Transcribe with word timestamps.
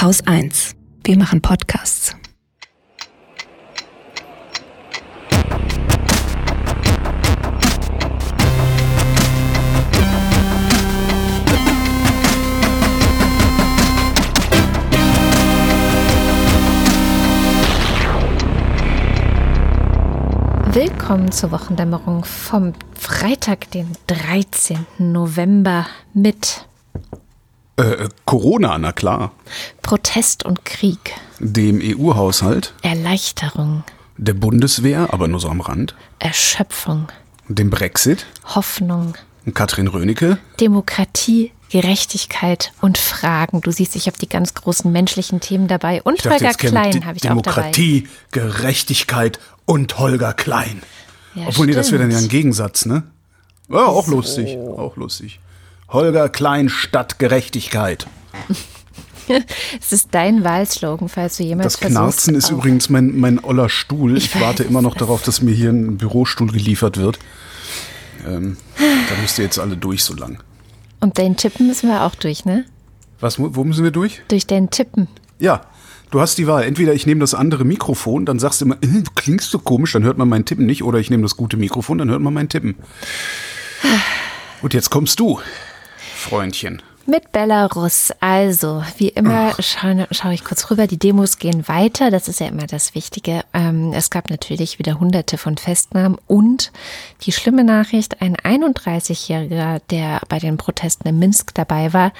Haus 0.00 0.26
1. 0.26 0.76
Wir 1.04 1.18
machen 1.18 1.42
Podcasts. 1.42 2.16
Willkommen 20.72 21.30
zur 21.30 21.50
Wochendämmerung 21.50 22.24
vom 22.24 22.72
Freitag, 22.94 23.70
den 23.72 23.92
13. 24.06 24.86
November 24.96 25.86
mit 26.14 26.69
Äh, 27.80 28.08
Corona, 28.26 28.76
na 28.78 28.92
klar. 28.92 29.32
Protest 29.82 30.44
und 30.44 30.64
Krieg, 30.64 31.14
Dem 31.38 31.80
EU-Haushalt, 31.82 32.74
Erleichterung, 32.82 33.84
der 34.18 34.34
Bundeswehr, 34.34 35.12
aber 35.14 35.28
nur 35.28 35.40
so 35.40 35.48
am 35.48 35.60
Rand, 35.62 35.94
Erschöpfung, 36.18 37.08
dem 37.48 37.70
Brexit, 37.70 38.26
Hoffnung, 38.54 39.14
Katrin 39.54 39.86
Rönecke, 39.86 40.38
Demokratie, 40.60 41.52
Gerechtigkeit 41.70 42.72
und 42.82 42.98
Fragen. 42.98 43.60
Du 43.62 43.70
siehst, 43.70 43.96
ich 43.96 44.06
habe 44.06 44.18
die 44.18 44.28
ganz 44.28 44.54
großen 44.54 44.90
menschlichen 44.92 45.40
Themen 45.40 45.66
dabei. 45.68 46.02
Und 46.02 46.18
dachte, 46.26 46.30
Holger 46.44 46.54
Klein 46.54 47.06
habe 47.06 47.16
ich 47.16 47.24
auch 47.30 47.40
dabei. 47.40 47.70
Demokratie, 47.70 48.08
Gerechtigkeit 48.32 49.38
und 49.64 49.98
Holger 49.98 50.34
Klein. 50.34 50.82
Ja, 51.34 51.46
Obwohl, 51.46 51.66
nee, 51.66 51.72
das 51.72 51.92
wäre 51.92 52.02
dann 52.02 52.10
ja 52.10 52.16
ein 52.18 52.24
stimmt. 52.24 52.32
Gegensatz, 52.32 52.86
ne? 52.86 53.04
Ja, 53.68 53.86
auch 53.86 54.08
lustig, 54.08 54.58
auch 54.58 54.96
lustig. 54.96 55.38
Holger 55.90 56.28
Klein 56.28 56.68
statt 56.68 57.18
Gerechtigkeit. 57.18 58.06
Es 59.80 59.92
ist 59.92 60.08
dein 60.10 60.42
Wahlslogan, 60.42 61.08
falls 61.08 61.36
du 61.36 61.44
jemals 61.44 61.74
Das 61.74 61.88
Knarzen 61.88 62.34
ist 62.34 62.50
übrigens 62.50 62.88
mein, 62.88 63.16
mein 63.16 63.38
oller 63.44 63.68
Stuhl. 63.68 64.16
Ich, 64.16 64.34
weiß, 64.34 64.42
warte 64.42 64.64
immer 64.64 64.82
noch 64.82 64.96
darauf, 64.96 65.22
dass 65.22 65.40
mir 65.40 65.54
hier 65.54 65.70
ein 65.70 65.98
Bürostuhl 65.98 66.50
geliefert 66.50 66.96
wird. 66.96 67.20
Ähm, 68.26 68.56
da 68.76 69.20
müsst 69.20 69.38
ihr 69.38 69.44
jetzt 69.44 69.60
alle 69.60 69.76
durch 69.76 70.02
so 70.02 70.14
lang. 70.14 70.42
Und 70.98 71.18
dein 71.18 71.36
Tippen 71.36 71.68
müssen 71.68 71.88
wir 71.88 72.02
auch 72.02 72.16
durch, 72.16 72.44
ne? 72.44 72.64
Was, 73.20 73.38
wo 73.38 73.62
müssen 73.62 73.84
wir 73.84 73.92
durch? 73.92 74.20
Durch 74.26 74.48
dein 74.48 74.70
Tippen. 74.70 75.06
Ja, 75.38 75.60
du 76.10 76.20
hast 76.20 76.36
die 76.38 76.48
Wahl. 76.48 76.64
Entweder 76.64 76.92
ich 76.92 77.06
nehme 77.06 77.20
das 77.20 77.34
andere 77.34 77.64
Mikrofon, 77.64 78.26
dann 78.26 78.40
sagst 78.40 78.60
du 78.60 78.64
immer, 78.64 78.76
äh, 78.82 78.86
du 78.86 79.10
klingst 79.14 79.50
so 79.50 79.60
komisch, 79.60 79.92
dann 79.92 80.02
hört 80.02 80.18
man 80.18 80.28
mein 80.28 80.44
Tippen 80.44 80.66
nicht. 80.66 80.82
Oder 80.82 80.98
ich 80.98 81.08
nehme 81.08 81.22
das 81.22 81.36
gute 81.36 81.56
Mikrofon, 81.56 81.98
dann 81.98 82.10
hört 82.10 82.20
man 82.20 82.34
mein 82.34 82.48
Tippen. 82.48 82.74
Und 84.60 84.74
jetzt 84.74 84.90
kommst 84.90 85.20
du, 85.20 85.40
Freundchen. 86.20 86.82
Mit 87.10 87.32
Belarus. 87.32 88.12
Also, 88.20 88.84
wie 88.96 89.08
immer 89.08 89.54
schaue 89.58 90.06
schau 90.12 90.30
ich 90.30 90.44
kurz 90.44 90.70
rüber. 90.70 90.86
Die 90.86 90.96
Demos 90.96 91.38
gehen 91.38 91.66
weiter. 91.66 92.12
Das 92.12 92.28
ist 92.28 92.38
ja 92.38 92.46
immer 92.46 92.68
das 92.68 92.94
Wichtige. 92.94 93.42
Ähm, 93.52 93.92
es 93.92 94.10
gab 94.10 94.30
natürlich 94.30 94.78
wieder 94.78 95.00
hunderte 95.00 95.36
von 95.36 95.56
Festnahmen 95.56 96.18
und 96.28 96.70
die 97.22 97.32
schlimme 97.32 97.64
Nachricht, 97.64 98.22
ein 98.22 98.36
31-Jähriger, 98.36 99.80
der 99.90 100.20
bei 100.28 100.38
den 100.38 100.56
Protesten 100.56 101.08
in 101.08 101.18
Minsk 101.18 101.52
dabei 101.54 101.92
war, 101.92 102.12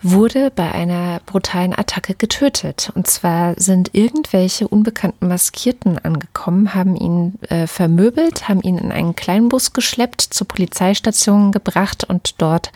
wurde 0.00 0.50
bei 0.50 0.72
einer 0.72 1.20
brutalen 1.26 1.78
Attacke 1.78 2.14
getötet. 2.14 2.90
Und 2.94 3.08
zwar 3.08 3.60
sind 3.60 3.90
irgendwelche 3.92 4.66
unbekannten 4.66 5.28
Maskierten 5.28 5.98
angekommen, 5.98 6.74
haben 6.74 6.96
ihn 6.96 7.34
äh, 7.50 7.66
vermöbelt, 7.66 8.48
haben 8.48 8.62
ihn 8.62 8.78
in 8.78 8.92
einen 8.92 9.14
Kleinbus 9.14 9.74
geschleppt, 9.74 10.22
zur 10.22 10.48
Polizeistation 10.48 11.52
gebracht 11.52 12.04
und 12.04 12.40
dort 12.40 12.72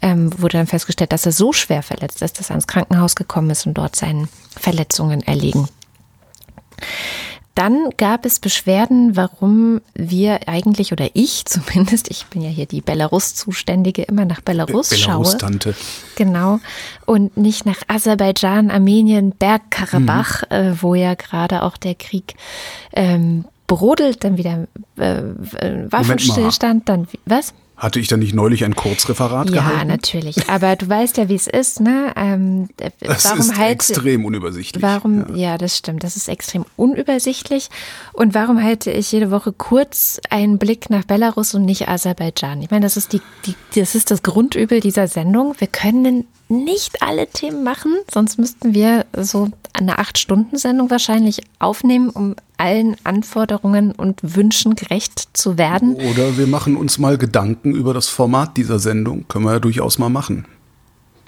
ähm, 0.00 0.30
wurde 0.40 0.58
dann 0.58 0.68
festgestellt, 0.68 0.91
dass 0.96 1.26
er 1.26 1.32
so 1.32 1.52
schwer 1.52 1.82
verletzt 1.82 2.22
ist, 2.22 2.38
dass 2.38 2.50
er 2.50 2.56
ins 2.56 2.66
Krankenhaus 2.66 3.14
gekommen 3.14 3.50
ist 3.50 3.66
und 3.66 3.74
dort 3.74 3.96
seinen 3.96 4.28
Verletzungen 4.58 5.22
erliegen. 5.22 5.68
Dann 7.54 7.90
gab 7.98 8.24
es 8.24 8.40
Beschwerden, 8.40 9.14
warum 9.14 9.82
wir 9.94 10.48
eigentlich, 10.48 10.92
oder 10.92 11.10
ich 11.12 11.44
zumindest, 11.46 12.10
ich 12.10 12.24
bin 12.26 12.40
ja 12.40 12.48
hier 12.48 12.64
die 12.66 12.80
Belarus-Zuständige, 12.80 14.02
immer 14.04 14.24
nach 14.24 14.40
Belarus 14.40 14.88
schaue. 14.98 15.18
Belarus-Tante. 15.18 15.74
Genau. 16.16 16.60
Und 17.04 17.36
nicht 17.36 17.66
nach 17.66 17.76
Aserbaidschan, 17.88 18.70
Armenien, 18.70 19.32
Bergkarabach, 19.32 20.42
Mhm. 20.50 20.56
äh, 20.56 20.82
wo 20.82 20.94
ja 20.94 21.14
gerade 21.14 21.62
auch 21.62 21.76
der 21.76 21.94
Krieg 21.94 22.36
ähm, 22.94 23.44
brodelt, 23.66 24.24
dann 24.24 24.38
wieder 24.38 24.66
äh, 24.98 25.18
äh, 25.18 25.92
Waffenstillstand, 25.92 26.88
dann 26.88 27.06
was? 27.26 27.52
Hatte 27.82 27.98
ich 27.98 28.06
da 28.06 28.16
nicht 28.16 28.32
neulich 28.32 28.64
ein 28.64 28.76
Kurzreferat 28.76 29.50
Ja, 29.50 29.56
gehalten? 29.56 29.88
natürlich. 29.88 30.48
Aber 30.48 30.76
du 30.76 30.88
weißt 30.88 31.16
ja, 31.16 31.28
wie 31.28 31.34
es 31.34 31.48
ist, 31.48 31.80
ne? 31.80 32.12
Ähm, 32.14 32.68
äh, 32.78 32.90
Das 33.00 33.24
warum 33.24 33.40
ist 33.40 33.56
halte- 33.58 33.72
extrem 33.72 34.24
unübersichtlich. 34.24 34.80
Warum, 34.80 35.34
ja. 35.34 35.58
das 35.58 35.76
stimmt, 35.78 36.04
das 36.04 36.14
ist 36.14 36.28
extrem 36.28 36.64
unübersichtlich. 36.76 37.70
Und 38.12 38.34
warum 38.34 38.62
halte 38.62 38.92
ich 38.92 39.10
jede 39.10 39.32
Woche 39.32 39.52
kurz 39.52 40.20
einen 40.30 40.58
Blick 40.58 40.90
nach 40.90 41.04
Belarus 41.04 41.54
und 41.54 41.64
nicht 41.64 41.88
Aserbaidschan? 41.88 42.62
Ich 42.62 42.70
meine, 42.70 42.86
das 42.86 42.96
ist 42.96 43.12
die, 43.12 43.20
die, 43.46 43.56
das 43.80 43.96
ist 43.96 44.12
das 44.12 44.22
Grundübel 44.22 44.78
dieser 44.78 45.08
Sendung. 45.08 45.56
Wir 45.58 45.66
können 45.66 46.26
nicht 46.52 47.02
alle 47.02 47.26
Themen 47.26 47.64
machen, 47.64 47.94
sonst 48.12 48.38
müssten 48.38 48.74
wir 48.74 49.06
so 49.16 49.48
eine 49.72 49.98
Acht-Stunden-Sendung 49.98 50.90
wahrscheinlich 50.90 51.40
aufnehmen, 51.58 52.10
um 52.10 52.36
allen 52.58 52.96
Anforderungen 53.04 53.92
und 53.92 54.20
Wünschen 54.22 54.76
gerecht 54.76 55.28
zu 55.32 55.58
werden. 55.58 55.94
Oder 55.94 56.36
wir 56.36 56.46
machen 56.46 56.76
uns 56.76 56.98
mal 56.98 57.18
Gedanken 57.18 57.72
über 57.72 57.94
das 57.94 58.08
Format 58.08 58.56
dieser 58.56 58.78
Sendung. 58.78 59.26
Können 59.28 59.44
wir 59.44 59.52
ja 59.52 59.58
durchaus 59.58 59.98
mal 59.98 60.10
machen. 60.10 60.46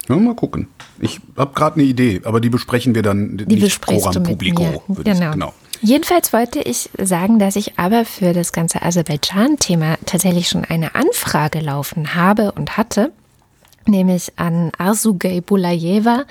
Ja, 0.07 0.15
mal 0.15 0.35
gucken. 0.35 0.67
Ich 0.99 1.19
habe 1.35 1.53
gerade 1.53 1.75
eine 1.75 1.83
Idee, 1.83 2.21
aber 2.23 2.39
die 2.39 2.49
besprechen 2.49 2.93
wir 2.93 3.01
dann 3.01 3.37
Die 3.37 3.45
nicht 3.45 3.61
besprichst 3.61 4.05
pro 4.05 4.11
du 4.11 4.19
mit 4.19 4.29
Publico. 4.29 4.83
Genau. 5.03 5.31
genau. 5.31 5.53
Jedenfalls 5.81 6.31
wollte 6.31 6.59
ich 6.59 6.89
sagen, 6.97 7.39
dass 7.39 7.55
ich 7.55 7.77
aber 7.77 8.05
für 8.05 8.33
das 8.33 8.53
ganze 8.53 8.81
Aserbaidschan-Thema 8.81 9.97
tatsächlich 10.05 10.47
schon 10.47 10.63
eine 10.63 10.95
Anfrage 10.95 11.59
laufen 11.59 12.15
habe 12.15 12.51
und 12.53 12.77
hatte. 12.77 13.11
Nämlich 13.87 14.33
an 14.37 14.71
Arsugay 14.79 15.41
Bulayeva. 15.41 16.23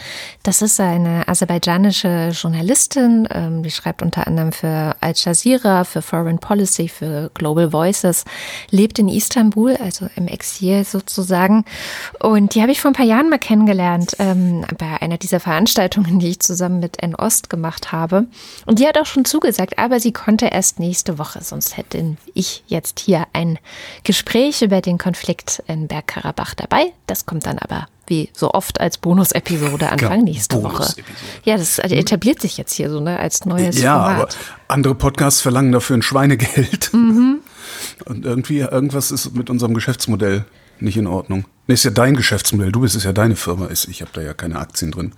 Das 0.43 0.61
ist 0.61 0.81
eine 0.81 1.29
aserbaidschanische 1.29 2.31
Journalistin. 2.33 3.29
ähm, 3.31 3.63
Die 3.63 3.71
schreibt 3.71 4.03
unter 4.03 4.27
anderem 4.27 4.51
für 4.51 4.97
Al 5.01 5.13
Jazeera, 5.15 5.85
für 5.85 6.03
Foreign 6.03 6.39
Policy, 6.39 6.89
für 6.89 7.31
Global 7.35 7.73
Voices, 7.73 8.25
lebt 8.71 8.99
in 8.99 9.09
Istanbul, 9.09 9.77
also 9.77 10.09
im 10.17 10.27
Exil 10.27 10.85
sozusagen. 10.85 11.65
Und 12.19 12.57
die 12.57 12.61
habe 12.63 12.73
ich 12.73 12.81
vor 12.81 12.91
ein 12.91 12.95
paar 12.95 13.07
Jahren 13.07 13.31
mal 13.31 13.39
kennengelernt 13.39 14.17
ähm, 14.19 14.65
bei 14.77 15.01
einer 15.01 15.19
dieser 15.19 15.39
Veranstaltungen, 15.39 16.19
die 16.19 16.31
ich 16.31 16.41
zusammen 16.41 16.81
mit 16.81 17.01
N-Ost 17.03 17.51
gemacht 17.51 17.93
habe. 17.93 18.27
Und 18.67 18.81
die 18.81 18.89
hat 18.89 18.99
auch 18.99 19.07
schon 19.07 19.25
zugesagt, 19.25 19.79
aber 19.79 20.01
sie 20.01 20.13
konnte 20.13 20.47
erst 20.47 20.81
nächste 20.81 21.19
Woche, 21.19 21.43
sonst 21.45 21.77
hätte 21.77 22.17
ich 22.35 22.65
jetzt 22.67 22.99
hier 22.99 23.29
ein 23.33 23.61
Gespräch 24.03 24.63
über 24.63 24.81
den 24.81 24.99
Konflikt 24.99 25.63
in 25.69 25.87
Bergkarabach 25.87 26.55
dabei. 26.55 26.93
Das 27.07 27.27
kommt 27.27 27.44
dann 27.47 27.59
aber 27.59 27.87
wie 28.07 28.29
so 28.35 28.51
oft 28.51 28.81
als 28.81 28.99
Bonusepisode 28.99 29.89
Anfang 29.91 30.11
Genau, 30.21 30.25
nächste 30.25 30.57
Woche. 30.63 30.73
Bonusepisode. 30.75 31.17
Ja, 31.45 31.57
das 31.57 31.79
etabliert 31.79 32.41
sich 32.41 32.57
jetzt 32.59 32.73
hier 32.75 32.91
so 32.91 33.01
ne, 33.01 33.19
als 33.19 33.45
neues 33.47 33.81
Ja, 33.81 33.97
aber 33.97 34.15
Format. 34.15 34.37
andere 34.69 34.95
Podcasts 34.95 35.41
verlangen 35.41 35.73
dafür 35.73 35.97
ein 35.97 36.03
Schweinegeld. 36.03 36.93
Mhm. 36.93 37.41
Und 38.05 38.25
irgendwie, 38.25 38.59
irgendwas 38.59 39.11
ist 39.11 39.35
mit 39.35 39.49
unserem 39.51 39.75
Geschäftsmodell 39.75 40.45
nicht 40.81 40.97
in 40.97 41.07
Ordnung. 41.07 41.45
Nee, 41.67 41.75
ist 41.75 41.85
ja 41.85 41.91
dein 41.91 42.15
Geschäftsmodell. 42.17 42.73
Du 42.73 42.81
bist 42.81 42.95
es 42.95 43.05
ja 43.05 43.13
deine 43.13 43.37
Firma. 43.37 43.67
Ist. 43.67 43.89
Ich 43.89 44.01
habe 44.03 44.11
da 44.13 44.21
ja 44.21 44.35
keine 44.35 44.59
Aktien 44.59 44.91
drin. 44.91 45.13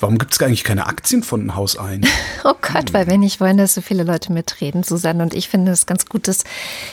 Warum 0.00 0.16
gibt 0.16 0.32
es 0.32 0.40
eigentlich 0.40 0.64
keine 0.64 0.86
Aktien 0.86 1.22
von 1.22 1.54
Haus 1.54 1.76
ein? 1.76 2.06
Oh 2.42 2.54
Gott, 2.62 2.94
weil 2.94 3.06
wir 3.06 3.18
nicht 3.18 3.38
wollen, 3.38 3.58
dass 3.58 3.74
so 3.74 3.82
viele 3.82 4.02
Leute 4.02 4.32
mitreden. 4.32 4.82
Susanne 4.82 5.22
und 5.22 5.34
ich 5.34 5.50
finden 5.50 5.68
es 5.68 5.84
ganz 5.84 6.06
gut, 6.06 6.26
dass 6.26 6.44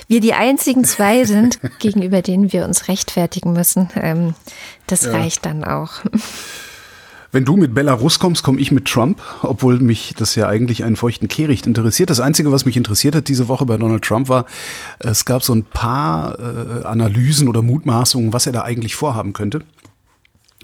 wir 0.09 0.19
die 0.19 0.33
einzigen 0.33 0.83
zwei 0.83 1.23
sind, 1.25 1.59
gegenüber 1.79 2.21
denen 2.21 2.51
wir 2.51 2.65
uns 2.65 2.89
rechtfertigen 2.89 3.53
müssen. 3.53 3.89
Ähm, 3.95 4.35
das 4.87 5.07
reicht 5.07 5.45
dann 5.45 5.63
auch. 5.63 6.01
Wenn 7.31 7.45
du 7.45 7.55
mit 7.55 7.73
Belarus 7.73 8.19
kommst, 8.19 8.43
komme 8.43 8.59
ich 8.59 8.71
mit 8.71 8.85
Trump, 8.85 9.21
obwohl 9.41 9.79
mich 9.79 10.13
das 10.17 10.35
ja 10.35 10.47
eigentlich 10.47 10.83
einen 10.83 10.95
feuchten 10.97 11.29
Kehricht 11.29 11.65
interessiert. 11.65 12.09
Das 12.09 12.19
Einzige, 12.19 12.51
was 12.51 12.65
mich 12.65 12.75
interessiert 12.75 13.15
hat 13.15 13.27
diese 13.27 13.47
Woche 13.47 13.65
bei 13.65 13.77
Donald 13.77 14.03
Trump 14.03 14.27
war, 14.27 14.45
es 14.99 15.23
gab 15.23 15.43
so 15.43 15.53
ein 15.53 15.63
paar 15.63 16.37
äh, 16.39 16.83
Analysen 16.85 17.47
oder 17.47 17.61
Mutmaßungen, 17.61 18.33
was 18.33 18.47
er 18.47 18.53
da 18.53 18.63
eigentlich 18.63 18.95
vorhaben 18.95 19.33
könnte. 19.33 19.61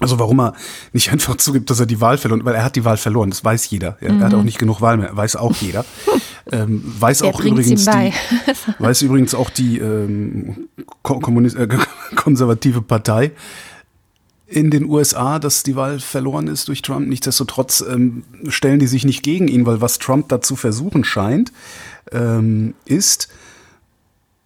Also 0.00 0.18
warum 0.18 0.40
er 0.40 0.54
nicht 0.92 1.12
einfach 1.12 1.36
zugibt, 1.36 1.70
dass 1.70 1.80
er 1.80 1.86
die 1.86 2.00
Wahl 2.00 2.18
verloren, 2.18 2.44
weil 2.44 2.54
er 2.54 2.64
hat 2.64 2.76
die 2.76 2.84
Wahl 2.84 2.96
verloren, 2.96 3.30
das 3.30 3.44
weiß 3.44 3.70
jeder. 3.70 3.96
Er, 4.00 4.10
er 4.10 4.20
hat 4.20 4.34
auch 4.34 4.42
nicht 4.42 4.58
genug 4.58 4.80
Wahl 4.80 4.96
mehr, 4.96 5.16
weiß 5.16 5.36
auch 5.36 5.54
jeder. 5.56 5.84
ähm, 6.52 6.82
weiß 6.98 7.22
Wer 7.22 7.30
auch 7.30 7.40
übrigens 7.40 7.84
die, 7.84 8.12
weiß 8.78 9.02
übrigens 9.02 9.34
auch 9.34 9.50
die 9.50 9.78
ähm, 9.78 10.68
äh, 10.76 11.68
konservative 12.16 12.82
Partei 12.82 13.32
in 14.46 14.70
den 14.70 14.84
USA, 14.84 15.38
dass 15.38 15.62
die 15.62 15.74
Wahl 15.74 16.00
verloren 16.00 16.48
ist 16.48 16.68
durch 16.68 16.82
Trump. 16.82 17.08
Nichtsdestotrotz 17.08 17.82
ähm, 17.88 18.24
stellen 18.48 18.78
die 18.78 18.86
sich 18.86 19.04
nicht 19.04 19.22
gegen 19.22 19.48
ihn, 19.48 19.66
weil 19.66 19.80
was 19.80 19.98
Trump 19.98 20.28
dazu 20.28 20.54
versuchen 20.54 21.04
scheint, 21.04 21.52
ähm, 22.12 22.74
ist 22.84 23.28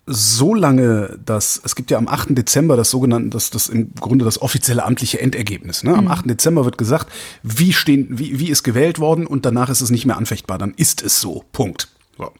so 0.08 0.54
lange 0.54 1.18
das, 1.24 1.60
es 1.64 1.74
gibt 1.74 1.90
ja 1.90 1.98
am 1.98 2.08
8. 2.08 2.28
Dezember 2.30 2.76
das 2.76 2.90
sogenannte, 2.90 3.30
das, 3.30 3.50
das 3.50 3.68
im 3.68 3.94
Grunde 3.94 4.24
das 4.24 4.40
offizielle 4.40 4.84
amtliche 4.84 5.20
Endergebnis. 5.20 5.84
Ne? 5.84 5.94
Am 5.94 6.04
mhm. 6.04 6.10
8. 6.10 6.30
Dezember 6.30 6.64
wird 6.64 6.78
gesagt, 6.78 7.12
wie, 7.42 7.72
stehen, 7.72 8.06
wie, 8.18 8.38
wie 8.40 8.48
ist 8.48 8.62
gewählt 8.62 8.98
worden 8.98 9.26
und 9.26 9.44
danach 9.44 9.68
ist 9.68 9.82
es 9.82 9.90
nicht 9.90 10.06
mehr 10.06 10.16
anfechtbar. 10.16 10.58
Dann 10.58 10.72
ist 10.74 11.02
es 11.02 11.20
so. 11.20 11.44
Punkt. 11.52 11.88
So. 12.16 12.32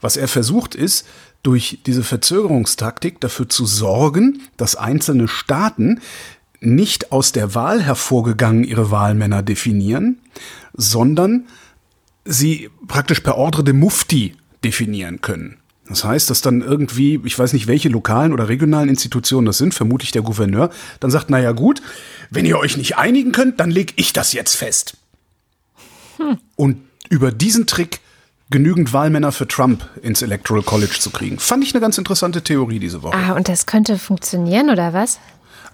Was 0.00 0.16
er 0.16 0.28
versucht 0.28 0.74
ist, 0.74 1.06
durch 1.42 1.80
diese 1.84 2.02
Verzögerungstaktik 2.02 3.20
dafür 3.20 3.48
zu 3.48 3.66
sorgen, 3.66 4.40
dass 4.56 4.76
einzelne 4.76 5.28
Staaten 5.28 6.00
nicht 6.60 7.12
aus 7.12 7.32
der 7.32 7.54
Wahl 7.54 7.82
hervorgegangen 7.82 8.64
ihre 8.64 8.90
Wahlmänner 8.90 9.42
definieren, 9.42 10.20
sondern 10.72 11.46
sie 12.24 12.70
praktisch 12.88 13.20
per 13.20 13.36
Ordre 13.36 13.62
de 13.62 13.74
Mufti 13.74 14.34
definieren 14.62 15.20
können. 15.20 15.58
Das 15.88 16.02
heißt, 16.04 16.30
dass 16.30 16.40
dann 16.40 16.62
irgendwie, 16.62 17.20
ich 17.24 17.38
weiß 17.38 17.52
nicht, 17.52 17.66
welche 17.66 17.90
lokalen 17.90 18.32
oder 18.32 18.48
regionalen 18.48 18.88
Institutionen 18.88 19.46
das 19.46 19.58
sind, 19.58 19.74
vermutlich 19.74 20.12
der 20.12 20.22
Gouverneur, 20.22 20.70
dann 21.00 21.10
sagt, 21.10 21.28
naja 21.28 21.52
gut, 21.52 21.82
wenn 22.30 22.46
ihr 22.46 22.58
euch 22.58 22.76
nicht 22.76 22.96
einigen 22.96 23.32
könnt, 23.32 23.60
dann 23.60 23.70
leg 23.70 23.92
ich 23.96 24.12
das 24.12 24.32
jetzt 24.32 24.54
fest. 24.54 24.96
Hm. 26.16 26.38
Und 26.56 26.78
über 27.10 27.32
diesen 27.32 27.66
Trick 27.66 28.00
genügend 28.50 28.92
Wahlmänner 28.92 29.32
für 29.32 29.48
Trump 29.48 29.88
ins 30.02 30.22
Electoral 30.22 30.62
College 30.62 30.96
zu 30.98 31.10
kriegen. 31.10 31.38
Fand 31.38 31.64
ich 31.64 31.74
eine 31.74 31.80
ganz 31.80 31.98
interessante 31.98 32.42
Theorie 32.42 32.78
diese 32.78 33.02
Woche. 33.02 33.16
Ah, 33.16 33.32
und 33.32 33.48
das 33.48 33.66
könnte 33.66 33.98
funktionieren, 33.98 34.70
oder 34.70 34.92
was? 34.92 35.18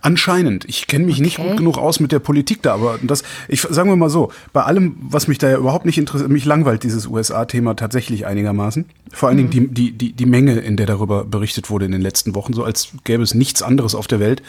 Anscheinend. 0.03 0.65
Ich 0.67 0.87
kenne 0.87 1.05
mich 1.05 1.17
okay. 1.17 1.23
nicht 1.23 1.37
gut 1.37 1.57
genug 1.59 1.77
aus 1.77 2.01
mit 2.01 2.11
der 2.11 2.21
Politik 2.21 2.63
da, 2.63 2.73
aber 2.75 2.99
das, 3.03 3.23
ich 3.49 3.61
sagen 3.61 3.91
wir 3.91 3.97
mal 3.97 4.09
so, 4.09 4.33
bei 4.53 4.63
allem, 4.63 4.97
was 5.01 5.29
mich 5.29 5.37
da 5.37 5.51
ja 5.51 5.59
überhaupt 5.59 5.85
nicht 5.85 5.99
interessiert, 5.99 6.31
mich 6.31 6.47
langweilt 6.47 6.83
dieses 6.85 7.07
USA-Thema 7.07 7.75
tatsächlich 7.75 8.25
einigermaßen. 8.25 8.87
Vor 9.13 9.29
allen 9.29 9.39
mhm. 9.39 9.51
Dingen 9.51 9.75
die, 9.75 9.91
die, 9.91 9.99
die, 9.99 10.13
die 10.13 10.27
Menge, 10.27 10.59
in 10.59 10.77
der 10.77 10.87
darüber 10.87 11.25
berichtet 11.25 11.69
wurde 11.69 11.85
in 11.85 11.93
den 11.93 12.01
letzten 12.01 12.35
Wochen, 12.35 12.55
so 12.55 12.65
als 12.65 12.89
gäbe 13.05 13.23
es 13.23 13.35
nichts 13.35 13.63
anderes 13.63 13.95
auf 13.95 14.07
der 14.07 14.21
Welt. 14.21 14.43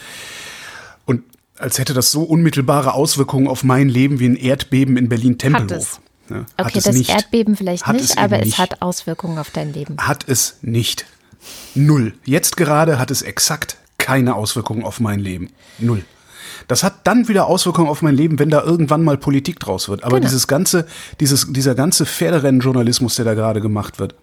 Und 1.06 1.24
als 1.58 1.80
hätte 1.80 1.94
das 1.94 2.12
so 2.12 2.24
unmittelbare 2.24 2.94
Auswirkungen 2.94 3.48
auf 3.48 3.64
mein 3.64 3.90
Leben 3.90 4.20
wie 4.20 4.28
ein 4.28 4.38
Erdbeben 4.38 4.96
in 4.96 5.10
Berlin-Tempelhof. 5.10 6.00
Ja, 6.30 6.46
okay, 6.58 6.80
das 6.82 6.96
nicht. 6.96 7.10
Erdbeben 7.10 7.58
vielleicht 7.58 7.86
hat 7.86 7.98
nicht, 7.98 8.12
es 8.12 8.18
aber 8.18 8.40
es 8.42 8.58
hat 8.58 8.82
Auswirkungen 8.82 9.38
auf 9.38 9.50
dein 9.50 9.74
Leben. 9.74 9.98
Hat 9.98 10.24
es 10.28 10.60
nicht. 10.62 11.06
Null. 11.76 12.14
Jetzt 12.24 12.56
gerade 12.56 13.00
hat 13.00 13.12
es 13.12 13.22
exakt 13.22 13.78
keine 14.02 14.36
Auswirkungen 14.36 14.84
auf 14.84 15.00
mein 15.00 15.20
Leben. 15.20 15.50
Null. 15.80 16.04
Das 16.68 16.84
hat 16.84 17.06
dann 17.06 17.28
wieder 17.28 17.48
Auswirkungen 17.48 17.88
auf 17.88 18.02
mein 18.02 18.16
Leben, 18.16 18.40
wenn 18.40 18.50
da 18.50 18.62
irgendwann 18.64 19.04
mal 19.04 19.18
Politik 19.18 19.60
draus 19.60 19.88
wird. 19.88 20.04
Aber 20.04 20.18
genau. 20.18 20.28
dieses 20.28 20.48
ganze, 20.48 20.86
dieses, 21.20 21.48
dieser 21.52 21.76
ganze 21.76 22.06
Pferderennenjournalismus, 22.06 23.16
der 23.16 23.26
da 23.26 23.34
gerade 23.34 23.62
gemacht 23.62 24.00
wird, 24.00 24.16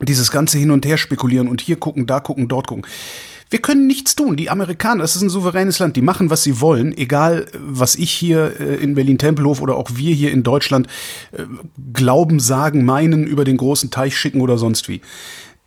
dieses 0.00 0.30
ganze 0.30 0.58
Hin 0.58 0.70
und 0.70 0.84
Her 0.84 0.98
spekulieren 0.98 1.48
und 1.48 1.60
hier 1.60 1.76
gucken, 1.76 2.06
da 2.06 2.20
gucken, 2.20 2.48
dort 2.48 2.66
gucken. 2.66 2.86
Wir 3.50 3.60
können 3.60 3.86
nichts 3.86 4.16
tun. 4.16 4.36
Die 4.36 4.48
Amerikaner, 4.48 5.02
das 5.02 5.14
ist 5.14 5.22
ein 5.22 5.28
souveränes 5.28 5.78
Land, 5.78 5.94
die 5.96 6.02
machen, 6.02 6.30
was 6.30 6.42
sie 6.42 6.60
wollen, 6.60 6.96
egal 6.96 7.46
was 7.58 7.96
ich 7.96 8.10
hier 8.10 8.58
äh, 8.58 8.76
in 8.76 8.94
Berlin-Tempelhof 8.94 9.60
oder 9.60 9.76
auch 9.76 9.90
wir 9.94 10.14
hier 10.14 10.32
in 10.32 10.42
Deutschland 10.42 10.86
äh, 11.32 11.42
glauben, 11.92 12.40
sagen, 12.40 12.84
meinen, 12.86 13.26
über 13.26 13.44
den 13.44 13.58
großen 13.58 13.90
Teich 13.90 14.16
schicken 14.16 14.40
oder 14.40 14.56
sonst 14.56 14.88
wie. 14.88 15.02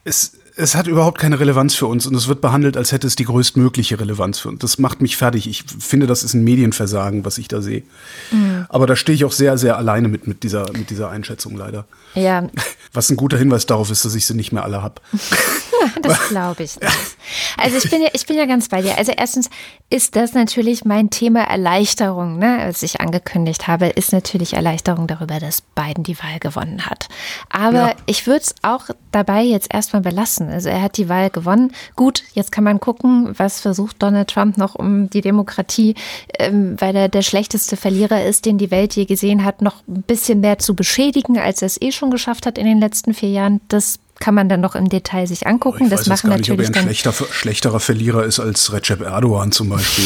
Es, 0.04 0.34
es 0.58 0.76
hat 0.76 0.88
überhaupt 0.88 1.20
keine 1.20 1.40
Relevanz 1.40 1.76
für 1.76 1.86
uns 1.86 2.08
und 2.08 2.16
es 2.16 2.28
wird 2.28 2.40
behandelt, 2.40 2.78
als 2.78 2.92
hätte 2.92 3.08
es 3.08 3.16
die 3.16 3.26
größtmögliche 3.26 4.00
Relevanz 4.00 4.40
für 4.40 4.50
uns. 4.50 4.60
Das 4.60 4.78
macht 4.78 5.02
mich 5.02 5.18
fertig. 5.18 5.48
Ich 5.48 5.66
finde, 5.80 6.08
das 6.08 6.24
ist 6.24 6.34
ein 6.34 6.44
Medienversagen, 6.44 7.26
was 7.26 7.38
ich 7.38 7.48
da 7.48 7.62
sehe. 7.62 7.84
Mhm. 8.32 8.66
Aber 8.70 8.88
da 8.88 8.96
stehe 8.96 9.16
ich 9.16 9.26
auch 9.26 9.34
sehr, 9.34 9.58
sehr 9.58 9.78
alleine 9.78 10.08
mit, 10.08 10.28
mit, 10.28 10.44
dieser, 10.44 10.72
mit 10.74 10.90
dieser 10.90 11.10
Einschätzung 11.10 11.58
leider. 11.58 11.86
Ja. 12.14 12.50
Was 12.94 13.10
ein 13.10 13.18
guter 13.18 13.38
Hinweis 13.38 13.66
darauf 13.66 13.92
ist, 13.92 14.06
dass 14.06 14.16
ich 14.16 14.26
sie 14.26 14.36
nicht 14.36 14.54
mehr 14.54 14.64
alle 14.64 14.82
habe. 14.82 15.02
das 16.02 16.30
glaube 16.30 16.64
ich 16.64 16.80
nicht. 16.80 17.18
Also 17.58 17.78
ich 17.78 17.90
bin 17.90 18.02
ja, 18.02 18.10
ich 18.14 18.26
bin 18.26 18.38
ja 18.38 18.46
ganz 18.46 18.70
bei 18.70 18.82
dir. 18.82 18.98
Also 18.98 19.12
erstens 19.16 19.50
ist 19.90 20.16
das 20.16 20.34
natürlich 20.34 20.86
mein 20.86 21.10
Thema 21.10 21.42
Erleichterung, 21.42 22.38
ne, 22.38 22.60
als 22.60 22.84
ich 22.84 23.02
angekündigt 23.02 23.68
habe, 23.68 23.88
ist 23.88 24.14
natürlich 24.14 24.54
Erleichterung 24.54 25.08
darüber, 25.08 25.40
dass 25.40 25.62
Biden 25.62 26.04
die 26.04 26.18
Wahl 26.20 26.40
gewonnen 26.40 26.86
hat. 26.86 27.08
Aber 27.50 27.90
ja. 27.90 27.96
ich 28.06 28.28
würde 28.28 28.42
es 28.42 28.56
auch 28.62 28.90
dabei 29.12 29.44
jetzt 29.44 29.74
erstmal 29.74 30.02
belassen. 30.02 30.50
Also 30.50 30.70
er 30.70 30.82
hat 30.82 30.98
die 30.98 31.10
Wahl 31.10 31.30
gewonnen. 31.30 31.72
Gut, 31.96 32.24
jetzt 32.34 32.52
kann 32.52 32.64
man 32.64 32.80
gucken, 32.80 33.34
was 33.38 33.62
versucht 33.62 34.02
Donald 34.02 34.30
Trump 34.30 34.58
noch 34.58 34.76
um 34.76 35.10
die 35.10 35.22
Demokratie, 35.22 35.96
ähm, 36.40 36.76
weil 36.80 36.96
er 36.96 37.10
der 37.10 37.22
schlechteste 37.22 37.78
Verlierer 37.78 38.24
ist, 38.26 38.46
den 38.46 38.58
die 38.58 38.72
Welt 38.72 38.96
je 38.96 39.06
gesehen 39.06 39.46
hat, 39.46 39.62
noch 39.62 39.84
ein 39.88 40.04
bisschen 40.04 40.40
mehr 40.40 40.60
zu 40.60 40.76
beschädigen, 40.76 41.38
als 41.38 41.62
er 41.62 41.68
es 41.68 41.82
eh 41.82 41.92
schon 41.92 42.12
geschafft 42.12 42.46
hat 42.46 42.58
in 42.58 42.66
den 42.66 42.80
letzten 42.80 43.14
vier 43.14 43.30
Jahren. 43.30 43.62
Das 43.68 44.00
kann 44.20 44.34
man 44.34 44.50
dann 44.50 44.62
noch 44.62 44.76
im 44.76 44.90
Detail 44.90 45.28
sich 45.28 45.48
angucken. 45.48 45.86
Ich 45.86 45.90
das 45.90 46.08
machen 46.08 46.30
gar 46.30 46.38
nicht, 46.38 46.50
natürlich 46.50 46.70
ob 46.70 46.76
er 46.76 46.82
ein 46.82 46.88
schlechter, 46.88 47.14
schlechterer 47.14 47.80
Verlierer 47.80 48.24
ist 48.24 48.40
als 48.40 48.72
Recep 48.72 49.02
Erdogan 49.02 49.52
zum 49.52 49.70
Beispiel. 49.70 50.06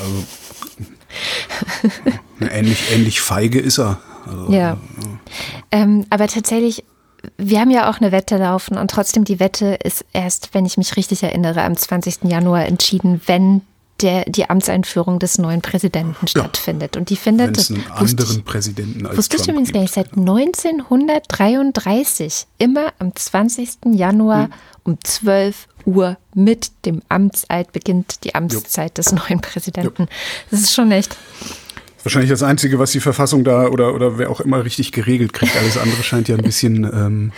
Also 0.00 0.24
ähnlich, 2.50 2.92
ähnlich 2.92 3.20
feige 3.20 3.60
ist 3.60 3.78
er. 3.78 4.00
Also, 4.26 4.52
ja. 4.52 4.58
ja. 4.58 4.78
Ähm, 5.70 6.06
aber 6.10 6.26
tatsächlich 6.26 6.84
wir 7.36 7.60
haben 7.60 7.70
ja 7.70 7.90
auch 7.90 8.00
eine 8.00 8.12
Wette 8.12 8.36
laufen 8.36 8.76
und 8.76 8.90
trotzdem 8.90 9.24
die 9.24 9.40
Wette 9.40 9.78
ist 9.82 10.04
erst, 10.12 10.50
wenn 10.52 10.66
ich 10.66 10.76
mich 10.76 10.96
richtig 10.96 11.22
erinnere, 11.22 11.62
am 11.62 11.76
20. 11.76 12.24
Januar 12.24 12.66
entschieden, 12.66 13.20
wenn 13.26 13.62
der, 14.00 14.24
die 14.24 14.50
Amtseinführung 14.50 15.20
des 15.20 15.38
neuen 15.38 15.62
Präsidenten 15.62 16.26
stattfindet. 16.26 16.96
Und 16.96 17.10
die 17.10 17.16
findet 17.16 17.56
es 17.56 17.70
einen 17.70 17.88
anderen 17.90 18.38
ich, 18.38 18.44
Präsidenten 18.44 19.06
als 19.06 19.16
Wusste 19.16 19.36
ich 19.36 19.46
übrigens 19.48 19.72
gar 19.72 19.82
nicht, 19.82 19.94
seit 19.94 20.16
1933, 20.16 22.46
immer 22.58 22.92
am 22.98 23.14
20. 23.14 23.70
Januar 23.92 24.44
hm. 24.44 24.52
um 24.84 24.98
12 25.02 25.68
Uhr 25.86 26.16
mit 26.34 26.72
dem 26.86 27.02
Amtseid 27.08 27.72
beginnt 27.72 28.24
die 28.24 28.34
Amtszeit 28.34 28.90
jo. 28.90 28.94
des 29.02 29.12
neuen 29.12 29.40
Präsidenten. 29.40 30.02
Jo. 30.02 30.08
Das 30.50 30.60
ist 30.60 30.74
schon 30.74 30.90
echt 30.90 31.16
wahrscheinlich 32.04 32.30
das 32.30 32.42
Einzige, 32.42 32.78
was 32.78 32.92
die 32.92 33.00
Verfassung 33.00 33.44
da 33.44 33.68
oder, 33.68 33.94
oder 33.94 34.18
wer 34.18 34.30
auch 34.30 34.40
immer 34.40 34.64
richtig 34.64 34.92
geregelt 34.92 35.32
kriegt. 35.32 35.56
Alles 35.56 35.76
andere 35.78 36.02
scheint 36.02 36.28
ja 36.28 36.36
ein 36.36 36.42
bisschen, 36.42 36.84
ähm, 36.84 37.32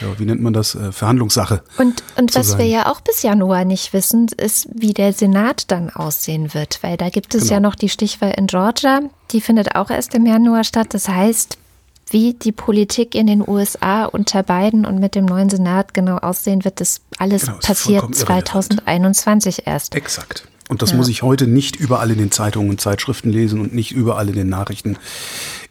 ja, 0.00 0.08
wie 0.18 0.24
nennt 0.24 0.42
man 0.42 0.52
das, 0.52 0.74
äh, 0.74 0.92
Verhandlungssache. 0.92 1.62
Und, 1.78 2.02
und 2.16 2.34
was 2.34 2.50
sein. 2.50 2.58
wir 2.58 2.66
ja 2.66 2.90
auch 2.90 3.00
bis 3.00 3.22
Januar 3.22 3.64
nicht 3.64 3.92
wissen, 3.92 4.28
ist, 4.36 4.68
wie 4.74 4.92
der 4.92 5.12
Senat 5.12 5.70
dann 5.70 5.90
aussehen 5.90 6.54
wird. 6.54 6.78
Weil 6.82 6.96
da 6.96 7.10
gibt 7.10 7.34
es 7.34 7.42
genau. 7.42 7.54
ja 7.54 7.60
noch 7.60 7.74
die 7.74 7.88
Stichwahl 7.88 8.34
in 8.36 8.46
Georgia, 8.46 9.00
die 9.30 9.40
findet 9.40 9.74
auch 9.74 9.90
erst 9.90 10.14
im 10.14 10.26
Januar 10.26 10.64
statt. 10.64 10.88
Das 10.90 11.08
heißt, 11.08 11.58
wie 12.10 12.34
die 12.34 12.52
Politik 12.52 13.14
in 13.14 13.26
den 13.26 13.46
USA 13.46 14.04
unter 14.04 14.42
Biden 14.42 14.84
und 14.84 14.98
mit 14.98 15.14
dem 15.14 15.24
neuen 15.24 15.48
Senat 15.48 15.94
genau 15.94 16.18
aussehen 16.18 16.64
wird, 16.64 16.80
das 16.80 17.00
alles 17.18 17.46
genau, 17.46 17.58
passiert 17.58 18.14
2021 18.14 19.66
erst. 19.66 19.94
Exakt. 19.94 20.46
Und 20.72 20.80
das 20.80 20.92
ja. 20.92 20.96
muss 20.96 21.08
ich 21.08 21.22
heute 21.22 21.46
nicht 21.46 21.76
überall 21.76 22.10
in 22.10 22.16
den 22.16 22.30
Zeitungen 22.30 22.70
und 22.70 22.80
Zeitschriften 22.80 23.30
lesen 23.30 23.60
und 23.60 23.74
nicht 23.74 23.92
überall 23.92 24.26
in 24.30 24.34
den 24.34 24.48
Nachrichten 24.48 24.96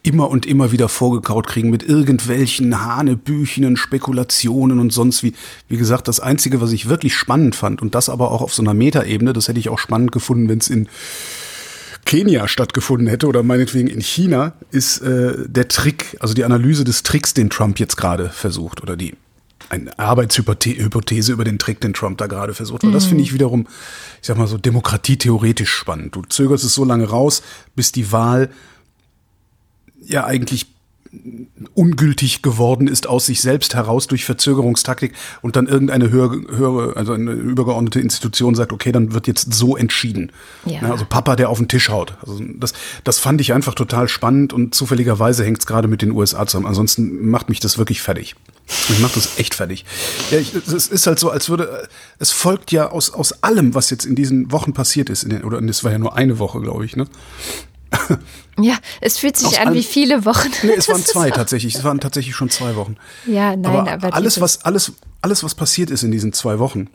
immer 0.04 0.30
und 0.30 0.46
immer 0.46 0.70
wieder 0.70 0.88
vorgekaut 0.88 1.48
kriegen 1.48 1.70
mit 1.70 1.82
irgendwelchen 1.82 2.84
hanebüchenen 2.84 3.76
Spekulationen 3.76 4.78
und 4.78 4.92
sonst 4.92 5.24
wie. 5.24 5.34
Wie 5.68 5.76
gesagt, 5.76 6.06
das 6.06 6.20
Einzige, 6.20 6.60
was 6.60 6.70
ich 6.70 6.88
wirklich 6.88 7.16
spannend 7.16 7.56
fand 7.56 7.82
und 7.82 7.96
das 7.96 8.08
aber 8.08 8.30
auch 8.30 8.42
auf 8.42 8.54
so 8.54 8.62
einer 8.62 8.74
Metaebene, 8.74 9.32
das 9.32 9.48
hätte 9.48 9.58
ich 9.58 9.70
auch 9.70 9.78
spannend 9.80 10.12
gefunden, 10.12 10.48
wenn 10.48 10.58
es 10.58 10.70
in 10.70 10.88
Kenia 12.04 12.46
stattgefunden 12.46 13.08
hätte 13.08 13.26
oder 13.26 13.42
meinetwegen 13.42 13.88
in 13.88 14.00
China, 14.00 14.52
ist 14.70 15.00
äh, 15.02 15.34
der 15.48 15.66
Trick, 15.66 16.16
also 16.20 16.32
die 16.32 16.44
Analyse 16.44 16.84
des 16.84 17.02
Tricks, 17.02 17.34
den 17.34 17.50
Trump 17.50 17.80
jetzt 17.80 17.96
gerade 17.96 18.28
versucht 18.28 18.82
oder 18.82 18.96
die 18.96 19.14
eine 19.68 19.98
Arbeitshypothese 19.98 21.32
über 21.32 21.44
den 21.44 21.58
Trick, 21.58 21.80
den 21.80 21.94
Trump 21.94 22.18
da 22.18 22.26
gerade 22.26 22.54
versucht. 22.54 22.84
Weil 22.84 22.92
das 22.92 23.06
finde 23.06 23.22
ich 23.22 23.32
wiederum, 23.32 23.66
ich 24.20 24.26
sag 24.26 24.36
mal 24.36 24.46
so, 24.46 24.58
demokratietheoretisch 24.58 25.72
spannend. 25.72 26.14
Du 26.16 26.22
zögerst 26.22 26.64
es 26.64 26.74
so 26.74 26.84
lange 26.84 27.08
raus, 27.08 27.42
bis 27.74 27.92
die 27.92 28.12
Wahl 28.12 28.50
ja 30.04 30.24
eigentlich 30.24 30.66
ungültig 31.74 32.40
geworden 32.40 32.88
ist 32.88 33.06
aus 33.06 33.26
sich 33.26 33.42
selbst 33.42 33.74
heraus 33.74 34.06
durch 34.06 34.24
Verzögerungstaktik 34.24 35.12
und 35.42 35.56
dann 35.56 35.66
irgendeine 35.66 36.10
höhere, 36.10 36.40
höhere 36.48 36.96
also 36.96 37.12
eine 37.12 37.32
übergeordnete 37.32 38.00
Institution 38.00 38.54
sagt, 38.54 38.72
okay, 38.72 38.92
dann 38.92 39.12
wird 39.12 39.26
jetzt 39.26 39.52
so 39.52 39.76
entschieden. 39.76 40.32
Ja. 40.64 40.80
Also 40.90 41.04
Papa, 41.04 41.36
der 41.36 41.50
auf 41.50 41.58
den 41.58 41.68
Tisch 41.68 41.90
haut. 41.90 42.14
Also 42.22 42.40
das, 42.56 42.72
das 43.04 43.18
fand 43.18 43.42
ich 43.42 43.52
einfach 43.52 43.74
total 43.74 44.08
spannend 44.08 44.54
und 44.54 44.74
zufälligerweise 44.74 45.44
hängt 45.44 45.58
es 45.58 45.66
gerade 45.66 45.86
mit 45.86 46.00
den 46.00 46.12
USA 46.12 46.46
zusammen. 46.46 46.66
Ansonsten 46.66 47.28
macht 47.28 47.50
mich 47.50 47.60
das 47.60 47.76
wirklich 47.76 48.00
fertig. 48.00 48.34
Ich 48.88 48.98
mache 49.00 49.14
das 49.14 49.38
echt 49.38 49.54
fertig. 49.54 49.84
Ja, 50.30 50.38
ich, 50.38 50.54
es 50.54 50.88
ist 50.88 51.06
halt 51.06 51.18
so, 51.18 51.30
als 51.30 51.50
würde, 51.50 51.88
es 52.18 52.30
folgt 52.30 52.72
ja 52.72 52.90
aus, 52.90 53.12
aus 53.12 53.42
allem, 53.42 53.74
was 53.74 53.90
jetzt 53.90 54.06
in 54.06 54.14
diesen 54.14 54.50
Wochen 54.50 54.72
passiert 54.72 55.10
ist, 55.10 55.24
in 55.24 55.30
den, 55.30 55.44
oder 55.44 55.60
es 55.62 55.84
war 55.84 55.92
ja 55.92 55.98
nur 55.98 56.16
eine 56.16 56.38
Woche, 56.38 56.60
glaube 56.60 56.84
ich, 56.84 56.96
ne? 56.96 57.06
Ja, 58.58 58.76
es 59.00 59.18
fühlt 59.18 59.36
sich 59.36 59.48
aus 59.48 59.58
an 59.58 59.74
wie 59.74 59.82
viele 59.82 60.24
Wochen. 60.26 60.50
Nee, 60.62 60.74
es 60.76 60.88
waren 60.90 61.02
zwei 61.02 61.30
tatsächlich. 61.30 61.74
Es 61.74 61.84
waren 61.84 62.00
tatsächlich 62.00 62.34
schon 62.34 62.50
zwei 62.50 62.76
Wochen. 62.76 62.96
Ja, 63.26 63.56
nein, 63.56 63.64
aber, 63.64 63.90
aber 63.90 64.14
alles, 64.14 64.40
was 64.40 64.64
alles, 64.64 64.92
alles, 65.22 65.42
was 65.42 65.54
passiert 65.54 65.90
ist 65.90 66.02
in 66.02 66.10
diesen 66.10 66.32
zwei 66.34 66.58
Wochen, 66.58 66.88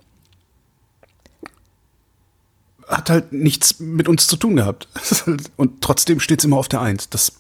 hat 2.88 3.10
halt 3.10 3.34
nichts 3.34 3.80
mit 3.80 4.08
uns 4.08 4.28
zu 4.28 4.38
tun 4.38 4.56
gehabt. 4.56 4.88
Und 5.58 5.82
trotzdem 5.82 6.20
steht 6.20 6.40
es 6.40 6.46
immer 6.46 6.58
auf 6.58 6.68
der 6.68 6.82
Eins. 6.82 7.10
Das, 7.10 7.34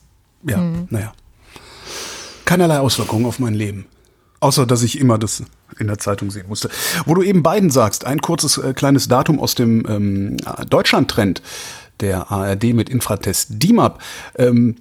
ja, 0.43 0.57
hm. 0.57 0.87
naja. 0.89 1.13
Keinerlei 2.45 2.79
Auswirkungen 2.79 3.25
auf 3.25 3.39
mein 3.39 3.53
Leben. 3.53 3.85
Außer, 4.39 4.65
dass 4.65 4.83
ich 4.83 4.99
immer 4.99 5.17
das 5.17 5.43
in 5.79 5.87
der 5.87 5.99
Zeitung 5.99 6.31
sehen 6.31 6.47
musste. 6.47 6.69
Wo 7.05 7.13
du 7.13 7.23
eben 7.23 7.43
beiden 7.43 7.69
sagst, 7.69 8.05
ein 8.05 8.21
kurzes 8.21 8.57
äh, 8.57 8.73
kleines 8.73 9.07
Datum 9.07 9.39
aus 9.39 9.55
dem 9.55 9.85
ähm, 9.87 10.37
Deutschland-Trend 10.69 11.41
der 11.99 12.31
ARD 12.31 12.73
mit 12.73 12.89
Infratest 12.89 13.47
DIMAP. 13.63 13.99
Ähm, 14.37 14.75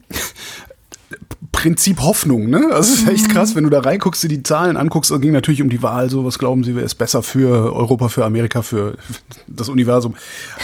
Prinzip 1.52 2.00
Hoffnung, 2.00 2.50
ne? 2.50 2.68
Also 2.72 2.92
es 2.92 3.02
ist 3.02 3.08
echt 3.08 3.30
krass, 3.30 3.54
wenn 3.54 3.64
du 3.64 3.70
da 3.70 3.80
reinguckst, 3.80 4.22
dir 4.22 4.28
die 4.28 4.42
Zahlen 4.42 4.76
anguckst, 4.76 5.10
es 5.10 5.20
ging 5.20 5.32
natürlich 5.32 5.62
um 5.62 5.70
die 5.70 5.82
Wahl, 5.82 6.10
so 6.10 6.24
was 6.24 6.38
glauben 6.38 6.64
sie, 6.64 6.74
wer 6.74 6.82
ist 6.82 6.96
besser 6.96 7.22
für 7.22 7.72
Europa, 7.74 8.08
für 8.08 8.24
Amerika, 8.24 8.62
für 8.62 8.96
das 9.46 9.68
Universum. 9.68 10.14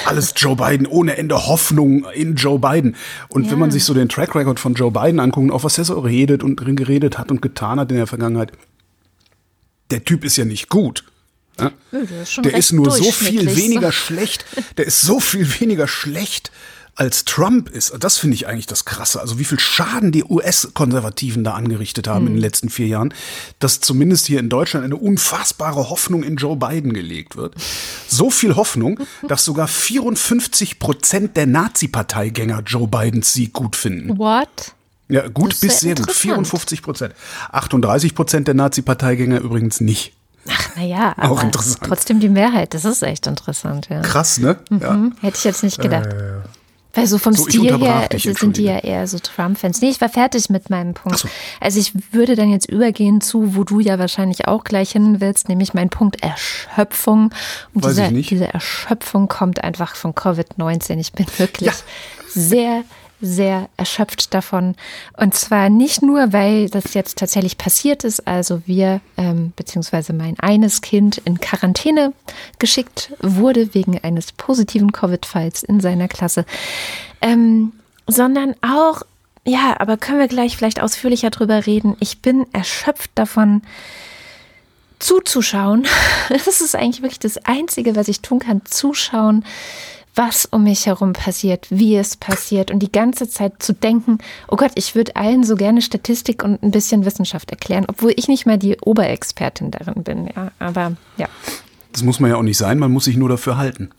Alles 0.04 0.34
Joe 0.36 0.56
Biden, 0.56 0.86
ohne 0.86 1.16
Ende 1.16 1.46
Hoffnung 1.46 2.04
in 2.14 2.34
Joe 2.34 2.58
Biden. 2.58 2.96
Und 3.28 3.44
Ja. 3.46 3.52
wenn 3.52 3.58
man 3.60 3.70
sich 3.70 3.84
so 3.84 3.94
den 3.94 4.08
Track 4.08 4.34
Record 4.34 4.58
von 4.60 4.74
Joe 4.74 4.90
Biden 4.90 5.20
anguckt, 5.20 5.50
auch 5.52 5.64
was 5.64 5.78
er 5.78 5.84
so 5.84 5.98
redet 6.00 6.42
und 6.42 6.56
drin 6.56 6.76
geredet 6.76 7.18
hat 7.18 7.30
und 7.30 7.40
getan 7.40 7.78
hat 7.80 7.90
in 7.90 7.96
der 7.96 8.06
Vergangenheit, 8.08 8.52
der 9.90 10.04
Typ 10.04 10.24
ist 10.24 10.36
ja 10.36 10.44
nicht 10.44 10.68
gut. 10.68 11.04
Ja? 11.60 11.72
Ist 12.22 12.38
Der 12.44 12.54
ist 12.54 12.72
nur 12.72 12.90
so 12.90 13.12
viel 13.12 13.36
durchschnittlich, 13.36 13.56
weniger 13.56 13.92
schlecht. 13.92 14.44
Der 14.76 14.86
ist 14.86 15.00
so 15.00 15.20
viel 15.20 15.60
weniger 15.60 15.86
schlecht 15.86 16.50
als 16.94 17.24
Trump 17.24 17.70
ist. 17.70 17.94
Das 18.00 18.18
finde 18.18 18.34
ich 18.34 18.46
eigentlich 18.46 18.66
das 18.66 18.84
Krasse. 18.84 19.20
Also 19.20 19.38
wie 19.38 19.44
viel 19.44 19.58
Schaden 19.58 20.12
die 20.12 20.24
US-Konservativen 20.24 21.42
da 21.42 21.54
angerichtet 21.54 22.06
haben 22.06 22.26
in 22.26 22.34
den 22.34 22.40
letzten 22.40 22.68
vier 22.68 22.86
Jahren, 22.86 23.14
dass 23.58 23.80
zumindest 23.80 24.26
hier 24.26 24.40
in 24.40 24.48
Deutschland 24.48 24.84
eine 24.84 24.96
unfassbare 24.96 25.88
Hoffnung 25.88 26.22
in 26.22 26.36
Joe 26.36 26.56
Biden 26.56 26.92
gelegt 26.92 27.36
wird. 27.36 27.54
So 28.06 28.30
viel 28.30 28.56
Hoffnung, 28.56 29.00
dass 29.28 29.44
sogar 29.44 29.68
54 29.68 30.78
Prozent 30.78 31.36
der 31.36 31.46
Nazi-Parteigänger 31.46 32.62
Joe 32.66 32.88
Bidens 32.88 33.32
Sieg 33.32 33.52
gut 33.52 33.74
finden. 33.74 34.18
What? 34.18 34.74
Ja, 35.08 35.28
gut 35.28 35.58
bis 35.60 35.80
sehr 35.80 35.94
gut. 35.94 36.00
interessant. 36.00 36.22
54 36.22 36.82
Prozent. 36.82 37.14
38 37.50 38.14
Prozent 38.14 38.48
der 38.48 38.54
Nazi-Parteigänger 38.54 39.40
übrigens 39.40 39.80
nicht. 39.80 40.12
Ach, 40.48 40.76
naja, 40.76 41.12
Auch 41.18 41.30
aber 41.32 41.42
interessant. 41.44 41.80
trotzdem 41.86 42.20
die 42.20 42.28
Mehrheit. 42.28 42.74
Das 42.74 42.84
ist 42.84 43.02
echt 43.02 43.26
interessant, 43.26 43.88
ja. 43.90 44.00
Krass, 44.00 44.38
ne? 44.38 44.58
Ja. 44.70 44.90
Hm, 44.90 45.14
hätte 45.20 45.36
ich 45.38 45.44
jetzt 45.44 45.62
nicht 45.62 45.80
gedacht. 45.80 46.08
Weil 46.94 47.06
so 47.06 47.16
vom 47.16 47.32
So, 47.32 47.44
Stil 47.48 47.78
her 47.78 48.08
dich, 48.08 48.24
sind 48.38 48.58
die 48.58 48.64
ja 48.64 48.76
eher 48.78 49.06
so 49.06 49.18
Trump-Fans. 49.18 49.80
Nee, 49.80 49.88
ich 49.88 50.00
war 50.02 50.10
fertig 50.10 50.50
mit 50.50 50.68
meinem 50.68 50.92
Punkt. 50.92 51.20
So. 51.20 51.28
Also 51.58 51.80
ich 51.80 51.92
würde 52.12 52.36
dann 52.36 52.50
jetzt 52.50 52.68
übergehen 52.68 53.22
zu, 53.22 53.56
wo 53.56 53.64
du 53.64 53.80
ja 53.80 53.98
wahrscheinlich 53.98 54.46
auch 54.46 54.62
gleich 54.64 54.92
hin 54.92 55.20
willst, 55.20 55.48
nämlich 55.48 55.72
mein 55.72 55.88
Punkt 55.88 56.22
Erschöpfung. 56.22 57.30
Und 57.72 57.84
Weiß 57.84 57.92
diese, 57.94 58.04
ich 58.06 58.10
nicht. 58.12 58.30
diese 58.30 58.52
Erschöpfung 58.52 59.28
kommt 59.28 59.64
einfach 59.64 59.96
von 59.96 60.12
Covid-19. 60.14 60.98
Ich 60.98 61.12
bin 61.12 61.24
wirklich 61.38 61.68
Ja. 61.70 61.74
sehr, 62.34 62.82
sehr 63.22 63.68
erschöpft 63.76 64.34
davon. 64.34 64.74
Und 65.16 65.34
zwar 65.34 65.70
nicht 65.70 66.02
nur, 66.02 66.32
weil 66.32 66.68
das 66.68 66.92
jetzt 66.92 67.18
tatsächlich 67.18 67.56
passiert 67.56 68.04
ist, 68.04 68.26
also 68.26 68.62
wir, 68.66 69.00
ähm, 69.16 69.52
beziehungsweise 69.56 70.12
mein 70.12 70.38
eines 70.40 70.82
Kind 70.82 71.18
in 71.24 71.40
Quarantäne 71.40 72.12
geschickt 72.58 73.12
wurde 73.20 73.74
wegen 73.74 73.98
eines 74.02 74.32
positiven 74.32 74.92
Covid-Falls 74.92 75.62
in 75.62 75.80
seiner 75.80 76.08
Klasse, 76.08 76.44
ähm, 77.20 77.72
sondern 78.06 78.54
auch, 78.60 79.02
ja, 79.44 79.76
aber 79.78 79.96
können 79.96 80.18
wir 80.18 80.28
gleich 80.28 80.56
vielleicht 80.56 80.82
ausführlicher 80.82 81.30
drüber 81.30 81.66
reden. 81.66 81.96
Ich 82.00 82.20
bin 82.20 82.46
erschöpft 82.52 83.12
davon, 83.14 83.62
zuzuschauen. 84.98 85.86
Das 86.28 86.60
ist 86.60 86.74
eigentlich 86.74 87.02
wirklich 87.02 87.18
das 87.18 87.38
Einzige, 87.44 87.94
was 87.96 88.08
ich 88.08 88.20
tun 88.20 88.38
kann, 88.38 88.62
zuschauen, 88.64 89.44
was 90.14 90.46
um 90.46 90.64
mich 90.64 90.86
herum 90.86 91.12
passiert, 91.12 91.66
wie 91.70 91.96
es 91.96 92.16
passiert 92.16 92.70
und 92.70 92.80
die 92.80 92.92
ganze 92.92 93.28
Zeit 93.28 93.62
zu 93.62 93.72
denken, 93.72 94.18
oh 94.48 94.56
Gott, 94.56 94.72
ich 94.74 94.94
würde 94.94 95.16
allen 95.16 95.44
so 95.44 95.56
gerne 95.56 95.80
Statistik 95.82 96.44
und 96.44 96.62
ein 96.62 96.70
bisschen 96.70 97.04
Wissenschaft 97.04 97.50
erklären, 97.50 97.86
obwohl 97.88 98.12
ich 98.16 98.28
nicht 98.28 98.46
mal 98.46 98.58
die 98.58 98.76
Oberexpertin 98.80 99.70
darin 99.70 100.02
bin, 100.02 100.26
ja, 100.26 100.52
aber 100.58 100.92
ja. 101.16 101.28
Das 101.92 102.02
muss 102.02 102.20
man 102.20 102.30
ja 102.30 102.36
auch 102.36 102.42
nicht 102.42 102.58
sein, 102.58 102.78
man 102.78 102.90
muss 102.90 103.04
sich 103.04 103.16
nur 103.16 103.28
dafür 103.28 103.56
halten. 103.56 103.90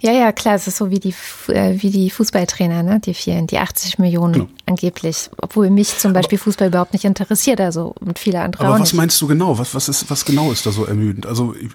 Ja, 0.00 0.12
ja, 0.12 0.32
klar, 0.32 0.54
es 0.54 0.66
ist 0.66 0.76
so 0.76 0.90
wie 0.90 0.98
die, 1.00 1.14
äh, 1.48 1.74
wie 1.82 1.90
die 1.90 2.10
Fußballtrainer, 2.10 2.82
ne? 2.82 3.00
die 3.00 3.14
vielen, 3.14 3.46
die 3.46 3.58
80 3.58 3.98
Millionen 3.98 4.32
Genau. 4.32 4.48
angeblich, 4.66 5.28
obwohl 5.40 5.68
mich 5.70 5.98
zum 5.98 6.12
Beispiel 6.12 6.38
Fußball 6.38 6.68
überhaupt 6.68 6.92
nicht 6.92 7.04
interessiert, 7.04 7.60
also 7.60 7.94
und 8.00 8.18
viele 8.18 8.40
andere 8.40 8.64
Aber 8.64 8.74
was 8.74 8.80
nicht. 8.80 8.94
meinst 8.94 9.20
du 9.20 9.26
genau? 9.26 9.58
Was, 9.58 9.74
was, 9.74 9.88
ist, 9.88 10.10
was 10.10 10.24
genau 10.24 10.52
ist 10.52 10.64
da 10.66 10.72
so 10.72 10.84
ermüdend? 10.84 11.26
Also 11.26 11.54
ich, 11.60 11.68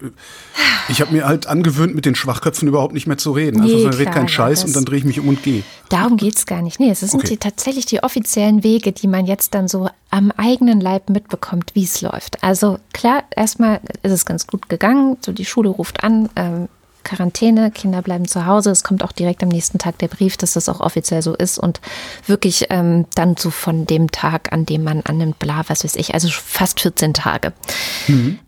ich 0.90 1.02
habe 1.02 1.12
mir 1.14 1.28
halt 1.28 1.48
angewöhnt, 1.48 1.94
mit 1.94 2.06
den 2.06 2.16
Schwachköpfen 2.16 2.68
überhaupt 2.68 2.94
nicht 2.94 3.08
mehr 3.08 3.18
zu 3.18 3.32
reden. 3.32 3.62
Einfach 3.62 3.74
Nee, 3.76 3.82
so, 3.84 3.88
red 3.90 4.00
klar, 4.02 4.14
keinen 4.14 4.24
ja, 4.24 4.30
Scheiß 4.30 4.62
das- 4.62 4.70
und 4.70 4.76
dann 4.76 4.86
drehe 4.86 5.00
ich 5.00 5.06
mich 5.06 5.20
um 5.20 5.28
und 5.28 5.44
gehe. 5.44 5.64
Darum 5.90 6.18
geht's 6.18 6.46
gar 6.46 6.62
nicht. 6.62 6.80
Nee, 6.80 6.90
es 6.90 7.02
sind 7.02 7.14
Okay. 7.14 7.28
die, 7.30 7.38
tatsächlich 7.38 7.86
die 7.86 8.02
offiziellen 8.02 8.64
Wege, 8.64 8.92
die 8.92 9.08
man 9.08 9.26
jetzt 9.28 9.54
dann 9.54 9.68
so 9.68 9.88
am 10.10 10.32
eigenen 10.32 10.80
Leib 10.82 11.10
mitbekommt, 11.10 11.72
wie 11.76 11.84
es 11.84 12.02
läuft. 12.02 12.44
Also 12.44 12.80
klar, 12.94 13.24
erstmal 13.36 13.82
ist 14.02 14.12
es 14.12 14.26
ganz 14.26 14.48
gut 14.48 14.68
gegangen. 14.70 15.18
So 15.24 15.32
die 15.32 15.46
Schule 15.46 15.70
ruft 15.70 16.04
an, 16.04 16.30
ähm, 16.36 16.70
Quarantäne, 17.06 17.72
Kinder 17.72 18.02
bleiben 18.02 18.28
zu 18.28 18.46
Hause. 18.46 18.72
Es 18.72 18.84
kommt 18.84 19.04
auch 19.04 19.14
direkt 19.14 19.42
am 19.42 19.50
nächsten 19.50 19.78
Tag 19.78 19.98
der 20.00 20.10
Brief, 20.10 20.36
dass 20.36 20.54
das 20.54 20.68
auch 20.68 20.82
offiziell 20.82 21.22
so 21.22 21.34
ist 21.34 21.58
und 21.58 21.80
wirklich 22.28 22.66
ähm, 22.70 23.06
dann 23.16 23.38
so 23.38 23.50
von 23.50 23.86
dem 23.86 24.12
Tag, 24.12 24.52
an 24.52 24.66
dem 24.66 24.84
man 24.84 25.02
annimmt, 25.02 25.40
bla, 25.40 25.64
was 25.68 25.86
weiß 25.86 25.96
ich, 25.96 26.14
also 26.14 26.28
fast 26.30 26.82
14 26.82 27.14
Tage. 27.14 27.54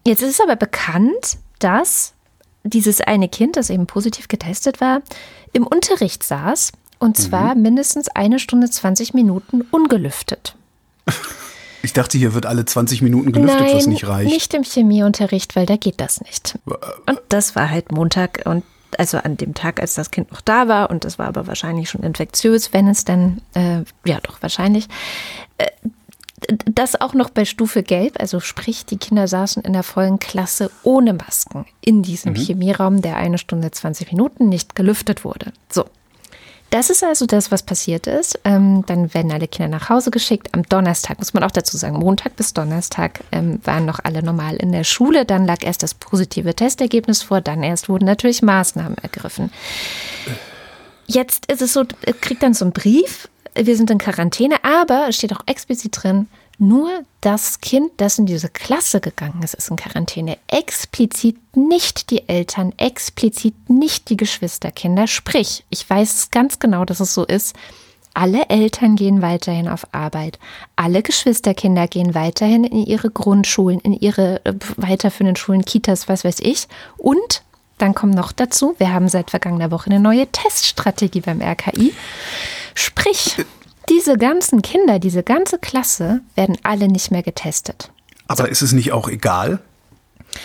Jetzt 0.05 0.21
ist 0.21 0.41
aber 0.41 0.57
bekannt, 0.57 1.37
dass 1.59 2.13
dieses 2.63 2.99
eine 2.99 3.29
Kind, 3.29 3.55
das 3.55 3.69
eben 3.69 3.87
positiv 3.87 4.27
getestet 4.27 4.81
war, 4.81 5.01
im 5.53 5.65
Unterricht 5.65 6.23
saß 6.23 6.73
und 6.99 7.17
zwar 7.17 7.55
mindestens 7.55 8.09
eine 8.09 8.39
Stunde 8.39 8.69
20 8.69 9.13
Minuten 9.13 9.61
ungelüftet. 9.61 10.55
Ich 11.87 11.93
dachte, 11.93 12.17
hier 12.17 12.33
wird 12.33 12.45
alle 12.45 12.65
20 12.65 13.01
Minuten 13.01 13.31
gelüftet, 13.31 13.61
Nein, 13.61 13.75
was 13.77 13.87
nicht 13.87 14.05
reicht. 14.05 14.29
nicht 14.29 14.53
im 14.53 14.63
Chemieunterricht, 14.63 15.55
weil 15.55 15.65
da 15.65 15.77
geht 15.77 16.01
das 16.01 16.19
nicht. 16.19 16.59
Und 16.65 17.21
das 17.29 17.55
war 17.55 17.69
halt 17.69 17.93
Montag 17.93 18.41
und 18.43 18.65
also 18.97 19.19
an 19.19 19.37
dem 19.37 19.53
Tag, 19.53 19.79
als 19.79 19.93
das 19.93 20.11
Kind 20.11 20.29
noch 20.33 20.41
da 20.41 20.67
war 20.67 20.89
und 20.89 21.05
das 21.05 21.17
war 21.17 21.27
aber 21.27 21.47
wahrscheinlich 21.47 21.89
schon 21.89 22.03
infektiös, 22.03 22.73
wenn 22.73 22.89
es 22.89 23.05
dann, 23.05 23.41
äh, 23.53 23.83
ja 24.05 24.19
doch 24.21 24.41
wahrscheinlich. 24.41 24.89
Äh, 25.59 25.67
das 26.65 26.99
auch 26.99 27.13
noch 27.13 27.29
bei 27.29 27.45
Stufe 27.45 27.83
Gelb, 27.83 28.19
also 28.19 28.41
sprich, 28.41 28.85
die 28.85 28.97
Kinder 28.97 29.29
saßen 29.29 29.63
in 29.63 29.71
der 29.71 29.83
vollen 29.83 30.19
Klasse 30.19 30.69
ohne 30.83 31.13
Masken 31.13 31.65
in 31.79 32.03
diesem 32.03 32.35
Chemieraum, 32.35 33.01
der 33.01 33.15
eine 33.15 33.37
Stunde 33.37 33.71
20 33.71 34.11
Minuten 34.11 34.49
nicht 34.49 34.75
gelüftet 34.75 35.23
wurde. 35.23 35.53
So. 35.71 35.85
Das 36.69 36.89
ist 36.89 37.03
also 37.03 37.25
das, 37.25 37.49
was 37.49 37.63
passiert 37.63 38.07
ist. 38.07 38.39
Ähm, 38.43 38.83
dann 38.87 39.13
werden 39.13 39.31
alle 39.31 39.47
Kinder 39.47 39.69
nach 39.69 39.89
Hause 39.89 40.11
geschickt. 40.11 40.49
Am 40.53 40.63
Donnerstag, 40.63 41.17
muss 41.17 41.33
man 41.33 41.43
auch 41.43 41.51
dazu 41.51 41.77
sagen, 41.77 41.97
Montag 41.97 42.35
bis 42.35 42.53
Donnerstag 42.53 43.21
ähm, 43.31 43.61
waren 43.63 43.85
noch 43.85 43.99
alle 44.03 44.21
normal 44.21 44.57
in 44.57 44.73
der 44.73 44.83
Schule. 44.83 45.23
Dann 45.25 45.45
lag 45.45 45.63
erst 45.63 45.81
das 45.83 45.93
positive 45.93 46.53
Testergebnis 46.53 47.23
vor, 47.23 47.39
dann 47.39 47.63
erst 47.63 47.87
wurden 47.87 48.05
natürlich 48.05 48.41
Maßnahmen 48.41 48.97
ergriffen. 48.97 49.51
Jetzt 51.05 51.49
ist 51.49 51.61
es 51.61 51.71
so, 51.71 51.85
er 52.01 52.13
kriegt 52.13 52.43
dann 52.43 52.53
so 52.53 52.65
einen 52.65 52.73
Brief, 52.73 53.29
wir 53.55 53.77
sind 53.77 53.89
in 53.89 53.97
Quarantäne, 53.97 54.55
aber 54.63 55.05
es 55.07 55.15
steht 55.15 55.33
auch 55.33 55.41
explizit 55.45 56.03
drin, 56.03 56.27
nur 56.59 56.89
das 57.21 57.61
Kind, 57.61 57.91
das 57.97 58.17
in 58.17 58.25
diese 58.25 58.49
Klasse 58.49 58.99
gegangen 58.99 59.41
ist, 59.43 59.53
ist 59.53 59.69
in 59.69 59.75
Quarantäne. 59.75 60.37
Explizit 60.47 61.37
nicht 61.55 62.09
die 62.09 62.27
Eltern, 62.27 62.73
explizit 62.77 63.69
nicht 63.69 64.09
die 64.09 64.17
Geschwisterkinder. 64.17 65.07
Sprich, 65.07 65.63
ich 65.69 65.87
weiß 65.87 66.31
ganz 66.31 66.59
genau, 66.59 66.83
dass 66.83 66.99
es 66.99 67.13
so 67.13 67.25
ist. 67.25 67.55
Alle 68.15 68.49
Eltern 68.49 68.95
gehen 68.95 69.21
weiterhin 69.21 69.67
auf 69.67 69.85
Arbeit. 69.91 70.39
Alle 70.75 71.03
Geschwisterkinder 71.03 71.87
gehen 71.87 72.15
weiterhin 72.15 72.63
in 72.63 72.83
ihre 72.83 73.11
Grundschulen, 73.11 73.79
in 73.81 73.93
ihre 73.93 74.43
äh, 74.43 74.53
weiterführenden 74.77 75.35
Schulen, 75.35 75.63
Kitas, 75.63 76.09
was 76.09 76.23
weiß 76.23 76.39
ich. 76.39 76.67
Und 76.97 77.43
dann 77.77 77.93
kommt 77.93 78.15
noch 78.15 78.31
dazu, 78.31 78.73
wir 78.79 78.91
haben 78.91 79.07
seit 79.07 79.29
vergangener 79.29 79.69
Woche 79.69 79.91
eine 79.91 79.99
neue 79.99 80.25
Teststrategie 80.25 81.21
beim 81.21 81.41
RKI. 81.41 81.93
Sprich, 82.73 83.35
diese 83.89 84.17
ganzen 84.17 84.61
Kinder, 84.61 84.99
diese 84.99 85.23
ganze 85.23 85.57
Klasse 85.59 86.21
werden 86.35 86.57
alle 86.63 86.87
nicht 86.87 87.11
mehr 87.11 87.23
getestet. 87.23 87.91
Aber 88.27 88.49
ist 88.49 88.61
es 88.61 88.73
nicht 88.73 88.91
auch 88.91 89.07
egal? 89.07 89.59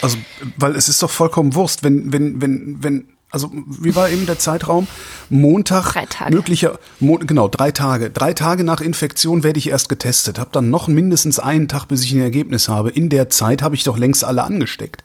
Also, 0.00 0.16
weil 0.56 0.76
es 0.76 0.88
ist 0.88 1.02
doch 1.02 1.10
vollkommen 1.10 1.54
Wurst, 1.54 1.82
wenn, 1.82 2.12
wenn, 2.12 2.40
wenn, 2.40 2.82
wenn, 2.82 3.08
also 3.30 3.50
wie 3.52 3.94
war 3.96 4.08
eben 4.08 4.26
der 4.26 4.38
Zeitraum? 4.38 4.86
Montag, 5.28 5.92
Drei 5.92 6.06
Tage. 6.06 6.34
möglicher, 6.34 6.78
Mo 7.00 7.18
genau, 7.18 7.48
drei 7.48 7.72
Tage. 7.72 8.10
Drei 8.10 8.32
Tage 8.32 8.62
nach 8.62 8.80
Infektion 8.80 9.42
werde 9.42 9.58
ich 9.58 9.68
erst 9.68 9.88
getestet. 9.88 10.38
Hab 10.38 10.52
dann 10.52 10.70
noch 10.70 10.86
mindestens 10.88 11.38
einen 11.38 11.68
Tag, 11.68 11.86
bis 11.86 12.04
ich 12.04 12.12
ein 12.12 12.20
Ergebnis 12.20 12.68
habe. 12.68 12.90
In 12.90 13.08
der 13.08 13.28
Zeit 13.28 13.62
habe 13.62 13.74
ich 13.74 13.84
doch 13.84 13.98
längst 13.98 14.24
alle 14.24 14.44
angesteckt. 14.44 15.02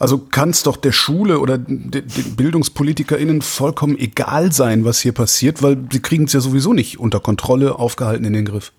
Also 0.00 0.16
kann 0.16 0.48
es 0.48 0.62
doch 0.62 0.78
der 0.78 0.92
Schule 0.92 1.40
oder 1.40 1.58
den 1.58 2.02
BildungspolitikerInnen 2.34 3.42
vollkommen 3.42 3.98
egal 3.98 4.50
sein, 4.50 4.86
was 4.86 4.98
hier 4.98 5.12
passiert, 5.12 5.62
weil 5.62 5.76
sie 5.92 6.00
kriegen 6.00 6.24
es 6.24 6.32
ja 6.32 6.40
sowieso 6.40 6.72
nicht 6.72 6.98
unter 6.98 7.20
Kontrolle, 7.20 7.78
aufgehalten 7.78 8.24
in 8.24 8.32
den 8.32 8.46
Griff. 8.46 8.72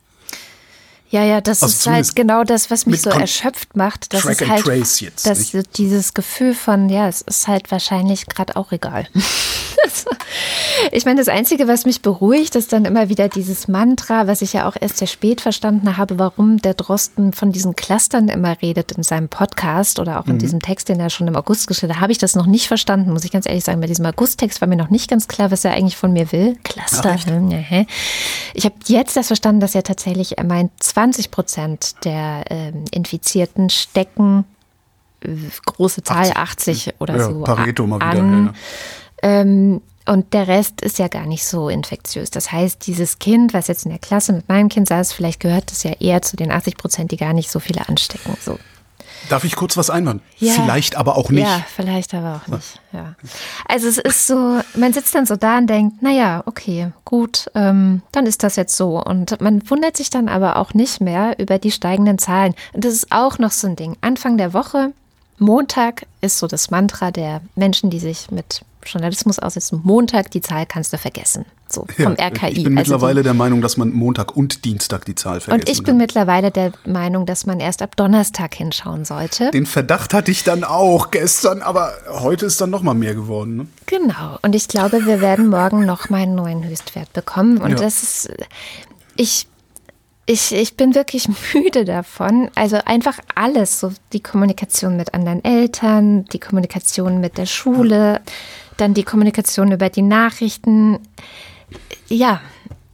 Ja, 1.11 1.23
ja, 1.23 1.41
das 1.41 1.61
Also 1.61 1.75
ist 1.75 1.87
halt 1.87 2.15
genau 2.15 2.43
das, 2.43 2.71
was 2.71 2.85
mich 2.85 3.01
so 3.01 3.09
erschöpft 3.09 3.75
macht. 3.75 4.13
Das 4.13 4.21
Track 4.21 4.41
ist 4.41 4.49
halt 4.49 4.63
Trace 4.63 4.99
jetzt, 5.01 5.25
das, 5.27 5.53
nicht? 5.53 5.77
dieses 5.77 6.13
Gefühl 6.13 6.53
von, 6.55 6.89
ja, 6.89 7.07
es 7.07 7.21
ist 7.21 7.47
halt 7.47 7.69
wahrscheinlich 7.69 8.25
gerade 8.27 8.55
auch 8.55 8.71
egal. 8.71 9.07
ich 10.91 11.05
meine, 11.05 11.19
das 11.19 11.27
Einzige, 11.27 11.67
was 11.67 11.85
mich 11.85 12.01
beruhigt, 12.01 12.55
ist 12.55 12.73
dann 12.73 12.85
immer 12.85 13.09
wieder 13.09 13.27
dieses 13.29 13.67
Mantra, 13.67 14.27
was 14.27 14.41
ich 14.41 14.53
ja 14.53 14.67
auch 14.67 14.75
erst 14.79 14.97
sehr 14.97 15.07
spät 15.07 15.41
verstanden 15.41 15.97
habe, 15.97 16.17
warum 16.19 16.57
der 16.61 16.73
Drosten 16.73 17.33
von 17.33 17.51
diesen 17.51 17.75
Clustern 17.75 18.29
immer 18.29 18.55
redet 18.61 18.91
in 18.93 19.03
seinem 19.03 19.29
Podcast 19.29 19.99
oder 19.99 20.19
auch 20.19 20.27
in 20.27 20.35
Mhm. 20.35 20.39
diesem 20.39 20.59
Text, 20.61 20.89
den 20.89 20.99
er 20.99 21.09
schon 21.09 21.27
im 21.27 21.35
August 21.35 21.67
geschrieben 21.67 21.93
hat, 21.95 22.01
habe 22.01 22.11
ich 22.11 22.17
das 22.17 22.35
noch 22.35 22.45
nicht 22.45 22.67
verstanden, 22.67 23.11
muss 23.11 23.23
ich 23.25 23.31
ganz 23.31 23.45
ehrlich 23.45 23.63
sagen. 23.63 23.81
Bei 23.81 23.87
diesem 23.87 24.05
August-Text 24.05 24.61
war 24.61 24.67
mir 24.67 24.77
noch 24.77 24.89
nicht 24.89 25.09
ganz 25.09 25.27
klar, 25.27 25.51
was 25.51 25.65
er 25.65 25.73
eigentlich 25.73 25.97
von 25.97 26.13
mir 26.13 26.31
will. 26.31 26.57
Cluster. 26.63 27.15
ja, 27.49 27.57
hä? 27.57 27.85
Ich 28.53 28.65
habe 28.65 28.75
jetzt 28.85 29.15
das 29.17 29.27
verstanden, 29.27 29.59
dass 29.61 29.75
er 29.75 29.83
tatsächlich, 29.83 30.37
er 30.37 30.43
meint, 30.45 30.71
20 31.01 31.31
Prozent 31.31 32.05
der 32.05 32.45
ähm, 32.49 32.85
Infizierten 32.91 33.71
stecken, 33.71 34.45
äh, 35.23 35.29
große 35.65 36.03
Zahl, 36.03 36.31
80, 36.35 36.93
oder 36.99 37.17
Ja, 37.17 37.23
so, 37.23 37.41
Pareto 37.41 37.87
mal 37.87 37.95
wieder, 37.97 38.21
an. 38.23 38.53
ja, 39.23 39.29
ja. 39.29 39.41
Ähm, 39.41 39.81
und 40.05 40.33
der 40.33 40.47
Rest 40.47 40.81
ist 40.81 40.99
ja 40.99 41.07
gar 41.07 41.25
nicht 41.25 41.43
so 41.45 41.69
infektiös. 41.69 42.29
Das 42.31 42.51
heißt, 42.51 42.85
dieses 42.85 43.17
Kind, 43.19 43.53
was 43.53 43.67
jetzt 43.67 43.85
in 43.85 43.91
der 43.91 43.99
Klasse 43.99 44.33
mit 44.33 44.47
meinem 44.47 44.69
Kind 44.69 44.87
saß, 44.87 45.13
vielleicht 45.13 45.39
gehört 45.39 45.71
das 45.71 45.83
ja 45.83 45.91
eher 45.99 46.21
zu 46.21 46.37
den 46.37 46.51
80 46.51 46.77
Prozent, 46.77 47.11
die 47.11 47.17
gar 47.17 47.33
nicht 47.33 47.49
so 47.49 47.59
viele 47.59 47.87
anstecken. 47.87 48.35
So. 48.39 48.59
Darf 49.31 49.45
ich 49.45 49.55
kurz 49.55 49.77
was 49.77 49.89
einwandern? 49.89 50.21
Ja. 50.39 50.51
Vielleicht 50.51 50.97
aber 50.97 51.15
auch 51.15 51.29
nicht. 51.29 51.47
Ja, 51.47 51.65
vielleicht 51.73 52.13
aber 52.13 52.41
auch 52.43 52.47
nicht. 52.49 52.81
Ja. 52.91 53.15
Also 53.65 53.87
es 53.87 53.97
ist 53.97 54.27
so, 54.27 54.59
man 54.75 54.91
sitzt 54.91 55.15
dann 55.15 55.25
so 55.25 55.37
da 55.37 55.57
und 55.59 55.67
denkt, 55.67 56.01
naja, 56.01 56.43
okay, 56.45 56.91
gut, 57.05 57.49
ähm, 57.55 58.01
dann 58.11 58.25
ist 58.25 58.43
das 58.43 58.57
jetzt 58.57 58.75
so. 58.75 59.01
Und 59.01 59.39
man 59.39 59.69
wundert 59.69 59.95
sich 59.95 60.09
dann 60.09 60.27
aber 60.27 60.57
auch 60.57 60.73
nicht 60.73 60.99
mehr 60.99 61.39
über 61.39 61.59
die 61.59 61.71
steigenden 61.71 62.17
Zahlen. 62.17 62.55
Und 62.73 62.83
das 62.83 62.93
ist 62.93 63.13
auch 63.13 63.39
noch 63.39 63.51
so 63.51 63.67
ein 63.67 63.77
Ding. 63.77 63.95
Anfang 64.01 64.37
der 64.37 64.53
Woche, 64.53 64.91
Montag 65.37 66.05
ist 66.19 66.37
so 66.37 66.47
das 66.47 66.69
Mantra 66.69 67.11
der 67.11 67.39
Menschen, 67.55 67.89
die 67.89 67.99
sich 67.99 68.31
mit 68.31 68.65
Journalismus 68.85 69.39
aussetzen. 69.39 69.81
Montag, 69.83 70.31
die 70.31 70.41
Zahl 70.41 70.65
kannst 70.65 70.91
du 70.93 70.97
vergessen. 70.97 71.45
So, 71.69 71.85
vom 71.95 72.15
Ja, 72.17 72.27
RKI. 72.27 72.49
Ich 72.49 72.63
bin 72.63 72.77
Also 72.77 72.89
die- 72.89 72.91
mittlerweile 72.91 73.23
der 73.23 73.33
Meinung, 73.33 73.61
dass 73.61 73.77
man 73.77 73.91
Montag 73.93 74.35
und 74.35 74.65
Dienstag 74.65 75.05
die 75.05 75.15
Zahl 75.15 75.39
vergessen 75.39 75.61
und 75.61 75.69
ich 75.69 75.77
bin 75.77 75.85
kann. 75.93 75.97
mittlerweile 75.97 76.51
der 76.51 76.73
Meinung, 76.85 77.25
dass 77.25 77.45
man 77.45 77.59
erst 77.61 77.81
ab 77.81 77.95
Donnerstag 77.95 78.53
hinschauen 78.55 79.05
sollte. 79.05 79.51
Den 79.51 79.65
Verdacht 79.65 80.13
hatte 80.13 80.31
ich 80.31 80.43
dann 80.43 80.63
auch 80.65 81.11
gestern, 81.11 81.61
aber 81.61 81.93
heute 82.09 82.45
ist 82.45 82.59
dann 82.59 82.69
noch 82.71 82.81
mal 82.81 82.93
mehr 82.93 83.15
geworden. 83.15 83.55
Ne? 83.55 83.67
Genau. 83.85 84.37
Und 84.41 84.53
ich 84.53 84.67
glaube, 84.67 85.05
wir 85.05 85.21
werden 85.21 85.47
morgen 85.47 85.85
noch 85.85 86.09
mal 86.09 86.17
einen 86.23 86.35
neuen 86.35 86.63
Höchstwert 86.67 87.13
bekommen. 87.13 87.57
Und 87.59 87.71
Ja. 87.71 87.75
das 87.77 88.03
ist, 88.03 88.29
ich, 89.15 89.47
ich, 90.31 90.53
ich 90.53 90.77
bin 90.77 90.95
wirklich 90.95 91.27
müde 91.53 91.85
davon. 91.85 92.49
Also 92.55 92.77
einfach 92.85 93.19
alles, 93.35 93.79
so 93.79 93.91
die 94.13 94.21
Kommunikation 94.21 94.97
mit 94.97 95.13
anderen 95.13 95.43
Eltern, 95.43 96.25
die 96.25 96.39
Kommunikation 96.39 97.19
mit 97.19 97.37
der 97.37 97.45
Schule, 97.45 98.21
dann 98.77 98.93
die 98.93 99.03
Kommunikation 99.03 99.71
über 99.71 99.89
die 99.89 100.01
Nachrichten. 100.01 100.99
Ja, 102.07 102.41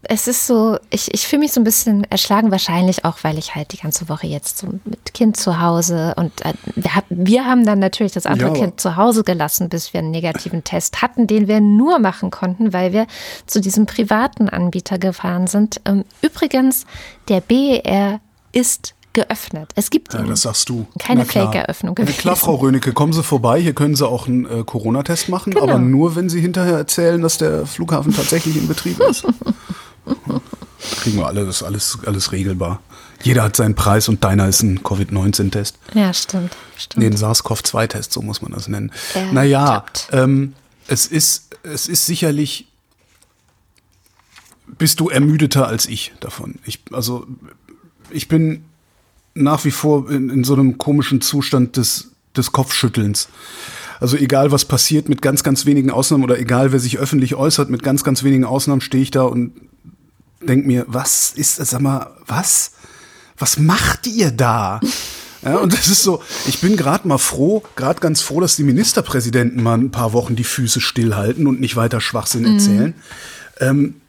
es 0.10 0.28
ist 0.28 0.48
so, 0.48 0.78
ich, 0.90 1.14
ich 1.14 1.28
fühle 1.28 1.42
mich 1.42 1.52
so 1.52 1.60
ein 1.60 1.64
bisschen 1.64 2.04
erschlagen, 2.06 2.50
wahrscheinlich 2.52 3.04
auch, 3.06 3.18
weil 3.24 3.38
ich 3.38 3.56
halt 3.56 3.74
die 3.74 3.78
ganze 3.78 4.08
Woche 4.10 4.28
jetzt 4.28 4.60
so 4.60 4.68
mit 4.86 5.14
Kind 5.14 5.38
zu 5.38 5.60
Hause 5.60 6.14
und 6.18 6.46
äh, 6.46 6.54
wir, 6.76 6.96
hab, 6.96 7.06
wir 7.10 7.46
haben 7.46 7.66
dann 7.66 7.80
natürlich 7.80 8.14
das 8.14 8.26
andere 8.26 8.50
Ja, 8.50 8.56
Kind 8.56 8.80
zu 8.80 8.96
Hause 8.96 9.24
gelassen, 9.24 9.70
bis 9.70 9.94
wir 9.94 10.00
einen 10.00 10.12
negativen 10.12 10.64
Test 10.64 11.02
hatten, 11.02 11.28
den 11.28 11.48
wir 11.48 11.60
nur 11.60 12.00
machen 12.00 12.32
konnten, 12.32 12.72
weil 12.74 12.94
wir 12.94 13.06
zu 13.48 13.60
diesem 13.60 13.86
privaten 13.86 14.50
Anbieter 14.50 14.98
gefahren 14.98 15.48
sind. 15.48 15.82
Ähm, 15.86 16.06
übrigens, 16.22 16.86
der 17.28 17.42
BER 17.42 18.20
ist 18.54 18.94
geöffnet. 19.14 19.72
Es 19.76 19.90
gibt 19.90 20.14
Ja, 20.14 20.22
das 20.22 20.44
sagst 20.44 20.70
du. 20.70 20.86
Keine. 21.00 21.26
Fake-Eröffnung 21.26 21.96
Ja, 21.98 22.06
klar, 22.06 22.36
Frau 22.36 22.56
Rönecke, 22.56 22.94
kommen 22.94 23.14
Sie 23.14 23.24
vorbei. 23.24 23.60
Hier 23.60 23.74
können 23.74 23.96
Sie 23.96 24.08
auch 24.08 24.28
einen 24.28 24.46
äh, 24.46 24.64
Corona-Test 24.64 25.30
machen, 25.30 25.54
Genau. 25.54 25.64
aber 25.66 25.80
nur, 25.80 26.16
wenn 26.16 26.30
Sie 26.30 26.40
hinterher 26.40 26.78
erzählen, 26.78 27.22
dass 27.22 27.40
der 27.40 27.66
Flughafen 27.66 28.14
tatsächlich 28.16 28.56
in 28.56 28.68
Betrieb 28.68 29.00
ist. 29.00 29.26
Kriegen 31.02 31.18
wir 31.18 31.28
alle, 31.28 31.46
das 31.46 31.58
ist 31.58 31.64
alles, 31.64 31.98
alles 32.06 32.32
regelbar. 32.32 32.82
Jeder 33.24 33.44
hat 33.44 33.56
seinen 33.56 33.76
Preis 33.76 34.10
und 34.10 34.24
deiner 34.24 34.48
ist 34.48 34.62
ein 34.62 34.84
Covid-19-Test. 34.84 35.78
Ja, 35.94 36.14
stimmt. 36.14 36.56
stimmt. 36.78 37.04
Nee, 37.04 37.08
ein 37.08 37.18
SARS-CoV-2-Test, 37.18 38.14
so 38.14 38.22
muss 38.22 38.42
man 38.42 38.52
das 38.52 38.68
nennen. 38.68 38.92
Ja, 39.16 39.32
naja, 39.32 39.86
ähm, 40.12 40.54
es, 40.88 41.08
ist, 41.08 41.56
es 41.64 41.88
ist 41.88 42.06
sicherlich, 42.06 42.68
bist 44.78 45.00
du 45.00 45.10
ermüdeter 45.10 45.68
als 45.68 45.88
ich 45.88 46.14
davon. 46.20 46.56
Ich, 46.66 46.82
also, 46.92 47.26
ich 48.12 48.28
bin 48.28 48.66
nach 49.34 49.66
wie 49.66 49.72
vor 49.72 50.10
in, 50.10 50.30
in 50.30 50.44
so 50.44 50.54
einem 50.54 50.78
komischen 50.78 51.22
Zustand 51.22 51.78
des, 51.78 52.12
des 52.36 52.52
Kopfschüttelns. 52.52 53.30
Also 54.00 54.16
egal 54.16 54.52
was 54.52 54.66
passiert, 54.66 55.10
mit 55.10 55.22
ganz, 55.22 55.44
ganz 55.44 55.66
wenigen 55.66 55.90
Ausnahmen 55.90 56.24
oder 56.24 56.40
egal 56.40 56.72
wer 56.72 56.80
sich 56.80 57.00
öffentlich 57.00 57.36
äußert, 57.36 57.70
mit 57.70 57.82
ganz, 57.82 58.04
ganz 58.04 58.24
wenigen 58.24 58.46
Ausnahmen 58.46 58.82
stehe 58.82 59.02
ich 59.02 59.12
da 59.12 59.24
und 59.24 59.54
denk 60.42 60.66
mir, 60.66 60.86
was 60.88 61.32
ist, 61.36 61.56
sag 61.56 61.82
mal, 61.82 62.16
was? 62.26 62.72
Was 63.38 63.60
macht 63.60 64.08
ihr 64.08 64.32
da? 64.32 64.80
Ja, 65.44 65.58
und 65.58 65.72
das 65.72 65.88
ist 65.88 66.02
so, 66.02 66.24
ich 66.48 66.62
bin 66.62 66.76
gerade 66.76 67.08
mal 67.08 67.20
froh, 67.20 67.64
gerade 67.76 68.00
ganz 68.00 68.22
froh, 68.22 68.42
dass 68.42 68.56
die 68.56 68.64
Ministerpräsidenten 68.64 69.62
mal 69.62 69.78
ein 69.78 69.92
paar 69.92 70.12
Wochen 70.12 70.36
die 70.36 70.44
Füße 70.44 70.82
stillhalten 70.82 71.46
und 71.46 71.62
nicht 71.62 71.76
weiter 71.76 72.02
Schwachsinn 72.02 72.44
erzählen. 72.44 72.96
Ähm, 73.60 74.02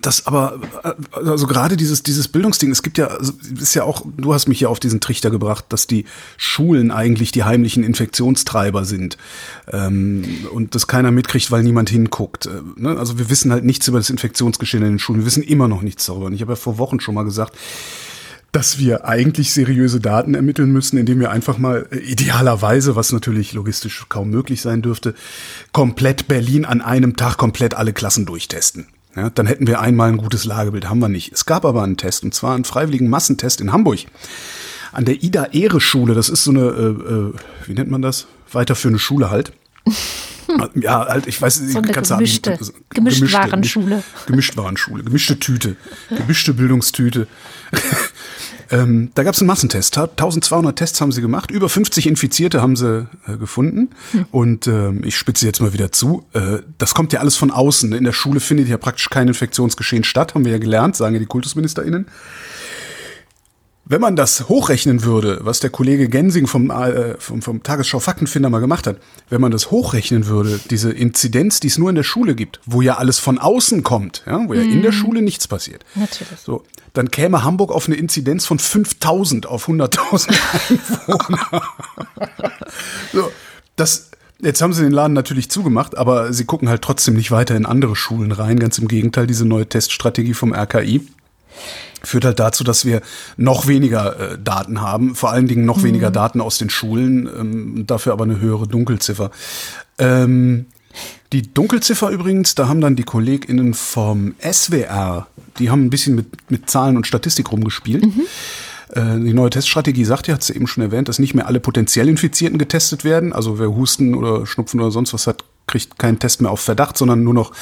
das 0.00 0.26
aber, 0.26 0.60
äh, 0.84 0.94
also 1.26 1.46
gerade 1.46 1.76
dieses, 1.76 2.02
dieses 2.02 2.28
Bildungsding, 2.28 2.70
es 2.70 2.82
gibt 2.82 2.98
ja, 2.98 3.18
ist 3.60 3.74
ja 3.74 3.84
auch, 3.84 4.04
du 4.16 4.32
hast 4.32 4.48
mich 4.48 4.60
ja 4.60 4.68
auf 4.68 4.80
diesen 4.80 5.00
Trichter 5.00 5.30
gebracht, 5.30 5.66
dass 5.68 5.86
die 5.86 6.04
Schulen 6.36 6.90
eigentlich 6.90 7.32
die 7.32 7.44
heimlichen 7.44 7.84
Infektionstreiber 7.84 8.84
sind 8.84 9.18
ähm, 9.70 10.24
und 10.52 10.74
das 10.74 10.86
keiner 10.86 11.10
mitkriegt, 11.10 11.50
weil 11.50 11.62
niemand 11.62 11.90
hinguckt. 11.90 12.46
Äh, 12.46 12.62
ne? 12.76 12.98
Also 12.98 13.18
wir 13.18 13.28
wissen 13.28 13.52
halt 13.52 13.64
nichts 13.64 13.86
über 13.88 13.98
das 13.98 14.10
Infektionsgeschehen 14.10 14.82
in 14.82 14.90
den 14.90 14.98
Schulen, 14.98 15.20
wir 15.20 15.26
wissen 15.26 15.42
immer 15.42 15.68
noch 15.68 15.82
nichts 15.82 16.06
darüber. 16.06 16.26
Und 16.26 16.32
ich 16.32 16.40
habe 16.40 16.52
ja 16.52 16.56
vor 16.56 16.78
Wochen 16.78 17.00
schon 17.00 17.14
mal 17.14 17.24
gesagt, 17.24 17.56
dass 18.52 18.78
wir 18.78 19.06
eigentlich 19.06 19.52
seriöse 19.52 19.98
Daten 19.98 20.34
ermitteln 20.34 20.72
müssen, 20.72 20.98
indem 20.98 21.20
wir 21.20 21.30
einfach 21.30 21.58
mal 21.58 21.86
äh, 21.90 21.98
idealerweise, 21.98 22.96
was 22.96 23.12
natürlich 23.12 23.54
logistisch 23.54 24.06
kaum 24.08 24.30
möglich 24.30 24.60
sein 24.60 24.82
dürfte, 24.82 25.14
komplett 25.72 26.28
Berlin 26.28 26.64
an 26.64 26.82
einem 26.82 27.16
Tag 27.16 27.38
komplett 27.38 27.74
alle 27.74 27.92
Klassen 27.92 28.26
durchtesten. 28.26 28.86
Ja, 29.14 29.28
dann 29.30 29.46
hätten 29.46 29.66
wir 29.66 29.80
einmal 29.80 30.08
ein 30.08 30.16
gutes 30.16 30.44
Lagebild, 30.44 30.88
haben 30.88 31.00
wir 31.00 31.08
nicht. 31.08 31.32
Es 31.32 31.44
gab 31.44 31.64
aber 31.64 31.82
einen 31.82 31.96
Test, 31.98 32.22
und 32.24 32.32
zwar 32.34 32.54
einen 32.54 32.64
freiwilligen 32.64 33.08
Massentest 33.10 33.60
in 33.60 33.72
Hamburg. 33.72 34.00
An 34.92 35.04
der 35.04 35.22
Ida-Ehre-Schule, 35.22 36.14
das 36.14 36.28
ist 36.28 36.44
so 36.44 36.50
eine, 36.50 36.60
äh, 36.60 36.64
äh, 36.90 37.32
wie 37.66 37.72
nennt 37.74 37.90
man 37.90 38.02
das? 38.02 38.26
Weiterführende 38.52 38.98
Schule 38.98 39.30
halt. 39.30 39.52
Ja, 40.74 41.06
halt, 41.06 41.26
ich 41.28 41.40
weiß, 41.40 41.56
So 41.70 41.78
eine 41.78 41.92
kannst 41.92 42.10
du 42.10 42.16
gemischte- 42.16 42.58
haben- 42.58 42.72
Gemischtwarenschule. 42.90 44.02
Gemischtwarenschule, 44.26 45.02
gemischte 45.02 45.38
Tüte, 45.38 45.76
gemischte 46.10 46.52
Bildungstüte. 46.52 47.26
Ähm, 48.72 49.10
da 49.14 49.22
gab 49.22 49.34
es 49.34 49.40
einen 49.40 49.48
Massentest. 49.48 49.96
1200 49.98 50.76
Tests 50.76 51.00
haben 51.00 51.12
sie 51.12 51.20
gemacht. 51.20 51.50
Über 51.50 51.68
50 51.68 52.06
Infizierte 52.06 52.62
haben 52.62 52.74
sie 52.74 53.06
äh, 53.28 53.36
gefunden. 53.36 53.90
Und 54.30 54.66
ähm, 54.66 55.02
ich 55.04 55.16
spitze 55.16 55.44
jetzt 55.44 55.60
mal 55.60 55.74
wieder 55.74 55.92
zu. 55.92 56.24
Äh, 56.32 56.58
das 56.78 56.94
kommt 56.94 57.12
ja 57.12 57.20
alles 57.20 57.36
von 57.36 57.50
außen. 57.50 57.92
In 57.92 58.04
der 58.04 58.12
Schule 58.12 58.40
findet 58.40 58.68
ja 58.68 58.78
praktisch 58.78 59.10
kein 59.10 59.28
Infektionsgeschehen 59.28 60.04
statt, 60.04 60.34
haben 60.34 60.46
wir 60.46 60.52
ja 60.52 60.58
gelernt, 60.58 60.96
sagen 60.96 61.14
ja 61.14 61.20
die 61.20 61.26
KultusministerInnen. 61.26 62.06
Wenn 63.84 64.00
man 64.00 64.14
das 64.14 64.48
hochrechnen 64.48 65.02
würde, 65.02 65.40
was 65.42 65.58
der 65.58 65.70
Kollege 65.70 66.08
Gensing 66.08 66.46
vom, 66.46 66.70
äh, 66.70 67.16
vom, 67.18 67.42
vom 67.42 67.62
Tagesschau 67.64 67.98
Faktenfinder 67.98 68.48
mal 68.48 68.60
gemacht 68.60 68.86
hat, 68.86 68.98
wenn 69.28 69.40
man 69.40 69.50
das 69.50 69.72
hochrechnen 69.72 70.26
würde, 70.26 70.60
diese 70.70 70.92
Inzidenz, 70.92 71.58
die 71.58 71.66
es 71.66 71.78
nur 71.78 71.88
in 71.88 71.96
der 71.96 72.04
Schule 72.04 72.36
gibt, 72.36 72.60
wo 72.64 72.80
ja 72.80 72.98
alles 72.98 73.18
von 73.18 73.38
außen 73.38 73.82
kommt, 73.82 74.22
ja, 74.24 74.48
wo 74.48 74.54
ja 74.54 74.62
in 74.62 74.82
der 74.82 74.92
Schule 74.92 75.20
nichts 75.20 75.48
passiert. 75.48 75.84
Natürlich. 75.96 76.38
So, 76.44 76.62
dann 76.92 77.10
käme 77.10 77.42
Hamburg 77.42 77.72
auf 77.72 77.86
eine 77.86 77.96
Inzidenz 77.96 78.46
von 78.46 78.60
5000 78.60 79.46
auf 79.46 79.68
100.000 79.68 80.32
Einwohner. 80.68 81.62
so, 83.12 83.32
das, 83.74 84.10
jetzt 84.40 84.62
haben 84.62 84.72
sie 84.72 84.84
den 84.84 84.92
Laden 84.92 85.12
natürlich 85.12 85.50
zugemacht, 85.50 85.98
aber 85.98 86.32
sie 86.32 86.44
gucken 86.44 86.68
halt 86.68 86.82
trotzdem 86.82 87.14
nicht 87.14 87.32
weiter 87.32 87.56
in 87.56 87.66
andere 87.66 87.96
Schulen 87.96 88.30
rein. 88.30 88.60
Ganz 88.60 88.78
im 88.78 88.86
Gegenteil, 88.86 89.26
diese 89.26 89.44
neue 89.44 89.68
Teststrategie 89.68 90.34
vom 90.34 90.54
RKI 90.54 91.00
führt 92.02 92.24
halt 92.24 92.40
dazu, 92.40 92.64
dass 92.64 92.84
wir 92.84 93.00
noch 93.36 93.66
weniger 93.66 94.32
äh, 94.32 94.38
Daten 94.42 94.80
haben, 94.80 95.14
vor 95.14 95.30
allen 95.30 95.48
Dingen 95.48 95.64
noch 95.64 95.82
weniger 95.82 96.10
Daten 96.10 96.40
aus 96.40 96.58
den 96.58 96.70
Schulen, 96.70 97.26
ähm, 97.26 97.86
dafür 97.86 98.12
aber 98.12 98.24
eine 98.24 98.40
höhere 98.40 98.66
Dunkelziffer. 98.66 99.30
Ähm, 99.98 100.66
die 101.32 101.54
Dunkelziffer 101.54 102.10
übrigens, 102.10 102.54
da 102.54 102.68
haben 102.68 102.80
dann 102.80 102.96
die 102.96 103.04
KollegInnen 103.04 103.72
vom 103.72 104.34
SWR, 104.42 105.28
die 105.58 105.70
haben 105.70 105.84
ein 105.84 105.90
bisschen 105.90 106.14
mit, 106.14 106.50
mit 106.50 106.68
Zahlen 106.68 106.96
und 106.96 107.06
Statistik 107.06 107.50
rumgespielt. 107.50 108.04
Äh, 108.94 109.18
Die 109.20 109.32
neue 109.32 109.50
Teststrategie 109.50 110.04
sagt 110.04 110.28
ja, 110.28 110.34
hat 110.34 110.42
sie 110.42 110.54
eben 110.54 110.66
schon 110.66 110.82
erwähnt, 110.82 111.08
dass 111.08 111.18
nicht 111.18 111.34
mehr 111.34 111.46
alle 111.46 111.60
potenziell 111.60 112.08
Infizierten 112.08 112.58
getestet 112.58 113.04
werden. 113.04 113.32
Also 113.32 113.58
wer 113.58 113.74
Husten 113.74 114.14
oder 114.14 114.46
Schnupfen 114.46 114.80
oder 114.80 114.90
sonst 114.90 115.14
was 115.14 115.26
hat, 115.26 115.44
kriegt 115.66 115.98
keinen 115.98 116.18
Test 116.18 116.42
mehr 116.42 116.50
auf 116.50 116.60
Verdacht, 116.60 116.98
sondern 116.98 117.22
nur 117.22 117.34
noch 117.34 117.52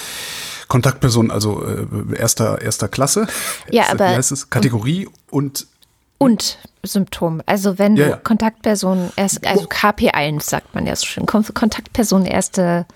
Kontaktperson, 0.70 1.30
also 1.30 1.62
äh, 1.66 1.84
erster, 2.16 2.62
erster 2.62 2.88
Klasse. 2.88 3.26
Ja, 3.70 3.90
aber- 3.90 4.10
Wie 4.10 4.14
heißt 4.16 4.32
es? 4.32 4.48
Kategorie 4.48 5.06
und 5.30 5.66
Und 6.16 6.58
Symptom. 6.82 7.42
Also 7.44 7.78
wenn 7.78 7.96
Ja, 7.96 8.04
du 8.04 8.10
ja. 8.12 8.16
Kontaktperson 8.16 9.10
erst, 9.16 9.46
also 9.46 9.64
KP1 9.66 10.40
sagt 10.42 10.74
man 10.74 10.86
ja 10.86 10.94
so 10.96 11.04
schön, 11.06 11.26
Kon- 11.26 11.44
Kontaktperson 11.52 12.24
erste, 12.24 12.86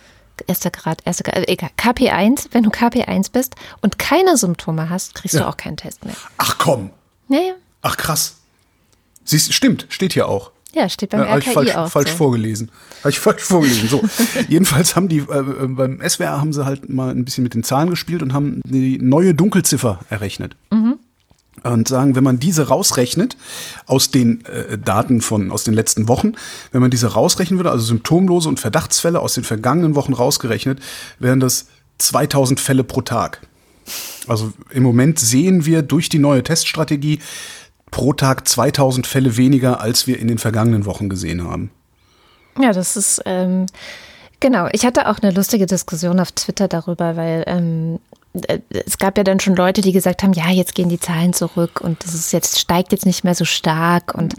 erster 0.47 0.71
Grad, 0.71 1.01
erster 1.05 1.25
Grad, 1.25 1.37
also 1.37 1.49
egal, 1.53 1.71
KP1, 1.77 2.49
wenn 2.53 2.63
du 2.63 2.71
KP1 2.71 3.33
bist 3.33 3.57
und 3.83 3.99
keine 3.99 4.37
Symptome 4.37 4.89
hast, 4.89 5.15
kriegst 5.15 5.35
du 5.35 5.41
Ja. 5.41 5.49
auch 5.49 5.57
keinen 5.57 5.77
Test 5.77 6.05
mehr. 6.05 6.15
ach 6.39 6.57
komm, 6.59 6.91
Ja, 7.29 7.41
ja. 7.41 7.53
ach 7.83 7.97
krass. 7.97 8.37
Siehst, 9.25 9.53
stimmt, 9.53 9.87
steht 9.89 10.13
hier 10.13 10.29
auch. 10.29 10.51
Ja, 10.75 10.89
steht 10.89 11.11
beim 11.11 11.21
Ja, 11.21 11.29
habe 11.29 11.41
ich 11.41 11.47
RKI 11.47 11.55
falsch, 11.55 11.77
auch. 11.77 11.91
falsch 11.91 12.11
so. 12.11 12.17
vorgelesen. 12.17 12.71
Habe 13.01 13.11
ich 13.11 13.21
falsch 13.21 13.43
vorgelesen. 13.45 13.89
So, 13.89 14.03
jedenfalls 14.49 14.97
haben 14.97 15.09
die 15.09 15.19
äh, 15.19 15.39
äh, 15.39 15.67
beim 15.69 16.01
SWR 16.07 16.41
haben 16.41 16.53
sie 16.53 16.65
halt 16.65 16.89
mal 16.89 17.11
ein 17.11 17.25
bisschen 17.25 17.45
mit 17.45 17.55
den 17.55 17.63
Zahlen 17.63 17.91
gespielt 17.91 18.23
und 18.23 18.33
haben 18.33 18.61
die 18.65 18.99
neue 18.99 19.35
Dunkelziffer 19.35 20.01
errechnet. 20.11 20.57
Mhm. 20.71 20.99
Und 21.63 21.89
sagen, 21.89 22.17
wenn 22.17 22.25
man 22.25 22.41
diese 22.41 22.69
rausrechnet 22.69 23.37
aus 23.87 24.11
den 24.11 24.45
äh, 24.47 24.77
Daten 24.77 25.21
von 25.21 25.51
aus 25.51 25.65
den 25.65 25.73
letzten 25.73 26.09
Wochen, 26.09 26.33
wenn 26.73 26.81
man 26.81 26.91
diese 26.91 27.07
rausrechnen 27.13 27.59
würde, 27.59 27.71
also 27.71 27.85
symptomlose 27.85 28.49
und 28.49 28.59
Verdachtsfälle 28.61 29.21
aus 29.21 29.35
den 29.35 29.45
vergangenen 29.45 29.95
Wochen 29.95 30.13
rausgerechnet, 30.13 30.81
wären 31.21 31.41
das 31.41 31.67
2000 31.99 32.59
Fälle 32.59 32.85
pro 32.85 33.01
Tag. 33.03 33.41
Also 34.27 34.53
im 34.71 34.83
Moment 34.83 35.19
sehen 35.19 35.65
wir 35.65 35.83
durch 35.83 36.09
die 36.09 36.19
neue 36.19 36.43
Teststrategie 36.43 37.21
pro 37.95 38.13
Tag 38.13 38.49
2000 38.49 39.07
Fälle 39.07 39.37
weniger, 39.37 39.81
als 39.81 40.09
wir 40.09 40.19
in 40.19 40.27
den 40.27 40.39
vergangenen 40.39 40.85
Wochen 40.85 41.09
gesehen 41.09 41.45
haben. 41.45 41.71
Ja, 42.61 42.73
das 42.73 42.97
ist, 42.97 43.23
ähm, 43.25 43.67
genau. 44.41 44.67
Ich 44.73 44.85
hatte 44.85 45.09
auch 45.09 45.21
eine 45.21 45.31
lustige 45.31 45.67
Diskussion 45.67 46.19
auf 46.19 46.33
Twitter 46.33 46.67
darüber, 46.67 47.15
weil 47.15 47.45
ähm, 47.47 48.01
äh, 48.49 48.59
es 48.85 48.99
gab 48.99 49.17
ja 49.17 49.23
dann 49.23 49.39
schon 49.39 49.55
Leute, 49.55 49.81
die 49.81 49.93
gesagt 49.93 50.25
haben, 50.25 50.33
ja, 50.33 50.51
jetzt 50.51 50.75
gehen 50.75 50.89
die 50.89 50.99
Zahlen 50.99 51.35
zurück 51.35 51.81
und 51.81 52.03
das 52.05 52.15
ist 52.15 52.33
jetzt, 52.33 52.59
steigt 52.59 52.91
jetzt 52.91 53.07
nicht 53.07 53.23
mehr 53.23 53.37
so 53.37 53.45
stark. 53.45 54.13
Und 54.13 54.35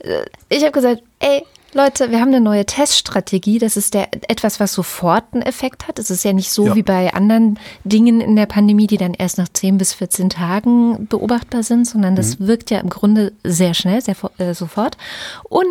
äh, 0.00 0.26
ich 0.50 0.60
habe 0.60 0.72
gesagt, 0.72 1.02
ey, 1.20 1.44
Leute, 1.74 2.10
wir 2.10 2.20
haben 2.20 2.28
eine 2.28 2.40
neue 2.40 2.64
Teststrategie. 2.64 3.58
Das 3.58 3.76
ist 3.76 3.92
der 3.92 4.08
etwas, 4.30 4.58
was 4.58 4.72
sofort 4.72 5.24
einen 5.32 5.42
Effekt 5.42 5.86
hat. 5.86 5.98
Es 5.98 6.10
ist 6.10 6.24
ja 6.24 6.32
nicht 6.32 6.50
so 6.50 6.66
Ja. 6.68 6.74
wie 6.74 6.82
bei 6.82 7.12
anderen 7.12 7.58
Dingen 7.84 8.20
in 8.22 8.36
der 8.36 8.46
Pandemie, 8.46 8.86
die 8.86 8.96
dann 8.96 9.12
erst 9.14 9.36
nach 9.36 9.48
10 9.52 9.76
bis 9.76 9.92
14 9.92 10.30
Tagen 10.30 11.06
beobachtbar 11.08 11.62
sind, 11.62 11.86
sondern 11.86 12.16
das 12.16 12.40
wirkt 12.40 12.70
ja 12.70 12.80
im 12.80 12.88
Grunde 12.88 13.32
sehr 13.44 13.74
schnell, 13.74 14.00
sehr 14.00 14.16
äh, 14.38 14.54
sofort. 14.54 14.96
Und 15.44 15.66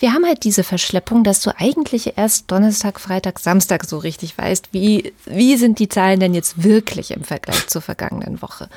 wir 0.00 0.14
haben 0.14 0.24
halt 0.24 0.44
diese 0.44 0.64
Verschleppung, 0.64 1.24
dass 1.24 1.42
du 1.42 1.50
eigentlich 1.58 2.16
erst 2.16 2.50
Donnerstag, 2.50 2.98
Freitag, 2.98 3.38
Samstag 3.38 3.84
so 3.84 3.98
richtig 3.98 4.38
weißt, 4.38 4.68
wie, 4.72 5.12
wie 5.26 5.56
sind 5.56 5.78
die 5.78 5.88
Zahlen 5.88 6.20
denn 6.20 6.34
jetzt 6.34 6.62
wirklich 6.62 7.10
im 7.10 7.24
Vergleich 7.24 7.66
zur 7.66 7.82
vergangenen 7.82 8.40
Woche. 8.40 8.68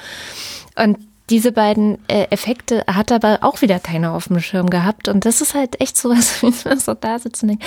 Und 0.75 0.97
diese 1.29 1.51
beiden 1.51 1.97
äh, 2.07 2.23
Effekte 2.29 2.83
hat 2.87 3.11
aber 3.11 3.39
auch 3.41 3.61
wieder 3.61 3.79
keiner 3.79 4.13
auf 4.13 4.27
dem 4.27 4.39
Schirm 4.39 4.69
gehabt. 4.69 5.07
Und 5.07 5.25
das 5.25 5.41
ist 5.41 5.53
halt 5.53 5.79
echt 5.79 5.97
sowas, 5.97 6.41
wie 6.41 6.53
man 6.67 6.79
so 6.79 6.93
da 6.93 7.19
sitzt 7.19 7.43
und 7.43 7.49
denkt, 7.49 7.63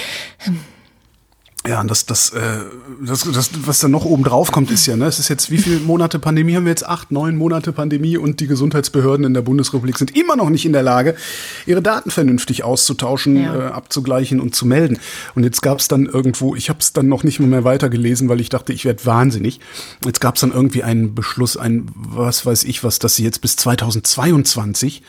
Ja, 1.67 1.81
und 1.81 1.91
das, 1.91 2.05
das, 2.05 2.29
äh, 2.31 2.59
das, 3.01 3.25
das, 3.33 3.51
was 3.65 3.79
dann 3.81 3.91
noch 3.91 4.05
oben 4.05 4.23
drauf 4.23 4.53
kommt, 4.53 4.71
ist 4.71 4.85
ja, 4.85 4.97
ne, 4.97 5.07
es 5.07 5.19
ist 5.19 5.31
jetzt, 5.31 5.51
wie 5.51 5.57
viele 5.57 5.81
Monate 5.81 6.19
Pandemie 6.19 6.57
haben 6.57 6.65
wir 6.65 6.71
jetzt? 6.71 6.87
Acht, 6.87 7.11
neun 7.11 7.37
Monate 7.39 7.73
Pandemie 7.73 8.19
und 8.19 8.41
die 8.41 8.47
Gesundheitsbehörden 8.47 9.25
in 9.25 9.33
der 9.33 9.41
Bundesrepublik 9.41 9.97
sind 9.97 10.15
immer 10.15 10.37
noch 10.37 10.51
nicht 10.51 10.67
in 10.67 10.75
der 10.75 10.83
Lage, 10.83 11.17
ihre 11.65 11.81
Daten 11.81 12.11
vernünftig 12.11 12.65
auszutauschen, 12.65 13.37
Ja. 13.37 13.55
äh, 13.55 13.67
abzugleichen 13.71 14.41
und 14.41 14.55
zu 14.55 14.67
melden. 14.67 14.99
Und 15.35 15.45
jetzt 15.45 15.63
gab 15.63 15.79
es 15.79 15.89
dann 15.89 16.05
irgendwo, 16.05 16.55
ich 16.55 16.69
habe 16.69 16.81
es 16.81 16.93
dann 16.93 17.09
noch 17.09 17.25
nicht 17.25 17.41
mal 17.41 17.47
mehr 17.49 17.65
weitergelesen, 17.65 18.29
weil 18.29 18.43
ich 18.43 18.51
dachte, 18.51 18.75
ich 18.75 18.85
werde 18.85 19.07
wahnsinnig. 19.07 19.59
Jetzt 20.05 20.21
gab 20.21 20.35
es 20.35 20.43
dann 20.43 20.53
irgendwie 20.53 20.83
einen 20.83 21.15
Beschluss, 21.15 21.57
ein, 21.57 21.89
was 21.95 22.45
weiß 22.45 22.65
ich 22.65 22.85
was, 22.85 22.99
dass 22.99 23.17
sie 23.17 23.25
jetzt 23.25 23.41
bis 23.41 23.57
2022 23.57 25.03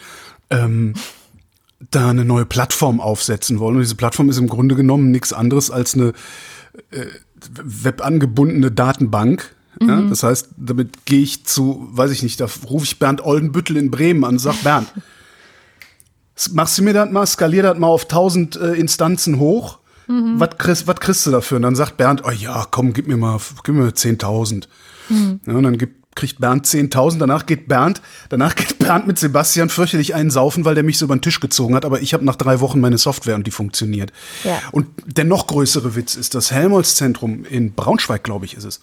ähm, 0.52 0.94
da 1.92 2.10
eine 2.10 2.26
neue 2.26 2.46
Plattform 2.46 3.00
aufsetzen 3.00 3.60
wollen. 3.60 3.76
Und 3.76 3.82
diese 3.82 3.96
Plattform 3.96 4.30
ist 4.30 4.38
im 4.38 4.48
Grunde 4.48 4.76
genommen 4.76 5.12
nichts 5.12 5.34
anderes 5.34 5.72
als 5.72 5.94
eine 5.94 6.14
äh, 6.92 7.06
webangebundene 7.64 8.72
Datenbank. 8.72 9.56
Ja, 9.82 10.02
das 10.04 10.24
heißt, 10.24 10.52
damit 10.56 11.06
gehe 11.06 11.22
ich 11.22 11.46
zu, 11.46 11.90
weiß 11.92 12.10
ich 12.12 12.24
nicht, 12.24 12.40
da 12.40 12.48
rufe 12.70 12.86
ich 12.86 12.98
Bernd 12.98 13.26
Oldenbüttel 13.26 13.76
in 13.76 13.92
Bremen 13.92 14.24
an 14.24 14.36
und 14.36 14.40
sag, 14.40 14.64
Bernd, 14.64 14.88
machst 16.54 16.78
du 16.78 16.84
mir 16.84 16.94
das 16.94 17.12
mal, 17.12 17.26
skalier 17.26 17.62
das 17.62 17.78
mal 17.78 17.88
auf 17.88 18.04
1000 18.04 18.56
äh, 18.56 18.74
Instanzen 18.76 19.38
hoch. 19.38 19.80
Was, 20.08 20.58
kriegst, 20.58 20.88
was 20.88 20.96
kriegst 20.98 21.26
du 21.26 21.32
dafür? 21.32 21.56
Und 21.58 21.64
dann 21.64 21.76
sagt 21.76 21.98
Bernd, 21.98 22.24
oh 22.26 22.32
ja, 22.32 22.68
komm, 22.70 22.94
gib 22.94 23.08
mir 23.08 23.18
mal, 23.18 23.40
gib 23.64 23.76
mir 23.76 23.90
10.000. 23.90 24.68
Ja, 25.46 25.54
und 25.54 25.64
dann 25.64 25.78
gibt, 25.78 26.05
kriegt 26.16 26.40
Bernd 26.40 26.66
10.000, 26.66 27.18
danach 27.18 27.46
geht 27.46 27.68
Bernd, 27.68 28.02
danach 28.30 28.56
geht 28.56 28.80
Bernd 28.80 29.06
mit 29.06 29.20
Sebastian 29.20 29.70
fürchterlich 29.70 30.16
einen 30.16 30.32
saufen, 30.32 30.66
weil 30.66 30.74
der 30.74 30.84
mich 30.84 30.98
so 30.98 31.06
über 31.06 31.16
den 31.16 31.22
Tisch 31.22 31.42
gezogen 31.42 31.76
hat, 31.76 31.86
aber 31.86 32.02
ich 32.02 32.14
habe 32.14 32.26
nach 32.26 32.38
drei 32.38 32.62
Wochen 32.62 32.80
meine 32.80 32.98
Software 32.98 33.36
und 33.36 33.46
die 33.46 33.52
funktioniert. 33.52 34.12
Ja. 34.44 34.62
Und 34.72 34.88
der 35.06 35.26
noch 35.26 35.48
größere 35.48 35.96
Witz 35.96 36.16
ist, 36.16 36.34
das 36.34 36.52
Helmholtz-Zentrum 36.52 37.46
in 37.46 37.74
Braunschweig, 37.74 38.24
glaube 38.24 38.46
ich, 38.46 38.56
ist 38.56 38.64
es. 38.64 38.82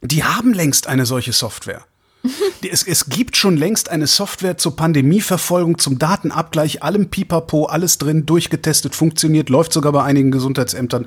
Die 0.00 0.22
haben 0.22 0.52
längst 0.52 0.86
eine 0.86 1.06
solche 1.06 1.32
Software. 1.32 1.84
Es, 2.70 2.82
es 2.82 3.10
gibt 3.10 3.36
schon 3.36 3.58
längst 3.58 3.90
eine 3.90 4.06
Software 4.06 4.56
zur 4.56 4.74
Pandemieverfolgung, 4.74 5.76
zum 5.76 5.98
Datenabgleich, 5.98 6.82
allem 6.82 7.10
Pipapo, 7.10 7.66
alles 7.66 7.98
drin, 7.98 8.24
durchgetestet, 8.24 8.94
funktioniert, 8.94 9.50
läuft 9.50 9.74
sogar 9.74 9.92
bei 9.92 10.02
einigen 10.02 10.30
Gesundheitsämtern 10.30 11.06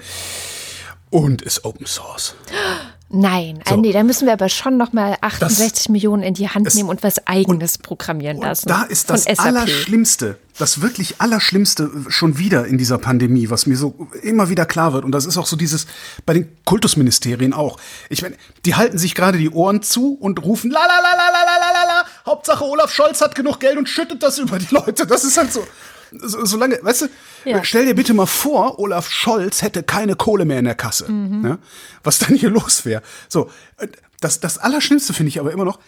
und 1.10 1.42
ist 1.42 1.66
Open 1.66 1.88
Source. 1.88 2.36
nein, 3.10 3.60
So. 3.68 3.76
Andi, 3.76 3.92
da 3.92 4.04
müssen 4.04 4.26
wir 4.26 4.34
aber 4.34 4.50
schon 4.50 4.78
nochmal 4.78 5.18
68 5.22 5.90
Millionen 5.90 6.24
in 6.24 6.34
die 6.34 6.50
Hand 6.50 6.74
nehmen 6.76 6.90
und 6.90 7.04
was 7.04 7.26
Eigenes 7.28 7.78
programmieren 7.78 8.38
lassen. 8.38 8.70
Und 8.70 8.78
da 8.78 8.84
ist 8.84 9.10
das. 9.10 9.26
Allerschlimmste, 9.28 10.38
das 10.58 10.82
wirklich 10.82 11.22
Allerschlimmste 11.22 11.90
schon 12.10 12.38
wieder 12.38 12.66
in 12.66 12.78
dieser 12.78 12.98
Pandemie, 12.98 13.50
was 13.50 13.66
mir 13.66 13.78
so 13.78 14.08
immer 14.22 14.50
wieder 14.50 14.66
klar 14.66 14.94
wird. 14.94 15.06
Und 15.06 15.12
das 15.12 15.26
ist 15.26 15.38
auch 15.38 15.46
so 15.46 15.56
dieses, 15.56 15.88
bei 16.26 16.34
den 16.34 16.50
Kultusministerien 16.66 17.54
auch. 17.54 17.80
Ich 18.10 18.22
meine, 18.22 18.36
die 18.66 18.76
halten 18.76 18.98
sich 18.98 19.16
gerade 19.16 19.38
die 19.38 19.50
Ohren 19.50 19.82
zu 19.82 20.18
und 20.20 20.44
rufen, 20.44 20.72
la 20.72 20.80
la 20.80 20.88
la 20.88 21.16
la 21.18 21.32
la 21.32 21.44
la 21.46 21.72
la 21.72 21.88
la, 21.88 22.06
Hauptsache 22.26 22.64
Olaf 22.66 22.92
Scholz 22.92 23.22
hat 23.22 23.36
genug 23.36 23.60
Geld 23.60 23.78
und 23.78 23.88
schüttet 23.88 24.24
das 24.24 24.38
über 24.38 24.60
die 24.60 24.74
Leute. 24.74 25.08
Das 25.08 25.24
ist 25.24 25.38
halt 25.38 25.54
so. 25.54 25.66
So, 26.12 26.46
solange, 26.46 26.80
weißt 26.82 27.04
du, 27.04 27.08
Ja. 27.46 27.64
stell 27.64 27.86
dir 27.86 27.96
bitte 27.96 28.14
mal 28.14 28.26
vor, 28.26 28.80
Olaf 28.80 29.10
Scholz 29.10 29.62
hätte 29.62 29.84
keine 29.84 30.16
Kohle 30.16 30.46
mehr 30.46 30.60
in 30.60 30.66
der 30.66 30.76
Kasse. 30.76 31.12
Mhm. 31.12 31.46
Ja? 31.46 31.58
Was 32.04 32.20
dann 32.20 32.36
hier 32.36 32.50
los 32.58 32.86
wäre. 32.86 33.02
So, 33.30 33.50
äh, 33.78 33.88
das, 34.22 34.40
das 34.40 34.58
Allerschlimmste 34.58 35.14
finde 35.14 35.30
ich 35.30 35.40
aber 35.40 35.52
immer 35.52 35.66
noch, 35.66 35.80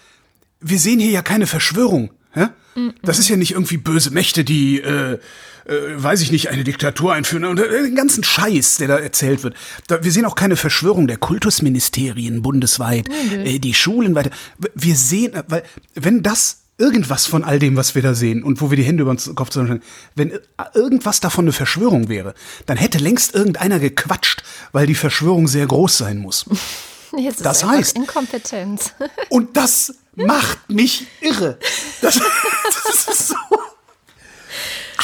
wir 0.59 0.77
sehen 0.79 0.99
hier 0.99 1.11
ja 1.11 1.21
keine 1.21 1.47
Verschwörung. 1.47 2.11
Ja? 2.35 2.53
Das 3.01 3.17
ist 3.19 3.27
ja 3.27 3.35
nicht 3.35 3.51
irgendwie 3.51 3.77
böse 3.77 4.11
Mächte, 4.11 4.43
die, 4.45 4.79
äh, 4.79 5.13
äh, 5.13 5.19
weiß 5.95 6.21
ich 6.21 6.31
nicht, 6.31 6.49
eine 6.49 6.63
Diktatur 6.63 7.13
einführen 7.13 7.43
und 7.45 7.59
äh, 7.59 7.83
den 7.83 7.95
ganzen 7.95 8.23
Scheiß, 8.23 8.77
der 8.77 8.87
da 8.87 8.97
erzählt 8.97 9.43
wird. 9.43 9.55
Da, 9.87 10.03
wir 10.03 10.11
sehen 10.11 10.25
auch 10.25 10.35
keine 10.35 10.55
Verschwörung 10.55 11.07
der 11.07 11.17
Kultusministerien 11.17 12.41
bundesweit, 12.41 13.09
äh, 13.33 13.59
die 13.59 13.73
Schulen 13.73 14.15
weiter. 14.15 14.29
Wir 14.75 14.95
sehen, 14.95 15.33
äh, 15.33 15.43
weil 15.47 15.63
wenn 15.95 16.21
das 16.23 16.61
irgendwas 16.79 17.25
von 17.25 17.43
all 17.43 17.59
dem, 17.59 17.75
was 17.75 17.93
wir 17.93 18.01
da 18.01 18.13
sehen 18.13 18.43
und 18.43 18.61
wo 18.61 18.69
wir 18.71 18.77
die 18.77 18.83
Hände 18.83 19.03
über 19.03 19.13
den 19.13 19.35
Kopf 19.35 19.49
zusammenstellen, 19.49 19.83
wenn 20.15 20.39
irgendwas 20.73 21.19
davon 21.19 21.45
eine 21.45 21.51
Verschwörung 21.51 22.09
wäre, 22.09 22.33
dann 22.65 22.77
hätte 22.77 22.97
längst 22.97 23.35
irgendeiner 23.35 23.79
gequatscht, 23.79 24.43
weil 24.71 24.87
die 24.87 24.95
Verschwörung 24.95 25.47
sehr 25.47 25.67
groß 25.67 25.97
sein 25.97 26.17
muss. 26.17 26.45
Jetzt 27.17 27.43
Das 27.45 27.65
heißt- 27.65 27.95
Inkompetenz. 27.95 28.93
Und 29.29 29.57
das 29.57 29.95
macht 30.15 30.69
mich 30.69 31.07
irre. 31.21 31.57
Das, 32.01 32.19
das 32.83 33.07
ist 33.07 33.27
so. 33.29 33.35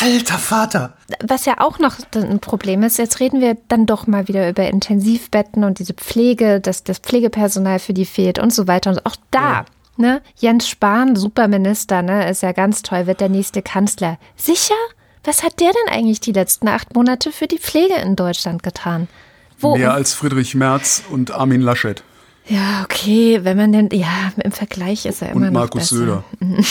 Alter 0.02 0.38
Vater. 0.38 0.94
Was 1.26 1.46
ja 1.46 1.62
auch 1.62 1.80
noch 1.80 1.96
ein 2.16 2.40
Problem 2.42 2.84
ist, 2.84 2.98
jetzt 2.98 3.22
reden 3.22 3.40
wir 3.40 3.56
dann 3.70 3.86
doch 3.86 4.08
mal 4.08 4.28
wieder 4.28 4.50
über 4.50 4.68
Intensivbetten 4.70 5.64
und 5.64 5.80
diese 5.80 5.94
Pflege, 5.94 6.60
dass 6.60 6.84
das 6.84 7.00
Pflegepersonal 7.00 7.80
für 7.80 7.94
die 7.94 8.06
fehlt 8.06 8.38
und 8.38 8.54
so 8.54 8.68
weiter. 8.68 8.90
Und 8.92 9.06
auch 9.06 9.16
da, 9.32 9.66
ne, 9.98 10.22
Jens 10.36 10.68
Spahn, 10.68 11.16
Superminister, 11.16 12.02
ne, 12.02 12.30
ist 12.30 12.44
ja 12.44 12.52
ganz 12.52 12.82
toll, 12.82 13.08
wird 13.08 13.22
der 13.22 13.30
nächste 13.30 13.62
Kanzler. 13.62 14.18
Sicher? 14.36 14.76
Was 15.24 15.44
hat 15.44 15.60
der 15.60 15.72
denn 15.72 15.94
eigentlich 15.94 16.20
die 16.20 16.34
letzten 16.34 16.68
acht 16.68 16.96
Monate 16.96 17.32
für 17.32 17.48
die 17.48 17.58
Pflege 17.58 17.96
in 17.96 18.16
Deutschland 18.16 18.62
getan? 18.62 19.08
Wo, 19.60 19.76
Mehr 19.76 19.94
als 19.94 20.14
Friedrich 20.14 20.54
Merz 20.54 21.04
und 21.10 21.32
Armin 21.32 21.62
Laschet 21.62 22.04
ja, 22.48 22.84
okay, 22.84 23.40
wenn 23.44 23.58
man 23.58 23.72
denn, 23.72 23.90
ja, 23.92 24.32
im 24.44 24.52
Vergleich 24.52 25.06
ist 25.06 25.22
er 25.22 25.30
immer 25.32 25.48
und 25.48 25.54
noch 25.54 25.62
Markus 25.62 25.90
besser. 25.90 25.96
Söder 25.96 26.24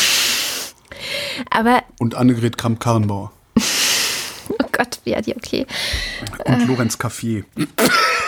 Aber, 1.51 1.83
und 1.99 2.15
Annegret 2.15 2.57
Kramp-Karrenbauer 2.57 3.33
oh 4.49 4.67
Gott, 4.71 5.01
ja, 5.05 5.21
die, 5.21 5.35
okay. 5.35 5.67
und 6.45 6.67
Lorenz 6.69 6.99
Caffier. 6.99 7.45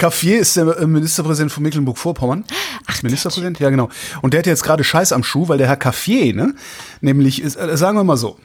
Caffier 0.00 0.40
ist 0.40 0.56
der 0.56 0.78
äh, 0.78 0.86
Ministerpräsident 0.86 1.52
von 1.52 1.62
Mecklenburg-Vorpommern. 1.62 2.44
Ach, 2.86 3.02
Ministerpräsident? 3.02 3.60
Ja, 3.60 3.68
genau. 3.68 3.90
Und 4.22 4.32
der 4.32 4.38
hat 4.38 4.46
jetzt 4.46 4.64
gerade 4.64 4.82
Scheiß 4.82 5.12
am 5.12 5.22
Schuh, 5.22 5.48
weil 5.48 5.58
der 5.58 5.68
Herr 5.68 5.76
Caffier, 5.76 6.34
ne, 6.34 6.54
nämlich 7.02 7.42
ist, 7.42 7.56
äh, 7.56 7.76
sagen 7.76 7.98
wir 7.98 8.04
mal 8.04 8.16
so, 8.16 8.38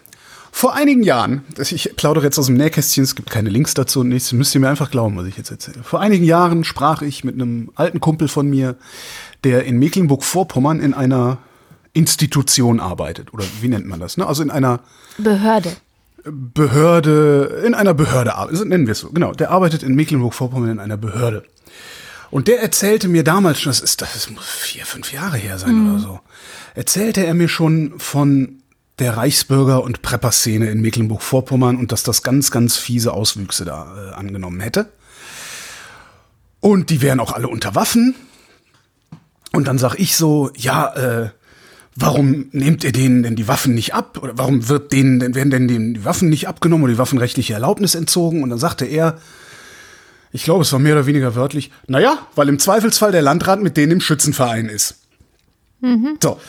Vor 0.51 0.73
einigen 0.73 1.03
Jahren, 1.03 1.43
ich 1.57 1.97
plaudere 1.97 2.23
jetzt 2.23 2.39
aus 2.39 2.45
dem 2.45 2.55
Nähkästchen, 2.55 3.03
es 3.03 3.15
gibt 3.15 3.29
keine 3.29 3.49
Links 3.49 3.73
dazu 3.73 3.99
und 3.99 4.07
nichts, 4.07 4.31
müsst 4.31 4.55
ihr 4.55 4.61
mir 4.61 4.69
einfach 4.69 4.89
glauben, 4.89 5.17
was 5.17 5.25
ich 5.27 5.35
jetzt 5.35 5.51
erzähle. 5.51 5.83
Vor 5.83 5.99
einigen 5.99 6.23
Jahren 6.23 6.63
sprach 6.63 7.01
ich 7.01 7.25
mit 7.25 7.35
einem 7.35 7.71
alten 7.75 7.99
Kumpel 7.99 8.29
von 8.29 8.49
mir, 8.49 8.77
der 9.43 9.65
in 9.65 9.77
Mecklenburg-Vorpommern 9.79 10.79
in 10.79 10.93
einer 10.93 11.39
Institution 11.91 12.79
arbeitet. 12.79 13.33
Oder 13.33 13.43
wie 13.59 13.67
nennt 13.67 13.85
man 13.85 13.99
das? 13.99 14.15
Ne? 14.15 14.25
Also 14.25 14.43
in 14.43 14.49
einer 14.49 14.79
Behörde. 15.17 15.75
Behörde, 16.25 17.63
in 17.65 17.75
einer 17.75 17.93
Behörde, 17.93 18.35
also 18.35 18.63
nennen 18.63 18.87
wir 18.87 18.93
es 18.93 18.99
so, 18.99 19.11
genau. 19.11 19.33
Der 19.33 19.51
arbeitet 19.51 19.83
in 19.83 19.95
Mecklenburg-Vorpommern 19.95 20.71
in 20.71 20.79
einer 20.79 20.97
Behörde. 20.97 21.43
Und 22.31 22.47
der 22.47 22.61
erzählte 22.61 23.07
mir 23.07 23.23
damals 23.23 23.61
schon, 23.61 23.69
das 23.69 23.79
ist, 23.79 24.01
das 24.01 24.29
muss 24.29 24.45
vier, 24.45 24.85
fünf 24.85 25.13
Jahre 25.13 25.37
her 25.37 25.59
sein 25.59 25.75
mhm. 25.75 25.89
oder 25.91 25.99
so, 25.99 26.19
erzählte 26.73 27.25
er 27.25 27.33
mir 27.33 27.47
schon 27.47 27.99
von 27.99 28.63
der 28.97 29.17
Reichsbürger- 29.17 29.81
und 29.81 30.01
Prepper-Szene 30.01 30.69
in 30.69 30.81
Mecklenburg-Vorpommern 30.81 31.75
und 31.75 31.91
dass 31.91 32.03
das 32.03 32.23
ganz, 32.23 32.49
ganz 32.49 32.77
fiese 32.77 33.13
Auswüchse 33.13 33.65
da 33.65 34.11
äh, 34.11 34.13
angenommen 34.15 34.61
hätte. 34.61 34.89
Und 36.59 36.89
die 36.89 37.01
wären 37.01 37.19
auch 37.19 37.33
alle 37.33 37.47
unter 37.47 37.75
Waffen. 37.75 38.15
Und 39.51 39.67
dann 39.67 39.77
sag 39.77 39.95
ich 39.95 40.17
so, 40.17 40.49
ja, 40.55 40.93
äh, 40.95 41.29
warum 41.95 42.49
nehmt 42.51 42.83
ihr 42.83 42.91
denen 42.91 43.23
denn 43.23 43.35
die 43.35 43.47
Waffen 43.47 43.73
nicht 43.73 43.93
ab? 43.93 44.19
Oder 44.21 44.37
warum 44.37 44.67
wird 44.67 44.91
denen 44.91 45.19
denn, 45.19 45.35
werden 45.35 45.49
denn 45.49 45.67
denen 45.67 45.93
die 45.93 46.05
Waffen 46.05 46.29
nicht 46.29 46.47
abgenommen 46.47 46.83
oder 46.83 46.93
die 46.93 46.99
waffenrechtliche 46.99 47.53
Erlaubnis 47.53 47.95
entzogen? 47.95 48.43
Und 48.43 48.49
dann 48.49 48.59
sagte 48.59 48.85
er, 48.85 49.17
ich 50.31 50.43
glaube, 50.43 50.63
es 50.63 50.71
war 50.73 50.79
mehr 50.79 50.95
oder 50.95 51.05
weniger 51.05 51.35
wörtlich, 51.35 51.71
naja, 51.87 52.17
weil 52.35 52.49
im 52.49 52.59
Zweifelsfall 52.59 53.13
der 53.13 53.21
Landrat 53.21 53.61
mit 53.61 53.77
denen 53.77 53.93
im 53.93 54.01
Schützenverein 54.01 54.67
ist. 54.67 54.95
Mhm. 55.79 56.17
So, 56.21 56.39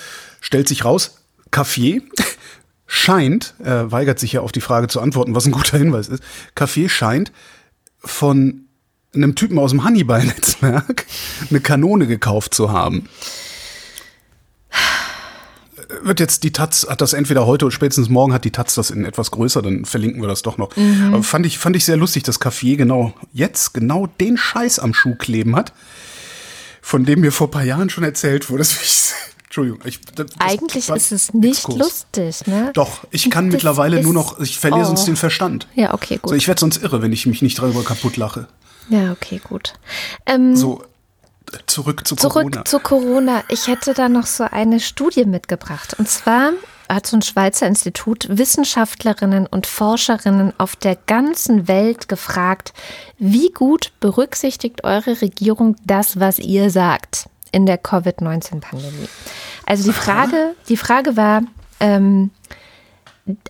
stellt 0.41 0.67
sich 0.67 0.85
raus, 0.85 1.23
Café 1.53 2.03
scheint, 2.87 3.55
er 3.63 3.93
weigert 3.93 4.19
sich 4.19 4.33
ja 4.33 4.41
auf 4.41 4.51
die 4.51 4.61
Frage 4.61 4.89
zu 4.89 5.01
antworten, 5.01 5.35
was 5.37 5.47
ein 5.47 5.53
guter 5.53 5.79
Hinweis 5.79 6.09
ist, 6.09 6.23
Café 6.57 6.89
scheint 6.89 7.31
von 7.99 8.63
einem 9.15 9.37
Typen 9.37 9.59
aus 9.59 9.71
dem 9.71 9.85
Hannibal-Netzwerk 9.85 11.07
eine 11.49 11.61
Kanone 11.61 12.07
gekauft 12.09 12.55
zu 12.55 12.73
haben. 12.73 13.09
Wird 16.07 16.21
jetzt 16.21 16.45
die 16.45 16.53
Taz, 16.53 16.87
hat 16.89 17.01
das 17.01 17.15
entweder 17.15 17.47
heute 17.47 17.65
oder 17.65 17.73
spätestens 17.73 18.09
morgen 18.09 18.33
hat 18.33 18.45
die 18.45 18.53
Taz 18.53 18.75
das 18.75 18.91
in 18.91 19.05
etwas 19.05 19.33
größer, 19.33 19.61
dann 19.61 19.85
verlinken 19.85 20.21
wir 20.21 20.29
das 20.29 20.43
doch 20.43 20.57
noch. 20.57 20.75
Mhm. 20.77 21.15
Aber 21.15 21.23
fand 21.25 21.47
ich, 21.47 21.59
fand 21.59 21.75
ich 21.75 21.85
sehr 21.85 21.97
lustig, 21.97 22.23
dass 22.23 22.41
Café 22.41 22.77
genau 22.77 23.13
jetzt 23.33 23.75
genau 23.75 24.07
den 24.07 24.37
Scheiß 24.37 24.79
am 24.79 24.95
Schuh 24.95 25.17
kleben 25.17 25.57
hat, 25.57 25.73
von 26.81 27.05
dem 27.05 27.21
mir 27.21 27.33
vor 27.33 27.49
ein 27.49 27.51
paar 27.51 27.65
Jahren 27.65 27.91
schon 27.91 28.05
erzählt 28.05 28.51
wurde. 28.51 28.61
Das 28.61 29.15
Entschuldigung. 29.47 29.81
Ich, 29.85 30.01
das, 30.15 30.27
Eigentlich 30.39 30.89
ist 30.89 31.13
es 31.13 31.33
nicht 31.33 31.59
Exkurs. 31.59 31.79
lustig, 31.79 32.47
ne? 32.47 32.71
Doch, 32.75 33.05
ich 33.11 33.31
kann 33.31 33.47
das 33.47 33.55
mittlerweile 33.55 34.03
nur 34.03 34.13
noch, 34.13 34.39
ich 34.39 34.59
verliere 34.59 34.83
oh. 34.83 34.87
sonst 34.87 35.07
den 35.07 35.17
Verstand. 35.17 35.67
Ja, 35.75 35.95
okay, 35.95 36.19
gut. 36.21 36.31
So, 36.31 36.37
ich 36.37 36.47
werde 36.47 36.61
sonst 36.61 36.83
irre, 36.83 37.01
wenn 37.01 37.13
ich 37.13 37.27
mich 37.27 37.43
nicht 37.43 37.59
darüber 37.59 37.83
kaputt 37.83 38.17
lache. 38.17 38.49
Ja, 38.91 39.13
okay, 39.13 39.41
gut. 39.43 39.73
Ähm, 40.27 40.55
so, 40.57 40.85
zurück 41.67 42.07
zu 42.07 42.17
zurück 42.17 42.33
Corona. 42.33 42.65
Zurück 42.65 42.69
zu 42.69 42.81
Corona. 42.81 43.45
Ich 43.49 43.67
hätte 43.67 43.95
da 43.95 44.09
noch 44.09 44.27
so 44.27 44.45
eine 44.45 44.81
Studie 44.81 45.25
mitgebracht. 45.25 45.95
Und 45.99 46.09
zwar 46.09 46.53
hat 46.89 47.07
so 47.07 47.17
ein 47.17 47.23
Schweizer 47.23 47.67
Institut 47.67 48.27
Wissenschaftlerinnen 48.31 49.47
und 49.47 49.67
Forscherinnen 49.67 50.53
auf 50.59 50.77
der 50.77 50.97
ganzen 51.07 51.69
Welt 51.69 52.09
gefragt, 52.09 52.73
wie 53.19 53.51
gut 53.51 53.93
berücksichtigt 54.01 54.85
eure 54.85 55.21
Regierung 55.21 55.77
das, 55.85 56.21
was 56.21 56.39
ihr 56.39 56.71
sagt? 56.71 57.29
in 57.53 57.65
der 57.65 57.79
Covid-19-Pandemie. 57.79 59.09
Also 59.65 59.85
die 59.85 59.95
Frage, 59.95 60.55
die 60.69 60.77
Frage 60.77 61.17
war, 61.17 61.43
ähm, 61.81 62.31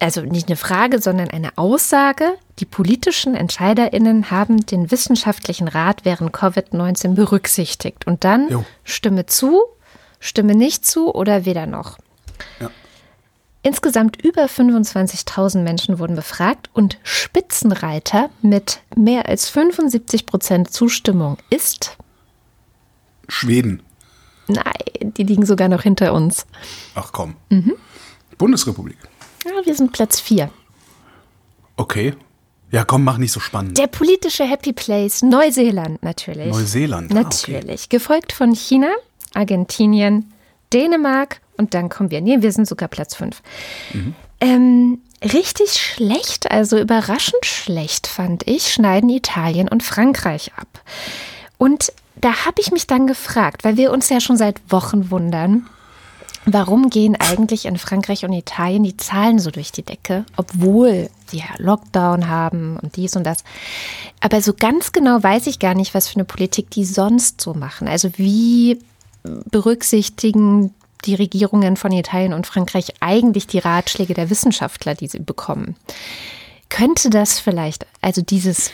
also 0.01 0.23
nicht 0.23 0.49
eine 0.49 0.57
Frage, 0.57 1.01
sondern 1.01 1.29
eine 1.29 1.57
Aussage. 1.57 2.35
Die 2.59 2.65
politischen 2.65 3.35
EntscheiderInnen 3.35 4.31
haben 4.31 4.65
den 4.65 4.91
wissenschaftlichen 4.91 5.69
Rat 5.69 6.05
während 6.05 6.35
Covid-19 6.35 7.15
berücksichtigt. 7.15 8.07
Und 8.07 8.25
dann 8.25 8.49
jo. 8.49 8.65
Stimme 8.85 9.27
zu, 9.27 9.63
Stimme 10.19 10.55
nicht 10.55 10.87
zu 10.87 11.15
oder 11.15 11.45
weder 11.45 11.67
noch. 11.67 11.99
Ja. 12.61 12.71
Insgesamt 13.63 14.23
über 14.25 14.45
25.000 14.47 15.59
Menschen 15.59 15.99
wurden 15.99 16.17
befragt 16.17 16.71
und 16.73 16.99
Spitzenreiter 17.03 18.31
mit 18.41 18.81
mehr 18.95 19.29
als 19.29 19.49
75 19.49 20.25
Prozent 20.25 20.73
Zustimmung 20.73 21.37
ist 21.51 21.97
Schweden. 23.29 23.83
Nein, 24.47 24.63
die 25.17 25.25
liegen 25.25 25.45
sogar 25.45 25.69
noch 25.69 25.83
hinter 25.83 26.13
uns. 26.13 26.47
Ach 26.95 27.11
komm. 27.13 27.35
Mhm. 27.51 27.75
Bundesrepublik. 28.39 28.99
Ja, 29.47 29.65
wir 29.65 29.75
sind 29.75 29.93
Platz 29.93 30.21
4. 30.21 30.51
Okay. 31.77 32.15
Ja, 32.73 32.85
komm, 32.85 33.05
mach 33.05 33.19
nicht 33.19 33.33
so 33.33 33.41
spannend. 33.41 33.79
Der 33.79 33.87
politische 33.87 34.45
Happy 34.45 34.73
Place, 34.73 35.23
Neuseeland 35.23 36.03
natürlich. 36.03 36.49
Neuseeland, 36.49 37.13
ah, 37.13 37.15
natürlich. 37.15 37.85
Okay. 37.85 37.97
Gefolgt 37.97 38.33
von 38.33 38.55
China, 38.55 38.89
Argentinien, 39.35 40.33
Dänemark 40.73 41.41
und 41.57 41.75
dann 41.75 41.89
kommen 41.89 42.11
wir. 42.11 42.21
Nee, 42.21 42.43
wir 42.43 42.51
sind 42.53 42.67
sogar 42.67 42.89
Platz 42.89 43.15
5. 43.15 43.41
Mhm. 43.93 44.15
Ähm, 44.41 44.99
richtig 45.23 45.75
schlecht, 45.75 46.51
also 46.51 46.79
überraschend 46.79 47.45
schlecht, 47.45 48.07
fand 48.09 48.47
ich, 48.49 48.73
schneiden 48.73 49.09
Italien 49.11 49.69
und 49.69 49.83
Frankreich 49.83 50.53
ab. 50.57 50.83
Und 51.59 51.93
da 52.17 52.45
habe 52.47 52.61
ich 52.61 52.73
mich 52.73 52.87
dann 52.87 53.07
gefragt, 53.07 53.65
weil 53.65 53.77
wir 53.77 53.93
uns 53.93 54.09
ja 54.09 54.21
schon 54.21 54.37
seit 54.37 54.61
Wochen 54.71 55.11
wundern, 55.11 55.69
warum 56.47 56.91
gehen 56.91 57.17
eigentlich 57.17 57.67
in 57.67 57.77
Frankreich 57.77 58.25
und 58.25 58.33
Italien 58.33 58.85
die 58.85 58.97
Zahlen 58.97 59.41
so 59.41 59.51
durch 59.51 59.73
die 59.73 59.83
Decke, 59.83 60.25
obwohl 60.37 61.11
sie 61.27 61.39
ja 61.39 61.47
Lockdown 61.59 62.29
haben 62.29 62.79
und 62.81 62.97
dies 62.97 63.17
und 63.17 63.25
das. 63.25 63.39
Aber 64.21 64.41
so 64.41 64.55
ganz 64.55 64.93
genau 64.93 65.23
weiß 65.23 65.49
ich 65.49 65.59
gar 65.59 65.75
nicht, 65.75 65.93
was 65.93 66.09
für 66.09 66.15
eine 66.15 66.25
Politik 66.25 66.71
die 66.71 66.85
sonst 66.85 67.41
so 67.41 67.53
machen. 67.53 67.89
Also 67.89 68.11
wie 68.17 68.79
berücksichtigen 69.51 70.73
die 71.05 71.17
Regierungen 71.17 71.77
von 71.77 71.91
Italien 71.93 72.33
und 72.33 72.47
Frankreich 72.47 72.95
eigentlich 73.01 73.49
die 73.49 73.59
Ratschläge 73.59 74.15
der 74.15 74.31
Wissenschaftler, 74.31 74.95
die 74.95 75.09
sie 75.09 75.19
bekommen? 75.19 75.77
Könnte 76.69 77.11
das 77.11 77.41
vielleicht, 77.41 77.87
also 78.01 78.23
dieses 78.23 78.71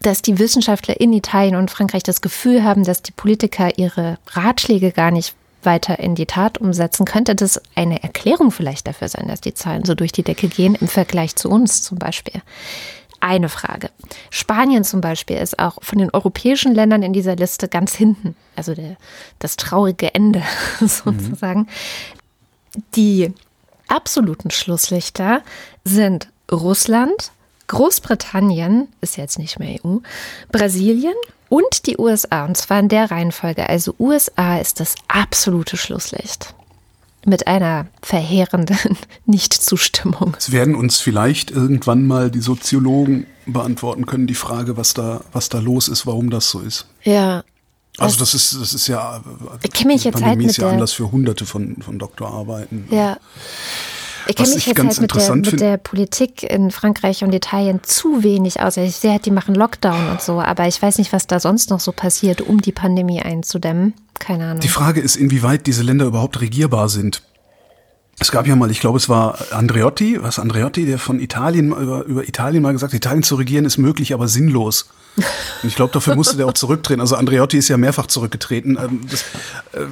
dass 0.00 0.20
die 0.20 0.38
Wissenschaftler 0.38 1.00
in 1.00 1.14
Italien 1.14 1.56
und 1.56 1.70
Frankreich 1.70 2.02
das 2.02 2.20
Gefühl 2.20 2.62
haben, 2.62 2.84
dass 2.84 3.00
die 3.00 3.12
Politiker 3.12 3.78
ihre 3.78 4.18
Ratschläge 4.26 4.92
gar 4.92 5.10
nicht 5.10 5.34
weiter 5.64 5.98
in 5.98 6.14
die 6.14 6.26
Tat 6.26 6.58
umsetzen, 6.58 7.04
könnte 7.04 7.34
das 7.34 7.60
eine 7.74 8.02
Erklärung 8.02 8.50
vielleicht 8.50 8.86
dafür 8.86 9.08
sein, 9.08 9.28
dass 9.28 9.40
die 9.40 9.54
Zahlen 9.54 9.84
so 9.84 9.94
durch 9.94 10.12
die 10.12 10.22
Decke 10.22 10.48
gehen 10.48 10.74
im 10.74 10.88
Vergleich 10.88 11.36
zu 11.36 11.48
uns 11.48 11.82
zum 11.82 11.98
Beispiel. 11.98 12.42
Eine 13.20 13.48
Frage. 13.48 13.90
Spanien 14.28 14.84
zum 14.84 15.00
Beispiel 15.00 15.38
ist 15.38 15.58
auch 15.58 15.78
von 15.80 15.98
den 15.98 16.10
europäischen 16.10 16.74
Ländern 16.74 17.02
in 17.02 17.14
dieser 17.14 17.36
Liste 17.36 17.68
ganz 17.68 17.94
hinten. 17.94 18.36
Also 18.54 18.74
der, 18.74 18.96
das 19.38 19.56
traurige 19.56 20.14
Ende 20.14 20.42
sozusagen. 20.80 21.60
Mhm. 21.60 22.82
Die 22.96 23.32
absoluten 23.88 24.50
Schlusslichter 24.50 25.42
sind 25.84 26.28
Russland, 26.50 27.32
Großbritannien 27.68 28.88
ist 29.00 29.16
jetzt 29.16 29.38
nicht 29.38 29.58
mehr 29.58 29.78
EU, 29.84 29.98
Brasilien 30.50 31.14
und 31.48 31.86
die 31.86 31.98
USA. 31.98 32.44
Und 32.44 32.56
zwar 32.56 32.80
in 32.80 32.88
der 32.88 33.10
Reihenfolge. 33.10 33.68
Also 33.68 33.94
USA 33.98 34.58
ist 34.58 34.80
das 34.80 34.94
absolute 35.08 35.76
Schlusslicht. 35.76 36.54
Mit 37.26 37.46
einer 37.46 37.86
verheerenden 38.02 38.98
Nichtzustimmung. 39.26 40.36
Es 40.38 40.52
werden 40.52 40.74
uns 40.74 41.00
vielleicht 41.00 41.50
irgendwann 41.50 42.06
mal 42.06 42.30
die 42.30 42.40
Soziologen 42.40 43.26
beantworten 43.46 44.04
können, 44.04 44.26
die 44.26 44.34
Frage, 44.34 44.76
was 44.76 44.92
da, 44.92 45.22
was 45.32 45.48
da 45.48 45.58
los 45.58 45.88
ist, 45.88 46.06
warum 46.06 46.28
das 46.28 46.50
so 46.50 46.60
ist. 46.60 46.86
Ja, 47.02 47.44
also 47.98 48.18
das 48.18 48.34
ist, 48.34 48.60
das 48.60 48.74
ist 48.74 48.88
ja, 48.88 49.22
ich 49.62 49.70
kenne 49.70 49.92
mich 49.92 50.04
jetzt 50.04 50.20
halt 50.20 50.38
mit 50.38 50.48
ist 50.48 50.56
ja 50.56 50.68
Anlass 50.68 50.92
für 50.92 51.12
hunderte 51.12 51.46
von, 51.46 51.76
von 51.80 51.98
Doktorarbeiten. 51.98 52.88
Ja. 52.90 53.18
Ich 54.26 54.36
kenne 54.36 54.54
mich 54.54 54.66
jetzt 54.66 54.78
halt 54.78 55.00
mit 55.00 55.14
der, 55.14 55.36
mit 55.36 55.60
der, 55.60 55.76
Politik 55.76 56.42
in 56.42 56.70
Frankreich 56.70 57.24
und 57.24 57.34
Italien 57.34 57.80
zu 57.82 58.22
wenig 58.22 58.60
aus. 58.60 58.76
Ich 58.76 58.96
sehe 58.96 59.12
halt, 59.12 59.26
die 59.26 59.30
machen 59.30 59.54
Lockdown 59.54 60.10
und 60.10 60.22
so, 60.22 60.40
aber 60.40 60.66
ich 60.66 60.80
weiß 60.80 60.98
nicht, 60.98 61.12
was 61.12 61.26
da 61.26 61.40
sonst 61.40 61.70
noch 61.70 61.80
so 61.80 61.92
passiert, 61.92 62.40
um 62.40 62.60
die 62.60 62.72
Pandemie 62.72 63.20
einzudämmen. 63.20 63.94
Keine 64.18 64.44
Ahnung. 64.44 64.60
Die 64.60 64.68
Frage 64.68 65.00
ist, 65.00 65.16
inwieweit 65.16 65.66
diese 65.66 65.82
Länder 65.82 66.06
überhaupt 66.06 66.40
regierbar 66.40 66.88
sind. 66.88 67.22
Es 68.20 68.30
gab 68.30 68.46
ja 68.46 68.54
mal, 68.54 68.70
ich 68.70 68.80
glaube, 68.80 68.96
es 68.96 69.08
war 69.08 69.38
Andreotti, 69.50 70.22
was 70.22 70.38
Andreotti, 70.38 70.86
der 70.86 70.98
von 70.98 71.18
Italien 71.18 71.72
über, 71.72 72.04
über 72.04 72.28
Italien 72.28 72.62
mal 72.62 72.72
gesagt, 72.72 72.94
Italien 72.94 73.24
zu 73.24 73.34
regieren 73.34 73.64
ist 73.64 73.76
möglich, 73.76 74.14
aber 74.14 74.28
sinnlos. 74.28 74.88
Und 75.16 75.68
ich 75.68 75.74
glaube, 75.74 75.92
dafür 75.92 76.14
musste 76.14 76.36
der 76.36 76.46
auch 76.46 76.52
zurücktreten. 76.52 77.00
Also 77.00 77.16
Andreotti 77.16 77.58
ist 77.58 77.68
ja 77.68 77.76
mehrfach 77.76 78.06
zurückgetreten. 78.06 78.78
Ähm, 78.80 79.00
das, 79.10 79.22
äh, 79.72 79.86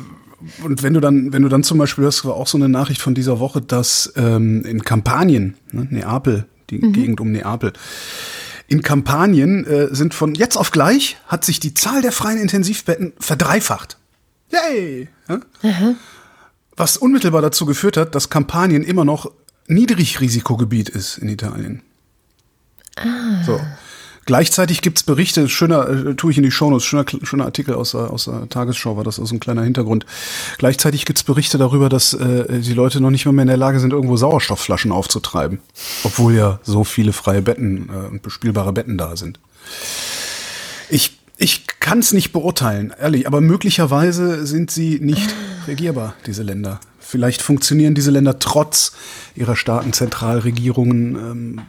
und 0.62 0.82
wenn 0.82 0.94
du 0.94 1.00
dann, 1.00 1.32
wenn 1.32 1.42
du 1.42 1.48
dann 1.48 1.64
zum 1.64 1.78
Beispiel 1.78 2.04
hast, 2.04 2.24
war 2.24 2.34
auch 2.34 2.46
so 2.46 2.58
eine 2.58 2.68
Nachricht 2.68 3.00
von 3.00 3.14
dieser 3.14 3.38
Woche, 3.38 3.60
dass 3.60 4.12
ähm, 4.16 4.64
in 4.64 4.82
Kampanien, 4.82 5.56
ne, 5.70 5.86
Neapel, 5.90 6.46
die 6.70 6.78
mhm. 6.78 6.92
Gegend 6.92 7.20
um 7.20 7.32
Neapel, 7.32 7.72
in 8.68 8.82
Kampanien 8.82 9.66
äh, 9.66 9.94
sind 9.94 10.14
von 10.14 10.34
jetzt 10.34 10.56
auf 10.56 10.70
gleich 10.70 11.18
hat 11.26 11.44
sich 11.44 11.60
die 11.60 11.74
Zahl 11.74 12.00
der 12.00 12.12
freien 12.12 12.38
Intensivbetten 12.38 13.12
verdreifacht. 13.18 13.98
Yay! 14.50 15.08
Ja? 15.28 15.40
Was 16.76 16.96
unmittelbar 16.96 17.42
dazu 17.42 17.66
geführt 17.66 17.96
hat, 17.96 18.14
dass 18.14 18.30
Kampanien 18.30 18.82
immer 18.82 19.04
noch 19.04 19.30
Niedrigrisikogebiet 19.66 20.88
ist 20.88 21.18
in 21.18 21.28
Italien. 21.28 21.82
Ah. 22.96 23.42
So. 23.44 23.60
Gleichzeitig 24.24 24.82
gibt's 24.82 25.02
Berichte, 25.02 25.48
schöner, 25.48 25.88
äh, 25.88 26.14
tue 26.14 26.30
ich 26.30 26.36
in 26.36 26.44
die 26.44 26.50
Shownotes, 26.50 26.84
schöner, 26.84 27.04
schöner 27.22 27.44
Artikel 27.44 27.74
aus, 27.74 27.92
der, 27.92 28.10
aus 28.10 28.26
der 28.26 28.48
Tagesschau, 28.48 28.96
war 28.96 29.04
das 29.04 29.18
aus 29.18 29.32
ein 29.32 29.40
kleiner 29.40 29.62
Hintergrund. 29.62 30.06
Gleichzeitig 30.58 31.04
gibt's 31.06 31.24
Berichte 31.24 31.58
darüber, 31.58 31.88
dass 31.88 32.14
äh, 32.14 32.60
die 32.60 32.74
Leute 32.74 33.00
noch 33.00 33.10
nicht 33.10 33.26
mal 33.26 33.32
mehr 33.32 33.42
in 33.42 33.48
der 33.48 33.56
Lage 33.56 33.80
sind, 33.80 33.92
irgendwo 33.92 34.16
Sauerstoffflaschen 34.16 34.92
aufzutreiben. 34.92 35.58
Obwohl 36.04 36.34
ja 36.34 36.60
so 36.62 36.84
viele 36.84 37.12
freie 37.12 37.42
Betten 37.42 37.88
äh, 37.88 38.10
und 38.10 38.22
bespielbare 38.22 38.72
Betten 38.72 38.96
da 38.96 39.16
sind. 39.16 39.40
Ich, 40.88 41.18
ich 41.36 41.66
kann 41.80 41.98
es 41.98 42.12
nicht 42.12 42.32
beurteilen, 42.32 42.94
ehrlich, 43.00 43.26
aber 43.26 43.40
möglicherweise 43.40 44.46
sind 44.46 44.70
sie 44.70 45.00
nicht 45.00 45.34
regierbar, 45.66 46.14
diese 46.26 46.42
Länder. 46.42 46.78
Vielleicht 47.00 47.42
funktionieren 47.42 47.94
diese 47.94 48.10
Länder 48.10 48.38
trotz 48.38 48.92
ihrer 49.34 49.56
starken 49.56 49.92
Zentralregierungen. 49.92 51.16
Ähm, 51.16 51.60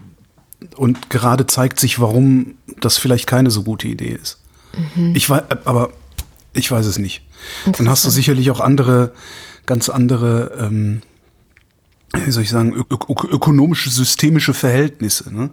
und 0.76 1.10
gerade 1.10 1.47
zeigt 1.47 1.80
sich, 1.80 1.99
warum 1.99 2.56
das 2.80 2.97
vielleicht 2.97 3.28
keine 3.28 3.52
so 3.52 3.63
gute 3.63 3.88
Idee 3.88 4.17
ist. 4.21 4.39
Mhm. 4.95 5.15
Ich 5.15 5.30
weiß, 5.30 5.43
aber 5.65 5.91
ich 6.54 6.71
weiß 6.71 6.86
es 6.86 6.99
nicht. 6.99 7.21
Dann 7.78 7.89
hast 7.89 8.06
du 8.06 8.10
sicherlich 8.10 8.52
auch 8.52 8.60
andere, 8.60 9.13
ganz 9.65 9.89
andere, 9.89 10.58
ähm, 10.60 11.02
wie 12.13 12.32
soll 12.32 12.43
ich 12.43 12.49
sagen, 12.49 12.73
ök 12.73 13.10
ökonomische, 13.10 13.89
systemische 13.89 14.54
Verhältnisse. 14.54 15.34
Ne? 15.34 15.49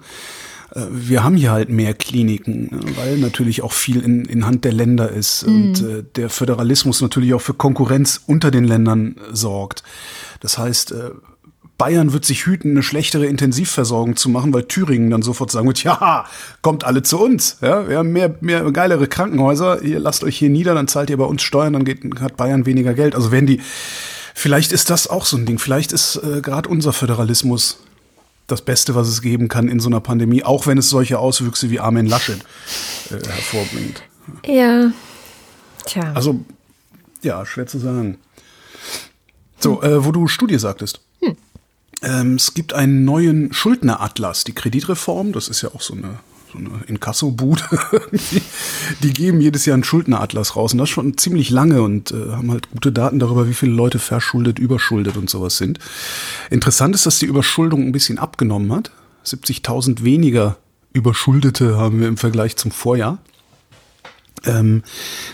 Äh, 0.74 0.82
wir 0.90 1.24
haben 1.24 1.36
hier 1.36 1.52
halt 1.52 1.70
mehr 1.70 1.94
Kliniken, 1.94 2.68
ne? 2.70 2.80
weil 2.96 3.18
natürlich 3.18 3.62
auch 3.62 3.72
viel 3.72 4.02
in, 4.02 4.24
in 4.24 4.46
Hand 4.46 4.64
der 4.64 4.72
Länder 4.72 5.10
ist 5.10 5.46
mhm. 5.46 5.54
und 5.54 5.82
äh, 5.82 6.04
der 6.16 6.30
Föderalismus 6.30 7.00
natürlich 7.00 7.34
auch 7.34 7.42
für 7.42 7.54
Konkurrenz 7.54 8.20
unter 8.26 8.50
den 8.50 8.64
Ländern 8.64 9.16
sorgt. 9.32 9.82
Das 10.40 10.58
heißt, 10.58 10.92
äh, 10.92 11.10
Bayern 11.80 12.12
wird 12.12 12.26
sich 12.26 12.44
hüten, 12.44 12.72
eine 12.72 12.82
schlechtere 12.82 13.24
Intensivversorgung 13.24 14.14
zu 14.14 14.28
machen, 14.28 14.52
weil 14.52 14.64
Thüringen 14.64 15.08
dann 15.08 15.22
sofort 15.22 15.50
sagen 15.50 15.66
wird, 15.66 15.82
ja, 15.82 16.26
kommt 16.60 16.84
alle 16.84 17.02
zu 17.02 17.18
uns. 17.18 17.56
Ja, 17.62 17.88
wir 17.88 17.96
haben 17.96 18.12
mehr, 18.12 18.34
mehr 18.42 18.70
geilere 18.70 19.06
Krankenhäuser. 19.06 19.80
Ihr 19.80 19.98
lasst 19.98 20.22
euch 20.22 20.36
hier 20.36 20.50
nieder, 20.50 20.74
dann 20.74 20.88
zahlt 20.88 21.08
ihr 21.08 21.16
bei 21.16 21.24
uns 21.24 21.40
Steuern, 21.42 21.72
dann 21.72 21.86
geht, 21.86 22.02
hat 22.20 22.36
Bayern 22.36 22.66
weniger 22.66 22.92
Geld. 22.92 23.14
Also 23.14 23.32
werden 23.32 23.46
die, 23.46 23.62
vielleicht 24.34 24.72
ist 24.72 24.90
das 24.90 25.08
auch 25.08 25.24
so 25.24 25.38
ein 25.38 25.46
Ding. 25.46 25.58
Vielleicht 25.58 25.92
ist 25.92 26.16
äh, 26.16 26.42
gerade 26.42 26.68
unser 26.68 26.92
Föderalismus 26.92 27.82
das 28.46 28.60
Beste, 28.60 28.94
was 28.94 29.08
es 29.08 29.22
geben 29.22 29.48
kann 29.48 29.66
in 29.66 29.80
so 29.80 29.88
einer 29.88 30.00
Pandemie, 30.00 30.44
auch 30.44 30.66
wenn 30.66 30.76
es 30.76 30.90
solche 30.90 31.18
Auswüchse 31.18 31.70
wie 31.70 31.80
Armin 31.80 32.04
Laschet 32.04 32.40
äh, 33.08 33.26
hervorbringt. 33.26 34.02
Ja. 34.44 34.92
Tja. 35.86 36.12
Also, 36.12 36.44
ja, 37.22 37.46
schwer 37.46 37.66
zu 37.66 37.78
sagen. 37.78 38.18
So, 39.58 39.82
äh, 39.82 40.04
wo 40.04 40.12
du 40.12 40.28
Studie 40.28 40.58
sagtest. 40.58 41.00
Hm. 42.00 42.10
Ähm, 42.10 42.34
es 42.34 42.54
gibt 42.54 42.72
einen 42.72 43.04
neuen 43.04 43.52
Schuldneratlas, 43.52 44.44
die 44.44 44.54
Kreditreform, 44.54 45.32
das 45.32 45.48
ist 45.48 45.62
ja 45.62 45.70
auch 45.74 45.82
so 45.82 45.94
eine, 45.94 46.18
so 46.52 46.58
eine 46.58 46.70
Inkasso-Bude. 46.86 47.62
die 49.02 49.12
geben 49.12 49.40
jedes 49.40 49.66
Jahr 49.66 49.74
einen 49.74 49.84
Schuldneratlas 49.84 50.56
raus 50.56 50.72
und 50.72 50.78
das 50.78 50.88
schon 50.88 51.16
ziemlich 51.18 51.50
lange 51.50 51.82
und 51.82 52.10
äh, 52.12 52.32
haben 52.32 52.50
halt 52.50 52.70
gute 52.70 52.92
Daten 52.92 53.18
darüber, 53.18 53.48
wie 53.48 53.54
viele 53.54 53.72
Leute 53.72 53.98
verschuldet, 53.98 54.58
überschuldet 54.58 55.16
und 55.16 55.28
sowas 55.28 55.56
sind. 55.56 55.78
Interessant 56.50 56.94
ist, 56.94 57.06
dass 57.06 57.18
die 57.18 57.26
Überschuldung 57.26 57.86
ein 57.86 57.92
bisschen 57.92 58.18
abgenommen 58.18 58.72
hat. 58.72 58.90
70.000 59.26 60.02
weniger 60.02 60.56
Überschuldete 60.92 61.76
haben 61.76 62.00
wir 62.00 62.08
im 62.08 62.16
Vergleich 62.16 62.56
zum 62.56 62.70
Vorjahr. 62.70 63.18
Ähm, 64.46 64.82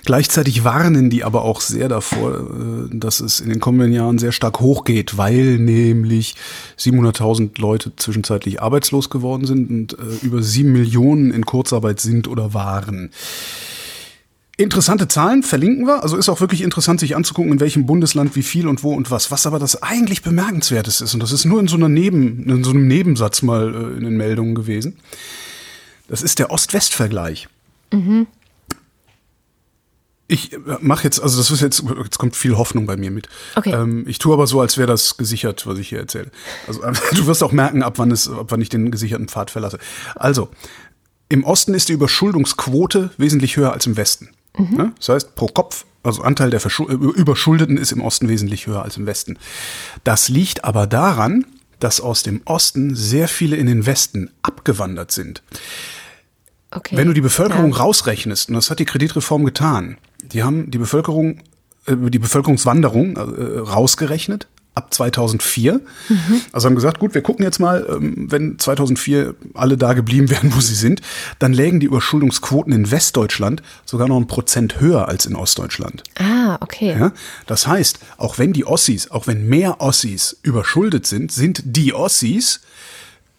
gleichzeitig 0.04 0.64
warnen 0.64 1.10
die 1.10 1.22
aber 1.22 1.42
auch 1.42 1.60
sehr 1.60 1.88
davor, 1.88 2.34
äh, 2.34 2.96
dass 2.96 3.20
es 3.20 3.40
in 3.40 3.50
den 3.50 3.60
kommenden 3.60 3.92
Jahren 3.92 4.18
sehr 4.18 4.32
stark 4.32 4.60
hochgeht, 4.60 5.16
weil 5.16 5.58
nämlich 5.58 6.34
700.000 6.78 7.60
Leute 7.60 7.94
zwischenzeitlich 7.96 8.60
arbeitslos 8.60 9.10
geworden 9.10 9.46
sind 9.46 9.70
und 9.70 9.92
äh, 9.94 10.26
über 10.26 10.42
sieben 10.42 10.72
Millionen 10.72 11.30
in 11.30 11.46
Kurzarbeit 11.46 12.00
sind 12.00 12.26
oder 12.26 12.52
waren. 12.52 13.10
Interessante 14.58 15.06
Zahlen 15.06 15.42
verlinken 15.42 15.86
wir. 15.86 16.02
Also 16.02 16.16
ist 16.16 16.30
auch 16.30 16.40
wirklich 16.40 16.62
interessant, 16.62 16.98
sich 16.98 17.14
anzugucken, 17.14 17.52
in 17.52 17.60
welchem 17.60 17.84
Bundesland 17.84 18.34
wie 18.36 18.42
viel 18.42 18.66
und 18.66 18.82
wo 18.82 18.94
und 18.94 19.10
was. 19.10 19.30
Was 19.30 19.46
aber 19.46 19.58
das 19.58 19.82
eigentlich 19.82 20.22
bemerkenswerteste 20.22 21.04
ist, 21.04 21.12
und 21.12 21.22
das 21.22 21.30
ist 21.30 21.44
nur 21.44 21.60
in 21.60 21.68
so 21.68 21.76
einer 21.76 21.90
Neben, 21.90 22.48
in 22.48 22.64
so 22.64 22.70
einem 22.70 22.88
Nebensatz 22.88 23.42
mal 23.42 23.74
äh, 23.74 23.98
in 23.98 24.04
den 24.04 24.16
Meldungen 24.16 24.54
gewesen. 24.54 24.96
Das 26.08 26.22
ist 26.22 26.38
der 26.38 26.50
Ost-West-Vergleich. 26.50 27.48
Mhm. 27.92 28.26
Ich 30.28 30.52
äh, 30.52 30.58
mache 30.80 31.04
jetzt, 31.04 31.20
also 31.20 31.38
das 31.38 31.50
ist 31.50 31.60
jetzt, 31.60 31.84
jetzt 32.02 32.18
kommt 32.18 32.34
viel 32.34 32.56
Hoffnung 32.56 32.86
bei 32.86 32.96
mir 32.96 33.10
mit. 33.10 33.28
Okay. 33.54 33.72
Ähm, 33.72 34.04
ich 34.08 34.18
tue 34.18 34.32
aber 34.32 34.46
so, 34.46 34.60
als 34.60 34.76
wäre 34.76 34.88
das 34.88 35.16
gesichert, 35.16 35.66
was 35.66 35.78
ich 35.78 35.88
hier 35.88 36.00
erzähle. 36.00 36.30
Also 36.66 36.82
du 37.12 37.26
wirst 37.26 37.42
auch 37.42 37.52
merken, 37.52 37.82
ab 37.82 37.98
wann 37.98 38.10
es, 38.10 38.28
ab 38.28 38.46
wann 38.48 38.60
ich 38.60 38.68
den 38.68 38.90
gesicherten 38.90 39.28
Pfad 39.28 39.50
verlasse. 39.50 39.78
Also 40.14 40.48
im 41.28 41.44
Osten 41.44 41.74
ist 41.74 41.88
die 41.88 41.92
Überschuldungsquote 41.92 43.10
wesentlich 43.16 43.56
höher 43.56 43.72
als 43.72 43.86
im 43.86 43.96
Westen. 43.96 44.30
Mhm. 44.56 44.92
Das 44.98 45.08
heißt, 45.08 45.34
pro 45.34 45.46
Kopf, 45.46 45.84
also 46.02 46.22
Anteil 46.22 46.50
der 46.50 46.60
Verschu 46.60 46.88
äh, 46.88 46.94
Überschuldeten 46.94 47.76
ist 47.76 47.92
im 47.92 48.00
Osten 48.00 48.28
wesentlich 48.28 48.66
höher 48.66 48.82
als 48.82 48.96
im 48.96 49.06
Westen. 49.06 49.38
Das 50.04 50.28
liegt 50.28 50.64
aber 50.64 50.86
daran, 50.86 51.44
dass 51.80 52.00
aus 52.00 52.22
dem 52.22 52.40
Osten 52.44 52.94
sehr 52.94 53.28
viele 53.28 53.56
in 53.56 53.66
den 53.66 53.86
Westen 53.86 54.30
abgewandert 54.42 55.12
sind. 55.12 55.42
Okay. 56.70 56.96
Wenn 56.96 57.06
du 57.06 57.12
die 57.12 57.20
Bevölkerung 57.20 57.72
ja. 57.72 57.78
rausrechnest, 57.78 58.48
und 58.48 58.54
das 58.54 58.70
hat 58.70 58.78
die 58.78 58.84
Kreditreform 58.84 59.44
getan, 59.44 59.98
die 60.32 60.42
haben 60.42 60.70
die 60.70 60.78
Bevölkerung, 60.78 61.38
äh, 61.86 61.96
die 61.96 62.18
Bevölkerungswanderung 62.18 63.16
äh, 63.16 63.58
rausgerechnet 63.58 64.48
ab 64.76 64.92
2004. 64.92 65.80
Mhm. 66.08 66.40
Also 66.52 66.68
haben 66.68 66.74
gesagt, 66.74 67.00
gut, 67.00 67.14
wir 67.14 67.22
gucken 67.22 67.44
jetzt 67.44 67.58
mal, 67.58 67.86
ähm, 67.88 68.30
wenn 68.30 68.58
2004 68.58 69.34
alle 69.54 69.76
da 69.78 69.94
geblieben 69.94 70.30
wären, 70.30 70.54
wo 70.54 70.60
sie 70.60 70.74
sind, 70.74 71.00
dann 71.38 71.52
lägen 71.52 71.80
die 71.80 71.86
Überschuldungsquoten 71.86 72.72
in 72.72 72.90
Westdeutschland 72.90 73.62
sogar 73.86 74.06
noch 74.06 74.18
ein 74.18 74.26
Prozent 74.26 74.78
höher 74.78 75.08
als 75.08 75.24
in 75.26 75.34
Ostdeutschland. 75.34 76.04
Ah, 76.18 76.58
okay. 76.60 76.94
Ja, 76.98 77.12
das 77.46 77.66
heißt, 77.66 78.00
auch 78.18 78.38
wenn 78.38 78.52
die 78.52 78.66
Ossis, 78.66 79.10
auch 79.10 79.26
wenn 79.26 79.48
mehr 79.48 79.80
Ossis 79.80 80.38
überschuldet 80.42 81.06
sind, 81.06 81.32
sind 81.32 81.62
die 81.64 81.94
Ossis 81.94 82.60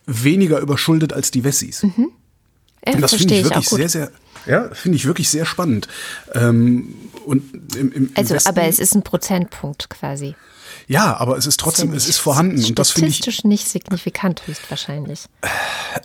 weniger 0.08 0.60
überschuldet 0.60 1.14
als 1.14 1.30
die 1.30 1.44
Wessis. 1.44 1.84
Mhm. 1.84 2.10
Ja, 2.86 2.98
das 3.00 3.14
finde 3.14 3.36
ich 3.36 3.44
wirklich 3.44 3.70
sehr, 3.70 3.90
sehr, 3.90 4.12
ja, 4.48 4.70
finde 4.74 4.96
ich 4.96 5.06
wirklich 5.06 5.30
sehr 5.30 5.46
spannend. 5.46 5.88
Ähm, 6.34 6.94
und 7.26 7.76
im, 7.76 7.92
im 7.92 8.10
also, 8.16 8.36
Westen, 8.36 8.50
aber 8.50 8.64
es 8.64 8.80
ist 8.80 8.96
ein 8.96 9.04
Prozentpunkt 9.04 9.90
quasi. 9.90 10.36
Ja, 10.90 11.18
aber 11.18 11.38
es 11.38 11.46
ist 11.46 11.60
trotzdem, 11.60 11.92
es 11.92 12.08
ist 12.08 12.18
vorhanden 12.18 12.64
und 12.64 12.80
das 12.80 12.92
finde 12.92 13.10
ich 13.10 13.18
statistisch 13.18 13.44
nicht 13.44 13.68
signifikant 13.68 14.48
höchstwahrscheinlich. 14.48 15.26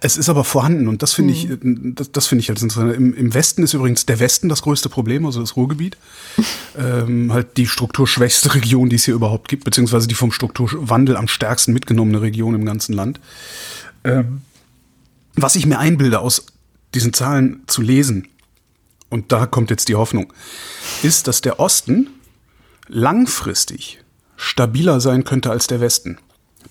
Es 0.01 0.17
ist 0.17 0.29
aber 0.29 0.43
vorhanden 0.43 0.89
und 0.89 1.05
das 1.05 1.13
finde 1.13 1.35
hm. 1.35 1.93
ich, 1.93 1.95
das, 1.95 2.11
das 2.11 2.27
finde 2.27 2.43
ich 2.43 2.49
halt 2.49 2.61
interessant. 2.61 2.97
Im, 2.97 3.15
Im 3.15 3.33
Westen 3.33 3.63
ist 3.63 3.75
übrigens 3.75 4.07
der 4.07 4.19
Westen 4.19 4.49
das 4.49 4.63
größte 4.63 4.89
Problem, 4.89 5.25
also 5.25 5.41
das 5.41 5.55
Ruhrgebiet, 5.55 5.97
ähm, 6.77 7.33
halt 7.33 7.57
die 7.59 7.69
strukturschwächste 7.69 8.55
Region, 8.55 8.89
die 8.89 8.97
es 8.97 9.05
hier 9.05 9.15
überhaupt 9.15 9.49
gibt, 9.49 9.63
beziehungsweise 9.63 10.09
die 10.09 10.17
vom 10.17 10.33
Strukturwandel 10.33 11.17
am 11.17 11.29
stärksten 11.29 11.73
mitgenommene 11.73 12.21
Region 12.21 12.57
im 12.57 12.65
ganzen 12.65 12.93
Land. 12.93 13.21
Ähm, 14.03 14.43
was 15.35 15.55
ich 15.55 15.65
mir 15.65 15.79
einbilde 15.79 16.19
aus 16.19 16.47
diesen 16.93 17.13
Zahlen 17.13 17.63
zu 17.69 17.83
lesen, 17.83 18.27
und 19.13 19.31
da 19.31 19.47
kommt 19.47 19.71
jetzt 19.71 19.89
die 19.89 19.95
Hoffnung, 19.95 20.33
ist, 21.03 21.29
dass 21.29 21.43
der 21.43 21.61
Osten 21.61 22.09
langfristig 22.89 24.01
stabiler 24.37 25.01
sein 25.01 25.25
könnte 25.25 25.51
als 25.51 25.67
der 25.67 25.81
Westen. 25.81 26.19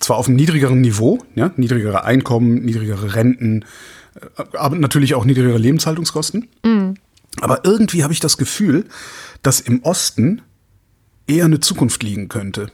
Zwar 0.00 0.16
auf 0.16 0.26
einem 0.26 0.36
niedrigeren 0.36 0.80
Niveau, 0.80 1.20
ja, 1.36 1.52
niedrigere 1.56 2.04
Einkommen, 2.04 2.64
niedrigere 2.64 3.14
Renten, 3.14 3.64
äh, 4.14 4.56
aber 4.56 4.76
natürlich 4.76 5.14
auch 5.14 5.24
niedrigere 5.24 5.58
Lebenshaltungskosten. 5.58 6.48
Mhm. 6.64 6.96
Aber 7.40 7.64
irgendwie 7.64 8.02
habe 8.02 8.12
ich 8.12 8.20
das 8.20 8.36
Gefühl, 8.36 8.86
dass 9.42 9.60
im 9.60 9.82
Osten 9.84 10.42
eher 11.26 11.44
eine 11.44 11.60
Zukunft 11.60 12.02
liegen 12.02 12.28
könnte. 12.28 12.72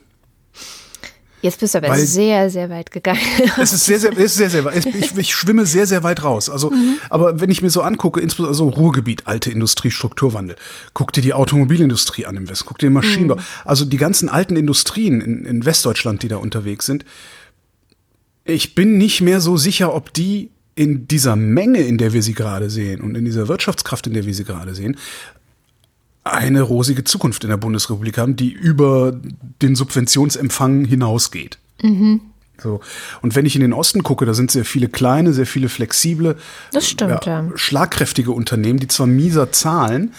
Jetzt 1.40 1.60
bist 1.60 1.74
du 1.74 1.78
aber 1.78 1.88
Weil 1.90 2.00
sehr, 2.00 2.50
sehr 2.50 2.68
weit 2.68 2.90
gegangen. 2.90 3.20
Es 3.60 3.72
ist 3.72 3.84
sehr, 3.84 4.00
sehr, 4.00 4.12
es 4.12 4.18
ist 4.18 4.34
sehr, 4.36 4.50
sehr 4.50 4.64
weit. 4.64 4.86
Ich, 4.98 5.16
ich 5.16 5.34
schwimme 5.34 5.66
sehr, 5.66 5.86
sehr 5.86 6.02
weit 6.02 6.24
raus. 6.24 6.50
Also, 6.50 6.70
mhm. 6.70 6.96
aber 7.10 7.40
wenn 7.40 7.50
ich 7.50 7.62
mir 7.62 7.70
so 7.70 7.82
angucke, 7.82 8.20
insbesondere 8.20 8.54
so 8.54 8.68
Ruhrgebiet, 8.68 9.26
alte 9.26 9.50
Industrie, 9.50 9.90
Strukturwandel, 9.90 10.56
guck 10.94 11.12
dir 11.12 11.22
die 11.22 11.34
Automobilindustrie 11.34 12.26
an 12.26 12.36
im 12.36 12.48
Westen, 12.48 12.66
guck 12.66 12.78
dir 12.78 12.88
den 12.88 12.94
Maschinenbau. 12.94 13.36
Mhm. 13.36 13.42
Also 13.64 13.84
die 13.84 13.96
ganzen 13.96 14.28
alten 14.28 14.56
Industrien 14.56 15.20
in, 15.20 15.44
in 15.44 15.64
Westdeutschland, 15.64 16.22
die 16.22 16.28
da 16.28 16.36
unterwegs 16.36 16.86
sind. 16.86 17.04
Ich 18.44 18.74
bin 18.74 18.98
nicht 18.98 19.20
mehr 19.20 19.40
so 19.40 19.56
sicher, 19.56 19.94
ob 19.94 20.12
die 20.12 20.50
in 20.74 21.08
dieser 21.08 21.36
Menge, 21.36 21.80
in 21.80 21.98
der 21.98 22.12
wir 22.12 22.22
sie 22.22 22.34
gerade 22.34 22.70
sehen 22.70 23.00
und 23.00 23.16
in 23.16 23.24
dieser 23.24 23.48
Wirtschaftskraft, 23.48 24.06
in 24.06 24.14
der 24.14 24.26
wir 24.26 24.34
sie 24.34 24.44
gerade 24.44 24.74
sehen, 24.74 24.96
eine 26.32 26.62
rosige 26.62 27.04
Zukunft 27.04 27.44
in 27.44 27.50
der 27.50 27.56
Bundesrepublik 27.56 28.18
haben, 28.18 28.36
die 28.36 28.50
über 28.52 29.12
den 29.62 29.74
Subventionsempfang 29.74 30.84
hinausgeht. 30.84 31.58
Mhm. 31.82 32.20
So. 32.60 32.80
Und 33.22 33.36
wenn 33.36 33.46
ich 33.46 33.54
in 33.54 33.60
den 33.60 33.72
Osten 33.72 34.02
gucke, 34.02 34.26
da 34.26 34.34
sind 34.34 34.50
sehr 34.50 34.64
viele 34.64 34.88
kleine, 34.88 35.32
sehr 35.32 35.46
viele 35.46 35.68
flexible, 35.68 36.36
das 36.72 36.88
stimmt, 36.88 37.24
ja, 37.24 37.44
schlagkräftige 37.54 38.32
Unternehmen, 38.32 38.80
die 38.80 38.88
zwar 38.88 39.06
mieser 39.06 39.52
zahlen, 39.52 40.12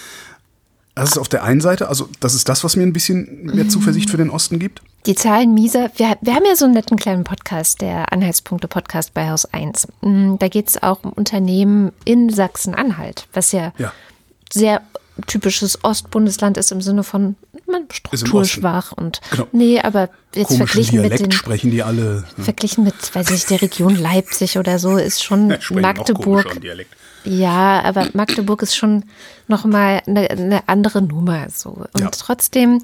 Das 0.95 1.11
ist 1.11 1.17
auf 1.17 1.29
der 1.29 1.43
einen 1.43 1.61
Seite, 1.61 1.87
also 1.87 2.09
das 2.19 2.33
ist 2.33 2.49
das, 2.49 2.63
was 2.65 2.75
mir 2.75 2.83
ein 2.83 2.91
bisschen 2.91 3.45
mehr 3.45 3.63
Mhm. 3.65 3.69
Zuversicht 3.69 4.09
für 4.09 4.17
den 4.17 4.29
Osten 4.29 4.59
gibt. 4.59 4.81
Die 5.05 5.15
Zahlen 5.15 5.53
mieser. 5.53 5.89
Wir, 5.95 6.17
wir 6.19 6.35
haben 6.35 6.43
ja 6.45 6.57
so 6.57 6.65
einen 6.65 6.73
netten 6.73 6.97
kleinen 6.97 7.23
Podcast, 7.23 7.79
der 7.79 8.11
Anhaltspunkte-Podcast 8.11 9.13
bei 9.13 9.29
Haus 9.29 9.45
1. 9.45 9.87
Mm, 10.01 10.35
Da 10.39 10.49
geht 10.49 10.67
es 10.67 10.83
auch 10.83 11.03
um 11.05 11.13
Unternehmen 11.13 11.93
in 12.03 12.29
Sachsen-Anhalt, 12.29 13.27
was 13.31 13.53
ja, 13.53 13.71
Ja. 13.77 13.93
sehr 14.51 14.81
typisches 15.25 15.83
Ostbundesland 15.83 16.57
ist 16.57 16.71
im 16.71 16.81
Sinne 16.81 17.03
von 17.03 17.35
man, 17.67 17.85
strukturschwach 17.91 18.91
und 18.93 19.21
Genau. 19.31 19.47
nee, 19.51 19.79
aber 19.79 20.09
jetzt 20.33 20.47
Komischen 20.47 20.67
verglichen 20.67 21.01
mit 21.01 21.05
Dialekt 21.11 21.25
den 21.25 21.31
sprechen 21.31 21.71
die 21.71 21.83
alle. 21.83 22.25
ne? 22.37 22.43
verglichen 22.43 22.83
mit, 22.83 23.15
weiß 23.15 23.27
ich 23.27 23.31
nicht, 23.33 23.49
der 23.49 23.61
Region 23.61 23.95
Leipzig 23.95 24.57
oder 24.57 24.79
so 24.79 24.97
ist 24.97 25.23
schon 25.23 25.47
noch 25.69 25.69
Magdeburg. 25.71 26.59
Ja, 27.23 27.81
aber 27.83 28.07
Magdeburg 28.13 28.61
ist 28.61 28.75
schon 28.75 29.03
nochmal 29.47 30.01
eine, 30.05 30.29
eine 30.29 30.69
andere 30.69 31.01
Nummer. 31.01 31.47
So. 31.49 31.69
Und 31.93 31.99
Ja. 31.99 32.09
trotzdem 32.11 32.81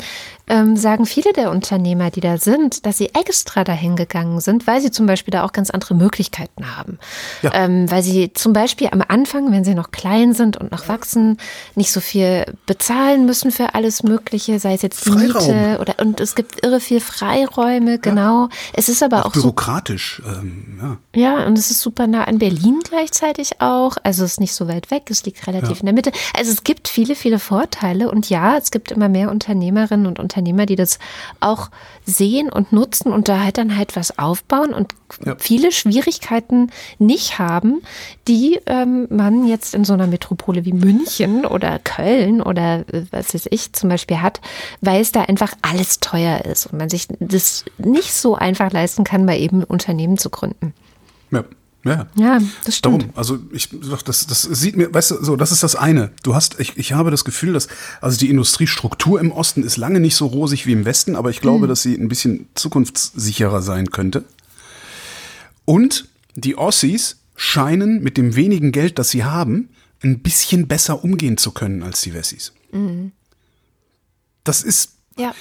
ähm, 0.47 0.75
sagen 0.77 1.05
viele 1.05 1.31
der 1.33 1.51
Unternehmer, 1.51 2.09
die 2.09 2.21
da 2.21 2.37
sind, 2.37 2.85
dass 2.87 2.97
sie 2.97 3.13
extra 3.13 3.63
dahin 3.63 3.95
gegangen 3.95 4.39
sind, 4.41 4.65
weil 4.67 4.81
sie 4.81 4.89
zum 4.91 5.05
Beispiel 5.05 5.31
da 5.31 5.43
auch 5.43 5.53
ganz 5.53 5.69
andere 5.69 5.93
Möglichkeiten 5.95 6.75
haben. 6.75 6.97
Ja. 7.43 7.51
Ähm, 7.53 7.89
weil 7.89 8.01
sie 8.03 8.33
zum 8.33 8.53
Beispiel 8.53 8.89
am 8.91 9.03
Anfang, 9.07 9.51
wenn 9.51 9.63
sie 9.63 9.75
noch 9.75 9.91
klein 9.91 10.33
sind 10.33 10.57
und 10.57 10.71
noch 10.71 10.87
wachsen, 10.87 11.37
nicht 11.75 11.91
so 11.91 11.99
viel 11.99 12.45
bezahlen 12.65 13.25
müssen 13.27 13.51
für 13.51 13.75
alles 13.75 14.01
Mögliche, 14.03 14.59
sei 14.59 14.73
es 14.73 14.81
jetzt 14.81 15.05
die 15.05 15.11
Freiraum. 15.11 15.47
Miete 15.47 15.77
oder 15.79 15.95
und 15.99 16.19
es 16.19 16.33
gibt 16.35 16.63
irre 16.65 16.79
viel 16.79 16.99
Freiräume, 16.99 17.99
genau. 17.99 18.49
Es 18.73 18.89
ist 18.89 19.03
aber 19.03 19.25
auch, 19.27 19.33
so 19.35 19.41
Bürokratisch, 19.41 20.21
ähm, 20.27 20.97
ja. 21.13 21.37
ja, 21.37 21.45
und 21.45 21.57
es 21.59 21.69
ist 21.71 21.81
super 21.81 22.07
nah 22.07 22.23
an 22.23 22.39
Berlin 22.39 22.79
gleichzeitig 22.83 23.61
auch. 23.61 23.97
Also 24.03 24.24
es 24.25 24.33
ist 24.33 24.39
nicht 24.39 24.53
so 24.53 24.67
weit 24.67 24.91
weg, 24.91 25.03
es 25.09 25.23
liegt 25.25 25.45
relativ 25.47 25.79
in 25.79 25.85
der 25.85 25.93
Mitte. 25.93 26.11
Also 26.37 26.51
es 26.51 26.63
gibt 26.63 26.87
viele, 26.87 27.15
viele 27.15 27.39
Vorteile. 27.39 28.11
Und 28.11 28.29
ja, 28.29 28.57
es 28.57 28.71
gibt 28.71 28.91
immer 28.91 29.07
mehr 29.09 29.31
Unternehmerinnen 29.31 30.05
und 30.07 30.19
Unternehmer, 30.19 30.65
die 30.65 30.75
das 30.75 30.99
auch 31.39 31.69
sehen 32.05 32.49
und 32.51 32.71
nutzen 32.73 33.11
und 33.11 33.29
da 33.29 33.43
halt 33.43 33.57
dann 33.57 33.77
halt 33.77 33.95
was 33.95 34.17
aufbauen 34.19 34.73
und 34.73 34.93
Ja. 35.23 35.35
viele 35.37 35.71
Schwierigkeiten 35.71 36.71
nicht 36.99 37.39
haben, 37.39 37.81
die 38.27 38.59
ähm, 38.65 39.07
man 39.09 39.47
jetzt 39.47 39.73
in 39.75 39.85
so 39.85 39.93
einer 39.93 40.07
Metropole 40.07 40.65
wie 40.65 40.73
München 40.73 41.45
oder 41.45 41.79
Köln 41.79 42.41
oder 42.41 42.79
äh, 42.91 43.03
was 43.11 43.33
weiß 43.33 43.47
ich 43.51 43.71
zum 43.73 43.89
Beispiel 43.89 44.21
hat, 44.21 44.41
weil 44.81 45.01
es 45.01 45.11
da 45.11 45.21
einfach 45.21 45.53
alles 45.61 45.99
teuer 45.99 46.43
ist 46.45 46.65
und 46.67 46.79
man 46.79 46.89
sich 46.89 47.07
das 47.19 47.65
nicht 47.77 48.13
so 48.13 48.35
einfach 48.35 48.71
leisten 48.71 49.03
kann, 49.03 49.25
mal 49.25 49.37
eben 49.37 49.59
ein 49.61 49.63
Unternehmen 49.63 50.17
zu 50.17 50.29
gründen. 50.29 50.73
Ja, 51.31 51.43
ja. 51.85 52.07
Ja, 52.15 52.41
das 52.65 52.77
stimmt. 52.77 53.03
Darum, 53.03 53.13
also 53.15 53.39
ich 53.51 53.69
sag, 53.81 54.03
das, 54.03 54.27
das 54.27 54.41
sieht 54.41 54.75
mir, 54.75 54.93
weißt 54.93 55.11
du, 55.11 55.23
so, 55.23 55.35
das 55.35 55.51
ist 55.51 55.63
das 55.63 55.75
eine. 55.75 56.11
Du 56.23 56.35
hast, 56.35 56.59
ich, 56.59 56.77
ich 56.77 56.93
habe 56.93 57.11
das 57.11 57.23
Gefühl, 57.23 57.53
dass, 57.53 57.67
also 58.01 58.17
die 58.17 58.29
Industriestruktur 58.29 59.19
im 59.19 59.31
Osten 59.31 59.63
ist 59.63 59.77
lange 59.77 59.99
nicht 59.99 60.15
so 60.15 60.25
rosig 60.25 60.65
wie 60.65 60.73
im 60.73 60.83
Westen, 60.83 61.15
aber 61.15 61.29
ich 61.29 61.39
glaube, 61.41 61.67
dass 61.67 61.81
sie 61.83 61.95
ein 61.95 62.09
bisschen 62.09 62.47
zukunftssicherer 62.55 63.61
sein 63.61 63.91
könnte. 63.91 64.25
Und 65.63 66.09
die 66.35 66.57
Ossis 66.57 67.17
scheinen 67.35 68.01
mit 68.03 68.17
dem 68.17 68.35
wenigen 68.35 68.71
Geld, 68.71 68.99
das 68.99 69.09
sie 69.11 69.23
haben, 69.23 69.69
ein 70.03 70.19
bisschen 70.19 70.67
besser 70.67 71.03
umgehen 71.03 71.37
zu 71.37 71.51
können 71.51 71.83
als 71.83 72.01
die 72.01 72.13
Wessis. 72.13 72.51
Das 74.43 74.61
ist, 74.63 74.91
Ja. 75.17 75.33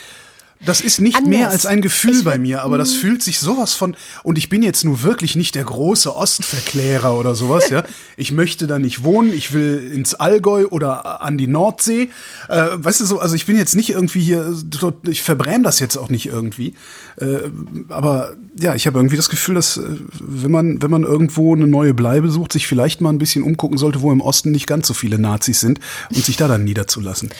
Das 0.66 0.80
ist 0.80 1.00
nicht 1.00 1.16
Anders. 1.16 1.30
mehr 1.30 1.50
als 1.50 1.66
ein 1.66 1.80
Gefühl 1.82 2.18
Ich 2.18 2.24
bei 2.24 2.38
mir, 2.38 2.62
aber 2.62 2.74
Mhm. 2.76 2.80
das 2.80 2.92
fühlt 2.94 3.22
sich 3.22 3.38
sowas 3.38 3.74
von, 3.74 3.96
und 4.22 4.38
ich 4.38 4.48
bin 4.48 4.62
jetzt 4.62 4.84
nur 4.84 5.02
wirklich 5.02 5.36
nicht 5.36 5.54
der 5.54 5.64
große 5.64 6.14
Ostverklärer 6.14 7.18
oder 7.18 7.34
sowas, 7.34 7.70
ja. 7.70 7.84
Ich 8.16 8.32
möchte 8.32 8.66
da 8.66 8.78
nicht 8.78 9.04
wohnen, 9.04 9.32
ich 9.32 9.52
will 9.52 9.90
ins 9.94 10.14
Allgäu 10.14 10.66
oder 10.70 11.22
an 11.22 11.36
die 11.38 11.46
Nordsee. 11.46 12.10
Äh, 12.48 12.66
weißt 12.76 13.00
du 13.00 13.04
so, 13.06 13.18
also 13.18 13.34
ich 13.34 13.46
bin 13.46 13.56
jetzt 13.56 13.74
nicht 13.76 13.90
irgendwie 13.90 14.20
hier, 14.20 14.54
ich 15.08 15.22
verbräm 15.22 15.62
das 15.62 15.80
jetzt 15.80 15.96
auch 15.96 16.08
nicht 16.08 16.26
irgendwie. 16.26 16.74
Äh, 17.16 17.48
aber 17.88 18.34
ja, 18.58 18.74
ich 18.74 18.86
habe 18.86 18.98
irgendwie 18.98 19.16
das 19.16 19.28
Gefühl, 19.28 19.54
dass 19.56 19.76
äh, 19.76 19.82
wenn 20.20 20.50
man, 20.50 20.82
wenn 20.82 20.90
man 20.90 21.02
irgendwo 21.02 21.54
eine 21.54 21.66
neue 21.66 21.94
Bleibe 21.94 22.30
sucht, 22.30 22.52
sich 22.52 22.66
vielleicht 22.66 23.00
mal 23.00 23.10
ein 23.10 23.18
bisschen 23.18 23.42
umgucken 23.42 23.78
sollte, 23.78 24.00
wo 24.02 24.12
im 24.12 24.20
Osten 24.20 24.50
nicht 24.50 24.66
ganz 24.66 24.86
so 24.86 24.94
viele 24.94 25.18
Nazis 25.18 25.60
sind 25.60 25.80
und 26.10 26.24
sich 26.24 26.36
da 26.36 26.48
dann 26.48 26.64
niederzulassen. 26.64 27.30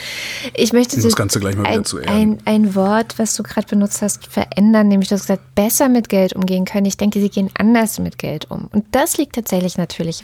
Ich 0.53 0.73
möchte 0.73 0.95
Um 0.97 1.03
das 1.03 1.15
Ganze 1.15 1.39
gleich 1.39 1.55
mal 1.55 1.63
wieder 1.63 1.71
ein, 1.73 1.85
zu 1.85 1.99
erden. 1.99 2.09
ein, 2.11 2.37
ein 2.45 2.75
Wort, 2.75 3.14
was 3.19 3.35
du 3.35 3.43
gerade 3.43 3.67
benutzt 3.67 4.01
hast, 4.01 4.27
verändern, 4.27 4.87
nämlich 4.87 5.09
du 5.09 5.15
hast 5.15 5.23
gesagt, 5.23 5.55
besser 5.55 5.89
mit 5.89 6.09
Geld 6.09 6.33
umgehen 6.33 6.65
können. 6.65 6.85
Ich 6.85 6.97
denke, 6.97 7.19
sie 7.19 7.29
gehen 7.29 7.49
anders 7.57 7.99
mit 7.99 8.17
Geld 8.17 8.49
um. 8.51 8.67
Und 8.71 8.85
das 8.91 9.17
liegt 9.17 9.35
tatsächlich 9.35 9.77
natürlich 9.77 10.23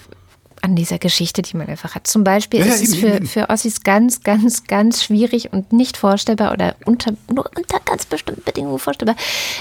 an 0.61 0.75
dieser 0.75 0.99
Geschichte, 0.99 1.41
die 1.41 1.57
man 1.57 1.67
einfach 1.67 1.95
hat. 1.95 2.07
Zum 2.07 2.23
Beispiel 2.23 2.59
Ja, 2.61 2.67
ja, 2.67 2.73
ist 2.73 2.83
es 2.83 2.93
eben, 2.93 3.01
für, 3.01 3.15
eben. 3.15 3.25
für 3.27 3.49
Ossis 3.49 3.81
ganz, 3.83 4.21
ganz, 4.23 4.65
ganz 4.65 5.03
schwierig 5.03 5.51
und 5.51 5.73
nicht 5.73 5.97
vorstellbar 5.97 6.51
oder 6.53 6.75
unter, 6.85 7.13
nur 7.33 7.49
unter 7.55 7.79
ganz 7.85 8.05
bestimmten 8.05 8.43
Bedingungen 8.43 8.79
vorstellbar, 8.79 9.15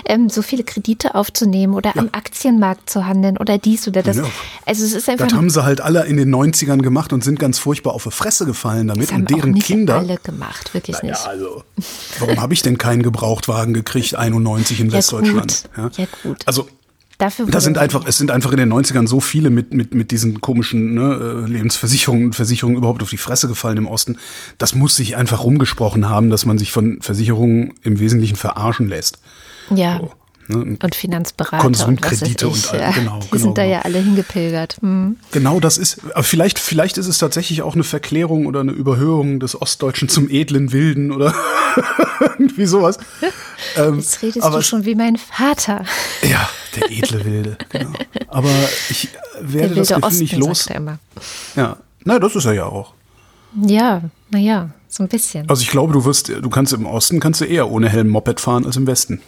ähm, 0.04 0.28
so 0.28 0.42
viele 0.42 0.62
Kredite 0.64 1.14
aufzunehmen 1.14 1.74
oder 1.74 1.96
am 1.96 2.10
Aktienmarkt 2.12 2.90
zu 2.90 3.06
handeln 3.06 3.38
oder 3.38 3.58
dies 3.58 3.88
oder 3.88 4.02
das. 4.02 4.16
Ja. 4.18 4.24
Also 4.66 4.84
es 4.84 4.92
ist 4.92 5.08
einfach 5.08 5.26
Das 5.28 5.36
haben 5.36 5.50
sie 5.50 5.64
halt 5.64 5.80
alle 5.80 6.04
in 6.04 6.16
den 6.16 6.34
90ern 6.34 6.82
gemacht 6.82 7.12
und 7.12 7.24
sind 7.24 7.38
ganz 7.38 7.58
furchtbar 7.58 7.94
auf 7.94 8.04
die 8.04 8.10
Fresse 8.10 8.44
gefallen 8.46 8.88
damit. 8.88 9.10
Und 9.12 9.30
deren 9.30 9.54
Kinder. 9.54 9.96
alle 9.98 10.16
gemacht, 10.18 10.74
wirklich 10.74 10.96
Ja, 11.02 11.08
nicht. 11.10 11.26
also, 11.26 11.64
warum 12.18 12.40
habe 12.40 12.52
ich 12.54 12.62
denn 12.62 12.78
keinen 12.78 13.02
Gebrauchtwagen 13.02 13.74
gekriegt, 13.74 14.14
91 14.14 14.80
in 14.80 14.88
Ja, 14.88 14.94
Westdeutschland? 14.98 15.64
Ja, 15.76 15.90
gut. 16.22 16.38
Also, 16.46 16.68
Dafür 17.20 17.44
das 17.46 17.64
sind 17.64 17.76
einfach, 17.76 18.06
es 18.06 18.16
sind 18.16 18.30
einfach 18.30 18.50
in 18.52 18.56
den 18.56 18.72
90ern 18.72 19.06
so 19.06 19.20
viele 19.20 19.50
mit, 19.50 19.74
mit, 19.74 19.94
mit 19.94 20.10
diesen 20.10 20.40
komischen 20.40 20.94
ne, 20.94 21.44
äh, 21.46 21.50
Lebensversicherungen 21.50 22.24
und 22.26 22.34
Versicherungen 22.34 22.78
überhaupt 22.78 23.02
auf 23.02 23.10
die 23.10 23.18
Fresse 23.18 23.46
gefallen 23.46 23.76
im 23.76 23.86
Osten. 23.86 24.16
Das 24.56 24.74
muss 24.74 24.96
sich 24.96 25.16
einfach 25.16 25.44
rumgesprochen 25.44 26.08
haben, 26.08 26.30
dass 26.30 26.46
man 26.46 26.56
sich 26.56 26.72
von 26.72 27.02
Versicherungen 27.02 27.74
im 27.82 28.00
Wesentlichen 28.00 28.36
verarschen 28.36 28.88
lässt. 28.88 29.18
Ja. 29.68 29.98
So, 29.98 30.12
ne? 30.50 30.76
Und 30.82 30.94
Finanzberater 30.94 31.62
Konsumkredite 31.62 32.46
und, 32.48 32.52
und 32.54 32.58
ich, 32.58 32.70
all- 32.72 32.80
ja. 32.80 32.90
genau, 32.90 33.18
Die 33.20 33.30
genau, 33.30 33.42
sind 33.42 33.58
da 33.58 33.62
genau. 33.62 33.74
ja 33.74 33.82
alle 33.82 33.98
hingepilgert. 33.98 34.76
Hm. 34.80 35.16
Genau 35.32 35.60
das 35.60 35.78
ist, 35.78 35.98
aber 36.12 36.22
vielleicht, 36.22 36.58
vielleicht 36.58 36.98
ist 36.98 37.06
es 37.06 37.18
tatsächlich 37.18 37.62
auch 37.62 37.74
eine 37.74 37.84
Verklärung 37.84 38.46
oder 38.46 38.60
eine 38.60 38.72
Überhöhung 38.72 39.40
des 39.40 39.60
Ostdeutschen 39.60 40.08
zum 40.08 40.28
edlen 40.28 40.72
Wilden 40.72 41.12
oder 41.12 41.34
irgendwie 42.20 42.66
sowas. 42.66 42.98
Ähm, 43.76 43.96
Jetzt 43.96 44.22
redest 44.22 44.42
aber 44.44 44.58
du 44.58 44.62
schon 44.62 44.84
wie 44.84 44.94
mein 44.94 45.16
Vater. 45.16 45.84
Ja, 46.28 46.48
der 46.76 46.90
edle 46.90 47.24
Wilde, 47.24 47.58
genau. 47.68 47.92
Aber 48.28 48.50
ich 48.90 49.08
werde 49.40 49.74
das 49.74 49.88
Gefühl 49.88 50.04
Osten, 50.04 50.18
nicht 50.22 50.36
los. 50.36 50.64
sagt 50.64 50.76
immer. 50.76 50.98
Ja, 51.56 51.76
na, 52.04 52.18
das 52.18 52.36
ist 52.36 52.44
er 52.44 52.52
ja 52.54 52.64
auch. 52.66 52.94
Ja, 53.66 54.02
naja, 54.30 54.70
so 54.88 55.02
ein 55.02 55.08
bisschen. 55.08 55.48
Also 55.50 55.62
ich 55.62 55.68
glaube, 55.70 55.92
du 55.92 56.04
wirst, 56.04 56.28
du 56.28 56.48
kannst 56.50 56.72
im 56.72 56.86
Osten 56.86 57.18
kannst 57.20 57.40
du 57.40 57.44
eher 57.44 57.68
ohne 57.70 57.88
Helm 57.88 58.08
Moped 58.08 58.40
fahren 58.40 58.64
als 58.64 58.76
im 58.76 58.86
Westen. 58.86 59.20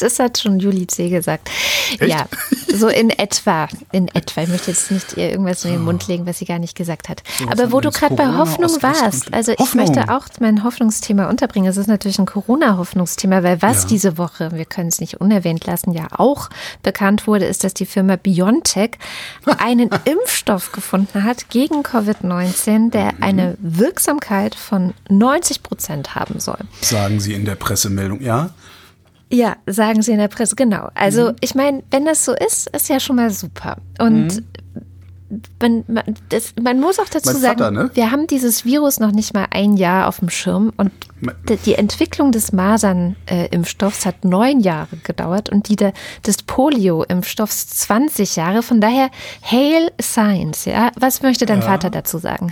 Das 0.00 0.18
hat 0.18 0.38
schon 0.38 0.58
Juli 0.60 0.86
C. 0.86 1.08
gesagt. 1.10 1.50
Echt? 1.98 2.02
Ja, 2.08 2.26
so 2.74 2.88
in 2.88 3.10
etwa. 3.10 3.68
In 3.92 4.08
etwa. 4.08 4.42
Ich 4.42 4.48
möchte 4.48 4.70
jetzt 4.70 4.90
nicht 4.90 5.16
ihr 5.16 5.30
irgendwas 5.30 5.64
in 5.64 5.72
den 5.72 5.82
Mund 5.82 6.06
legen, 6.08 6.26
was 6.26 6.38
sie 6.38 6.44
gar 6.44 6.58
nicht 6.58 6.74
gesagt 6.76 7.08
hat. 7.08 7.22
was 7.44 7.58
Aber 7.58 7.72
wo 7.72 7.80
du 7.80 7.90
gerade 7.90 8.14
bei 8.14 8.26
Hoffnung 8.36 8.70
warst, 8.82 9.32
also 9.34 9.52
ich 9.52 9.58
Hoffnung. 9.58 9.86
möchte 9.86 10.12
auch 10.12 10.24
mein 10.40 10.64
Hoffnungsthema 10.64 11.28
unterbringen. 11.28 11.68
Es 11.70 11.76
ist 11.76 11.86
natürlich 11.88 12.18
ein 12.18 12.26
Corona-Hoffnungsthema, 12.26 13.42
weil 13.42 13.60
was 13.62 13.82
Ja. 13.82 13.88
diese 13.88 14.18
Woche, 14.18 14.52
wir 14.52 14.64
können 14.64 14.88
es 14.88 15.00
nicht 15.00 15.20
unerwähnt 15.20 15.66
lassen, 15.66 15.92
ja 15.92 16.08
auch 16.16 16.50
bekannt 16.82 17.26
wurde, 17.26 17.46
ist, 17.46 17.64
dass 17.64 17.74
die 17.74 17.86
Firma 17.86 18.16
BioNTech 18.16 18.92
einen 19.58 19.90
Impfstoff 20.04 20.72
gefunden 20.72 21.24
hat 21.24 21.48
gegen 21.50 21.82
Covid-19, 21.82 22.90
der 22.90 23.12
Mhm. 23.14 23.22
eine 23.22 23.56
Wirksamkeit 23.60 24.54
von 24.54 24.94
90 25.08 25.62
Prozent 25.62 26.14
haben 26.14 26.40
soll. 26.40 26.58
Sagen 26.80 27.20
sie 27.20 27.34
in 27.34 27.44
der 27.44 27.54
Pressemeldung. 27.54 28.20
Ja, 28.20 28.50
Ja, 29.30 29.56
sagen 29.66 30.00
sie 30.02 30.12
in 30.12 30.18
der 30.18 30.28
Presse, 30.28 30.56
genau. 30.56 30.88
Also 30.94 31.30
Mhm. 31.30 31.36
ich 31.40 31.54
meine, 31.54 31.82
wenn 31.90 32.04
das 32.06 32.24
so 32.24 32.32
ist, 32.34 32.68
ist 32.74 32.88
ja 32.88 32.98
schon 32.98 33.16
mal 33.16 33.30
super. 33.30 33.76
Und 33.98 34.28
Mhm. 34.28 34.46
man, 35.60 35.84
man, 35.86 36.04
das, 36.30 36.54
man 36.62 36.80
muss 36.80 36.98
auch 36.98 37.08
dazu 37.10 37.32
Mein 37.32 37.40
sagen, 37.42 37.58
Vater, 37.58 37.70
ne? 37.70 37.90
wir 37.92 38.10
haben 38.10 38.26
dieses 38.26 38.64
Virus 38.64 38.98
noch 39.00 39.12
nicht 39.12 39.34
mal 39.34 39.46
ein 39.50 39.76
Jahr 39.76 40.08
auf 40.08 40.20
dem 40.20 40.30
Schirm 40.30 40.72
und 40.78 40.90
die 41.66 41.74
Entwicklung 41.74 42.32
des 42.32 42.52
Masern-Impfstoffs 42.52 44.06
hat 44.06 44.24
neun 44.24 44.60
Jahre 44.60 44.96
gedauert 45.04 45.50
und 45.50 45.68
die 45.68 45.76
der, 45.76 45.92
des 46.26 46.42
Polio-Impfstoffs 46.44 47.66
20 47.68 48.36
Jahre. 48.36 48.62
Von 48.62 48.80
daher, 48.80 49.10
Hail 49.42 49.90
Science, 50.00 50.64
ja. 50.64 50.90
Was 50.98 51.20
möchte 51.20 51.44
dein 51.44 51.60
Vater 51.60 51.90
dazu 51.90 52.16
sagen? 52.16 52.50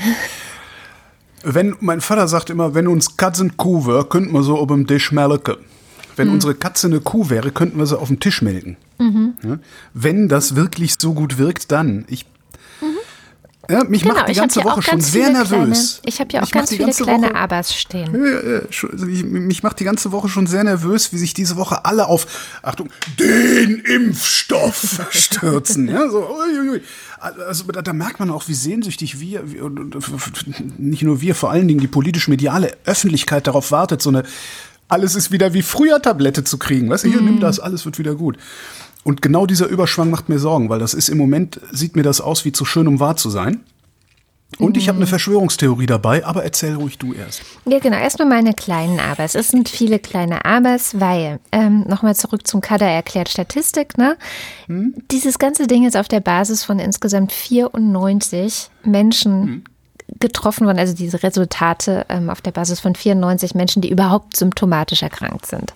wenn 1.43 1.77
mein 1.81 2.01
Vater 2.01 2.27
sagt 2.29 2.51
immer, 2.51 2.75
wenn 2.75 2.89
uns 2.89 3.17
Katzen 3.17 3.57
Kuh 3.57 3.87
wäre, 3.87 4.05
könnten 4.05 4.33
wir 4.33 4.43
so 4.43 4.59
auf 4.59 4.67
dem 4.67 4.87
Tisch 4.87 5.13
melken. 5.13 5.57
Wenn 6.17 6.31
unsere 6.31 6.55
Katze 6.55 6.87
eine 6.87 7.01
Kuh 7.01 7.29
wäre, 7.31 7.51
könnten 7.53 7.79
wir 7.79 7.87
sie 7.87 7.99
auf 7.99 8.09
dem 8.09 8.21
Tisch 8.21 8.43
melken. 8.43 8.77
Ja? 8.99 9.59
Wenn 9.95 10.29
das 10.29 10.57
wirklich 10.57 10.95
so 10.99 11.13
gut 11.15 11.39
wirkt, 11.39 11.71
dann. 11.71 12.05
Ich, 12.09 12.25
Ja, 13.69 13.83
mich 13.83 14.03
Genau, 14.03 14.15
macht 14.15 14.29
die 14.29 14.35
ganze 14.35 14.63
Woche 14.63 14.81
schon 14.81 15.01
sehr 15.01 15.29
nervös. 15.31 15.49
Kleine, 16.01 16.09
ich 16.15 16.21
habe 16.21 16.33
ja 16.33 16.43
auch 16.45 16.51
ganz 16.53 16.71
viele 16.71 16.89
kleine 16.93 17.27
Woche- 17.31 17.35
Abers 17.35 17.75
stehen. 17.75 18.15
Also 18.15 19.07
ich- 19.09 19.25
Mich 19.25 19.65
macht 19.65 19.81
die 19.81 19.85
ganze 19.85 20.13
Woche 20.13 20.29
schon 20.29 20.47
sehr 20.47 20.63
nervös, 20.63 21.13
wie 21.13 21.19
sich 21.19 21.35
diese 21.35 21.57
Woche 21.57 21.85
alle 21.85 22.07
auf, 22.07 22.29
Achtung, 22.63 22.91
den 23.19 23.81
Impfstoff 23.81 25.01
stürzen. 25.11 25.89
Ja, 25.89 26.09
so, 26.09 26.29
uiuiui. 26.31 26.81
Also 27.19 27.65
da, 27.65 27.83
da 27.83 27.93
merkt 27.93 28.21
man 28.21 28.31
auch, 28.31 28.47
wie 28.47 28.55
sehnsüchtig 28.55 29.19
wir, 29.19 29.43
nicht 30.79 31.03
nur 31.03 31.21
wir, 31.21 31.35
vor 31.35 31.51
allen 31.51 31.67
Dingen 31.67 31.81
die 31.81 31.89
politisch-mediale 31.89 32.77
Öffentlichkeit 32.85 33.49
darauf 33.49 33.73
wartet, 33.73 34.01
so 34.01 34.11
eine 34.11 34.23
alles 34.89 35.15
ist 35.15 35.33
wieder 35.33 35.55
wie 35.55 35.63
früher 35.63 36.01
Tablette 36.01 36.45
zu 36.45 36.59
kriegen. 36.59 36.89
Weißt 36.91 37.05
du, 37.05 37.09
hier, 37.09 37.21
nimm 37.21 37.41
das, 37.41 37.61
alles 37.61 37.85
wird 37.85 37.99
wieder 37.99 38.15
gut. 38.15 38.37
Und 39.05 39.23
genau 39.23 39.47
dieser 39.47 39.67
Überschwang 39.67 40.11
macht 40.11 40.29
mir 40.29 40.39
Sorgen, 40.39 40.69
weil 40.69 40.79
das 40.79 40.95
ist 40.95 41.09
im 41.09 41.19
Moment, 41.19 41.61
sieht 41.73 41.97
mir 41.97 42.03
das 42.03 42.21
aus 42.21 42.45
wie 42.45 42.53
zu 42.53 42.65
schön, 42.65 42.89
um 42.89 42.99
wahr 42.99 43.17
zu 43.17 43.31
sein. 43.31 43.61
Und 44.59 44.77
ich 44.77 44.89
habe 44.89 44.97
eine 44.97 45.07
Verschwörungstheorie 45.07 45.87
dabei, 45.87 46.25
aber 46.25 46.45
erzähl 46.45 46.75
ruhig 46.75 46.99
du 46.99 47.13
erst. 47.13 47.43
Ja, 47.67 47.79
genau. 47.81 47.97
Erstmal 47.97 48.29
meine 48.29 48.55
kleinen 48.55 49.01
Abers. 49.01 49.35
Es 49.35 49.49
sind 49.49 49.69
viele 49.69 49.99
kleine 49.99 50.45
Abers, 50.45 51.01
weil, 51.01 51.41
ähm, 51.53 51.85
nochmal 51.89 52.15
zurück 52.15 52.47
zum 52.47 52.61
Kader 52.61 52.87
erklärt 52.87 53.29
Statistik, 53.29 53.99
ne? 53.99 54.17
Dieses 55.11 55.39
ganze 55.39 55.67
Ding 55.67 55.85
ist 55.85 55.97
auf 55.97 56.09
der 56.09 56.21
Basis 56.21 56.65
von 56.65 56.79
insgesamt 56.79 57.33
94 57.33 58.71
Menschen 58.85 59.65
getroffen 60.21 60.67
worden, 60.67 60.79
also 60.79 60.95
diese 60.95 61.23
Resultate 61.23 62.07
ähm, 62.09 62.31
auf 62.31 62.41
der 62.41 62.51
Basis 62.51 62.81
von 62.81 62.95
94 62.95 63.55
Menschen, 63.55 63.83
die 63.83 63.91
überhaupt 63.91 64.37
symptomatisch 64.37 65.03
erkrankt 65.03 65.47
sind. 65.47 65.75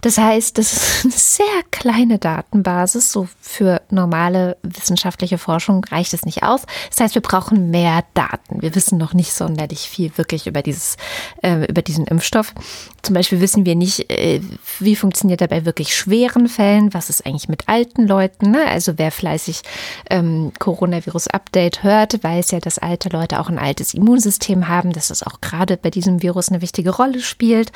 Das 0.00 0.18
heißt, 0.18 0.58
das 0.58 0.72
ist 0.72 1.04
eine 1.04 1.12
sehr 1.12 1.62
kleine 1.70 2.18
Datenbasis, 2.18 3.12
so 3.12 3.28
für 3.40 3.82
normale 3.90 4.56
wissenschaftliche 4.62 5.38
Forschung 5.38 5.84
reicht 5.84 6.14
es 6.14 6.24
nicht 6.24 6.42
aus. 6.42 6.62
Das 6.90 7.00
heißt, 7.00 7.14
wir 7.14 7.22
brauchen 7.22 7.70
mehr 7.70 8.04
Daten. 8.14 8.62
Wir 8.62 8.74
wissen 8.74 8.98
noch 8.98 9.14
nicht 9.14 9.32
sonderlich 9.32 9.80
viel 9.80 10.16
wirklich 10.16 10.46
über 10.46 10.62
dieses, 10.62 10.96
äh, 11.42 11.66
über 11.66 11.82
diesen 11.82 12.06
Impfstoff. 12.06 12.54
Zum 13.02 13.14
Beispiel 13.14 13.40
wissen 13.40 13.64
wir 13.66 13.74
nicht, 13.74 14.10
äh, 14.10 14.40
wie 14.78 14.96
funktioniert 14.96 15.40
er 15.40 15.48
bei 15.48 15.64
wirklich 15.64 15.94
schweren 15.96 16.48
Fällen, 16.48 16.92
was 16.94 17.10
ist 17.10 17.26
eigentlich 17.26 17.48
mit 17.48 17.68
alten 17.68 18.06
Leuten. 18.06 18.50
Ne? 18.50 18.64
Also 18.66 18.94
wer 18.96 19.10
fleißig 19.10 19.62
ähm, 20.10 20.52
Coronavirus-Update 20.58 21.82
hört, 21.82 22.22
weiß 22.22 22.50
ja, 22.52 22.60
dass 22.60 22.78
alte 22.78 23.08
Leute 23.08 23.40
auch 23.40 23.48
ein 23.48 23.58
altes 23.70 23.94
Immunsystem 23.94 24.66
haben, 24.66 24.92
dass 24.92 25.08
das 25.08 25.22
auch 25.22 25.40
gerade 25.40 25.76
bei 25.76 25.90
diesem 25.90 26.22
Virus 26.22 26.48
eine 26.48 26.60
wichtige 26.60 26.90
Rolle 26.90 27.20
spielt. 27.20 27.70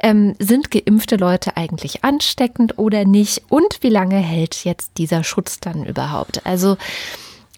Ähm, 0.00 0.34
sind 0.38 0.70
geimpfte 0.70 1.16
Leute 1.16 1.56
eigentlich 1.56 2.04
ansteckend 2.04 2.78
oder 2.78 3.04
nicht? 3.04 3.42
Und 3.48 3.78
wie 3.80 3.88
lange 3.88 4.18
hält 4.18 4.64
jetzt 4.64 4.92
dieser 4.98 5.24
Schutz 5.24 5.58
dann 5.58 5.84
überhaupt? 5.84 6.46
Also 6.46 6.76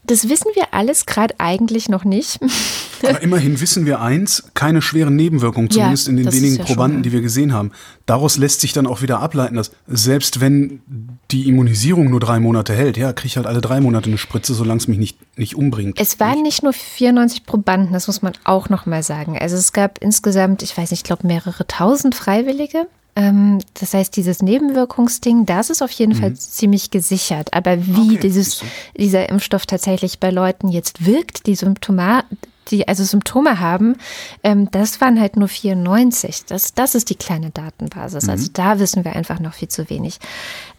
das 0.06 0.28
wissen 0.28 0.50
wir 0.54 0.72
alles 0.72 1.06
gerade 1.06 1.34
eigentlich 1.38 1.88
noch 1.88 2.04
nicht. 2.04 2.38
Aber 3.02 3.20
immerhin 3.20 3.60
wissen 3.60 3.84
wir 3.84 4.00
eins, 4.00 4.44
keine 4.54 4.80
schweren 4.80 5.14
Nebenwirkungen, 5.16 5.68
Ja, 5.68 5.74
zumindest 5.74 6.08
in 6.08 6.16
den 6.16 6.32
wenigen 6.32 6.54
ja 6.54 6.58
schon 6.58 6.66
Probanden, 6.66 6.98
mal. 6.98 7.02
die 7.02 7.12
wir 7.12 7.20
gesehen 7.20 7.52
haben. 7.52 7.72
Daraus 8.06 8.36
lässt 8.38 8.60
sich 8.60 8.72
dann 8.72 8.86
auch 8.86 9.02
wieder 9.02 9.20
ableiten, 9.20 9.56
dass 9.56 9.72
selbst 9.86 10.40
wenn 10.40 10.80
die 11.30 11.48
Immunisierung 11.48 12.08
nur 12.08 12.20
drei 12.20 12.40
Monate 12.40 12.74
hält, 12.74 12.96
ja, 12.96 13.12
kriege 13.12 13.26
ich 13.26 13.36
halt 13.36 13.46
alle 13.46 13.60
drei 13.60 13.80
Monate 13.80 14.08
eine 14.08 14.18
Spritze, 14.18 14.54
solange 14.54 14.78
es 14.78 14.88
mich 14.88 14.98
nicht, 14.98 15.18
nicht 15.38 15.54
umbringt. 15.56 16.00
Es 16.00 16.18
waren 16.20 16.42
nicht 16.42 16.62
nur 16.62 16.72
94 16.72 17.44
Probanden, 17.44 17.92
das 17.92 18.06
muss 18.06 18.22
man 18.22 18.32
auch 18.44 18.68
noch 18.68 18.86
mal 18.86 19.02
sagen. 19.02 19.38
Also 19.38 19.56
es 19.56 19.72
gab 19.72 19.98
insgesamt, 20.02 20.62
ich 20.62 20.76
weiß 20.76 20.90
nicht, 20.90 21.00
ich 21.00 21.04
glaube 21.04 21.26
mehrere 21.26 21.66
tausend 21.66 22.14
Freiwillige. 22.14 22.86
Ähm, 23.16 23.60
Das 23.74 23.94
heißt, 23.94 24.16
dieses 24.16 24.42
Nebenwirkungsding, 24.42 25.46
das 25.46 25.70
ist 25.70 25.82
auf 25.82 25.90
jeden 25.92 26.14
Fall 26.14 26.34
ziemlich 26.34 26.90
gesichert. 26.90 27.52
Aber 27.54 27.86
wie 27.86 27.90
Mhm. 27.90 28.10
Okay, 28.10 28.18
dieses, 28.18 28.62
dieser 28.96 29.28
Impfstoff 29.28 29.66
tatsächlich 29.66 30.18
bei 30.18 30.30
Leuten 30.30 30.68
jetzt 30.68 31.06
wirkt, 31.06 31.46
die 31.46 31.54
Symptome, 31.54 32.24
die 32.70 32.88
also 32.88 33.04
Symptome 33.04 33.60
haben, 33.60 33.96
ähm, 34.42 34.68
das 34.70 35.00
waren 35.00 35.20
halt 35.20 35.36
nur 35.36 35.48
94. 35.48 36.46
Das, 36.46 36.74
das 36.74 36.94
ist 36.94 37.10
die 37.10 37.14
kleine 37.14 37.50
Datenbasis. 37.50 38.28
Also 38.28 38.48
da 38.52 38.78
wissen 38.78 39.04
wir 39.04 39.14
einfach 39.14 39.38
noch 39.38 39.54
viel 39.54 39.68
zu 39.68 39.88
wenig. 39.90 40.18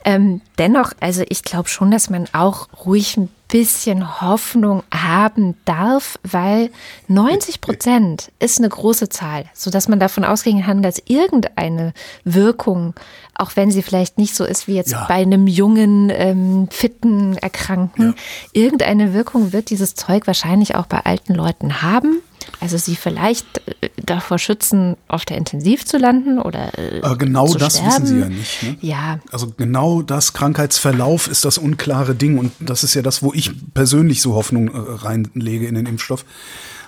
Ähm, 0.08 0.42
dennoch, 0.60 0.92
also 1.00 1.24
ich 1.30 1.42
glaube 1.44 1.68
schon, 1.68 1.90
dass 1.90 2.12
man 2.12 2.28
auch 2.32 2.68
ruhig 2.86 3.18
ein 3.18 3.30
bisschen 3.48 4.22
Hoffnung 4.22 4.84
haben 4.94 5.56
darf, 5.66 6.20
weil 6.24 6.70
90 7.08 7.60
Prozent 7.62 8.32
ist 8.40 8.60
eine 8.60 8.70
große 8.70 9.10
Zahl, 9.10 9.46
sodass 9.54 9.88
man 9.88 10.00
davon 10.00 10.24
ausgehen 10.24 10.64
kann, 10.64 10.82
dass 10.84 11.02
irgendeine 11.06 11.94
Wirkung, 12.24 12.94
auch 13.36 13.52
wenn 13.56 13.72
sie 13.72 13.82
vielleicht 13.82 14.18
nicht 14.18 14.36
so 14.36 14.46
ist 14.46 14.68
wie 14.68 14.76
jetzt 14.76 14.92
Ja. 14.92 15.06
bei 15.08 15.16
einem 15.16 15.48
jungen, 15.48 16.12
ähm, 16.14 16.68
fitten 16.72 17.38
Erkrankten, 17.38 18.16
irgendeine 18.54 19.14
Wirkung 19.14 19.54
wird 19.54 19.70
dieses 19.72 19.96
Zeug 19.96 20.28
wahrscheinlich 20.28 20.76
auch 20.76 20.86
bei 20.86 21.00
alten 21.06 21.34
Leuten 21.34 21.82
haben. 21.82 22.22
Also 22.60 22.78
sie 22.78 22.96
vielleicht 22.96 23.46
äh, 23.82 23.90
davor 23.98 24.40
schützen, 24.40 24.96
auf 25.08 25.26
der 25.26 25.38
Intensiv 25.38 25.86
zu 25.86 25.98
landen 25.98 26.40
oder 26.40 26.78
äh, 26.78 27.02
Aber 27.02 27.18
genau 27.18 27.48
zu 27.48 27.58
das 27.58 27.78
sterben. 27.78 27.88
wissen 28.04 28.06
sie 28.08 28.20
ja 28.20 28.30
nicht. 28.30 28.64
Ne? 28.64 28.78
Ja, 28.82 29.20
Also 29.32 29.54
genau 29.58 30.02
das 30.02 30.34
Krankheitsverlauf 30.34 31.28
ist 31.28 31.46
das 31.46 31.58
unklare 31.58 32.16
Ding 32.16 32.38
und 32.38 32.52
das 32.60 32.84
ist 32.84 32.94
ja 32.94 33.02
das, 33.02 33.22
wo 33.24 33.34
ich 33.34 33.52
persönlich 33.74 34.22
so 34.22 34.34
Hoffnung 34.36 34.68
äh, 34.70 34.78
reinlege 34.78 35.68
in 35.68 35.76
den 35.76 35.86
Impfstoff. 35.86 36.26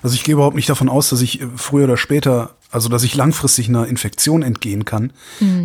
Also 0.04 0.14
ich 0.16 0.24
gehe 0.24 0.34
überhaupt 0.34 0.56
nicht 0.56 0.70
davon 0.70 0.90
aus, 0.90 1.10
dass 1.10 1.22
ich 1.22 1.42
äh, 1.42 1.48
früher 1.56 1.86
oder 1.86 1.98
später, 1.98 2.52
also 2.72 2.88
dass 2.90 3.04
ich 3.04 3.16
langfristig 3.16 3.68
einer 3.70 3.88
Infektion 3.88 4.44
entgehen 4.44 4.86
kann. 4.86 5.12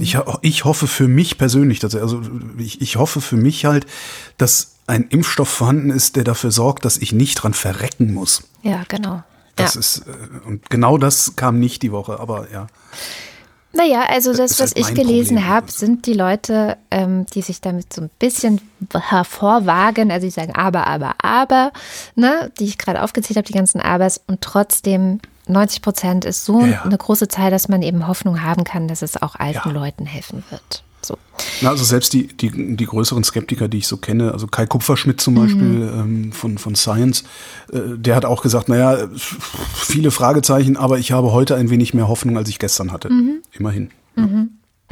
Ich, 0.00 0.16
ho- 0.16 0.38
ich 0.42 0.64
hoffe 0.64 0.86
für 0.86 1.06
mich 1.08 1.36
persönlich, 1.38 1.80
dass, 1.80 1.94
also 1.94 2.22
ich, 2.58 2.80
ich 2.80 2.96
hoffe 2.96 3.20
für 3.20 3.36
mich 3.36 3.64
halt, 3.66 3.86
dass 4.38 4.72
ein 4.86 5.04
Impfstoff 5.10 5.48
vorhanden 5.48 5.90
ist, 5.90 6.16
der 6.16 6.24
dafür 6.24 6.50
sorgt, 6.50 6.84
dass 6.84 6.96
ich 6.98 7.12
nicht 7.12 7.34
dran 7.36 7.54
verrecken 7.54 8.12
muss. 8.14 8.42
ja, 8.62 8.82
genau. 8.88 9.22
Das 9.56 9.74
ja. 9.74 9.80
ist, 9.80 10.06
äh, 10.06 10.46
und 10.46 10.68
genau 10.70 10.98
das 10.98 11.36
kam 11.36 11.60
nicht 11.60 11.82
die 11.82 11.92
Woche, 11.92 12.18
aber 12.20 12.50
ja. 12.50 12.66
Naja, 13.74 14.04
also 14.08 14.32
das, 14.34 14.52
ist 14.52 14.60
was 14.60 14.74
halt 14.74 14.78
ich 14.78 14.94
gelesen 14.94 15.48
habe, 15.48 15.70
sind 15.70 16.06
die 16.06 16.12
Leute, 16.12 16.76
ähm, 16.90 17.24
die 17.34 17.40
sich 17.40 17.62
damit 17.62 17.92
so 17.92 18.02
ein 18.02 18.10
bisschen 18.18 18.60
hervorwagen, 18.94 20.10
also 20.10 20.26
die 20.26 20.30
sagen 20.30 20.54
aber, 20.54 20.86
aber, 20.86 21.14
aber, 21.22 21.72
ne, 22.14 22.50
die 22.58 22.64
ich 22.64 22.76
gerade 22.76 23.02
aufgezählt 23.02 23.38
habe, 23.38 23.46
die 23.46 23.54
ganzen 23.54 23.80
Abers 23.80 24.20
und 24.26 24.42
trotzdem 24.42 25.20
90 25.46 25.82
Prozent 25.82 26.24
ist 26.24 26.44
so 26.44 26.60
Ja, 26.60 26.66
ja. 26.66 26.82
eine 26.82 26.98
große 26.98 27.28
Zahl, 27.28 27.50
dass 27.50 27.68
man 27.68 27.82
eben 27.82 28.06
Hoffnung 28.06 28.42
haben 28.42 28.64
kann, 28.64 28.88
dass 28.88 29.00
es 29.02 29.20
auch 29.20 29.36
alten 29.36 29.68
Ja. 29.68 29.74
Leuten 29.74 30.06
helfen 30.06 30.44
wird. 30.50 30.84
So. 31.04 31.18
Na, 31.60 31.70
also 31.70 31.84
selbst 31.84 32.12
die, 32.12 32.28
die, 32.28 32.76
die 32.76 32.86
größeren 32.86 33.24
Skeptiker, 33.24 33.68
die 33.68 33.78
ich 33.78 33.86
so 33.86 33.96
kenne, 33.96 34.32
also 34.32 34.46
Kai 34.46 34.66
Kupferschmidt 34.66 35.20
zum 35.20 35.34
Beispiel 35.34 35.90
ähm, 35.94 36.32
von, 36.32 36.58
von 36.58 36.74
Science, 36.74 37.24
äh, 37.72 37.80
der 37.96 38.14
hat 38.16 38.24
auch 38.24 38.42
gesagt, 38.42 38.68
naja, 38.68 39.08
viele 39.74 40.10
Fragezeichen, 40.10 40.76
aber 40.76 40.98
ich 40.98 41.12
habe 41.12 41.32
heute 41.32 41.56
ein 41.56 41.70
wenig 41.70 41.94
mehr 41.94 42.08
Hoffnung, 42.08 42.36
als 42.36 42.48
ich 42.48 42.58
gestern 42.58 42.92
hatte. 42.92 43.10
Immerhin. 43.52 43.90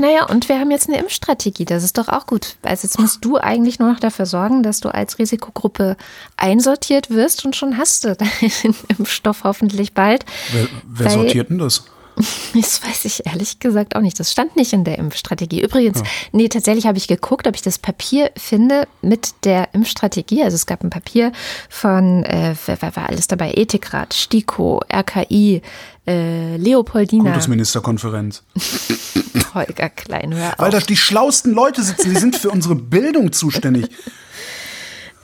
Naja, 0.01 0.25
und 0.25 0.49
wir 0.49 0.59
haben 0.59 0.71
jetzt 0.71 0.89
eine 0.89 0.99
Impfstrategie, 0.99 1.67
das 1.67 1.85
ist 1.85 1.99
doch 1.99 2.09
auch 2.09 2.27
gut. 2.27 2.57
Also 2.63 2.87
jetzt 2.87 2.99
musst 2.99 3.23
du 3.23 3.37
eigentlich 3.37 3.79
nur 3.79 3.93
noch 3.93 4.01
dafür 4.01 4.25
sorgen, 4.25 4.63
dass 4.63 4.81
du 4.81 4.89
als 4.89 5.19
Risikogruppe 5.19 5.97
einsortiert 6.39 7.11
wirst 7.11 7.45
und 7.45 7.55
schon 7.55 7.77
hast 7.77 8.05
du 8.05 8.17
deinen 8.17 8.75
Impfstoff 8.89 9.45
hoffentlich 9.45 9.93
bald. 9.93 10.25
Wer, 10.53 10.69
wer 10.87 11.07
Weil- 11.07 11.13
sortiert 11.13 11.51
denn 11.51 11.59
das? 11.59 11.85
Das 12.55 12.83
weiß 12.83 13.05
ich 13.05 13.27
ehrlich 13.27 13.59
gesagt 13.59 13.97
auch 13.97 14.01
nicht. 14.01 14.19
Das 14.19 14.33
stand 14.33 14.57
nicht 14.57 14.73
in 14.73 14.85
der 14.85 14.99
Impfstrategie. 14.99 15.63
Übrigens, 15.63 16.03
nee, 16.33 16.49
tatsächlich 16.49 16.87
habe 16.87 16.99
ich 16.99 17.09
geguckt, 17.09 17.47
ob 17.47 17.55
ich 17.55 17.63
das 17.63 17.79
Papier 17.79 18.31
finde 18.37 18.87
mit 19.03 19.45
der 19.45 19.73
Impfstrategie. 19.73 20.43
Also 20.43 20.57
es 20.57 20.67
gab 20.67 20.83
ein 20.83 20.91
Papier 20.91 21.33
von, 21.69 22.25
äh, 22.25 22.55
wer, 22.67 22.81
war 22.97 23.09
alles 23.09 23.29
dabei? 23.29 23.53
Ethikrat, 23.53 24.15
STIKO, 24.15 24.83
RKI, 24.93 25.63
äh, 26.07 26.57
Leopoldina, 26.57 27.25
Kultusministerkonferenz. 27.25 28.43
Holger 29.55 29.91
Klein, 29.91 30.35
hör 30.35 30.53
Weil 30.59 30.69
auf. 30.69 30.81
da 30.81 30.81
die 30.81 30.97
schlausten 30.97 31.53
Leute 31.53 31.83
sitzen, 31.83 32.13
die 32.13 32.21
sind 32.21 32.37
für 32.37 32.51
unsere 32.51 32.75
Bildung 32.75 33.33
zuständig. 33.33 33.89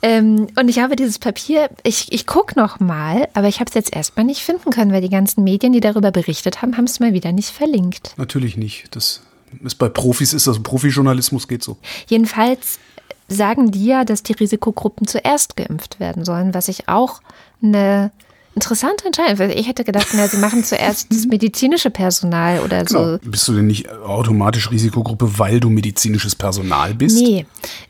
Ähm, 0.01 0.47
und 0.59 0.69
ich 0.69 0.79
habe 0.79 0.95
dieses 0.95 1.19
Papier, 1.19 1.69
ich, 1.83 2.11
ich 2.11 2.27
gucke 2.27 2.57
noch 2.59 2.79
mal, 2.79 3.27
aber 3.33 3.47
ich 3.47 3.59
habe 3.59 3.69
es 3.69 3.73
jetzt 3.73 3.95
erstmal 3.95 4.25
nicht 4.25 4.41
finden 4.41 4.69
können, 4.69 4.91
weil 4.91 5.01
die 5.01 5.09
ganzen 5.09 5.43
Medien, 5.43 5.73
die 5.73 5.79
darüber 5.79 6.11
berichtet 6.11 6.61
haben, 6.61 6.77
haben 6.77 6.85
es 6.85 6.99
mal 6.99 7.13
wieder 7.13 7.31
nicht 7.31 7.49
verlinkt. 7.49 8.13
Natürlich 8.17 8.57
nicht. 8.57 8.95
Das 8.95 9.23
ist 9.63 9.75
bei 9.75 9.89
Profis 9.89 10.33
ist 10.33 10.47
das. 10.47 10.61
Profijournalismus 10.61 11.47
geht 11.47 11.63
so. 11.63 11.77
Jedenfalls 12.07 12.79
sagen 13.27 13.71
die 13.71 13.85
ja, 13.85 14.05
dass 14.05 14.23
die 14.23 14.33
Risikogruppen 14.33 15.07
zuerst 15.07 15.57
geimpft 15.57 15.99
werden 15.99 16.23
sollen, 16.25 16.53
was 16.53 16.67
ich 16.67 16.87
auch 16.87 17.21
eine 17.61 18.11
interessante 18.57 19.05
Entscheidung. 19.05 19.49
Ich 19.51 19.67
hätte 19.67 19.83
gedacht, 19.83 20.07
na, 20.13 20.27
sie 20.27 20.37
machen 20.37 20.63
zuerst 20.63 21.07
das 21.11 21.25
medizinische 21.27 21.91
Personal 21.91 22.61
oder 22.61 22.87
so. 22.87 22.97
Genau. 22.97 23.17
Bist 23.23 23.47
du 23.47 23.53
denn 23.53 23.67
nicht 23.67 23.89
automatisch 23.89 24.71
Risikogruppe, 24.71 25.37
weil 25.37 25.59
du 25.59 25.69
medizinisches 25.69 26.35
Personal 26.35 26.95
bist? 26.95 27.21
Nee, 27.21 27.45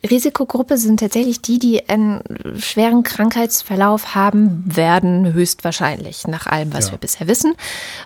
Risikogruppe 0.09 0.77
sind 0.77 0.99
tatsächlich 0.99 1.41
die, 1.41 1.57
die 1.57 1.87
einen 1.87 2.21
schweren 2.59 3.03
Krankheitsverlauf 3.03 4.13
haben 4.13 4.63
werden, 4.65 5.33
höchstwahrscheinlich, 5.33 6.27
nach 6.27 6.47
allem, 6.47 6.73
was 6.73 6.87
Ja. 6.87 6.91
wir 6.91 6.97
bisher 6.97 7.27
wissen. 7.27 7.55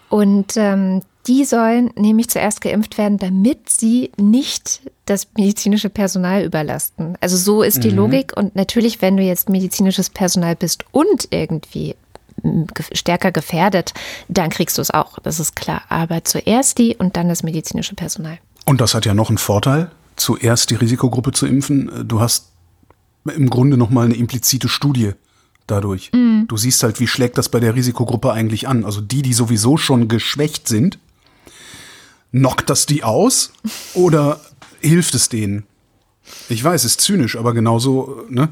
Und 0.10 0.54
ähm, 0.56 1.02
die 1.28 1.46
sollen 1.46 1.92
nämlich 1.96 2.30
zuerst 2.30 2.62
geimpft 2.62 2.98
werden, 2.98 3.18
damit 3.18 3.70
sie 3.70 4.12
nicht 4.18 4.82
das 5.06 5.28
medizinische 5.38 5.90
Personal 5.90 6.44
überlasten. 6.44 7.18
Also 7.22 7.38
so 7.38 7.64
ist 7.64 7.84
die 7.84 7.92
mhm. 7.92 7.98
Logik. 7.98 8.34
Und 8.36 8.56
natürlich, 8.56 9.02
wenn 9.02 9.18
du 9.18 9.24
jetzt 9.24 9.50
medizinisches 9.50 10.10
Personal 10.10 10.56
bist 10.56 10.86
und 10.92 11.28
irgendwie 11.32 11.96
stärker 12.94 13.32
gefährdet, 13.32 13.94
dann 14.28 14.50
kriegst 14.50 14.78
du 14.78 14.82
es 14.82 14.92
auch. 14.92 15.20
Das 15.20 15.40
ist 15.40 15.56
klar. 15.56 15.82
Aber 15.90 16.24
zuerst 16.24 16.78
die 16.78 16.96
und 16.96 17.18
dann 17.18 17.30
das 17.30 17.44
medizinische 17.44 17.96
Personal. 17.96 18.40
Und 18.66 18.82
das 18.82 18.94
hat 18.94 19.06
ja 19.06 19.14
noch 19.14 19.30
einen 19.30 19.38
Vorteil, 19.38 19.92
zuerst 20.16 20.70
die 20.70 20.76
Risikogruppe 20.76 21.32
zu 21.32 21.46
impfen. 21.46 22.08
Du 22.08 22.20
hast 22.20 22.52
im 23.26 23.50
Grunde 23.50 23.78
nochmal 23.78 24.06
eine 24.06 24.16
implizite 24.16 24.70
Studie 24.70 25.14
dadurch. 25.68 26.12
Mhm. 26.14 26.46
Du 26.48 26.58
siehst 26.58 26.84
halt, 26.84 27.00
wie 27.00 27.08
schlägt 27.08 27.38
das 27.38 27.50
bei 27.50 27.60
der 27.60 27.76
Risikogruppe 27.76 28.32
eigentlich 28.32 28.68
an. 28.68 28.86
Also 28.86 29.02
die, 29.02 29.22
die 29.22 29.34
sowieso 29.34 29.78
schon 29.78 30.08
geschwächt 30.08 30.68
sind, 30.68 31.00
knockt 32.32 32.70
das 32.70 32.86
die 32.86 33.04
aus 33.04 33.54
oder 33.94 34.42
hilft 34.82 35.16
es 35.16 35.30
denen? 35.30 35.66
Ich 36.50 36.64
weiß, 36.64 36.86
ist 36.86 37.02
zynisch, 37.02 37.36
aber 37.36 37.54
genauso, 37.54 38.26
ne? 38.30 38.50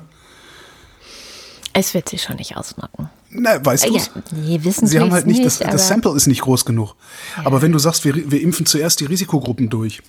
Es 1.74 1.94
wird 1.94 2.10
sich 2.10 2.24
schon 2.24 2.38
nicht 2.38 2.58
ausnocken. 2.58 3.10
Na, 3.32 3.64
weißt 3.64 3.88
du? 3.88 3.94
Ja, 3.94 4.02
nee, 4.32 4.60
wissen 4.64 4.88
Sie 4.88 5.00
haben 5.00 5.12
halt 5.12 5.28
nicht, 5.28 5.46
das, 5.46 5.60
das 5.60 5.88
Sample 5.88 6.16
ist 6.16 6.28
nicht 6.28 6.42
groß 6.42 6.66
genug. 6.66 6.96
Ja. 7.38 7.46
Aber 7.46 7.62
wenn 7.62 7.72
du 7.72 7.80
sagst, 7.80 8.04
wir, 8.06 8.32
wir 8.32 8.42
impfen 8.42 8.66
zuerst 8.66 9.00
die 9.00 9.06
Risikogruppen 9.06 9.70
durch, 9.70 10.02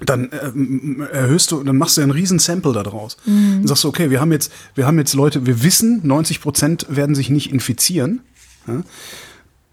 dann 0.00 0.30
äh, 0.30 1.12
erhöhst 1.12 1.50
du, 1.50 1.62
dann 1.64 1.76
machst 1.76 1.96
du 1.96 2.02
einen 2.02 2.12
riesen 2.12 2.38
Sample 2.38 2.72
daraus. 2.72 3.16
Mhm. 3.24 3.58
Dann 3.58 3.66
sagst 3.66 3.84
du, 3.84 3.88
okay, 3.88 4.10
wir 4.10 4.20
haben 4.20 4.30
jetzt, 4.30 4.52
wir 4.74 4.86
haben 4.86 4.98
jetzt 4.98 5.14
Leute, 5.14 5.46
wir 5.46 5.62
wissen, 5.62 6.00
90 6.04 6.40
Prozent 6.40 6.86
werden 6.88 7.14
sich 7.14 7.30
nicht 7.30 7.50
infizieren. 7.52 8.20
Ja? 8.66 8.82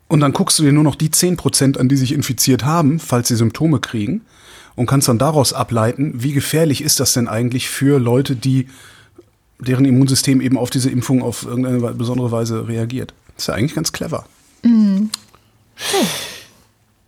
Und 0.08 0.20
dann 0.20 0.34
guckst 0.34 0.58
du 0.60 0.64
dir 0.64 0.72
nur 0.72 0.84
noch 0.84 0.96
die 0.96 1.12
10 1.12 1.38
Prozent 1.38 1.80
an, 1.80 1.90
die 1.90 1.98
sich 1.98 2.12
infiziert 2.12 2.64
haben, 2.66 3.00
falls 3.00 3.28
sie 3.28 3.36
Symptome 3.36 3.80
kriegen. 3.80 4.22
Und 4.76 4.88
kannst 4.88 5.08
dann 5.08 5.18
daraus 5.18 5.54
ableiten, 5.54 6.22
wie 6.22 6.34
gefährlich 6.34 6.82
ist 6.82 7.00
das 7.00 7.14
denn 7.14 7.30
eigentlich 7.30 7.70
für 7.70 7.98
Leute, 7.98 8.36
die, 8.36 8.68
deren 9.60 9.86
Immunsystem 9.86 10.42
eben 10.42 10.58
auf 10.58 10.70
diese 10.70 10.90
Impfung 10.90 11.22
auf 11.22 11.46
irgendeine 11.46 11.80
besondere 11.94 12.32
Weise 12.32 12.68
reagiert. 12.68 13.14
Das 13.36 13.44
ist 13.44 13.48
ja 13.48 13.54
eigentlich 13.54 13.76
ganz 13.76 13.92
clever. 13.92 14.26
Mhm. 14.64 15.10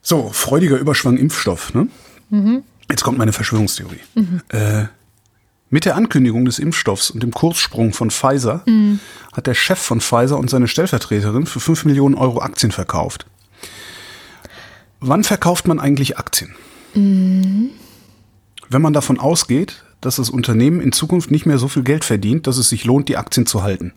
So, 0.01 0.29
freudiger 0.31 0.77
Überschwang 0.77 1.17
Impfstoff, 1.17 1.73
ne? 1.73 1.87
Mhm. 2.29 2.63
Jetzt 2.89 3.03
kommt 3.03 3.17
meine 3.17 3.33
Verschwörungstheorie. 3.33 3.99
Mhm. 4.15 4.41
Äh, 4.49 4.85
mit 5.69 5.83
der 5.83 5.95
Ankündigung 5.95 6.45
des 6.45 6.59
Impfstoffs 6.59 7.11
und 7.11 7.21
dem 7.23 7.31
Kurssprung 7.31 7.91
von 7.91 8.09
Pfizer 8.09 8.63
mhm. 8.65 8.99
hat 9.33 9.47
der 9.47 9.53
Chef 9.53 9.79
von 9.79 9.99
Pfizer 9.99 10.37
und 10.37 10.49
seine 10.49 10.69
Stellvertreterin 10.69 11.45
für 11.45 11.59
5 11.59 11.85
Millionen 11.85 12.15
Euro 12.15 12.39
Aktien 12.41 12.71
verkauft. 12.71 13.25
Wann 14.99 15.23
verkauft 15.23 15.67
man 15.67 15.79
eigentlich 15.79 16.17
Aktien? 16.17 16.55
Mhm. 16.95 17.71
Wenn 18.69 18.81
man 18.81 18.93
davon 18.93 19.19
ausgeht, 19.19 19.83
dass 20.01 20.17
das 20.17 20.29
Unternehmen 20.29 20.81
in 20.81 20.91
Zukunft 20.91 21.31
nicht 21.31 21.45
mehr 21.45 21.57
so 21.57 21.67
viel 21.67 21.83
Geld 21.83 22.05
verdient, 22.05 22.47
dass 22.47 22.57
es 22.57 22.69
sich 22.69 22.85
lohnt, 22.85 23.09
die 23.09 23.17
Aktien 23.17 23.45
zu 23.45 23.63
halten. 23.63 23.93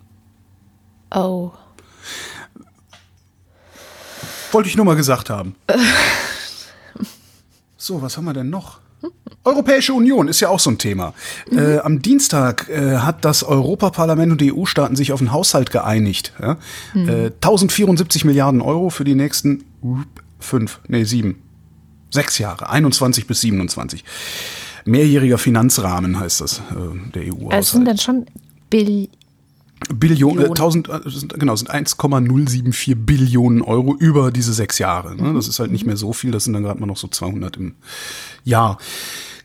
Oh. 1.14 1.51
Wollte 4.53 4.68
ich 4.68 4.76
nur 4.76 4.86
mal 4.86 4.96
gesagt 4.96 5.30
haben. 5.30 5.55
So, 7.82 8.03
was 8.03 8.18
haben 8.18 8.26
wir 8.26 8.34
denn 8.34 8.51
noch? 8.51 8.78
Europäische 9.42 9.94
Union 9.94 10.28
ist 10.28 10.40
ja 10.40 10.51
auch 10.51 10.61
so 10.61 10.70
ein 10.70 10.76
Thema. 10.76 11.14
Mhm. 11.51 11.59
Äh, 11.59 11.78
am 11.78 12.03
Dienstag 12.03 12.68
äh, 12.68 12.98
hat 12.98 13.24
das 13.24 13.42
Europaparlament 13.42 14.32
und 14.32 14.40
die 14.42 14.53
EU-Staaten 14.53 14.96
sich 14.96 15.12
auf 15.12 15.20
einen 15.20 15.32
Haushalt 15.32 15.70
geeinigt. 15.70 16.34
Ja? 16.40 16.59
Mhm. 16.92 17.09
Äh, 17.09 17.26
1074 17.26 18.26
Milliarden 18.26 18.61
Euro 18.61 18.90
für 18.90 19.05
die 19.05 19.14
nächsten 19.14 19.64
fünf, 20.38 20.80
nee, 20.88 21.05
sieben, 21.05 21.42
sechs 22.11 22.36
Jahre, 22.36 22.68
21 22.68 23.26
bis 23.26 23.40
27. 23.40 24.05
Mehrjähriger 24.85 25.39
Finanzrahmen 25.39 26.18
heißt 26.18 26.41
das, 26.41 26.59
äh, 26.59 27.12
der 27.14 27.22
EU-Haushalt. 27.24 27.53
Also 27.53 27.76
sind 27.76 27.85
dann 27.87 27.99
schon 27.99 28.26
Bill 28.68 29.09
Billionen, 29.95 30.45
äh, 30.45 30.49
1000, 30.49 30.89
äh, 30.89 31.01
genau, 31.39 31.57
sind 31.57 31.70
1,074 31.70 32.95
Billionen 32.99 33.62
Euro 33.62 33.97
über 33.97 34.31
diese 34.31 34.53
sechs 34.53 34.78
Jahre. 34.78 35.16
Ne? 35.16 35.33
Das 35.33 35.49
ist 35.49 35.59
halt 35.59 35.72
nicht 35.72 35.87
mehr 35.87 35.97
so 35.97 36.12
viel, 36.12 36.31
das 36.31 36.45
sind 36.45 36.53
dann 36.53 36.62
gerade 36.62 36.78
mal 36.81 36.87
noch 36.87 36.99
so 36.99 37.09
200 37.09 37.57
im 37.57 37.74
Jahr. 38.45 38.78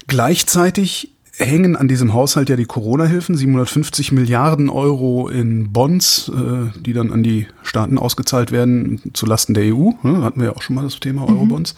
Gleichzeitig 0.07 1.13
hängen 1.37 1.75
an 1.75 1.87
diesem 1.87 2.13
Haushalt 2.13 2.49
ja 2.49 2.55
die 2.55 2.65
Corona-Hilfen, 2.65 3.35
750 3.35 4.11
Milliarden 4.11 4.69
Euro 4.69 5.27
in 5.29 5.71
Bonds, 5.71 6.29
äh, 6.29 6.79
die 6.79 6.93
dann 6.93 7.11
an 7.11 7.23
die 7.23 7.47
Staaten 7.63 7.97
ausgezahlt 7.97 8.51
werden, 8.51 9.01
zulasten 9.13 9.53
der 9.53 9.75
EU. 9.75 9.91
Ne? 10.03 10.21
Hatten 10.21 10.39
wir 10.39 10.47
ja 10.47 10.55
auch 10.55 10.61
schon 10.61 10.75
mal 10.75 10.83
das 10.83 10.99
Thema 10.99 11.27
Eurobonds. 11.27 11.73
Mhm. 11.73 11.77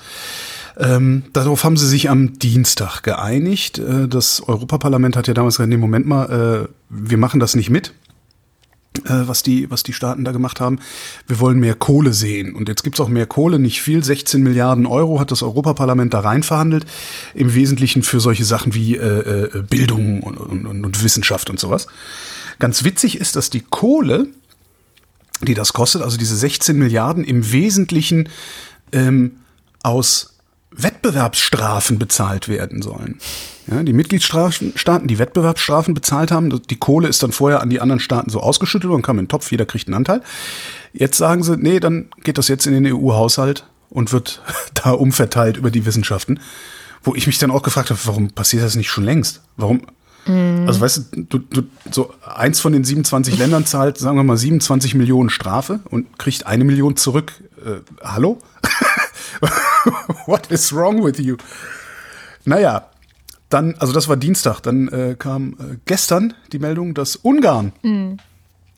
Ähm, 0.80 1.24
darauf 1.34 1.64
haben 1.64 1.78
sie 1.78 1.88
sich 1.88 2.10
am 2.10 2.38
Dienstag 2.38 3.02
geeinigt. 3.02 3.80
Äh, 3.80 4.08
das 4.08 4.42
Europaparlament 4.48 5.16
hat 5.16 5.28
ja 5.28 5.34
damals 5.34 5.56
gesagt, 5.56 5.70
nee, 5.70 5.78
Moment 5.78 6.06
mal, 6.06 6.68
äh, 6.70 6.74
wir 6.90 7.18
machen 7.18 7.40
das 7.40 7.56
nicht 7.56 7.70
mit 7.70 7.94
äh, 9.06 9.28
was 9.28 9.44
die, 9.44 9.70
was 9.70 9.84
die 9.84 9.94
Staaten 9.94 10.24
da 10.24 10.32
gemacht 10.32 10.60
haben. 10.60 10.80
Wir 11.28 11.40
wollen 11.40 11.60
mehr 11.60 11.76
Kohle 11.76 12.14
sehen. 12.14 12.56
Und 12.56 12.70
jetzt 12.70 12.84
gibt's 12.84 13.00
auch 13.00 13.10
mehr 13.10 13.26
Kohle, 13.26 13.60
nicht 13.60 13.82
viel. 13.82 14.04
16 14.04 14.42
Milliarden 14.42 14.86
Euro 14.86 15.20
hat 15.20 15.32
das 15.32 15.44
Europaparlament 15.44 16.14
da 16.14 16.22
rein 16.22 16.44
verhandelt. 16.44 16.86
Im 17.34 17.54
Wesentlichen 17.54 18.04
für 18.04 18.20
solche 18.20 18.46
Sachen 18.46 18.74
wie 18.74 18.96
äh, 18.96 19.58
äh, 19.58 19.64
Bildung 19.64 20.24
und, 20.24 20.38
und, 20.38 20.86
und 20.86 21.04
Wissenschaft 21.04 21.50
und 21.50 21.60
sowas. 21.60 21.88
Ganz 22.60 22.84
witzig 22.84 23.20
ist, 23.20 23.36
dass 23.36 23.50
die 23.50 23.62
Kohle, 23.62 24.28
die 25.42 25.54
das 25.54 25.74
kostet, 25.74 26.02
also 26.02 26.18
diese 26.18 26.36
16 26.36 26.78
Milliarden, 26.78 27.24
im 27.24 27.52
Wesentlichen 27.52 28.30
ähm, 28.92 29.34
aus 29.84 30.37
Wettbewerbsstrafen 30.78 32.00
bezahlt 32.00 32.48
werden 32.48 32.82
sollen. 32.82 33.20
Ja, 33.70 33.84
die 33.84 33.94
Mitgliedstaaten, 33.94 35.08
die 35.08 35.20
Wettbewerbsstrafen 35.20 35.94
bezahlt 35.94 36.32
haben, 36.32 36.62
die 36.70 36.78
Kohle 36.78 37.08
ist 37.08 37.22
dann 37.22 37.32
vorher 37.32 37.62
an 37.62 37.70
die 37.70 37.82
anderen 37.82 38.00
Staaten 38.00 38.30
so 38.30 38.40
ausgeschüttet 38.40 38.90
und 38.90 39.02
kam 39.02 39.20
in 39.20 39.26
den 39.26 39.30
Topf, 39.30 39.52
jeder 39.52 39.66
kriegt 39.66 39.88
einen 39.88 39.96
Anteil. 39.96 40.22
Jetzt 40.94 41.18
sagen 41.18 41.44
sie, 41.44 41.58
nee, 41.58 41.80
dann 41.80 42.10
geht 42.24 42.38
das 42.38 42.48
jetzt 42.48 42.66
in 42.66 42.74
den 42.74 42.94
EU-Haushalt 42.94 43.66
und 43.90 44.14
wird 44.14 44.42
da 44.74 44.92
umverteilt 44.92 45.58
über 45.58 45.72
die 45.72 45.86
Wissenschaften. 45.86 46.40
Wo 47.04 47.16
ich 47.16 47.28
mich 47.28 47.40
dann 47.40 47.52
auch 47.52 47.64
gefragt 47.64 47.90
habe, 47.90 48.00
warum 48.06 48.32
passiert 48.32 48.64
das 48.64 48.76
nicht 48.76 48.90
schon 48.90 49.04
längst? 49.04 49.42
Warum? 49.56 49.82
Mhm. 50.28 50.66
Also 50.68 50.82
weißt 50.82 51.10
du, 51.16 51.24
du, 51.24 51.40
du, 51.40 51.64
so 51.92 52.14
eins 52.26 52.60
von 52.60 52.74
den 52.74 52.84
27 52.84 53.38
Ländern 53.40 53.66
zahlt, 53.66 53.98
sagen 53.98 54.18
wir 54.18 54.24
mal, 54.24 54.38
27 54.38 54.96
Millionen 54.96 55.30
Strafe 55.30 55.80
und 55.90 56.18
kriegt 56.18 56.46
eine 56.46 56.64
Million 56.64 56.96
zurück. 56.96 57.34
Äh, 57.66 57.82
hallo? 58.04 58.40
What 60.26 60.52
is 60.52 60.74
wrong 60.74 61.04
with 61.04 61.20
you? 61.20 61.38
Naja, 62.46 62.90
dann, 63.50 63.76
also 63.80 63.94
das 63.94 64.08
war 64.08 64.18
Dienstag, 64.18 64.62
dann 64.62 64.88
äh, 64.90 65.16
kam 65.18 65.54
äh, 65.54 65.78
gestern 65.86 66.34
die 66.52 66.60
Meldung, 66.60 66.94
dass 66.94 67.16
Ungarn 67.16 67.72
mhm. 67.82 68.18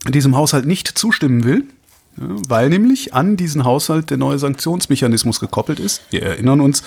diesem 0.07 0.35
Haushalt 0.35 0.65
nicht 0.65 0.87
zustimmen 0.87 1.43
will, 1.43 1.65
ja, 2.17 2.27
weil 2.47 2.69
nämlich 2.69 3.13
an 3.13 3.37
diesen 3.37 3.63
Haushalt 3.63 4.09
der 4.09 4.17
neue 4.17 4.37
Sanktionsmechanismus 4.39 5.39
gekoppelt 5.39 5.79
ist. 5.79 6.01
Wir 6.11 6.23
erinnern 6.23 6.61
uns, 6.61 6.83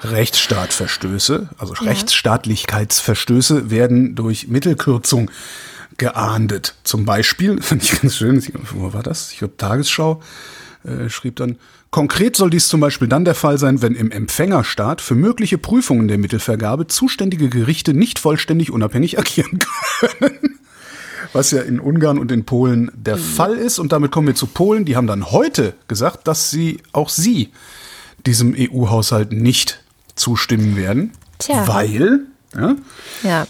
Rechtsstaatverstöße, 0.00 1.48
also 1.58 1.74
ja. 1.74 1.82
Rechtsstaatlichkeitsverstöße 1.82 3.70
werden 3.70 4.14
durch 4.14 4.48
Mittelkürzung 4.48 5.30
geahndet. 5.96 6.74
Zum 6.82 7.04
Beispiel, 7.04 7.62
fand 7.62 7.84
ich 7.84 8.00
ganz 8.00 8.16
schön, 8.16 8.42
wo 8.72 8.92
war 8.92 9.02
das? 9.02 9.32
Ich 9.32 9.38
glaube, 9.38 9.56
Tagesschau 9.56 10.20
äh, 10.84 11.08
schrieb 11.08 11.36
dann, 11.36 11.56
Konkret 11.92 12.36
soll 12.36 12.48
dies 12.48 12.68
zum 12.68 12.80
Beispiel 12.80 13.06
dann 13.06 13.26
der 13.26 13.34
Fall 13.34 13.58
sein, 13.58 13.82
wenn 13.82 13.94
im 13.94 14.10
Empfängerstaat 14.10 15.02
für 15.02 15.14
mögliche 15.14 15.58
Prüfungen 15.58 16.08
der 16.08 16.16
Mittelvergabe 16.16 16.86
zuständige 16.86 17.50
Gerichte 17.50 17.92
nicht 17.92 18.18
vollständig 18.18 18.70
unabhängig 18.70 19.18
agieren 19.18 19.58
können. 20.00 20.58
Was 21.34 21.50
ja 21.50 21.60
in 21.60 21.80
Ungarn 21.80 22.18
und 22.18 22.32
in 22.32 22.46
Polen 22.46 22.90
der 22.94 23.16
mhm. 23.16 23.20
Fall 23.20 23.58
ist. 23.58 23.78
Und 23.78 23.92
damit 23.92 24.10
kommen 24.10 24.26
wir 24.26 24.34
zu 24.34 24.46
Polen. 24.46 24.86
Die 24.86 24.96
haben 24.96 25.06
dann 25.06 25.32
heute 25.32 25.74
gesagt, 25.86 26.26
dass 26.28 26.50
sie 26.50 26.78
auch 26.92 27.10
sie 27.10 27.50
diesem 28.24 28.54
EU-Haushalt 28.56 29.32
nicht 29.32 29.84
zustimmen 30.14 30.76
werden. 30.76 31.12
Tja. 31.38 31.68
Weil, 31.68 32.20
ja, 32.54 32.74
ja. 33.22 33.46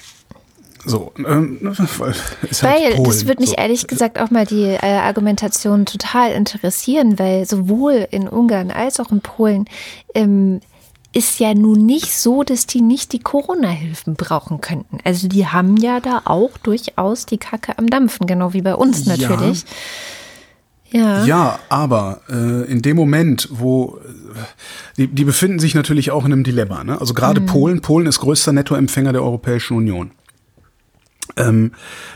So, 0.84 1.12
ähm, 1.18 1.58
weil 1.60 2.14
halt 2.62 2.96
Polen, 2.96 3.04
das 3.04 3.26
würde 3.26 3.40
mich 3.40 3.50
so. 3.50 3.56
ehrlich 3.56 3.86
gesagt 3.86 4.20
auch 4.20 4.30
mal 4.30 4.46
die 4.46 4.64
äh, 4.64 4.78
Argumentation 4.80 5.86
total 5.86 6.32
interessieren, 6.32 7.18
weil 7.18 7.46
sowohl 7.46 8.06
in 8.10 8.28
Ungarn 8.28 8.70
als 8.70 8.98
auch 8.98 9.12
in 9.12 9.20
Polen 9.20 9.66
ähm, 10.14 10.60
ist 11.12 11.38
ja 11.40 11.54
nun 11.54 11.84
nicht 11.84 12.16
so, 12.16 12.42
dass 12.42 12.66
die 12.66 12.80
nicht 12.80 13.12
die 13.12 13.20
Corona-Hilfen 13.20 14.14
brauchen 14.14 14.60
könnten. 14.60 14.98
Also 15.04 15.28
die 15.28 15.46
haben 15.46 15.76
ja 15.76 16.00
da 16.00 16.22
auch 16.24 16.56
durchaus 16.58 17.26
die 17.26 17.38
Kacke 17.38 17.78
am 17.78 17.88
Dampfen, 17.88 18.26
genau 18.26 18.52
wie 18.52 18.62
bei 18.62 18.74
uns 18.74 19.06
natürlich. 19.06 19.64
Ja, 20.90 21.24
ja. 21.24 21.24
ja 21.24 21.58
aber 21.68 22.22
äh, 22.28 22.64
in 22.70 22.82
dem 22.82 22.96
Moment, 22.96 23.48
wo 23.52 23.98
äh, 23.98 24.38
die, 24.96 25.06
die 25.08 25.24
befinden 25.24 25.58
sich 25.58 25.74
natürlich 25.74 26.10
auch 26.10 26.24
in 26.24 26.32
einem 26.32 26.44
Dilemma. 26.44 26.82
Ne? 26.82 26.98
Also 26.98 27.14
gerade 27.14 27.40
mhm. 27.40 27.46
Polen, 27.46 27.80
Polen 27.82 28.06
ist 28.06 28.20
größter 28.20 28.52
Nettoempfänger 28.52 29.12
der 29.12 29.22
Europäischen 29.22 29.76
Union. 29.76 30.12
Ähm, 31.36 31.72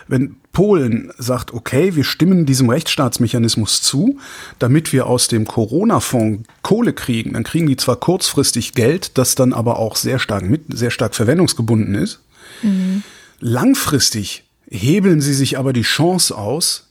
wenn 0.09 0.37
Polen 0.53 1.13
sagt, 1.19 1.53
okay, 1.53 1.97
wir 1.97 2.05
stimmen 2.05 2.47
diesem 2.47 2.71
Rechtsstaatsmechanismus 2.71 3.83
zu, 3.83 4.19
damit 4.59 4.93
wir 4.93 5.07
aus 5.07 5.29
dem 5.29 5.47
Corona-Fonds 5.47 6.49
Kohle 6.63 6.95
kriegen, 6.95 7.35
dann 7.35 7.45
kriegen 7.45 7.67
die 7.67 7.77
zwar 7.77 7.97
kurzfristig 7.97 8.73
Geld, 8.73 9.19
das 9.19 9.35
dann 9.35 9.53
aber 9.53 9.79
auch 9.79 9.97
sehr 9.97 10.19
stark 10.19 10.45
mit, 10.45 10.63
sehr 10.69 10.91
stark 10.91 11.15
verwendungsgebunden 11.15 11.95
ist. 11.95 12.21
Mhm. 12.63 13.03
Langfristig 13.39 14.45
hebeln 14.71 15.21
sie 15.21 15.35
sich 15.35 15.59
aber 15.59 15.73
die 15.73 15.83
Chance 15.83 16.37
aus, 16.37 16.86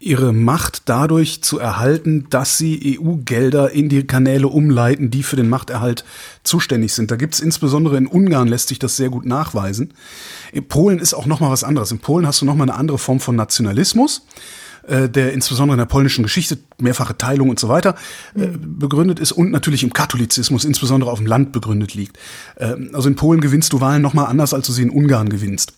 ihre 0.00 0.32
Macht 0.32 0.82
dadurch 0.86 1.42
zu 1.42 1.58
erhalten, 1.58 2.26
dass 2.30 2.56
sie 2.56 2.98
EU-Gelder 3.00 3.72
in 3.72 3.88
die 3.88 4.06
Kanäle 4.06 4.46
umleiten, 4.46 5.10
die 5.10 5.24
für 5.24 5.34
den 5.34 5.48
Machterhalt 5.48 6.04
zuständig 6.44 6.92
sind. 6.92 7.10
Da 7.10 7.16
gibt 7.16 7.34
es 7.34 7.40
insbesondere 7.40 7.96
in 7.96 8.06
Ungarn 8.06 8.46
lässt 8.46 8.68
sich 8.68 8.78
das 8.78 8.96
sehr 8.96 9.08
gut 9.08 9.26
nachweisen. 9.26 9.94
In 10.52 10.68
Polen 10.68 11.00
ist 11.00 11.14
auch 11.14 11.26
noch 11.26 11.40
mal 11.40 11.50
was 11.50 11.64
anderes. 11.64 11.90
In 11.90 11.98
Polen 11.98 12.26
hast 12.26 12.40
du 12.40 12.44
noch 12.44 12.54
mal 12.54 12.64
eine 12.64 12.74
andere 12.74 12.98
Form 12.98 13.18
von 13.18 13.34
Nationalismus 13.34 14.22
äh, 14.86 15.08
der 15.08 15.32
insbesondere 15.32 15.74
in 15.74 15.78
der 15.78 15.86
polnischen 15.86 16.22
Geschichte, 16.22 16.58
mehrfache 16.78 17.18
Teilung 17.18 17.50
und 17.50 17.58
so 17.58 17.68
weiter, 17.68 17.96
äh, 18.34 18.46
begründet 18.56 19.18
ist 19.18 19.32
und 19.32 19.50
natürlich 19.50 19.82
im 19.82 19.92
Katholizismus, 19.92 20.64
insbesondere 20.64 21.10
auf 21.10 21.18
dem 21.18 21.26
Land 21.26 21.52
begründet 21.52 21.94
liegt. 21.94 22.18
Ähm, 22.56 22.90
also 22.94 23.08
in 23.08 23.16
Polen 23.16 23.40
gewinnst 23.40 23.72
du 23.72 23.80
Wahlen 23.80 24.00
nochmal 24.00 24.26
anders, 24.26 24.54
als 24.54 24.66
du 24.66 24.72
sie 24.72 24.82
in 24.82 24.90
Ungarn 24.90 25.28
gewinnst 25.28 25.72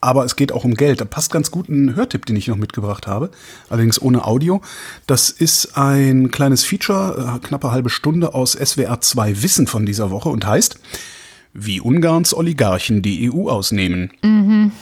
aber 0.00 0.24
es 0.24 0.36
geht 0.36 0.52
auch 0.52 0.64
um 0.64 0.74
Geld. 0.74 1.00
Da 1.00 1.04
passt 1.04 1.32
ganz 1.32 1.50
gut 1.50 1.68
ein 1.68 1.94
Hörtipp, 1.94 2.26
den 2.26 2.36
ich 2.36 2.48
noch 2.48 2.56
mitgebracht 2.56 3.06
habe, 3.06 3.30
allerdings 3.68 4.00
ohne 4.00 4.24
Audio. 4.26 4.62
Das 5.06 5.30
ist 5.30 5.76
ein 5.76 6.30
kleines 6.30 6.64
Feature, 6.64 7.36
äh, 7.36 7.46
knappe 7.46 7.70
halbe 7.70 7.90
Stunde 7.90 8.34
aus 8.34 8.52
SWR 8.52 9.00
2 9.00 9.42
Wissen 9.42 9.66
von 9.66 9.86
dieser 9.86 10.10
Woche 10.10 10.28
und 10.28 10.46
heißt, 10.46 10.78
wie 11.52 11.80
Ungarns 11.80 12.34
Oligarchen 12.34 13.02
die 13.02 13.30
EU 13.30 13.48
ausnehmen. 13.48 14.10
Mhm. 14.22 14.72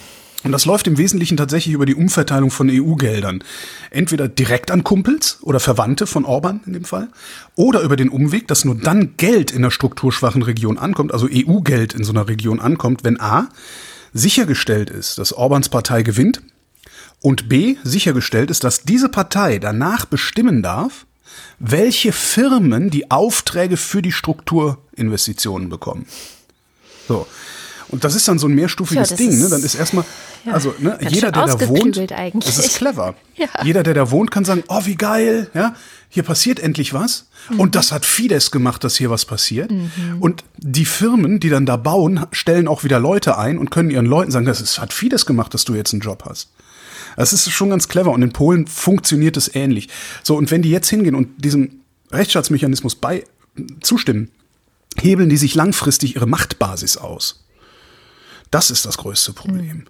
Und 0.45 0.53
das 0.53 0.67
läuft 0.67 0.87
im 0.87 0.99
Wesentlichen 0.99 1.37
tatsächlich 1.37 1.75
über 1.75 1.87
die 1.87 1.97
Umverteilung 1.97 2.53
von 2.53 2.71
EU-Geldern. 2.71 3.43
Entweder 3.91 4.29
direkt 4.29 4.71
an 4.71 4.85
Kumpels 4.85 5.39
oder 5.43 5.59
Verwandte 5.59 6.07
von 6.07 6.25
Orban 6.25 6.61
in 6.65 6.75
dem 6.75 6.85
Fall, 6.85 7.09
oder 7.57 7.81
über 7.81 7.97
den 7.97 8.09
Umweg, 8.09 8.47
dass 8.47 8.65
nur 8.65 8.77
dann 8.77 9.15
Geld 9.17 9.51
in 9.51 9.59
einer 9.59 9.73
strukturschwachen 9.73 10.43
Region 10.43 10.79
ankommt, 10.79 11.13
also 11.13 11.27
EU-Geld 11.29 11.93
in 11.93 12.05
so 12.05 12.13
einer 12.13 12.29
Region 12.29 12.61
ankommt, 12.61 13.03
wenn 13.03 13.21
A, 13.21 13.49
sichergestellt 14.13 14.91
ist, 14.91 15.19
dass 15.19 15.33
Orbans 15.33 15.69
Partei 15.69 16.03
gewinnt 16.03 16.43
und 17.21 17.49
b 17.49 17.77
sichergestellt 17.85 18.51
ist, 18.51 18.65
dass 18.65 18.83
diese 18.83 19.09
Partei 19.09 19.59
danach 19.59 20.05
bestimmen 20.05 20.63
darf, 20.63 21.07
welche 21.59 22.13
Firmen 22.13 22.91
die 22.91 23.11
Aufträge 23.11 23.77
für 23.77 24.03
die 24.03 24.13
Strukturinvestitionen 24.13 25.69
bekommen. 25.69 26.07
So. 27.07 27.27
Und 27.89 28.05
das 28.05 28.15
ist 28.15 28.29
dann 28.29 28.39
so 28.39 28.47
ein 28.47 28.55
mehrstufiges 28.55 29.11
ja, 29.11 29.17
Ding. 29.17 29.39
Ne? 29.39 29.49
Dann 29.49 29.63
ist 29.63 29.75
erstmal, 29.75 30.05
ja, 30.45 30.53
also 30.53 30.75
ne, 30.79 30.99
jeder, 31.09 31.33
der 31.33 31.47
da 31.47 31.69
wohnt, 31.69 32.13
eigentlich. 32.13 32.45
das 32.45 32.65
ist 32.65 32.77
clever. 32.77 33.15
Ja. 33.39 33.47
Jeder, 33.63 33.85
der 33.85 33.95
da 33.95 34.11
wohnt, 34.11 34.33
kann 34.33 34.45
sagen, 34.45 34.65
oh, 34.67 34.81
wie 34.85 34.97
geil, 34.97 35.49
ja, 35.55 35.77
hier 36.09 36.25
passiert 36.25 36.59
endlich 36.59 36.93
was. 36.93 37.29
Mhm. 37.51 37.61
Und 37.61 37.77
das 37.77 37.93
hat 37.93 38.05
Fides 38.05 38.51
gemacht, 38.51 38.83
dass 38.83 38.97
hier 38.97 39.11
was 39.11 39.27
passiert. 39.27 39.71
Mhm. 39.71 40.17
Und 40.19 40.43
die 40.57 40.85
Firmen, 40.85 41.39
die 41.39 41.49
dann 41.49 41.65
da 41.65 41.77
bauen, 41.77 42.27
stellen 42.33 42.67
auch 42.67 42.83
wieder 42.83 42.99
Leute 42.99 43.39
ein 43.39 43.59
und 43.59 43.71
können 43.71 43.91
ihren 43.91 44.07
Leuten 44.07 44.33
sagen, 44.33 44.45
das 44.45 44.61
ist, 44.61 44.81
hat 44.81 44.93
Fides 44.93 45.25
gemacht, 45.25 45.55
dass 45.55 45.65
du 45.65 45.77
jetzt 45.77 45.93
einen 45.93 46.01
Job 46.01 46.25
hast. 46.29 46.49
Das 47.17 47.33
ist 47.33 47.49
schon 47.51 47.71
ganz 47.71 47.87
clever. 47.87 48.11
Und 48.11 48.23
in 48.23 48.33
Polen 48.33 48.67
funktioniert 48.67 49.37
es 49.37 49.55
ähnlich. 49.55 49.89
So, 50.25 50.37
und 50.37 50.51
wenn 50.51 50.63
die 50.63 50.71
jetzt 50.71 50.89
hingehen 50.89 51.15
und 51.15 51.45
diesem 51.45 51.81
Rechtsstaatsmechanismus 52.11 52.97
bei 52.97 53.25
zustimmen, 53.81 54.33
hebeln 54.97 55.29
die 55.29 55.37
sich 55.37 55.55
langfristig 55.55 56.17
ihre 56.17 56.27
Machtbasis 56.27 56.97
aus. 56.97 57.45
Das 58.51 58.71
ist 58.71 58.87
das 58.87 58.99
größte 58.99 59.33
Problem. 59.33 59.87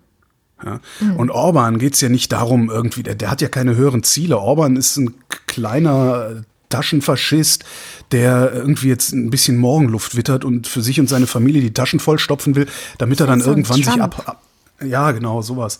Ja. 0.64 0.80
Mhm. 1.00 1.16
Und 1.16 1.30
Orban 1.30 1.78
geht 1.78 1.94
es 1.94 2.00
ja 2.00 2.08
nicht 2.08 2.32
darum, 2.32 2.70
irgendwie, 2.70 3.02
der, 3.02 3.14
der 3.14 3.30
hat 3.30 3.40
ja 3.40 3.48
keine 3.48 3.76
höheren 3.76 4.02
Ziele. 4.02 4.38
Orban 4.38 4.76
ist 4.76 4.96
ein 4.96 5.14
kleiner 5.46 6.44
Taschenfaschist, 6.68 7.64
der 8.12 8.52
irgendwie 8.52 8.88
jetzt 8.88 9.12
ein 9.12 9.30
bisschen 9.30 9.56
Morgenluft 9.56 10.16
wittert 10.16 10.44
und 10.44 10.66
für 10.66 10.82
sich 10.82 11.00
und 11.00 11.08
seine 11.08 11.26
Familie 11.26 11.62
die 11.62 11.72
Taschen 11.72 12.00
vollstopfen 12.00 12.56
will, 12.56 12.66
damit 12.98 13.20
er 13.20 13.26
dann 13.26 13.40
so 13.40 13.50
irgendwann 13.50 13.76
sich 13.76 13.88
ab, 13.88 14.22
ab, 14.26 14.42
Ja, 14.84 15.12
genau, 15.12 15.42
sowas. 15.42 15.78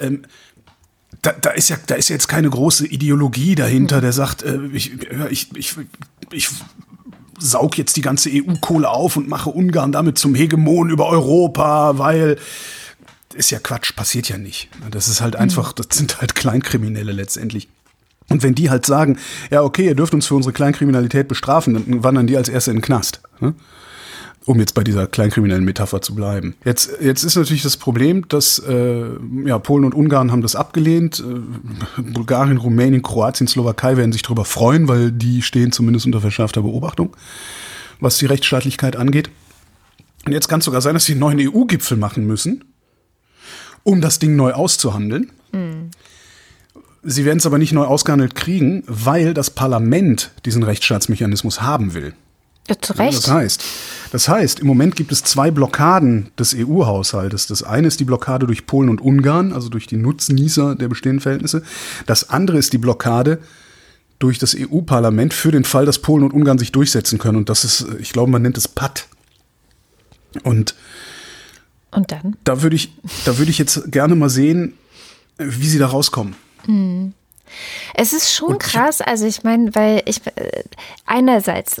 Ähm, 0.00 0.22
da, 1.22 1.32
da, 1.32 1.50
ist 1.50 1.68
ja, 1.68 1.76
da 1.86 1.94
ist 1.94 2.08
jetzt 2.08 2.28
keine 2.28 2.50
große 2.50 2.86
Ideologie 2.86 3.54
dahinter, 3.54 3.98
mhm. 3.98 4.02
der 4.02 4.12
sagt, 4.12 4.42
äh, 4.42 4.58
ich, 4.72 4.92
ich, 5.30 5.56
ich, 5.56 5.76
ich 6.32 6.48
saug 7.40 7.76
jetzt 7.78 7.96
die 7.96 8.02
ganze 8.02 8.30
EU-Kohle 8.30 8.88
auf 8.88 9.16
und 9.16 9.28
mache 9.28 9.50
Ungarn 9.50 9.92
damit 9.92 10.18
zum 10.18 10.34
Hegemon 10.34 10.90
über 10.90 11.08
Europa, 11.08 11.98
weil 11.98 12.36
ist 13.34 13.50
ja 13.50 13.58
Quatsch, 13.58 13.94
passiert 13.94 14.28
ja 14.28 14.38
nicht. 14.38 14.68
Das 14.90 15.08
ist 15.08 15.20
halt 15.20 15.36
einfach, 15.36 15.72
das 15.72 15.86
sind 15.92 16.20
halt 16.20 16.34
Kleinkriminelle 16.34 17.12
letztendlich. 17.12 17.68
Und 18.28 18.42
wenn 18.42 18.54
die 18.54 18.70
halt 18.70 18.86
sagen, 18.86 19.18
ja, 19.50 19.62
okay, 19.62 19.86
ihr 19.86 19.94
dürft 19.94 20.14
uns 20.14 20.26
für 20.26 20.34
unsere 20.34 20.52
Kleinkriminalität 20.52 21.28
bestrafen, 21.28 21.74
dann 21.74 22.04
wandern 22.04 22.26
die 22.26 22.36
als 22.36 22.48
Erste 22.48 22.70
in 22.70 22.78
den 22.78 22.82
Knast. 22.82 23.20
Ne? 23.40 23.54
Um 24.50 24.58
jetzt 24.58 24.74
bei 24.74 24.82
dieser 24.82 25.06
kleinkriminellen 25.06 25.64
Metapher 25.64 26.02
zu 26.02 26.12
bleiben. 26.12 26.56
Jetzt, 26.64 26.90
jetzt 27.00 27.22
ist 27.22 27.36
natürlich 27.36 27.62
das 27.62 27.76
Problem, 27.76 28.26
dass 28.26 28.58
äh, 28.58 29.04
ja, 29.44 29.60
Polen 29.60 29.84
und 29.84 29.94
Ungarn 29.94 30.32
haben 30.32 30.42
das 30.42 30.56
abgelehnt. 30.56 31.20
Äh, 31.20 32.02
Bulgarien, 32.02 32.56
Rumänien, 32.56 33.00
Kroatien, 33.00 33.46
Slowakei 33.46 33.96
werden 33.96 34.10
sich 34.10 34.22
darüber 34.22 34.44
freuen, 34.44 34.88
weil 34.88 35.12
die 35.12 35.42
stehen 35.42 35.70
zumindest 35.70 36.06
unter 36.06 36.20
verschärfter 36.20 36.62
Beobachtung, 36.62 37.16
was 38.00 38.18
die 38.18 38.26
Rechtsstaatlichkeit 38.26 38.96
angeht. 38.96 39.30
Und 40.26 40.32
jetzt 40.32 40.48
kann 40.48 40.58
es 40.58 40.64
sogar 40.64 40.80
sein, 40.80 40.94
dass 40.94 41.04
sie 41.04 41.12
einen 41.12 41.20
neuen 41.20 41.38
EU-Gipfel 41.38 41.96
machen 41.96 42.26
müssen, 42.26 42.64
um 43.84 44.00
das 44.00 44.18
Ding 44.18 44.34
neu 44.34 44.50
auszuhandeln. 44.52 45.30
Mhm. 45.52 45.92
Sie 47.04 47.24
werden 47.24 47.38
es 47.38 47.46
aber 47.46 47.58
nicht 47.58 47.72
neu 47.72 47.84
ausgehandelt 47.84 48.34
kriegen, 48.34 48.82
weil 48.88 49.32
das 49.32 49.50
Parlament 49.50 50.32
diesen 50.44 50.64
Rechtsstaatsmechanismus 50.64 51.62
haben 51.62 51.94
will. 51.94 52.14
Ja, 52.68 52.78
zu 52.80 52.92
Recht. 52.92 53.16
Das 53.16 53.30
heißt, 53.30 53.64
das 54.12 54.28
heißt, 54.28 54.60
im 54.60 54.66
Moment 54.66 54.96
gibt 54.96 55.12
es 55.12 55.24
zwei 55.24 55.50
Blockaden 55.50 56.30
des 56.38 56.54
EU-Haushaltes. 56.54 57.46
Das 57.46 57.62
eine 57.62 57.88
ist 57.88 58.00
die 58.00 58.04
Blockade 58.04 58.46
durch 58.46 58.66
Polen 58.66 58.88
und 58.88 59.00
Ungarn, 59.00 59.52
also 59.52 59.68
durch 59.68 59.86
die 59.86 59.96
Nutznießer 59.96 60.76
der 60.76 60.88
bestehenden 60.88 61.20
Verhältnisse. 61.20 61.62
Das 62.06 62.30
andere 62.30 62.58
ist 62.58 62.72
die 62.72 62.78
Blockade 62.78 63.40
durch 64.18 64.38
das 64.38 64.54
EU-Parlament 64.56 65.32
für 65.34 65.50
den 65.50 65.64
Fall, 65.64 65.86
dass 65.86 65.98
Polen 65.98 66.24
und 66.24 66.32
Ungarn 66.32 66.58
sich 66.58 66.72
durchsetzen 66.72 67.18
können. 67.18 67.38
Und 67.38 67.48
das 67.48 67.64
ist, 67.64 67.86
ich 67.98 68.12
glaube, 68.12 68.30
man 68.30 68.42
nennt 68.42 68.58
es 68.58 68.68
PAT. 68.68 69.06
Und, 70.44 70.74
und 71.90 72.12
dann? 72.12 72.36
Da 72.44 72.62
würde 72.62 72.76
ich, 72.76 72.92
da 73.24 73.38
würde 73.38 73.50
ich 73.50 73.58
jetzt 73.58 73.90
gerne 73.90 74.14
mal 74.14 74.28
sehen, 74.28 74.74
wie 75.38 75.66
sie 75.66 75.78
da 75.78 75.86
rauskommen. 75.86 76.36
Mhm. 76.66 77.14
Es 77.94 78.12
ist 78.12 78.32
schon 78.32 78.58
krass, 78.58 79.00
also 79.00 79.26
ich 79.26 79.42
meine, 79.42 79.74
weil 79.74 80.02
ich 80.06 80.24
äh, 80.36 80.62
einerseits 81.04 81.80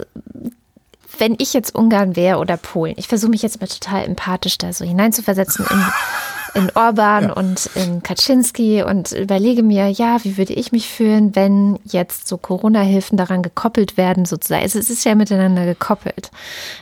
wenn 1.18 1.34
ich 1.38 1.52
jetzt 1.52 1.74
Ungarn 1.74 2.16
wäre 2.16 2.38
oder 2.38 2.56
Polen, 2.56 2.94
ich 2.96 3.08
versuche 3.08 3.30
mich 3.30 3.42
jetzt 3.42 3.60
mal 3.60 3.66
total 3.66 4.04
empathisch 4.04 4.58
da 4.58 4.72
so 4.72 4.84
hineinzuversetzen 4.84 5.66
in, 5.70 6.62
in 6.62 6.70
Orban 6.74 7.24
ja. 7.24 7.32
und 7.32 7.68
in 7.74 8.02
Kaczynski 8.02 8.82
und 8.82 9.12
überlege 9.12 9.62
mir, 9.62 9.88
ja, 9.88 10.22
wie 10.24 10.36
würde 10.36 10.52
ich 10.52 10.72
mich 10.72 10.88
fühlen, 10.88 11.34
wenn 11.36 11.78
jetzt 11.84 12.28
so 12.28 12.38
Corona-Hilfen 12.38 13.16
daran 13.16 13.42
gekoppelt 13.42 13.96
werden, 13.96 14.24
sozusagen. 14.24 14.62
Also 14.62 14.78
es 14.78 14.90
ist 14.90 15.04
ja 15.04 15.14
miteinander 15.14 15.64
gekoppelt. 15.64 16.30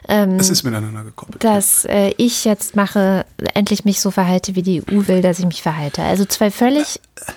Ähm, 0.08 0.36
es 0.36 0.50
ist 0.50 0.62
miteinander 0.62 1.04
gekoppelt. 1.04 1.42
Dass 1.42 1.84
äh, 1.84 2.12
ich 2.16 2.44
jetzt 2.44 2.76
mache, 2.76 3.24
endlich 3.54 3.84
mich 3.84 4.00
so 4.00 4.10
verhalte, 4.10 4.54
wie 4.54 4.62
die 4.62 4.82
EU 4.82 5.06
will, 5.08 5.22
dass 5.22 5.38
ich 5.38 5.46
mich 5.46 5.62
verhalte. 5.62 6.02
Also 6.02 6.24
zwei 6.24 6.50
völlig. 6.50 7.00
Äh 7.16 7.32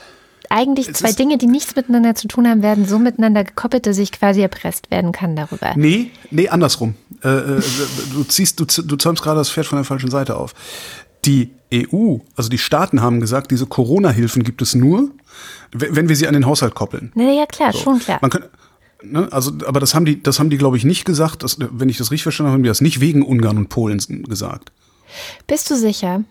eigentlich 0.52 0.90
es 0.90 0.98
zwei 0.98 1.12
Dinge, 1.12 1.38
die 1.38 1.48
nichts 1.48 1.76
miteinander 1.76 2.16
zu 2.16 2.28
tun 2.28 2.48
haben, 2.48 2.62
werden 2.62 2.86
so 2.86 3.00
miteinander 3.00 3.44
gekoppelt, 3.44 3.86
dass 3.86 3.98
ich 3.98 4.12
quasi 4.12 4.42
erpresst 4.42 4.92
werden 4.92 5.12
kann 5.12 5.36
darüber. 5.36 5.74
Nee, 5.76 6.12
nee, 6.30 6.50
andersrum. 6.50 6.96
Äh, 7.24 7.30
äh, 7.30 7.62
du 8.14 8.24
ziehst, 8.24 8.60
du, 8.60 8.66
du 8.66 8.96
zäumst 8.98 9.24
gerade 9.24 9.38
das 9.38 9.50
Pferd 9.50 9.68
von 9.68 9.78
der 9.78 9.86
falschen 9.86 10.12
Seite 10.12 10.36
auf. 10.36 10.54
Die 11.26 11.52
EU, 11.74 12.18
also 12.36 12.50
die 12.50 12.58
Staaten 12.58 13.02
haben 13.02 13.20
gesagt, 13.20 13.52
diese 13.52 13.66
Corona-Hilfen 13.66 14.44
gibt 14.44 14.62
es 14.62 14.76
nur, 14.76 15.12
wenn 15.72 16.10
wir 16.10 16.16
sie 16.16 16.28
an 16.28 16.34
den 16.34 16.46
Haushalt 16.46 16.76
koppeln. 16.76 17.12
Naja, 17.16 17.46
klar, 17.46 17.72
so. 17.72 17.80
schon 17.80 18.00
klar. 18.00 18.20
Man 18.22 18.32
kann, 18.32 18.46
ne, 19.04 19.28
also, 19.32 19.52
aber 19.66 19.80
das 19.80 19.96
haben 19.96 20.06
die, 20.06 20.22
das 20.22 20.40
haben 20.40 20.50
die, 20.50 20.58
glaube 20.58 20.78
ich, 20.78 20.84
nicht 20.84 21.06
gesagt. 21.06 21.44
Das, 21.44 21.58
wenn 21.60 21.90
ich 21.90 21.98
das 21.98 22.12
richtig 22.12 22.24
verstanden 22.24 22.50
habe, 22.50 22.56
haben 22.56 22.64
die 22.64 22.70
das 22.70 22.82
nicht 22.82 23.00
wegen 23.00 23.24
Ungarn 23.24 23.58
und 23.58 23.70
Polen 23.70 24.00
gesagt. 24.28 24.72
Bist 25.48 25.70
du 25.70 25.76
sicher? 25.76 26.24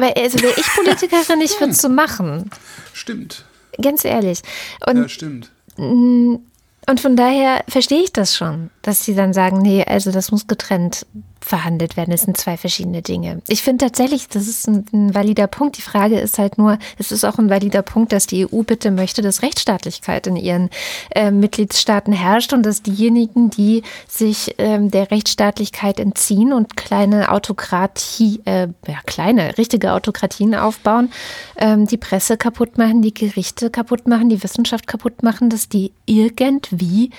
Weil, 0.00 0.14
also 0.14 0.40
wäre 0.40 0.54
ich 0.56 0.66
Politikerin, 0.74 1.40
ich 1.40 1.60
würde 1.60 1.72
es 1.72 1.82
so 1.82 1.88
machen. 1.88 2.50
Stimmt. 2.92 3.44
Ganz 3.80 4.04
ehrlich. 4.04 4.40
Und, 4.86 4.96
ja, 4.96 5.08
stimmt. 5.08 5.50
Und 5.76 7.00
von 7.00 7.16
daher 7.16 7.64
verstehe 7.68 8.02
ich 8.02 8.12
das 8.12 8.34
schon, 8.34 8.70
dass 8.82 9.04
sie 9.04 9.14
dann 9.14 9.32
sagen, 9.32 9.58
nee, 9.58 9.84
also 9.84 10.10
das 10.10 10.32
muss 10.32 10.46
getrennt 10.46 11.06
verhandelt 11.40 11.96
werden. 11.96 12.10
Das 12.10 12.22
sind 12.22 12.36
zwei 12.36 12.56
verschiedene 12.56 13.02
Dinge. 13.02 13.42
Ich 13.48 13.62
finde 13.62 13.86
tatsächlich, 13.86 14.28
das 14.28 14.46
ist 14.46 14.68
ein, 14.68 14.84
ein, 14.92 15.14
valider 15.14 15.46
Punkt. 15.46 15.78
Die 15.78 15.82
Frage 15.82 16.18
ist 16.18 16.38
halt 16.38 16.58
nur, 16.58 16.78
es 16.98 17.12
ist 17.12 17.24
auch 17.24 17.38
ein 17.38 17.50
valider 17.50 17.82
Punkt, 17.82 18.12
dass 18.12 18.26
die 18.26 18.46
EU 18.46 18.62
bitte 18.62 18.90
möchte, 18.90 19.22
dass 19.22 19.42
Rechtsstaatlichkeit 19.42 20.26
in 20.26 20.36
ihren 20.36 20.70
äh, 21.14 21.30
Mitgliedstaaten 21.30 22.12
herrscht 22.12 22.52
und 22.52 22.64
dass 22.64 22.82
diejenigen, 22.82 23.50
die 23.50 23.82
sich 24.08 24.54
ähm, 24.58 24.90
der 24.90 25.10
Rechtsstaatlichkeit 25.10 25.98
entziehen 25.98 26.52
und 26.52 26.76
kleine 26.76 27.30
Autokratie, 27.30 28.40
äh, 28.44 28.68
ja, 28.86 28.98
kleine, 29.06 29.56
richtige 29.58 29.92
Autokratien 29.92 30.54
aufbauen, 30.54 31.10
ähm, 31.56 31.86
die 31.86 31.96
Presse 31.96 32.36
kaputt 32.36 32.78
machen, 32.78 33.02
die 33.02 33.14
Gerichte 33.14 33.70
kaputt 33.70 34.06
machen, 34.06 34.28
die 34.28 34.42
Wissenschaft 34.42 34.86
kaputt 34.86 35.22
machen, 35.22 35.50
dass 35.50 35.68
die 35.68 35.92
irgendwie 36.06 37.10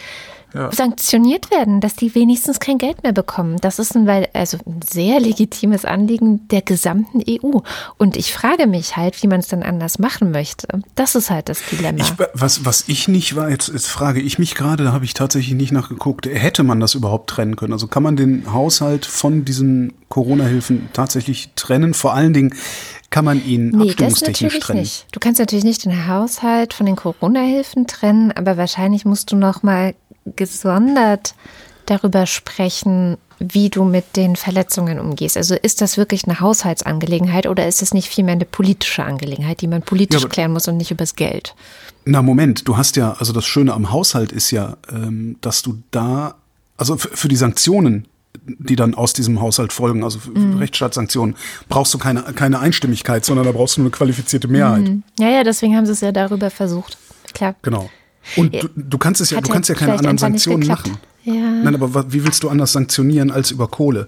ja. 0.54 0.72
sanktioniert 0.72 1.52
werden, 1.52 1.82
dass 1.82 1.96
die 1.96 2.14
wenigstens 2.16 2.60
kein 2.60 2.78
Geld 2.78 3.04
mehr 3.04 3.14
bekommen. 3.14 3.58
Das 3.62 3.80
ist 3.80 3.96
ein, 3.96 4.08
also 4.34 4.58
ein 4.66 4.82
sehr 4.90 5.20
legitimes 5.20 5.86
Anliegen 5.86 6.48
der 6.50 6.62
gesamten 6.62 7.22
EU. 7.28 7.60
Und 7.98 8.18
ich 8.18 8.34
frage 8.34 8.68
mich 8.68 8.98
halt, 8.98 9.22
wie 9.24 9.28
man 9.28 9.40
es 9.40 9.48
dann 9.48 9.64
anders 9.64 10.00
machen 10.00 10.32
möchte. 10.32 10.68
Das 10.96 11.16
ist 11.16 11.30
halt 11.30 11.50
das 11.50 11.62
Dilemma. 11.70 12.04
Ich, 12.04 12.14
was, 12.34 12.66
was 12.66 12.86
ich 12.88 13.08
nicht 13.08 13.36
war, 13.36 13.50
jetzt, 13.50 13.70
jetzt 13.70 13.88
frage 13.88 14.22
ich 14.22 14.40
mich 14.40 14.56
gerade, 14.56 14.84
da 14.84 14.94
habe 14.94 15.06
ich 15.06 15.14
tatsächlich 15.14 15.56
nicht 15.56 15.72
nachgeguckt, 15.72 16.26
hätte 16.26 16.64
man 16.64 16.80
das 16.80 16.96
überhaupt 16.96 17.30
trennen 17.30 17.56
können? 17.56 17.74
Also 17.74 17.88
kann 17.88 18.04
man 18.04 18.16
den 18.16 18.52
Haushalt 18.52 19.06
von 19.06 19.46
diesen 19.46 19.94
Corona-Hilfen 20.10 20.90
tatsächlich 20.94 21.52
trennen? 21.56 21.94
Vor 21.94 22.14
allen 22.14 22.34
Dingen, 22.34 22.56
kann 23.12 23.26
man 23.26 23.46
ihn 23.46 23.70
nee, 23.70 23.90
abstimmungstechnisch 23.90 24.54
das 24.56 24.64
trennen? 24.64 24.80
Nicht. 24.80 25.06
Du 25.12 25.20
kannst 25.20 25.40
natürlich 25.40 25.66
nicht 25.66 25.84
den 25.86 26.08
Haushalt 26.08 26.74
von 26.74 26.86
den 26.86 26.96
Corona-Hilfen 26.96 27.86
trennen, 27.86 28.32
aber 28.32 28.58
wahrscheinlich 28.58 29.06
musst 29.06 29.32
du 29.32 29.36
noch 29.36 29.64
mal 29.64 29.94
gesondert 30.36 31.36
darüber 31.86 32.26
sprechen, 32.26 33.18
wie 33.40 33.70
du 33.70 33.84
mit 33.84 34.16
den 34.16 34.36
Verletzungen 34.36 35.00
umgehst. 35.00 35.36
Also 35.36 35.56
ist 35.56 35.82
das 35.82 35.98
wirklich 35.98 36.26
eine 36.26 36.40
Haushaltsangelegenheit 36.40 37.48
oder 37.48 37.68
ist 37.68 37.82
es 37.82 37.94
nicht 37.94 38.08
vielmehr 38.08 38.36
eine 38.36 38.46
politische 38.46 39.04
Angelegenheit, 39.04 39.62
die 39.62 39.68
man 39.68 39.82
politisch 39.82 40.22
ja, 40.22 40.30
klären 40.30 40.54
muss 40.54 40.68
und 40.68 40.78
nicht 40.78 40.92
übers 40.92 41.16
Geld? 41.16 41.56
Na 42.06 42.22
Moment, 42.22 42.68
du 42.68 42.78
hast 42.78 42.96
ja, 42.98 43.14
also 43.14 43.34
das 43.34 43.46
Schöne 43.46 43.74
am 43.74 43.92
Haushalt 43.92 44.32
ist 44.32 44.52
ja, 44.52 44.78
ähm, 44.92 45.38
dass 45.42 45.64
du 45.64 45.82
da, 45.90 46.36
also 46.78 46.98
für 46.98 47.28
die 47.28 47.36
Sanktionen, 47.36 48.08
die 48.46 48.76
dann 48.76 48.94
aus 48.94 49.14
diesem 49.14 49.42
Haushalt 49.42 49.74
folgen, 49.74 50.04
also 50.04 50.20
mhm. 50.34 50.58
Rechtsstaatssanktionen, 50.58 51.36
brauchst 51.68 51.94
du 51.94 51.98
keine, 51.98 52.22
keine 52.22 52.60
Einstimmigkeit, 52.60 53.26
sondern 53.26 53.46
da 53.46 53.52
brauchst 53.52 53.78
du 53.78 53.82
eine 53.82 53.90
qualifizierte 53.90 54.48
Mehrheit. 54.48 54.84
Mhm. 54.84 55.04
Ja, 55.20 55.30
ja, 55.30 55.44
deswegen 55.44 55.76
haben 55.76 55.86
sie 55.86 55.92
es 55.94 56.02
ja 56.02 56.12
darüber 56.12 56.50
versucht. 56.50 56.98
Klar. 57.34 57.56
Genau. 57.62 57.90
Und 58.36 58.54
du, 58.54 58.70
du 58.76 58.98
kannst 58.98 59.22
es 59.22 59.32
ja, 59.32 59.42
du 59.42 59.52
kannst 59.52 59.70
ja 59.70 59.76
keine 59.76 59.94
anderen 59.94 60.18
Sanktionen 60.18 60.68
machen. 60.68 60.98
Ja. 61.24 61.34
Nein, 61.34 61.76
aber 61.76 62.12
wie 62.12 62.24
willst 62.24 62.44
du 62.44 62.50
anders 62.50 62.74
sanktionieren 62.74 63.32
als 63.32 63.52
über 63.52 63.68
Kohle? 63.68 64.08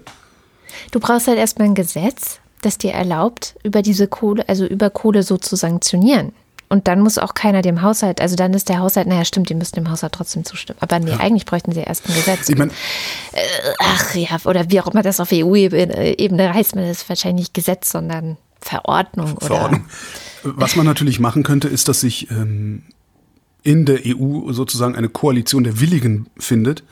Du 0.90 1.00
brauchst 1.00 1.28
halt 1.28 1.38
erstmal 1.38 1.68
ein 1.68 1.74
Gesetz, 1.74 2.38
das 2.62 2.78
dir 2.78 2.92
erlaubt, 2.92 3.54
über 3.62 3.82
diese 3.82 4.08
Kohle, 4.08 4.48
also 4.48 4.66
über 4.66 4.90
Kohle 4.90 5.22
so 5.22 5.36
zu 5.36 5.56
sanktionieren. 5.56 6.32
Und 6.68 6.88
dann 6.88 7.00
muss 7.00 7.18
auch 7.18 7.34
keiner 7.34 7.62
dem 7.62 7.82
Haushalt, 7.82 8.20
also 8.20 8.36
dann 8.36 8.52
ist 8.54 8.68
der 8.68 8.80
Haushalt, 8.80 9.06
naja, 9.06 9.24
stimmt, 9.24 9.48
die 9.48 9.54
müssten 9.54 9.76
dem 9.76 9.90
Haushalt 9.90 10.12
trotzdem 10.12 10.44
zustimmen. 10.44 10.78
Aber 10.80 10.98
nee, 10.98 11.10
ja. 11.10 11.18
eigentlich 11.18 11.44
bräuchten 11.44 11.72
sie 11.72 11.80
erst 11.80 12.08
ein 12.08 12.14
Gesetz. 12.14 12.48
Ich 12.48 12.56
mein, 12.56 12.70
äh, 12.70 13.40
ach 13.78 14.14
ja, 14.14 14.38
oder 14.44 14.70
wie 14.70 14.80
auch 14.80 14.88
immer 14.88 15.02
das 15.02 15.20
auf 15.20 15.28
EU-Ebene 15.30 16.54
heißt, 16.54 16.74
man 16.74 16.88
das 16.88 17.08
wahrscheinlich 17.08 17.44
nicht 17.44 17.54
Gesetz, 17.54 17.90
sondern 17.90 18.38
Verordnung. 18.60 19.38
Verordnung. 19.40 19.84
Oder 20.42 20.54
Was 20.56 20.74
man 20.74 20.86
natürlich 20.86 21.20
machen 21.20 21.42
könnte, 21.42 21.68
ist, 21.68 21.88
dass 21.88 22.00
sich 22.00 22.30
ähm, 22.30 22.82
in 23.64 23.86
der 23.86 24.00
EU 24.06 24.52
sozusagen 24.52 24.94
eine 24.94 25.08
Koalition 25.08 25.64
der 25.64 25.80
Willigen 25.80 26.28
findet, 26.36 26.84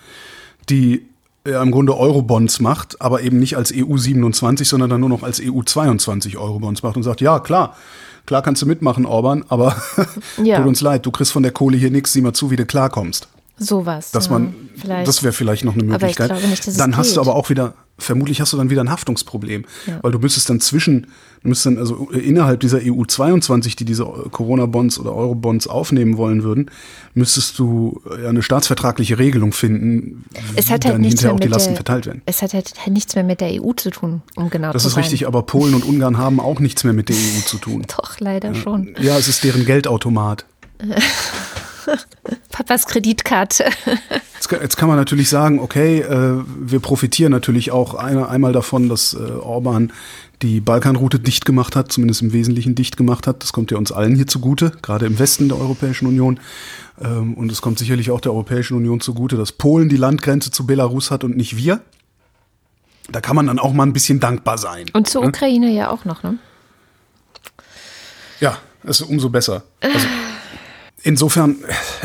die 0.68 1.06
ja, 1.46 1.62
im 1.62 1.70
Grunde 1.70 1.96
Eurobonds 1.96 2.60
macht, 2.60 3.00
aber 3.00 3.22
eben 3.22 3.38
nicht 3.38 3.56
als 3.56 3.72
EU 3.74 3.96
27, 3.96 4.68
sondern 4.68 4.90
dann 4.90 5.00
nur 5.00 5.08
noch 5.08 5.22
als 5.22 5.40
EU 5.40 5.62
22 5.62 6.38
Eurobonds 6.38 6.82
macht 6.82 6.96
und 6.96 7.02
sagt, 7.02 7.20
ja 7.20 7.40
klar, 7.40 7.76
klar 8.26 8.42
kannst 8.42 8.62
du 8.62 8.66
mitmachen, 8.66 9.06
Orban, 9.06 9.44
aber 9.48 9.76
ja. 10.42 10.58
tut 10.58 10.66
uns 10.66 10.80
leid, 10.80 11.04
du 11.04 11.10
kriegst 11.10 11.32
von 11.32 11.42
der 11.42 11.52
Kohle 11.52 11.76
hier 11.76 11.90
nichts, 11.90 12.12
sieh 12.12 12.20
mal 12.20 12.32
zu, 12.32 12.50
wie 12.50 12.56
du 12.56 12.64
klarkommst. 12.64 13.28
Sowas. 13.58 14.10
Dass 14.12 14.30
man, 14.30 14.54
ja, 14.82 15.04
das 15.04 15.22
wäre 15.22 15.32
vielleicht 15.32 15.64
noch 15.64 15.74
eine 15.74 15.84
Möglichkeit. 15.84 16.32
Nicht, 16.48 16.80
dann 16.80 16.96
hast 16.96 17.08
geht. 17.08 17.16
du 17.16 17.20
aber 17.20 17.36
auch 17.36 17.50
wieder 17.50 17.74
vermutlich 17.98 18.40
hast 18.40 18.52
du 18.52 18.56
dann 18.56 18.70
wieder 18.70 18.82
ein 18.82 18.90
Haftungsproblem, 18.90 19.64
weil 20.02 20.12
du 20.12 20.18
müsstest 20.18 20.50
dann 20.50 20.60
zwischen, 20.60 21.08
dann 21.42 21.78
also 21.78 22.08
innerhalb 22.10 22.60
dieser 22.60 22.78
EU 22.82 23.04
22, 23.04 23.76
die 23.76 23.84
diese 23.84 24.04
Corona-Bonds 24.04 24.98
oder 24.98 25.14
Euro-Bonds 25.14 25.66
aufnehmen 25.66 26.16
wollen 26.16 26.42
würden, 26.44 26.70
müsstest 27.14 27.58
du 27.58 28.00
ja 28.22 28.28
eine 28.28 28.42
staatsvertragliche 28.42 29.18
Regelung 29.18 29.52
finden, 29.52 30.24
es 30.54 30.70
hat 30.70 30.84
halt 30.84 30.94
dann 30.94 31.04
hinterher 31.04 31.34
auch 31.34 31.40
die 31.40 31.48
Lasten 31.48 31.70
der, 31.70 31.76
verteilt 31.76 32.06
werden. 32.06 32.22
Es 32.26 32.42
hat 32.42 32.54
halt 32.54 32.72
nichts 32.90 33.14
mehr 33.14 33.24
mit 33.24 33.40
der 33.40 33.62
EU 33.62 33.72
zu 33.72 33.90
tun, 33.90 34.22
um 34.36 34.50
genau 34.50 34.72
das 34.72 34.82
zu 34.82 34.88
sein. 34.88 35.00
Das 35.00 35.06
ist 35.06 35.12
richtig, 35.12 35.26
aber 35.26 35.42
Polen 35.42 35.74
und 35.74 35.84
Ungarn 35.84 36.18
haben 36.18 36.38
auch 36.38 36.60
nichts 36.60 36.84
mehr 36.84 36.92
mit 36.92 37.08
der 37.08 37.16
EU 37.16 37.40
zu 37.44 37.58
tun. 37.58 37.84
Doch, 37.96 38.20
leider 38.20 38.52
ja. 38.52 38.54
schon. 38.54 38.94
Ja, 39.00 39.18
es 39.18 39.28
ist 39.28 39.42
deren 39.42 39.64
Geldautomat. 39.64 40.46
Papas 42.50 42.86
Kreditkarte. 42.86 43.64
Jetzt 44.34 44.48
kann, 44.48 44.60
jetzt 44.60 44.76
kann, 44.76 44.88
man 44.88 44.96
natürlich 44.96 45.28
sagen, 45.28 45.60
okay, 45.60 46.00
äh, 46.00 46.42
wir 46.58 46.80
profitieren 46.80 47.30
natürlich 47.30 47.70
auch 47.70 47.94
eine, 47.94 48.28
einmal 48.28 48.52
davon, 48.52 48.88
dass 48.88 49.14
äh, 49.14 49.18
Orban 49.18 49.92
die 50.42 50.60
Balkanroute 50.60 51.20
dicht 51.20 51.44
gemacht 51.44 51.76
hat, 51.76 51.92
zumindest 51.92 52.22
im 52.22 52.32
Wesentlichen 52.32 52.74
dicht 52.74 52.96
gemacht 52.96 53.26
hat. 53.26 53.42
Das 53.42 53.52
kommt 53.52 53.70
ja 53.70 53.78
uns 53.78 53.92
allen 53.92 54.14
hier 54.14 54.26
zugute, 54.26 54.72
gerade 54.82 55.06
im 55.06 55.18
Westen 55.18 55.48
der 55.48 55.58
Europäischen 55.58 56.06
Union. 56.06 56.40
Ähm, 57.00 57.34
und 57.34 57.50
es 57.50 57.62
kommt 57.62 57.78
sicherlich 57.78 58.10
auch 58.10 58.20
der 58.20 58.32
Europäischen 58.32 58.76
Union 58.76 59.00
zugute, 59.00 59.36
dass 59.36 59.52
Polen 59.52 59.88
die 59.88 59.96
Landgrenze 59.96 60.50
zu 60.50 60.66
Belarus 60.66 61.10
hat 61.10 61.24
und 61.24 61.36
nicht 61.36 61.56
wir. 61.56 61.80
Da 63.10 63.20
kann 63.20 63.36
man 63.36 63.46
dann 63.46 63.58
auch 63.58 63.72
mal 63.72 63.84
ein 63.84 63.92
bisschen 63.92 64.20
dankbar 64.20 64.58
sein. 64.58 64.86
Und 64.92 65.08
zur 65.08 65.22
ne? 65.22 65.28
Ukraine 65.28 65.70
ja 65.70 65.90
auch 65.90 66.04
noch, 66.04 66.22
ne? 66.22 66.38
Ja, 68.40 68.58
ist 68.84 69.02
umso 69.02 69.28
besser. 69.28 69.62
Also, 69.80 70.06
Insofern, 71.04 71.56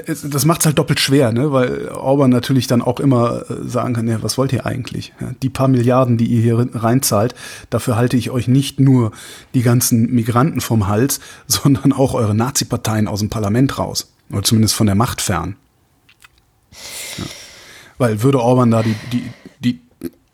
das 0.08 0.45
macht 0.45 0.62
es 0.62 0.66
halt 0.66 0.80
doppelt 0.80 1.00
schwer, 1.00 1.32
ne? 1.32 1.52
weil 1.52 1.89
Orban 1.89 2.32
natürlich 2.32 2.66
dann 2.66 2.82
auch 2.82 3.00
immer 3.00 3.43
äh, 3.48 3.68
sagen 3.68 3.93
kann, 3.93 4.08
ja, 4.08 4.24
was 4.24 4.39
wollt 4.39 4.52
ihr 4.54 4.66
eigentlich? 4.66 5.14
Die 5.43 5.50
paar 5.50 5.68
Milliarden, 5.68 6.18
die 6.18 6.26
ihr 6.26 6.41
hier 6.41 6.68
reinzahlt, 6.74 7.36
dafür 7.70 7.95
halte 7.95 8.18
ich 8.18 8.32
euch 8.32 8.48
nicht 8.48 8.80
nur 8.80 9.12
die 9.54 9.62
ganzen 9.62 10.12
Migranten 10.12 10.62
vom 10.62 10.88
Hals, 10.88 11.20
sondern 11.48 11.93
auch 11.93 12.16
eure 12.16 12.34
Nazi-Parteien 12.34 13.08
aus 13.08 13.20
dem 13.20 13.30
Parlament 13.30 13.78
raus. 13.78 14.12
Oder 14.32 14.43
zumindest 14.43 14.74
von 14.74 14.88
der 14.88 14.95
Macht 14.95 15.22
fern. 15.22 15.56
Ja. 17.18 17.26
Weil 18.00 18.24
würde 18.24 18.41
Orban 18.41 18.72
da 18.72 18.82
die, 18.82 18.95
die, 19.12 19.24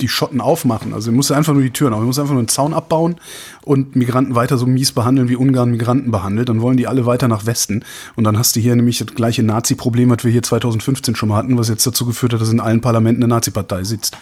die, 0.04 0.08
Schotten 0.08 0.42
aufmachen. 0.42 0.94
Also 0.94 1.12
muss 1.12 1.32
einfach 1.32 1.54
nur 1.54 1.64
die 1.64 1.72
Türen 1.72 1.94
auf. 1.94 2.02
Muss 2.04 2.20
einfach 2.20 2.34
nur 2.34 2.40
einen 2.40 2.48
Zaun 2.48 2.74
abbauen 2.74 3.16
und 3.64 3.96
Migranten 3.96 4.36
weiter 4.36 4.58
so 4.58 4.66
mies 4.66 4.92
behandeln, 4.92 5.30
wie 5.30 5.36
Ungarn 5.36 5.72
Migranten 5.72 6.12
behandelt. 6.12 6.50
Dann 6.50 6.62
wollen 6.62 6.78
die 6.78 6.88
alle 6.88 7.06
weiter 7.06 7.28
nach 7.28 7.46
Westen. 7.46 7.84
Und 8.16 8.24
dann 8.24 8.38
hast 8.38 8.56
du 8.56 8.60
hier 8.60 8.76
nämlich 8.76 9.00
das 9.00 9.16
gleiche 9.16 9.44
Nazi-Problem, 9.44 10.10
was 10.10 10.24
wir 10.24 10.32
hier 10.32 10.44
2015 10.44 11.16
schon 11.16 11.30
mal 11.30 11.38
hatten, 11.38 11.58
was 11.58 11.70
jetzt 11.70 11.86
dazu 11.88 12.06
geführt 12.06 12.34
hat, 12.34 12.42
dass 12.42 12.50
in 12.50 12.60
allen 12.60 12.82
Parlamenten 12.82 13.24
eine 13.24 13.34
Nazi-Partei 13.34 13.84
sitzt. 13.84 14.18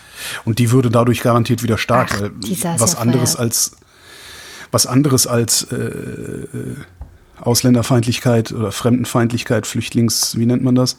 Und 0.45 0.59
die 0.59 0.71
würde 0.71 0.89
dadurch 0.89 1.21
garantiert 1.21 1.63
wieder 1.63 1.77
stark. 1.77 2.09
Ach, 2.13 2.21
weil 2.21 2.79
was 2.79 2.95
anderes 2.95 3.35
als 3.35 3.71
was 4.71 4.85
anderes 4.85 5.27
als 5.27 5.63
äh, 5.71 5.75
äh, 5.75 6.75
Ausländerfeindlichkeit 7.41 8.51
oder 8.51 8.71
Fremdenfeindlichkeit, 8.71 9.67
Flüchtlings, 9.67 10.37
wie 10.37 10.45
nennt 10.45 10.63
man 10.63 10.75
das? 10.75 10.97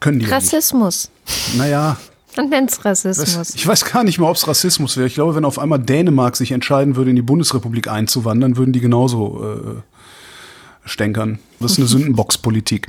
Können 0.00 0.18
die 0.18 0.26
Rassismus. 0.26 1.10
Ja 1.52 1.58
naja, 1.58 1.96
man 2.36 2.48
nennt 2.48 2.70
es 2.70 2.84
Rassismus. 2.84 3.54
Ich 3.54 3.66
weiß 3.66 3.84
gar 3.84 4.04
nicht 4.04 4.18
mal, 4.18 4.28
ob 4.28 4.36
es 4.36 4.46
Rassismus 4.46 4.96
wäre. 4.96 5.06
Ich 5.06 5.14
glaube, 5.14 5.34
wenn 5.34 5.44
auf 5.44 5.58
einmal 5.58 5.78
Dänemark 5.78 6.36
sich 6.36 6.52
entscheiden 6.52 6.96
würde, 6.96 7.10
in 7.10 7.16
die 7.16 7.22
Bundesrepublik 7.22 7.88
einzuwandern, 7.88 8.56
würden 8.56 8.72
die 8.72 8.80
genauso 8.80 9.44
äh, 9.44 10.88
stänkern. 10.88 11.38
Das 11.60 11.72
ist 11.72 11.78
eine 11.78 11.86
Sündenbox-Politik, 11.88 12.88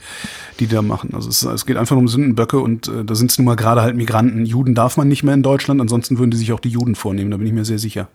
die 0.59 0.67
die 0.67 0.75
da 0.75 0.81
machen. 0.81 1.13
Also 1.13 1.29
es, 1.29 1.43
es 1.43 1.65
geht 1.65 1.77
einfach 1.77 1.95
um 1.95 2.07
Sündenböcke 2.07 2.59
und 2.59 2.87
äh, 2.87 3.03
da 3.05 3.15
sind 3.15 3.31
es 3.31 3.37
nun 3.37 3.45
mal 3.45 3.55
gerade 3.55 3.81
halt 3.81 3.95
Migranten. 3.95 4.45
Juden 4.45 4.75
darf 4.75 4.97
man 4.97 5.07
nicht 5.07 5.23
mehr 5.23 5.33
in 5.33 5.43
Deutschland, 5.43 5.81
ansonsten 5.81 6.17
würden 6.17 6.31
die 6.31 6.37
sich 6.37 6.51
auch 6.53 6.59
die 6.59 6.69
Juden 6.69 6.95
vornehmen, 6.95 7.31
da 7.31 7.37
bin 7.37 7.47
ich 7.47 7.53
mir 7.53 7.65
sehr 7.65 7.79
sicher. 7.79 8.07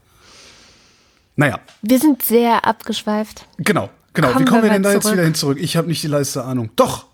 Naja. 1.37 1.61
Wir 1.83 2.01
sind 2.01 2.23
sehr 2.23 2.65
abgeschweift. 2.65 3.47
Genau, 3.59 3.91
genau. 4.13 4.29
Kommen 4.29 4.41
Wie 4.41 4.45
kommen 4.45 4.63
wir, 4.63 4.71
wir 4.71 4.75
denn 4.75 4.83
da 4.83 4.91
zurück? 4.91 5.05
jetzt 5.05 5.13
wieder 5.13 5.25
hin 5.25 5.35
zurück? 5.35 5.59
Ich 5.61 5.77
habe 5.77 5.87
nicht 5.87 6.03
die 6.03 6.09
leiste 6.09 6.45
Ahnung. 6.45 6.71
Doch! 6.75 7.07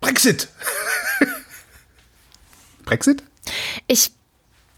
Brexit! 0.00 0.48
Brexit? 2.84 3.22
Ich 3.92 4.10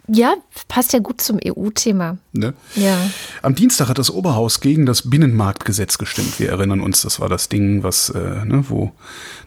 ja, 0.06 0.34
passt 0.68 0.92
ja 0.92 0.98
gut 0.98 1.22
zum 1.22 1.38
EU-Thema. 1.42 2.18
Ne? 2.32 2.52
Ja. 2.74 2.98
Am 3.40 3.54
Dienstag 3.54 3.88
hat 3.88 3.96
das 3.96 4.10
Oberhaus 4.10 4.60
gegen 4.60 4.84
das 4.84 5.08
Binnenmarktgesetz 5.08 5.96
gestimmt. 5.96 6.38
Wir 6.38 6.50
erinnern 6.50 6.80
uns, 6.80 7.00
das 7.00 7.20
war 7.20 7.30
das 7.30 7.48
Ding, 7.48 7.82
was, 7.82 8.10
äh, 8.10 8.44
ne, 8.44 8.64
wo, 8.68 8.92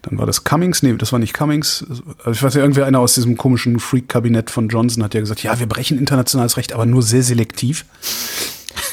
dann 0.01 0.17
war 0.17 0.25
das 0.25 0.45
Cummings, 0.45 0.81
nee, 0.81 0.93
das 0.93 1.11
war 1.11 1.19
nicht 1.19 1.35
Cummings. 1.35 1.85
Also 2.19 2.31
ich 2.31 2.41
weiß 2.41 2.55
ja, 2.55 2.61
irgendwer 2.61 2.87
einer 2.87 2.99
aus 2.99 3.13
diesem 3.13 3.37
komischen 3.37 3.79
Freak-Kabinett 3.79 4.49
von 4.49 4.67
Johnson 4.69 5.03
hat 5.03 5.13
ja 5.13 5.19
gesagt, 5.19 5.43
ja, 5.43 5.59
wir 5.59 5.67
brechen 5.67 5.99
internationales 5.99 6.57
Recht, 6.57 6.73
aber 6.73 6.87
nur 6.87 7.03
sehr 7.03 7.21
selektiv. 7.21 7.85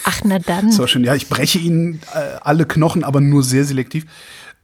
Ach, 0.04 0.20
na 0.22 0.38
dann. 0.40 0.66
Das 0.66 0.78
war 0.78 0.88
schön. 0.88 1.02
Ja, 1.02 1.14
ich 1.14 1.30
breche 1.30 1.58
ihnen 1.58 2.00
äh, 2.12 2.36
alle 2.42 2.66
Knochen, 2.66 3.04
aber 3.04 3.22
nur 3.22 3.42
sehr 3.42 3.64
selektiv. 3.64 4.04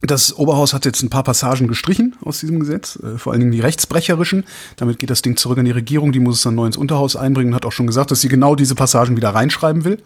Das 0.01 0.35
Oberhaus 0.35 0.73
hat 0.73 0.85
jetzt 0.85 1.03
ein 1.03 1.09
paar 1.09 1.23
Passagen 1.23 1.67
gestrichen 1.67 2.15
aus 2.21 2.39
diesem 2.39 2.59
Gesetz, 2.59 2.97
äh, 2.97 3.17
vor 3.17 3.33
allen 3.33 3.41
Dingen 3.41 3.51
die 3.51 3.59
rechtsbrecherischen. 3.59 4.45
Damit 4.77 4.97
geht 4.97 5.11
das 5.11 5.21
Ding 5.21 5.37
zurück 5.37 5.59
in 5.59 5.65
die 5.65 5.71
Regierung, 5.71 6.11
die 6.11 6.19
muss 6.19 6.37
es 6.37 6.41
dann 6.43 6.55
neu 6.55 6.65
ins 6.65 6.77
Unterhaus 6.77 7.15
einbringen 7.15 7.51
und 7.51 7.55
hat 7.55 7.65
auch 7.65 7.71
schon 7.71 7.87
gesagt, 7.87 8.09
dass 8.09 8.21
sie 8.21 8.27
genau 8.27 8.55
diese 8.55 8.73
Passagen 8.73 9.15
wieder 9.15 9.29
reinschreiben 9.29 9.83
will. 9.83 10.01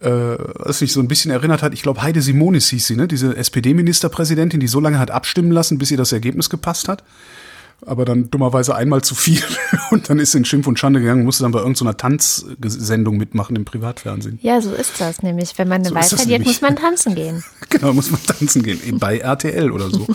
Äh, 0.00 0.10
was 0.54 0.80
mich 0.80 0.92
so 0.92 1.00
ein 1.00 1.08
bisschen 1.08 1.30
erinnert 1.30 1.62
hat, 1.62 1.74
ich 1.74 1.82
glaube, 1.82 2.02
Heide 2.02 2.22
Simonis 2.22 2.68
hieß 2.70 2.86
sie, 2.86 2.96
ne? 2.96 3.06
diese 3.06 3.36
SPD-Ministerpräsidentin, 3.36 4.60
die 4.60 4.68
so 4.68 4.80
lange 4.80 4.98
hat 4.98 5.10
abstimmen 5.10 5.52
lassen, 5.52 5.78
bis 5.78 5.90
ihr 5.90 5.96
das 5.96 6.12
Ergebnis 6.12 6.50
gepasst 6.50 6.88
hat 6.88 7.04
aber 7.86 8.04
dann 8.04 8.30
dummerweise 8.30 8.74
einmal 8.74 9.02
zu 9.02 9.14
viel 9.14 9.42
und 9.90 10.10
dann 10.10 10.18
ist 10.18 10.34
in 10.34 10.44
Schimpf 10.44 10.66
und 10.66 10.78
Schande 10.78 11.00
gegangen, 11.00 11.24
musste 11.24 11.44
dann 11.44 11.52
bei 11.52 11.60
irgendeiner 11.60 11.96
Tanzsendung 11.96 13.16
mitmachen 13.16 13.56
im 13.56 13.64
Privatfernsehen. 13.64 14.38
Ja, 14.42 14.60
so 14.60 14.72
ist 14.72 15.00
das 15.00 15.22
nämlich. 15.22 15.56
Wenn 15.58 15.68
man 15.68 15.82
eine 15.82 15.90
so 15.90 15.94
Wahl 15.94 16.04
verliert, 16.04 16.44
muss 16.44 16.60
man 16.60 16.76
tanzen 16.76 17.14
gehen. 17.14 17.44
genau, 17.68 17.92
muss 17.92 18.10
man 18.10 18.20
tanzen 18.22 18.62
gehen, 18.62 18.98
bei 18.98 19.18
RTL 19.18 19.70
oder 19.70 19.90
so. 19.90 20.06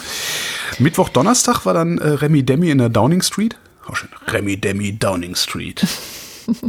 Mittwoch, 0.80 1.10
Donnerstag 1.10 1.66
war 1.66 1.74
dann 1.74 1.98
äh, 1.98 2.08
Remy 2.10 2.44
Demi 2.44 2.70
in 2.70 2.80
der 2.80 2.90
Downing 2.90 3.22
Street. 3.22 3.58
Auch 3.88 3.96
schön. 3.96 4.10
Remy 4.28 4.58
Demi 4.58 4.98
Downing 4.98 5.36
Street. 5.36 5.86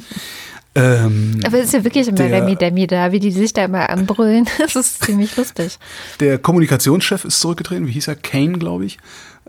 Ähm, 0.77 1.39
Aber 1.45 1.59
es 1.59 1.67
ist 1.67 1.73
ja 1.73 1.85
wirklich 1.85 2.09
immer 2.09 2.17
der, 2.17 2.33
Remi 2.33 2.57
Demi 2.57 2.89
da, 2.89 3.13
wie 3.13 3.21
die 3.21 3.31
sich 3.31 3.53
da 3.53 3.65
immer 3.65 3.91
anbrüllen. 3.91 4.49
Das 4.59 4.75
ist 4.75 5.05
ziemlich 5.05 5.37
lustig. 5.37 5.79
Der 6.19 6.39
Kommunikationschef 6.39 7.25
ist 7.25 7.39
zurückgetreten, 7.39 7.87
wie 7.87 7.93
hieß 7.93 8.09
er? 8.09 8.17
Kane, 8.17 8.59
glaube 8.59 8.85
ich. 8.85 8.99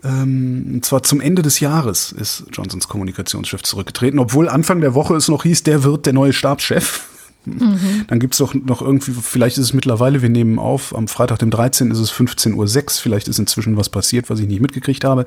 Ähm, 0.04 0.72
und 0.74 0.84
zwar 0.84 1.02
zum 1.02 1.20
Ende 1.20 1.42
des 1.42 1.60
Jahres 1.60 2.12
ist 2.12 2.44
Johnsons 2.52 2.88
Kommunikationschef 2.88 3.62
zurückgetreten, 3.62 4.18
obwohl 4.18 4.48
Anfang 4.48 4.80
der 4.80 4.94
Woche 4.94 5.14
es 5.14 5.28
noch 5.28 5.42
hieß, 5.44 5.62
der 5.62 5.84
wird 5.84 6.06
der 6.06 6.12
neue 6.12 6.32
Stabschef. 6.32 7.08
Mhm. 7.46 8.04
Dann 8.08 8.18
gibt's 8.18 8.38
doch 8.38 8.54
noch 8.54 8.82
irgendwie, 8.82 9.12
vielleicht 9.12 9.56
ist 9.56 9.64
es 9.64 9.72
mittlerweile, 9.72 10.20
wir 10.20 10.28
nehmen 10.28 10.58
auf, 10.58 10.94
am 10.94 11.06
Freitag, 11.08 11.38
dem 11.38 11.50
13. 11.50 11.90
ist 11.92 11.98
es 11.98 12.12
15.06 12.12 12.54
Uhr, 12.54 13.02
vielleicht 13.02 13.28
ist 13.28 13.38
inzwischen 13.38 13.76
was 13.76 13.88
passiert, 13.88 14.28
was 14.28 14.40
ich 14.40 14.48
nicht 14.48 14.60
mitgekriegt 14.60 15.04
habe. 15.04 15.26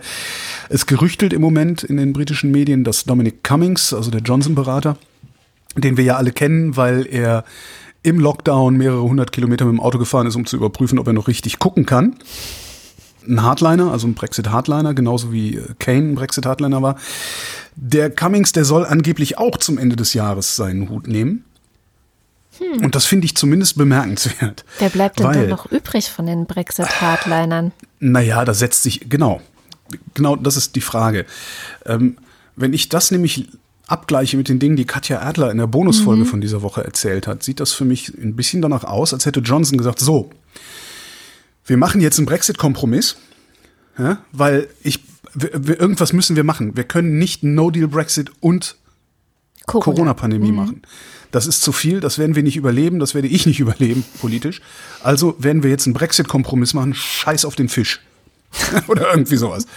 Es 0.68 0.86
gerüchtelt 0.86 1.34
im 1.34 1.42
Moment 1.42 1.84
in 1.84 1.98
den 1.98 2.14
britischen 2.14 2.52
Medien, 2.52 2.84
dass 2.84 3.06
Dominic 3.06 3.44
Cummings, 3.44 3.94
also 3.94 4.12
der 4.12 4.22
Johnson-Berater, 4.22 4.98
den 5.78 5.98
wir 5.98 6.04
ja 6.04 6.18
alle 6.18 6.32
kennen, 6.32 6.76
weil 6.76 7.08
er 7.10 7.46
im 8.04 8.20
Lockdown 8.20 8.76
mehrere 8.78 9.04
hundert 9.04 9.32
Kilometer 9.32 9.66
mit 9.66 9.74
dem 9.74 9.80
Auto 9.80 9.98
gefahren 9.98 10.28
ist, 10.28 10.36
um 10.36 10.46
zu 10.46 10.58
überprüfen, 10.58 11.00
ob 11.00 11.08
er 11.08 11.14
noch 11.14 11.28
richtig 11.28 11.60
gucken 11.60 11.86
kann. 11.86 12.16
Ein 13.30 13.44
Hardliner, 13.44 13.92
also 13.92 14.08
ein 14.08 14.16
Brexit-Hardliner, 14.16 14.94
genauso 14.94 15.32
wie 15.32 15.58
äh, 15.58 15.64
Kane 15.78 16.10
ein 16.10 16.16
Brexit-Hardliner 16.16 16.82
war. 16.82 16.98
Der 17.76 18.10
Cummings, 18.10 18.52
der 18.52 18.66
soll 18.66 18.86
angeblich 18.86 19.38
auch 19.38 19.58
zum 19.58 19.78
Ende 19.78 19.96
des 19.96 20.14
Jahres 20.14 20.56
seinen 20.56 20.90
Hut 20.90 21.08
nehmen. 21.08 21.46
Hm. 22.58 22.84
Und 22.84 22.96
das 22.96 23.06
finde 23.06 23.26
ich 23.26 23.36
zumindest 23.36 23.78
bemerkenswert. 23.78 24.66
Wer 24.80 24.90
bleibt 24.90 25.20
denn 25.20 25.28
weil, 25.28 25.42
dann 25.42 25.50
noch 25.50 25.72
übrig 25.72 26.10
von 26.10 26.26
den 26.26 26.46
Brexit-Hardlinern? 26.46 27.72
Naja, 28.00 28.44
da 28.44 28.54
setzt 28.54 28.84
sich, 28.84 29.10
genau, 29.10 29.42
genau, 30.14 30.36
das 30.36 30.58
ist 30.58 30.76
die 30.76 30.82
Frage. 30.82 31.26
Ähm, 31.86 32.18
wenn 32.56 32.74
ich 32.74 32.90
das 32.90 33.12
nämlich 33.12 33.48
abgleiche 33.88 34.38
mit 34.38 34.50
den 34.50 34.60
Dingen, 34.60 34.76
die 34.76 34.86
Katja 34.86 35.22
Adler 35.22 35.52
in 35.52 35.58
der 35.58 35.68
Bonusfolge 35.68 36.24
mhm. 36.24 36.28
von 36.28 36.42
dieser 36.42 36.62
Woche 36.62 36.84
erzählt 36.84 37.28
hat, 37.28 37.44
sieht 37.44 37.60
das 37.60 37.72
für 37.72 37.86
mich 37.86 38.10
ein 38.10 38.36
bisschen 38.36 38.62
danach 38.62 38.84
aus, 38.84 39.14
als 39.14 39.26
hätte 39.26 39.40
Johnson 39.40 39.78
gesagt, 39.78 40.00
so, 40.00 40.30
wir 41.70 41.78
machen 41.78 42.02
jetzt 42.02 42.18
einen 42.18 42.26
Brexit-Kompromiss, 42.26 43.18
ja, 43.98 44.24
weil 44.32 44.68
ich, 44.84 45.04
wir, 45.34 45.80
irgendwas 45.80 46.14
müssen 46.14 46.36
wir 46.36 46.44
machen. 46.44 46.76
Wir 46.76 46.84
können 46.84 47.18
nicht 47.18 47.44
No-Deal-Brexit 47.44 48.32
und 48.40 48.76
Corona-Pandemie 49.66 50.48
Corona 50.48 50.62
mhm. 50.62 50.68
machen. 50.68 50.82
Das 51.32 51.46
ist 51.46 51.62
zu 51.62 51.72
viel, 51.72 52.00
das 52.00 52.18
werden 52.18 52.36
wir 52.36 52.42
nicht 52.42 52.58
überleben, 52.58 53.00
das 53.00 53.14
werde 53.14 53.28
ich 53.28 53.46
nicht 53.46 53.60
überleben, 53.60 54.04
politisch. 54.20 54.62
Also 55.04 55.36
werden 55.38 55.64
wir 55.64 55.70
jetzt 55.70 55.86
einen 55.86 55.94
Brexit-Kompromiss 55.94 56.74
machen, 56.74 56.94
scheiß 56.94 57.46
auf 57.46 57.56
den 57.56 57.70
Fisch. 57.70 58.02
oder 58.88 59.12
irgendwie 59.12 59.36
sowas. 59.36 59.68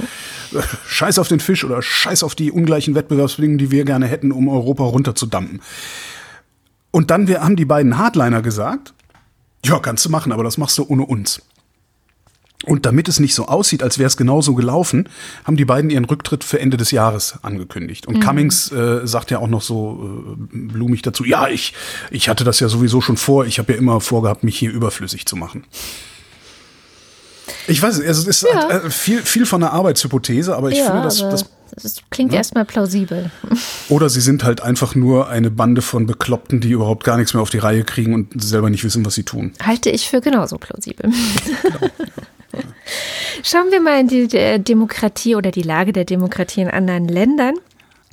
Scheiß 0.87 1.19
auf 1.19 1.29
den 1.29 1.41
Fisch 1.41 1.63
oder 1.63 1.83
scheiß 1.83 2.23
auf 2.23 2.35
die 2.35 2.51
ungleichen 2.51 2.95
Wettbewerbsbedingungen, 2.95 3.59
die 3.59 3.71
wir 3.71 3.85
gerne 3.85 4.07
hätten, 4.07 4.33
um 4.33 4.49
Europa 4.49 4.85
runterzudampen. 4.85 5.61
Und 6.91 7.11
dann 7.11 7.29
wir, 7.29 7.43
haben 7.43 7.57
die 7.57 7.67
beiden 7.67 7.99
Hardliner 7.99 8.41
gesagt, 8.41 8.95
ja, 9.65 9.79
kannst 9.79 10.07
du 10.07 10.11
machen, 10.11 10.33
aber 10.33 10.43
das 10.43 10.57
machst 10.57 10.79
du 10.79 10.87
ohne 10.89 11.05
uns. 11.05 11.43
Und 12.65 12.87
damit 12.87 13.09
es 13.09 13.19
nicht 13.19 13.35
so 13.35 13.47
aussieht, 13.47 13.83
als 13.83 13.99
wäre 13.99 14.07
es 14.07 14.17
genauso 14.17 14.55
gelaufen, 14.55 15.09
haben 15.45 15.57
die 15.57 15.65
beiden 15.65 15.91
ihren 15.91 16.05
Rücktritt 16.05 16.45
für 16.45 16.61
Ende 16.61 16.77
des 16.77 16.91
Jahres 16.91 17.35
angekündigt. 17.43 18.07
Und 18.07 18.19
mhm. 18.19 18.21
Cummings 18.21 18.71
äh, 18.71 19.07
sagt 19.07 19.31
ja 19.31 19.39
auch 19.39 19.49
noch 19.49 19.63
so 19.63 20.37
äh, 20.39 20.57
blumig 20.57 21.03
dazu, 21.03 21.25
ja, 21.25 21.49
ich, 21.49 21.75
ich 22.11 22.29
hatte 22.29 22.45
das 22.45 22.61
ja 22.61 22.69
sowieso 22.69 23.01
schon 23.01 23.17
vor, 23.17 23.47
ich 23.47 23.59
habe 23.59 23.73
ja 23.73 23.79
immer 23.79 24.01
vorgehabt, 24.01 24.45
mich 24.45 24.57
hier 24.57 24.71
überflüssig 24.71 25.27
zu 25.27 25.37
machen. 25.37 25.65
Ich 27.67 27.83
weiß, 27.83 27.99
es 27.99 28.27
ist 28.27 28.43
ja. 28.43 28.71
Äh, 28.71 28.91
viel, 28.91 29.23
viel 29.23 29.47
von 29.47 29.61
der 29.61 29.73
Arbeitshypothese, 29.73 30.57
aber 30.57 30.71
ich 30.71 30.79
ja, 30.79 30.87
finde, 30.87 31.03
dass, 31.03 31.19
das, 31.19 31.45
das 31.81 31.97
klingt 32.11 32.33
ne? 32.33 32.37
erstmal 32.37 32.65
plausibel. 32.65 33.31
Oder 33.89 34.09
sie 34.09 34.21
sind 34.21 34.45
halt 34.45 34.63
einfach 34.63 34.95
nur 34.95 35.29
eine 35.29 35.51
Bande 35.51 35.83
von 35.83 36.07
Bekloppten, 36.07 36.61
die 36.61 36.71
überhaupt 36.71 37.05
gar 37.05 37.17
nichts 37.17 37.35
mehr 37.35 37.43
auf 37.43 37.51
die 37.51 37.59
Reihe 37.59 37.85
kriegen 37.85 38.15
und 38.15 38.43
selber 38.43 38.71
nicht 38.71 38.85
wissen, 38.85 39.05
was 39.05 39.15
sie 39.15 39.25
tun. 39.25 39.53
Halte 39.63 39.91
ich 39.91 40.09
für 40.09 40.21
genauso 40.21 40.59
plausibel. 40.59 41.11
Genau, 41.63 41.79
ja. 41.83 41.91
Schauen 43.43 43.71
wir 43.71 43.81
mal 43.81 44.01
in 44.01 44.09
die 44.09 44.29
Demokratie 44.63 45.37
oder 45.37 45.51
die 45.51 45.63
Lage 45.63 45.93
der 45.93 46.05
Demokratie 46.05 46.63
in 46.63 46.71
anderen 46.71 47.09
Ländern. 47.09 47.55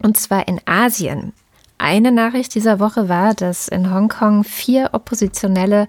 Und 0.01 0.17
zwar 0.17 0.47
in 0.47 0.61
Asien. 0.65 1.33
Eine 1.81 2.11
Nachricht 2.11 2.55
dieser 2.55 2.81
Woche 2.81 3.07
war, 3.07 3.33
dass 3.33 3.69
in 3.69 3.93
Hongkong 3.93 4.43
vier 4.43 4.89
Oppositionelle 4.91 5.87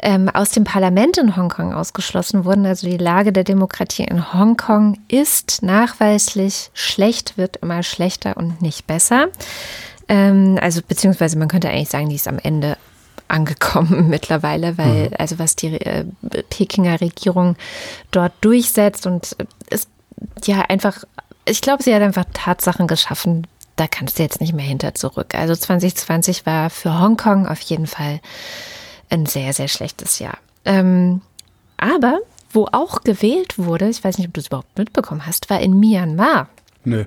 ähm, 0.00 0.28
aus 0.28 0.50
dem 0.50 0.62
Parlament 0.62 1.18
in 1.18 1.36
Hongkong 1.36 1.74
ausgeschlossen 1.74 2.44
wurden. 2.44 2.64
Also 2.64 2.88
die 2.88 2.98
Lage 2.98 3.32
der 3.32 3.42
Demokratie 3.42 4.04
in 4.04 4.32
Hongkong 4.32 4.96
ist 5.08 5.64
nachweislich 5.64 6.70
schlecht, 6.72 7.36
wird 7.36 7.56
immer 7.56 7.82
schlechter 7.82 8.36
und 8.36 8.62
nicht 8.62 8.86
besser. 8.86 9.26
Ähm, 10.08 10.56
also 10.60 10.80
beziehungsweise 10.86 11.36
man 11.36 11.48
könnte 11.48 11.68
eigentlich 11.68 11.88
sagen, 11.88 12.10
die 12.10 12.16
ist 12.16 12.28
am 12.28 12.38
Ende 12.38 12.76
angekommen 13.28 14.08
mittlerweile, 14.10 14.78
weil 14.78 15.08
mhm. 15.08 15.16
also 15.18 15.38
was 15.38 15.56
die 15.56 15.80
äh, 15.80 16.04
Pekinger 16.50 17.00
Regierung 17.00 17.56
dort 18.10 18.32
durchsetzt 18.40 19.06
und 19.06 19.36
ist 19.70 19.88
ja 20.44 20.62
einfach 20.62 21.04
ich 21.46 21.60
glaube, 21.60 21.82
sie 21.82 21.94
hat 21.94 22.02
einfach 22.02 22.24
Tatsachen 22.32 22.86
geschaffen, 22.86 23.46
da 23.76 23.86
kannst 23.86 24.18
du 24.18 24.22
jetzt 24.22 24.40
nicht 24.40 24.54
mehr 24.54 24.64
hinter 24.64 24.94
zurück. 24.94 25.34
Also 25.34 25.54
2020 25.54 26.46
war 26.46 26.70
für 26.70 27.00
Hongkong 27.00 27.46
auf 27.46 27.60
jeden 27.60 27.86
Fall 27.86 28.20
ein 29.10 29.26
sehr, 29.26 29.52
sehr 29.52 29.68
schlechtes 29.68 30.18
Jahr. 30.18 30.38
Ähm, 30.64 31.20
aber 31.76 32.20
wo 32.50 32.68
auch 32.70 33.02
gewählt 33.02 33.58
wurde, 33.58 33.88
ich 33.88 34.02
weiß 34.02 34.18
nicht, 34.18 34.28
ob 34.28 34.34
du 34.34 34.40
es 34.40 34.46
überhaupt 34.46 34.78
mitbekommen 34.78 35.26
hast, 35.26 35.50
war 35.50 35.60
in 35.60 35.78
Myanmar. 35.78 36.48
Nö. 36.84 37.04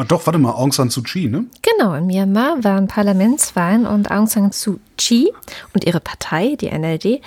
Ah, 0.00 0.04
doch, 0.08 0.24
warte 0.24 0.38
mal, 0.38 0.52
Aung 0.52 0.72
San 0.72 0.88
Suu 0.88 1.02
Kyi, 1.02 1.28
ne? 1.28 1.44
Genau, 1.60 1.92
in 1.92 2.06
Myanmar 2.06 2.64
waren 2.64 2.88
Parlamentswahlen 2.88 3.84
und 3.84 4.10
Aung 4.10 4.28
San 4.28 4.50
Suu 4.50 4.78
Kyi 4.96 5.30
und 5.74 5.84
ihre 5.84 6.00
Partei, 6.00 6.56
die 6.58 6.70
NLD, 6.70 7.20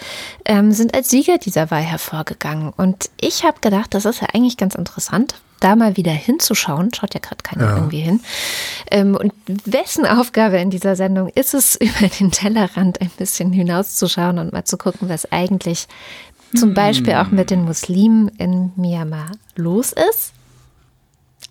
ähm, 0.46 0.72
sind 0.72 0.96
als 0.96 1.12
Sieger 1.12 1.38
dieser 1.38 1.70
Wahl 1.70 1.84
hervorgegangen. 1.84 2.74
Und 2.76 3.12
ich 3.22 3.44
habe 3.44 3.60
gedacht, 3.62 3.94
das 3.94 4.06
ist 4.06 4.22
ja 4.22 4.30
eigentlich 4.34 4.58
ganz 4.58 4.74
interessant, 4.74 5.36
da 5.60 5.76
mal 5.76 5.98
wieder 5.98 6.14
hinzuschauen. 6.14 6.92
Schaut 6.96 7.14
ja 7.14 7.20
gerade 7.20 7.44
keiner 7.44 7.66
ja. 7.66 7.76
irgendwie 7.76 8.00
hin. 8.00 8.22
Ähm, 8.90 9.16
und 9.18 9.34
wessen 9.46 10.08
Aufgabe 10.08 10.58
in 10.58 10.72
dieser 10.72 10.96
Sendung 10.96 11.30
ist 11.30 11.54
es, 11.54 11.76
über 11.80 12.08
den 12.08 12.32
Tellerrand 12.32 13.02
ein 13.02 13.12
bisschen 13.20 13.54
hinauszuschauen 13.54 14.40
und 14.40 14.52
mal 14.52 14.66
zu 14.66 14.80
gucken, 14.80 15.10
was 15.10 15.32
eigentlich 15.32 15.88
zum 16.56 16.70
hm. 16.70 16.74
Beispiel 16.74 17.14
auch 17.14 17.30
mit 17.30 17.52
den 17.52 17.66
Muslimen 17.66 18.30
in 18.40 18.72
Myanmar 18.78 19.30
los 19.56 19.94
ist? 19.94 20.34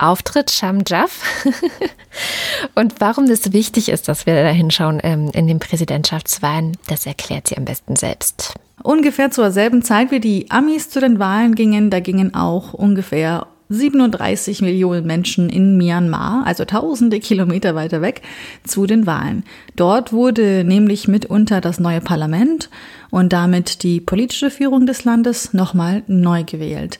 Auftritt 0.03 0.51
Sham 0.51 0.83
Jaff 0.87 1.23
und 2.75 2.95
warum 3.01 3.29
das 3.29 3.53
wichtig 3.53 3.89
ist, 3.89 4.09
dass 4.09 4.27
wir 4.27 4.35
da 4.35 4.51
hinschauen 4.51 5.01
ähm, 5.03 5.31
in 5.33 5.47
den 5.47 5.59
Präsidentschaftswahlen, 5.59 6.77
das 6.89 7.07
erklärt 7.07 7.49
sie 7.49 7.57
am 7.57 7.65
besten 7.65 7.97
selbst. 7.97 8.55
Ungefähr 8.83 9.31
zur 9.31 9.53
selben 9.53 9.83
Zeit, 9.83 10.11
wie 10.11 10.21
die 10.21 10.51
Amis 10.51 10.91
zu 10.91 11.01
den 11.01 11.19
Wahlen 11.19 11.55
gingen, 11.55 11.91
da 11.91 12.01
gingen 12.01 12.35
auch 12.35 12.75
ungefähr 12.75 13.47
37 13.73 14.61
Millionen 14.61 15.07
Menschen 15.07 15.49
in 15.49 15.77
Myanmar, 15.77 16.43
also 16.47 16.65
tausende 16.65 17.21
Kilometer 17.21 17.75
weiter 17.75 18.03
weg, 18.03 18.23
zu 18.65 18.87
den 18.87 19.07
Wahlen. 19.07 19.45
Dort 19.77 20.13
wurde 20.13 20.65
nämlich 20.65 21.09
mitunter 21.09 21.61
das 21.61 21.81
neue 21.81 22.01
Parlament 22.01 22.71
und 23.11 23.33
damit 23.33 23.83
die 23.83 24.01
politische 24.01 24.51
Führung 24.51 24.87
des 24.87 25.05
Landes 25.05 25.55
nochmal 25.55 26.03
neu 26.07 26.45
gewählt. 26.45 26.99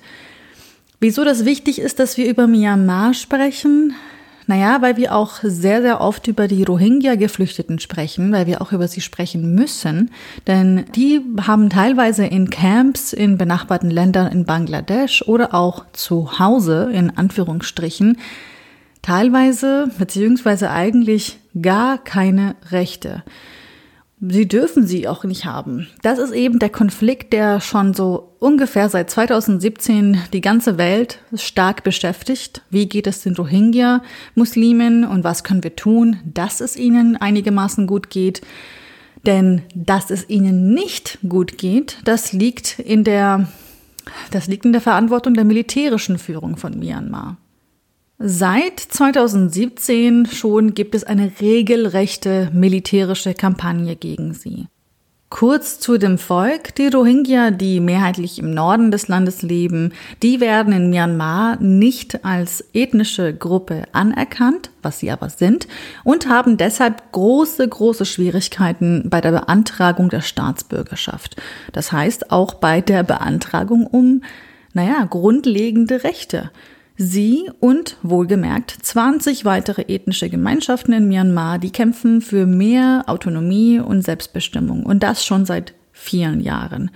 Wieso 1.03 1.25
das 1.25 1.45
wichtig 1.45 1.81
ist, 1.81 1.99
dass 1.99 2.17
wir 2.17 2.31
über 2.31 2.47
Myanmar 2.47 3.13
sprechen, 3.13 3.93
naja, 4.47 4.83
weil 4.83 4.97
wir 4.97 5.17
auch 5.17 5.41
sehr, 5.43 5.83
sehr 5.83 6.01
oft 6.01 6.29
über 6.29 6.47
die 6.47 6.63
Rohingya-Geflüchteten 6.63 7.81
sprechen, 7.81 8.31
weil 8.31 8.47
wir 8.47 8.63
auch 8.63 8.71
über 8.71 8.87
sie 8.87 9.01
sprechen 9.01 9.53
müssen. 9.53 10.13
Denn 10.47 10.85
die 10.95 11.21
haben 11.45 11.71
teilweise 11.71 12.25
in 12.25 12.51
Camps 12.51 13.13
in 13.13 13.37
benachbarten 13.37 13.91
Ländern 13.91 14.31
in 14.31 14.45
Bangladesch 14.45 15.23
oder 15.23 15.55
auch 15.55 15.87
zu 15.93 16.39
Hause 16.39 16.89
in 16.93 17.11
Anführungsstrichen 17.11 18.19
teilweise 19.03 19.91
beziehungsweise 19.99 20.71
eigentlich 20.71 21.41
gar 21.61 21.99
keine 21.99 22.55
Rechte. 22.71 23.25
Sie 24.29 24.47
dürfen 24.47 24.87
sie 24.87 25.09
auch 25.09 25.25
nicht 25.25 25.45
haben. 25.45 25.89
Das 26.03 26.19
ist 26.19 26.33
eben 26.33 26.59
der 26.59 26.71
Konflikt, 26.71 27.33
der 27.33 27.61
schon 27.61 27.93
so 27.93 28.35
ungefähr 28.39 28.89
seit 28.89 29.11
2017 29.11 30.19
die 30.33 30.41
ganze 30.41 30.79
Welt 30.79 31.19
stark 31.35 31.83
beschäftigt. 31.83 32.63
Wie 32.71 32.89
geht 32.89 33.07
es 33.07 33.23
den 33.23 33.35
Rohingya-Muslimen 33.35 35.05
und 35.05 35.25
was 35.25 35.45
können 35.45 35.65
wir 35.65 35.75
tun, 35.75 36.19
dass 36.25 36.61
es 36.61 36.77
ihnen 36.77 37.17
einigermaßen 37.17 37.87
gut 37.87 38.11
geht? 38.11 38.43
Denn 39.27 39.63
dass 39.75 40.11
es 40.11 40.29
ihnen 40.29 40.73
nicht 40.73 41.19
gut 41.29 41.59
geht, 41.59 41.99
das 42.05 42.33
liegt 42.33 42.79
in 42.79 43.05
der, 43.05 43.49
das 44.31 44.47
liegt 44.47 44.65
in 44.65 44.73
der 44.73 44.81
Verantwortung 44.81 45.35
der 45.35 45.45
militärischen 45.45 46.19
Führung 46.19 46.57
von 46.57 46.79
Myanmar. 46.79 47.37
Seit 48.25 48.79
2017 48.79 50.27
schon 50.27 50.75
gibt 50.75 50.95
es 50.95 51.03
eine 51.03 51.33
regelrechte 51.41 52.51
militärische 52.53 53.35
Kampagne 53.35 53.97
gegen 53.97 54.33
sie. 54.33 54.69
Kurz 55.29 55.81
zu 55.81 55.99
dem 55.99 56.19
Volk. 56.19 56.73
Die 56.77 56.87
Rohingya, 56.87 57.51
die 57.51 57.81
mehrheitlich 57.81 58.39
im 58.39 58.55
Norden 58.55 58.93
des 58.93 59.09
Landes 59.09 59.43
leben, 59.43 59.93
die 60.23 60.39
werden 60.39 60.73
in 60.73 60.91
Myanmar 60.91 61.61
nicht 61.61 62.25
als 62.25 62.65
ethnische 62.73 63.35
Gruppe 63.35 63.87
anerkannt, 63.91 64.71
was 64.83 65.01
sie 65.01 65.11
aber 65.11 65.29
sind, 65.29 65.67
und 66.05 66.29
haben 66.29 66.57
deshalb 66.57 67.11
große, 67.11 67.67
große 67.67 68.05
Schwierigkeiten 68.05 69.11
bei 69.11 69.21
der 69.21 69.33
Beantragung 69.33 70.11
der 70.11 70.21
Staatsbürgerschaft. 70.21 71.43
Das 71.73 71.91
heißt 71.91 72.31
auch 72.31 72.55
bei 72.55 72.81
der 72.81 73.03
Beantragung 73.03 73.85
um, 73.85 74.23
naja, 74.75 75.07
grundlegende 75.11 76.05
Rechte. 76.05 76.53
Sie 77.05 77.51
und 77.59 77.97
wohlgemerkt 78.03 78.71
20 78.81 79.45
weitere 79.45 79.83
ethnische 79.93 80.31
Gemeinschaften 80.31 80.93
in 80.93 81.09
Myanmar, 81.09 81.59
die 81.59 81.73
kämpfen 81.73 82.21
für 82.21 82.47
mehr 82.47 83.03
Autonomie 83.09 83.81
und 83.81 84.03
Selbstbestimmung 84.03 84.87
und 84.87 85.03
das 85.03 85.25
schon 85.25 85.45
seit 85.45 85.75
vielen 85.91 86.41
Jahren. 86.41 86.93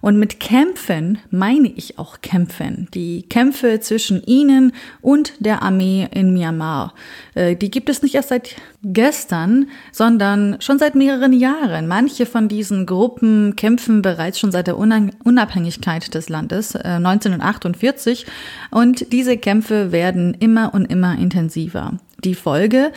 Und 0.00 0.18
mit 0.18 0.40
Kämpfen 0.40 1.18
meine 1.30 1.68
ich 1.68 1.98
auch 1.98 2.20
Kämpfen. 2.22 2.88
Die 2.94 3.22
Kämpfe 3.28 3.80
zwischen 3.80 4.22
ihnen 4.22 4.72
und 5.00 5.34
der 5.40 5.62
Armee 5.62 6.08
in 6.12 6.32
Myanmar. 6.32 6.94
Äh, 7.34 7.56
die 7.56 7.70
gibt 7.70 7.88
es 7.88 8.02
nicht 8.02 8.14
erst 8.14 8.30
seit 8.30 8.56
gestern, 8.82 9.68
sondern 9.92 10.56
schon 10.60 10.78
seit 10.78 10.94
mehreren 10.94 11.32
Jahren. 11.32 11.86
Manche 11.86 12.24
von 12.24 12.48
diesen 12.48 12.86
Gruppen 12.86 13.56
kämpfen 13.56 14.00
bereits 14.02 14.38
schon 14.38 14.52
seit 14.52 14.66
der 14.66 14.78
Unabhängigkeit 14.78 16.14
des 16.14 16.28
Landes 16.28 16.74
1948. 16.76 18.26
Äh, 18.26 18.76
und 18.76 19.12
diese 19.12 19.36
Kämpfe 19.36 19.92
werden 19.92 20.34
immer 20.34 20.72
und 20.72 20.86
immer 20.86 21.18
intensiver. 21.18 21.98
Die 22.24 22.34
Folge 22.34 22.92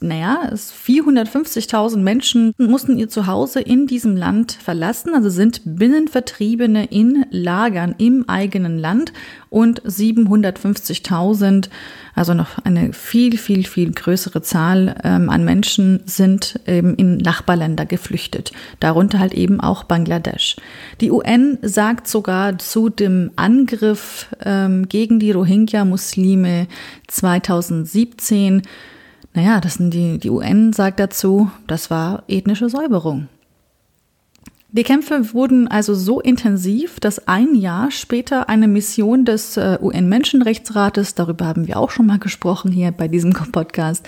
naja, 0.00 0.50
450.000 0.52 1.98
Menschen 1.98 2.52
mussten 2.58 2.98
ihr 2.98 3.08
Zuhause 3.08 3.60
in 3.60 3.86
diesem 3.86 4.16
Land 4.16 4.52
verlassen, 4.52 5.14
also 5.14 5.30
sind 5.30 5.62
Binnenvertriebene 5.64 6.86
in 6.86 7.24
Lagern 7.30 7.94
im 7.98 8.28
eigenen 8.28 8.78
Land 8.78 9.12
und 9.48 9.82
750.000, 9.82 11.70
also 12.14 12.34
noch 12.34 12.58
eine 12.64 12.92
viel, 12.92 13.38
viel, 13.38 13.64
viel 13.64 13.92
größere 13.92 14.42
Zahl 14.42 14.96
ähm, 15.04 15.30
an 15.30 15.44
Menschen 15.44 16.02
sind 16.04 16.60
eben 16.66 16.94
in 16.96 17.16
Nachbarländer 17.16 17.86
geflüchtet, 17.86 18.52
darunter 18.80 19.20
halt 19.20 19.32
eben 19.32 19.60
auch 19.60 19.84
Bangladesch. 19.84 20.56
Die 21.00 21.10
UN 21.10 21.58
sagt 21.62 22.08
sogar 22.08 22.58
zu 22.58 22.90
dem 22.90 23.30
Angriff 23.36 24.28
ähm, 24.44 24.88
gegen 24.88 25.18
die 25.18 25.30
Rohingya-Muslime 25.30 26.66
2017, 27.08 28.62
naja, 29.34 29.60
das 29.60 29.74
sind 29.74 29.92
die, 29.92 30.18
die 30.18 30.30
UN 30.30 30.72
sagt 30.72 31.00
dazu, 31.00 31.50
das 31.66 31.90
war 31.90 32.22
ethnische 32.28 32.68
Säuberung. 32.68 33.28
Die 34.70 34.84
Kämpfe 34.84 35.34
wurden 35.34 35.68
also 35.68 35.94
so 35.94 36.20
intensiv, 36.20 36.98
dass 36.98 37.28
ein 37.28 37.54
Jahr 37.54 37.90
später 37.90 38.48
eine 38.48 38.66
Mission 38.66 39.24
des 39.24 39.56
äh, 39.56 39.78
UN-Menschenrechtsrates, 39.80 41.14
darüber 41.14 41.46
haben 41.46 41.66
wir 41.66 41.78
auch 41.78 41.90
schon 41.90 42.06
mal 42.06 42.18
gesprochen 42.18 42.72
hier 42.72 42.90
bei 42.92 43.08
diesem 43.08 43.32
Podcast, 43.52 44.06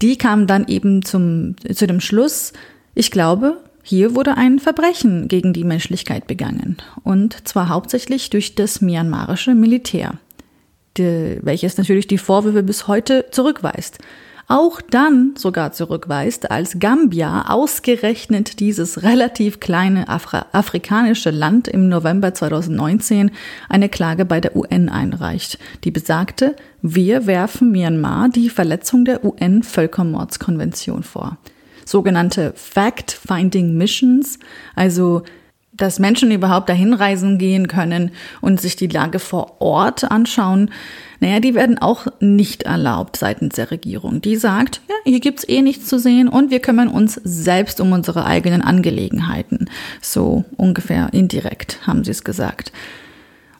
die 0.00 0.16
kam 0.16 0.46
dann 0.46 0.66
eben 0.66 1.02
zum, 1.02 1.56
zu 1.74 1.86
dem 1.86 2.00
Schluss, 2.00 2.52
ich 2.94 3.10
glaube, 3.10 3.58
hier 3.82 4.14
wurde 4.14 4.36
ein 4.36 4.58
Verbrechen 4.58 5.28
gegen 5.28 5.52
die 5.52 5.64
Menschlichkeit 5.64 6.26
begangen. 6.26 6.76
Und 7.04 7.48
zwar 7.48 7.68
hauptsächlich 7.68 8.30
durch 8.30 8.54
das 8.54 8.80
myanmarische 8.80 9.54
Militär, 9.54 10.18
die, 10.96 11.38
welches 11.42 11.78
natürlich 11.78 12.06
die 12.06 12.18
Vorwürfe 12.18 12.62
bis 12.62 12.86
heute 12.86 13.26
zurückweist 13.30 13.98
auch 14.48 14.80
dann 14.80 15.34
sogar 15.36 15.72
zurückweist, 15.72 16.50
als 16.50 16.78
Gambia 16.78 17.48
ausgerechnet 17.48 18.60
dieses 18.60 19.02
relativ 19.02 19.60
kleine 19.60 20.08
Afra 20.08 20.46
afrikanische 20.52 21.30
Land 21.30 21.68
im 21.68 21.88
November 21.88 22.34
2019 22.34 23.30
eine 23.68 23.88
Klage 23.88 24.24
bei 24.24 24.40
der 24.40 24.56
UN 24.56 24.88
einreicht, 24.88 25.58
die 25.84 25.90
besagte, 25.90 26.56
wir 26.82 27.26
werfen 27.26 27.70
Myanmar 27.70 28.28
die 28.28 28.50
Verletzung 28.50 29.04
der 29.04 29.24
UN-Völkermordskonvention 29.24 31.02
vor. 31.02 31.38
Sogenannte 31.84 32.52
Fact-Finding 32.56 33.76
Missions, 33.76 34.38
also 34.74 35.22
dass 35.82 35.98
Menschen 35.98 36.30
überhaupt 36.30 36.68
dahin 36.68 36.94
reisen 36.94 37.38
gehen 37.38 37.66
können 37.66 38.12
und 38.40 38.60
sich 38.60 38.76
die 38.76 38.86
Lage 38.86 39.18
vor 39.18 39.60
Ort 39.60 40.08
anschauen, 40.08 40.70
naja, 41.18 41.40
die 41.40 41.54
werden 41.56 41.78
auch 41.78 42.06
nicht 42.20 42.62
erlaubt 42.62 43.16
seitens 43.16 43.56
der 43.56 43.72
Regierung. 43.72 44.20
Die 44.22 44.36
sagt, 44.36 44.80
ja, 44.88 44.94
hier 45.04 45.18
gibt's 45.18 45.48
eh 45.48 45.60
nichts 45.60 45.86
zu 45.86 45.98
sehen 45.98 46.28
und 46.28 46.52
wir 46.52 46.60
kümmern 46.60 46.86
uns 46.86 47.20
selbst 47.24 47.80
um 47.80 47.90
unsere 47.90 48.24
eigenen 48.26 48.62
Angelegenheiten. 48.62 49.68
So 50.00 50.44
ungefähr 50.56 51.08
indirekt 51.12 51.84
haben 51.84 52.04
sie 52.04 52.12
es 52.12 52.22
gesagt. 52.22 52.70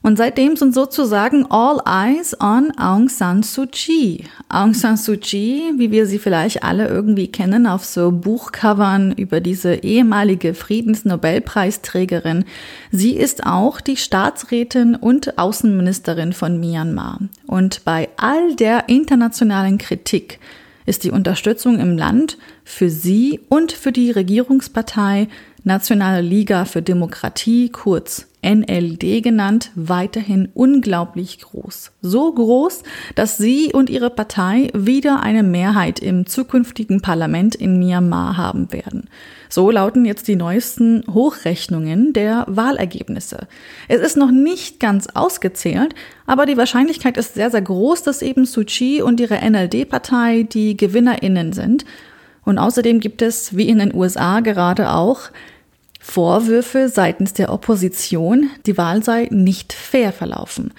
Und 0.02 0.16
seitdem 0.16 0.56
sind 0.56 0.74
sozusagen 0.74 1.46
all 1.48 1.80
eyes 1.86 2.38
on 2.40 2.76
Aung 2.76 3.08
San 3.08 3.44
Suu 3.44 3.66
Kyi. 3.70 4.24
Aung 4.48 4.74
San 4.74 4.96
Suu 4.96 5.16
Kyi, 5.16 5.74
wie 5.76 5.92
wir 5.92 6.06
sie 6.06 6.18
vielleicht 6.18 6.64
alle 6.64 6.88
irgendwie 6.88 7.28
kennen, 7.28 7.68
auf 7.68 7.84
so 7.84 8.10
Buchcovern 8.10 9.12
über 9.12 9.40
diese 9.40 9.76
ehemalige 9.76 10.54
Friedensnobelpreisträgerin. 10.54 12.44
Sie 12.90 13.12
ist 13.12 13.46
auch 13.46 13.80
die 13.80 13.96
Staatsrätin 13.96 14.96
und 14.96 15.38
Außenministerin 15.38 16.32
von 16.32 16.58
Myanmar. 16.58 17.20
Und 17.46 17.84
bei 17.84 18.08
all 18.16 18.56
der 18.56 18.88
internationalen 18.88 19.78
Kritik 19.78 20.40
ist 20.84 21.04
die 21.04 21.12
Unterstützung 21.12 21.78
im 21.78 21.96
Land 21.96 22.38
für 22.64 22.90
sie 22.90 23.38
und 23.48 23.70
für 23.70 23.92
die 23.92 24.10
Regierungspartei 24.10 25.28
Nationale 25.62 26.22
Liga 26.22 26.64
für 26.64 26.82
Demokratie, 26.82 27.68
kurz 27.68 28.26
NLD 28.44 29.22
genannt, 29.22 29.70
weiterhin 29.76 30.48
unglaublich 30.52 31.38
groß. 31.40 31.92
So 32.02 32.32
groß, 32.32 32.82
dass 33.14 33.38
sie 33.38 33.72
und 33.72 33.88
ihre 33.88 34.10
Partei 34.10 34.68
wieder 34.74 35.20
eine 35.20 35.44
Mehrheit 35.44 36.00
im 36.00 36.26
zukünftigen 36.26 37.00
Parlament 37.00 37.54
in 37.54 37.78
Myanmar 37.78 38.36
haben 38.36 38.72
werden. 38.72 39.08
So 39.48 39.70
lauten 39.70 40.04
jetzt 40.04 40.26
die 40.26 40.36
neuesten 40.36 41.04
Hochrechnungen 41.12 42.12
der 42.12 42.44
Wahlergebnisse. 42.48 43.46
Es 43.86 44.00
ist 44.00 44.16
noch 44.16 44.30
nicht 44.30 44.80
ganz 44.80 45.08
ausgezählt, 45.08 45.94
aber 46.26 46.44
die 46.44 46.56
Wahrscheinlichkeit 46.56 47.16
ist 47.16 47.34
sehr, 47.34 47.50
sehr 47.50 47.62
groß, 47.62 48.02
dass 48.02 48.22
eben 48.22 48.44
Suu 48.44 48.64
Kyi 48.64 49.02
und 49.02 49.20
ihre 49.20 49.38
NLD-Partei 49.38 50.44
die 50.44 50.76
GewinnerInnen 50.76 51.52
sind. 51.52 51.84
Und 52.44 52.58
außerdem 52.58 52.98
gibt 52.98 53.22
es, 53.22 53.56
wie 53.56 53.68
in 53.68 53.78
den 53.78 53.94
USA 53.94 54.40
gerade 54.40 54.90
auch, 54.90 55.30
Vorwürfe 56.04 56.88
seitens 56.88 57.32
der 57.32 57.52
Opposition, 57.52 58.50
die 58.66 58.76
Wahl 58.76 59.04
sei 59.04 59.28
nicht 59.30 59.72
fair 59.72 60.12
verlaufen. 60.12 60.74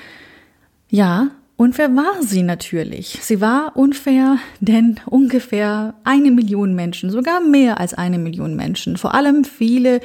Ja, 0.89 1.29
unfair 1.55 1.95
war 1.95 2.21
sie 2.21 2.43
natürlich. 2.43 3.19
Sie 3.21 3.39
war 3.39 3.77
unfair, 3.77 4.37
denn 4.59 4.99
ungefähr 5.05 5.93
eine 6.03 6.29
Million 6.29 6.75
Menschen, 6.75 7.09
sogar 7.09 7.39
mehr 7.39 7.79
als 7.79 7.93
eine 7.93 8.19
Million 8.19 8.57
Menschen, 8.57 8.97
vor 8.97 9.15
allem 9.15 9.45
viele 9.45 10.01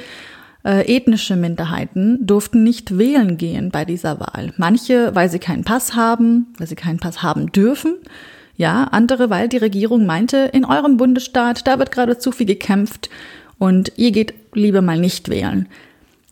äh, 0.65 0.87
ethnische 0.97 1.35
Minderheiten 1.35 2.25
durften 2.25 2.63
nicht 2.63 2.97
wählen 2.97 3.37
gehen 3.37 3.71
bei 3.71 3.85
dieser 3.85 4.21
Wahl. 4.21 4.55
Manche, 4.57 5.17
weil 5.17 5.29
sie 5.29 5.41
keinen 5.41 5.65
Pass 5.65 5.97
haben, 5.97 6.55
weil 6.59 6.69
sie 6.69 6.77
keinen 6.77 7.01
Pass 7.01 7.25
haben 7.25 7.51
dürfen. 7.51 7.97
Ja, 8.57 8.85
andere, 8.85 9.31
weil 9.31 9.49
die 9.49 9.57
Regierung 9.57 10.07
meinte, 10.07 10.51
in 10.53 10.65
eurem 10.65 10.97
Bundesstaat, 10.97 11.67
da 11.67 11.79
wird 11.79 11.91
gerade 11.91 12.19
zu 12.19 12.31
viel 12.33 12.47
gekämpft 12.47 13.11
und 13.59 13.93
ihr 13.97 14.13
geht 14.13 14.35
lieber 14.55 14.83
mal 14.83 14.99
nicht 14.99 15.29
wählen. 15.29 15.69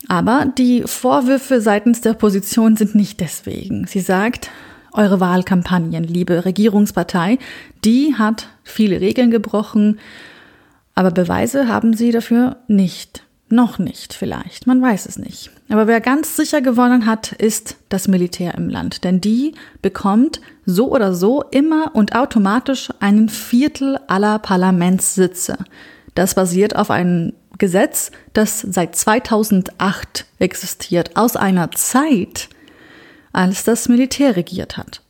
Aber 0.07 0.45
die 0.57 0.83
Vorwürfe 0.85 1.61
seitens 1.61 2.01
der 2.01 2.13
Opposition 2.13 2.75
sind 2.75 2.95
nicht 2.95 3.19
deswegen. 3.19 3.87
Sie 3.87 3.99
sagt, 3.99 4.49
eure 4.93 5.19
Wahlkampagnen, 5.19 6.03
liebe 6.03 6.45
Regierungspartei, 6.45 7.39
die 7.83 8.15
hat 8.15 8.47
viele 8.63 9.01
Regeln 9.01 9.31
gebrochen, 9.31 9.99
aber 10.95 11.11
Beweise 11.11 11.67
haben 11.67 11.93
sie 11.93 12.11
dafür 12.11 12.57
nicht. 12.67 13.23
Noch 13.49 13.79
nicht 13.79 14.13
vielleicht, 14.13 14.67
man 14.67 14.81
weiß 14.81 15.05
es 15.05 15.17
nicht. 15.17 15.51
Aber 15.69 15.87
wer 15.87 16.01
ganz 16.01 16.35
sicher 16.35 16.59
gewonnen 16.59 17.05
hat, 17.05 17.31
ist 17.31 17.77
das 17.87 18.09
Militär 18.09 18.55
im 18.55 18.67
Land. 18.67 19.05
Denn 19.05 19.21
die 19.21 19.53
bekommt 19.81 20.41
so 20.65 20.91
oder 20.91 21.13
so 21.13 21.43
immer 21.51 21.91
und 21.95 22.13
automatisch 22.13 22.89
einen 22.99 23.29
Viertel 23.29 23.99
aller 24.07 24.39
Parlamentssitze. 24.39 25.57
Das 26.17 26.33
basiert 26.33 26.75
auf 26.75 26.89
einem 26.89 27.33
Gesetz, 27.59 28.09
das 28.33 28.61
seit 28.61 28.95
2008 28.95 30.25
existiert, 30.39 31.15
aus 31.15 31.35
einer 31.35 31.69
Zeit, 31.69 32.49
als 33.33 33.63
das 33.63 33.87
Militär 33.87 34.35
regiert 34.35 34.77
hat. 34.77 35.03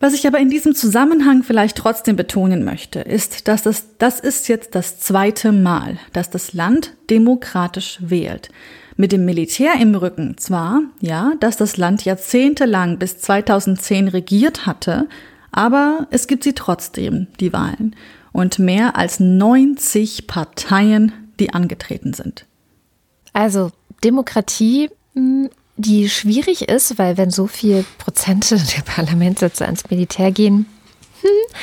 Was 0.00 0.12
ich 0.12 0.26
aber 0.26 0.40
in 0.40 0.50
diesem 0.50 0.74
Zusammenhang 0.74 1.44
vielleicht 1.44 1.76
trotzdem 1.76 2.16
betonen 2.16 2.64
möchte, 2.64 2.98
ist, 3.02 3.46
dass 3.46 3.62
das, 3.62 3.84
das 3.98 4.18
ist 4.18 4.48
jetzt 4.48 4.74
das 4.74 4.98
zweite 4.98 5.52
Mal, 5.52 5.98
dass 6.12 6.28
das 6.28 6.54
Land 6.54 6.94
demokratisch 7.08 7.98
wählt. 8.00 8.48
Mit 8.96 9.12
dem 9.12 9.24
Militär 9.24 9.74
im 9.80 9.94
Rücken 9.94 10.36
zwar, 10.38 10.82
ja, 11.00 11.34
dass 11.38 11.56
das 11.56 11.76
Land 11.76 12.04
jahrzehntelang 12.04 12.98
bis 12.98 13.18
2010 13.20 14.08
regiert 14.08 14.66
hatte, 14.66 15.06
aber 15.52 16.08
es 16.10 16.26
gibt 16.26 16.42
sie 16.42 16.54
trotzdem, 16.54 17.28
die 17.38 17.52
Wahlen. 17.52 17.94
Und 18.34 18.58
mehr 18.58 18.96
als 18.96 19.18
90 19.18 20.26
Parteien, 20.26 21.12
die 21.40 21.54
angetreten 21.54 22.12
sind. 22.12 22.44
Also 23.32 23.70
Demokratie 24.02 24.90
hm, 25.14 25.48
die 25.76 26.08
schwierig 26.08 26.68
ist, 26.68 26.98
weil 26.98 27.16
wenn 27.16 27.30
so 27.30 27.46
viel 27.46 27.84
Prozente 27.98 28.56
der 28.76 28.82
Parlamentssitze 28.82 29.64
ans 29.64 29.90
Militär 29.90 30.30
gehen, 30.30 30.66
hm, 31.20 31.56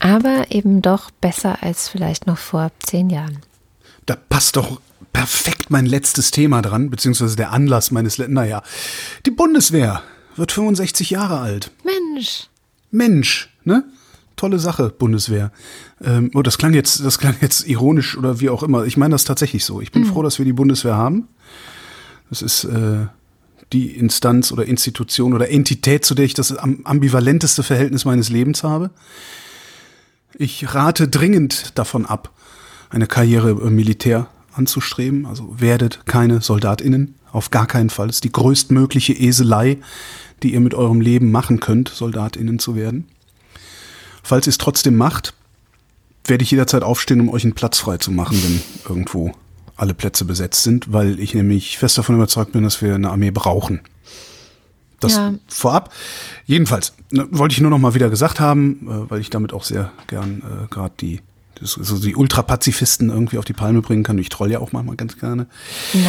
aber 0.00 0.46
eben 0.50 0.80
doch 0.80 1.10
besser 1.10 1.62
als 1.62 1.88
vielleicht 1.88 2.26
noch 2.26 2.38
vor 2.38 2.70
zehn 2.78 3.10
Jahren. 3.10 3.40
Da 4.06 4.16
passt 4.16 4.56
doch 4.56 4.80
perfekt 5.12 5.70
mein 5.70 5.86
letztes 5.86 6.30
Thema 6.30 6.62
dran, 6.62 6.90
beziehungsweise 6.90 7.36
der 7.36 7.52
Anlass 7.52 7.90
meines, 7.90 8.18
naja, 8.18 8.62
die 9.26 9.30
Bundeswehr 9.30 10.02
wird 10.36 10.52
65 10.52 11.10
Jahre 11.10 11.40
alt. 11.40 11.70
Mensch. 11.84 12.48
Mensch, 12.90 13.50
ne? 13.64 13.84
Tolle 14.38 14.58
Sache, 14.58 14.88
Bundeswehr. 14.88 15.52
Ähm, 16.02 16.30
oh, 16.32 16.42
das 16.42 16.58
klang 16.58 16.72
jetzt, 16.72 17.04
das 17.04 17.18
klang 17.18 17.34
jetzt 17.40 17.66
ironisch 17.66 18.16
oder 18.16 18.40
wie 18.40 18.48
auch 18.48 18.62
immer. 18.62 18.84
Ich 18.84 18.96
meine 18.96 19.12
das 19.12 19.24
tatsächlich 19.24 19.64
so. 19.64 19.80
Ich 19.80 19.92
bin 19.92 20.02
mhm. 20.02 20.06
froh, 20.06 20.22
dass 20.22 20.38
wir 20.38 20.46
die 20.46 20.52
Bundeswehr 20.52 20.96
haben. 20.96 21.28
Das 22.30 22.40
ist 22.40 22.64
äh, 22.64 23.06
die 23.72 23.96
Instanz 23.96 24.52
oder 24.52 24.64
Institution 24.64 25.34
oder 25.34 25.50
Entität, 25.50 26.04
zu 26.04 26.14
der 26.14 26.24
ich 26.24 26.34
das 26.34 26.56
ambivalenteste 26.56 27.62
Verhältnis 27.62 28.04
meines 28.04 28.30
Lebens 28.30 28.62
habe. 28.62 28.90
Ich 30.34 30.72
rate 30.72 31.08
dringend 31.08 31.76
davon 31.76 32.06
ab, 32.06 32.30
eine 32.90 33.08
Karriere 33.08 33.50
im 33.50 33.74
Militär 33.74 34.28
anzustreben. 34.52 35.26
Also 35.26 35.60
werdet 35.60 36.06
keine 36.06 36.40
SoldatInnen. 36.42 37.16
Auf 37.32 37.50
gar 37.50 37.66
keinen 37.66 37.90
Fall. 37.90 38.06
Das 38.06 38.16
ist 38.16 38.24
die 38.24 38.32
größtmögliche 38.32 39.14
Eselei, 39.14 39.78
die 40.44 40.54
ihr 40.54 40.60
mit 40.60 40.74
eurem 40.74 41.00
Leben 41.00 41.32
machen 41.32 41.58
könnt, 41.58 41.88
SoldatInnen 41.88 42.60
zu 42.60 42.76
werden. 42.76 43.06
Falls 44.28 44.46
ihr 44.46 44.50
es 44.50 44.58
trotzdem 44.58 44.94
macht, 44.94 45.32
werde 46.26 46.44
ich 46.44 46.50
jederzeit 46.50 46.82
aufstehen, 46.82 47.22
um 47.22 47.30
euch 47.30 47.44
einen 47.44 47.54
Platz 47.54 47.78
frei 47.78 47.96
zu 47.96 48.10
machen, 48.10 48.36
wenn 48.42 48.60
irgendwo 48.86 49.32
alle 49.74 49.94
Plätze 49.94 50.26
besetzt 50.26 50.64
sind, 50.64 50.92
weil 50.92 51.18
ich 51.18 51.32
nämlich 51.32 51.78
fest 51.78 51.96
davon 51.96 52.16
überzeugt 52.16 52.52
bin, 52.52 52.62
dass 52.62 52.82
wir 52.82 52.94
eine 52.94 53.08
Armee 53.08 53.30
brauchen. 53.30 53.80
Das 55.00 55.14
ja. 55.14 55.32
vorab. 55.48 55.94
Jedenfalls 56.44 56.92
ne, 57.10 57.26
wollte 57.30 57.54
ich 57.54 57.62
nur 57.62 57.70
noch 57.70 57.78
mal 57.78 57.94
wieder 57.94 58.10
gesagt 58.10 58.38
haben, 58.38 58.86
äh, 58.86 59.10
weil 59.10 59.22
ich 59.22 59.30
damit 59.30 59.54
auch 59.54 59.64
sehr 59.64 59.92
gern 60.08 60.42
äh, 60.42 60.66
gerade 60.68 60.92
die 61.00 61.20
so 61.60 61.98
die 61.98 62.16
Ultrapazifisten 62.16 63.10
irgendwie 63.10 63.38
auf 63.38 63.44
die 63.44 63.52
Palme 63.52 63.82
bringen 63.82 64.02
kann. 64.02 64.18
Ich 64.18 64.28
troll 64.28 64.50
ja 64.50 64.58
auch 64.60 64.72
manchmal 64.72 64.96
ganz 64.96 65.18
gerne. 65.18 65.46
Nein. 65.92 66.04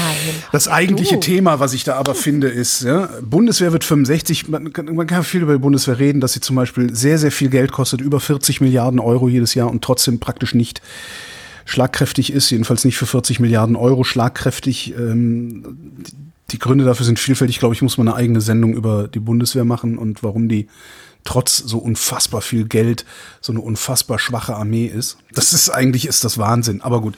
Das 0.52 0.68
eigentliche 0.68 1.18
oh. 1.18 1.20
Thema, 1.20 1.60
was 1.60 1.74
ich 1.74 1.84
da 1.84 1.96
aber 1.96 2.16
finde, 2.16 2.48
ist, 2.48 2.84
ja, 2.84 3.10
Bundeswehr 3.22 3.72
wird 3.72 3.84
65, 3.84 4.48
man 4.50 4.74
kann, 4.74 4.94
man 4.94 5.08
kann 5.08 5.24
viel 5.24 5.42
über 5.42 5.54
die 5.54 5.60
Bundeswehr 5.60 6.00
reden, 6.00 6.22
dass 6.22 6.34
sie 6.34 6.42
zum 6.42 6.56
Beispiel 6.56 6.94
sehr, 6.96 7.18
sehr 7.18 7.32
viel 7.32 7.50
Geld 7.50 7.72
kostet, 7.72 8.02
über 8.02 8.20
40 8.20 8.62
Milliarden 8.62 9.00
Euro 9.00 9.28
jedes 9.28 9.54
Jahr 9.54 9.70
und 9.70 9.84
trotzdem 9.84 10.20
praktisch 10.20 10.54
nicht 10.54 10.82
schlagkräftig 11.66 12.34
ist, 12.34 12.50
jedenfalls 12.50 12.84
nicht 12.86 12.98
für 12.98 13.06
40 13.06 13.40
Milliarden 13.40 13.76
Euro 13.76 14.04
schlagkräftig. 14.04 14.96
Ähm, 14.98 15.78
die 16.52 16.60
Gründe 16.60 16.84
dafür 16.84 17.06
sind 17.06 17.20
vielfältig. 17.20 17.60
glaube 17.60 17.76
ich, 17.76 17.82
muss 17.82 17.98
man 17.98 18.08
eine 18.08 18.18
eigene 18.18 18.42
Sendung 18.42 18.74
über 18.74 19.08
die 19.08 19.20
Bundeswehr 19.20 19.66
machen 19.66 19.98
und 19.98 20.24
warum 20.24 20.50
die 20.50 20.68
trotz 21.24 21.58
so 21.58 21.78
unfassbar 21.78 22.42
viel 22.42 22.66
Geld 22.66 23.06
so 23.42 23.52
eine 23.52 23.62
unfassbar 23.62 24.20
schwache 24.20 24.56
Armee 24.56 24.86
ist. 24.86 25.18
Das 25.34 25.54
ist 25.54 25.70
eigentlich 25.70 26.08
ist 26.08 26.24
das 26.24 26.38
Wahnsinn. 26.38 26.82
Aber 26.82 27.02
gut. 27.02 27.16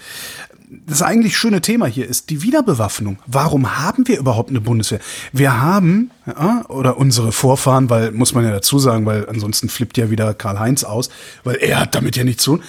Das 0.88 1.02
eigentlich 1.02 1.36
schöne 1.36 1.60
Thema 1.60 1.86
hier 1.86 2.08
ist 2.08 2.30
die 2.30 2.44
Wiederbewaffnung. 2.44 3.20
Warum 3.28 3.78
haben 3.78 4.08
wir 4.08 4.18
überhaupt 4.18 4.52
eine 4.52 4.62
Bundeswehr? 4.62 5.02
Wir 5.34 5.62
haben, 5.62 6.12
ja, 6.26 6.64
oder 6.70 6.96
unsere 6.96 7.34
Vorfahren, 7.34 7.90
weil, 7.90 8.14
muss 8.14 8.34
man 8.34 8.46
ja 8.46 8.52
dazu 8.52 8.80
sagen, 8.80 9.06
weil 9.06 9.28
ansonsten 9.28 9.68
flippt 9.68 9.98
ja 9.98 10.10
wieder 10.10 10.34
Karl-Heinz 10.34 10.86
aus, 10.86 11.10
weil 11.44 11.58
er 11.58 11.82
hat 11.82 11.94
damit 11.94 12.16
ja 12.16 12.24
nichts 12.24 12.44
zu 12.44 12.56
tun. 12.56 12.64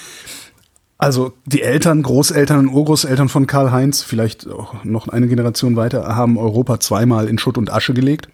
Also 0.98 1.32
die 1.46 1.62
Eltern, 1.62 2.02
Großeltern 2.02 2.60
und 2.60 2.74
Urgroßeltern 2.74 3.28
von 3.28 3.48
Karl-Heinz, 3.48 4.04
vielleicht 4.04 4.48
auch 4.48 4.84
noch 4.84 5.08
eine 5.08 5.26
Generation 5.26 5.74
weiter, 5.74 6.14
haben 6.14 6.38
Europa 6.38 6.78
zweimal 6.78 7.28
in 7.28 7.38
Schutt 7.38 7.58
und 7.58 7.72
Asche 7.72 7.92
gelegt, 7.92 8.28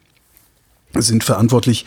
sind 0.95 1.25
verantwortlich, 1.25 1.87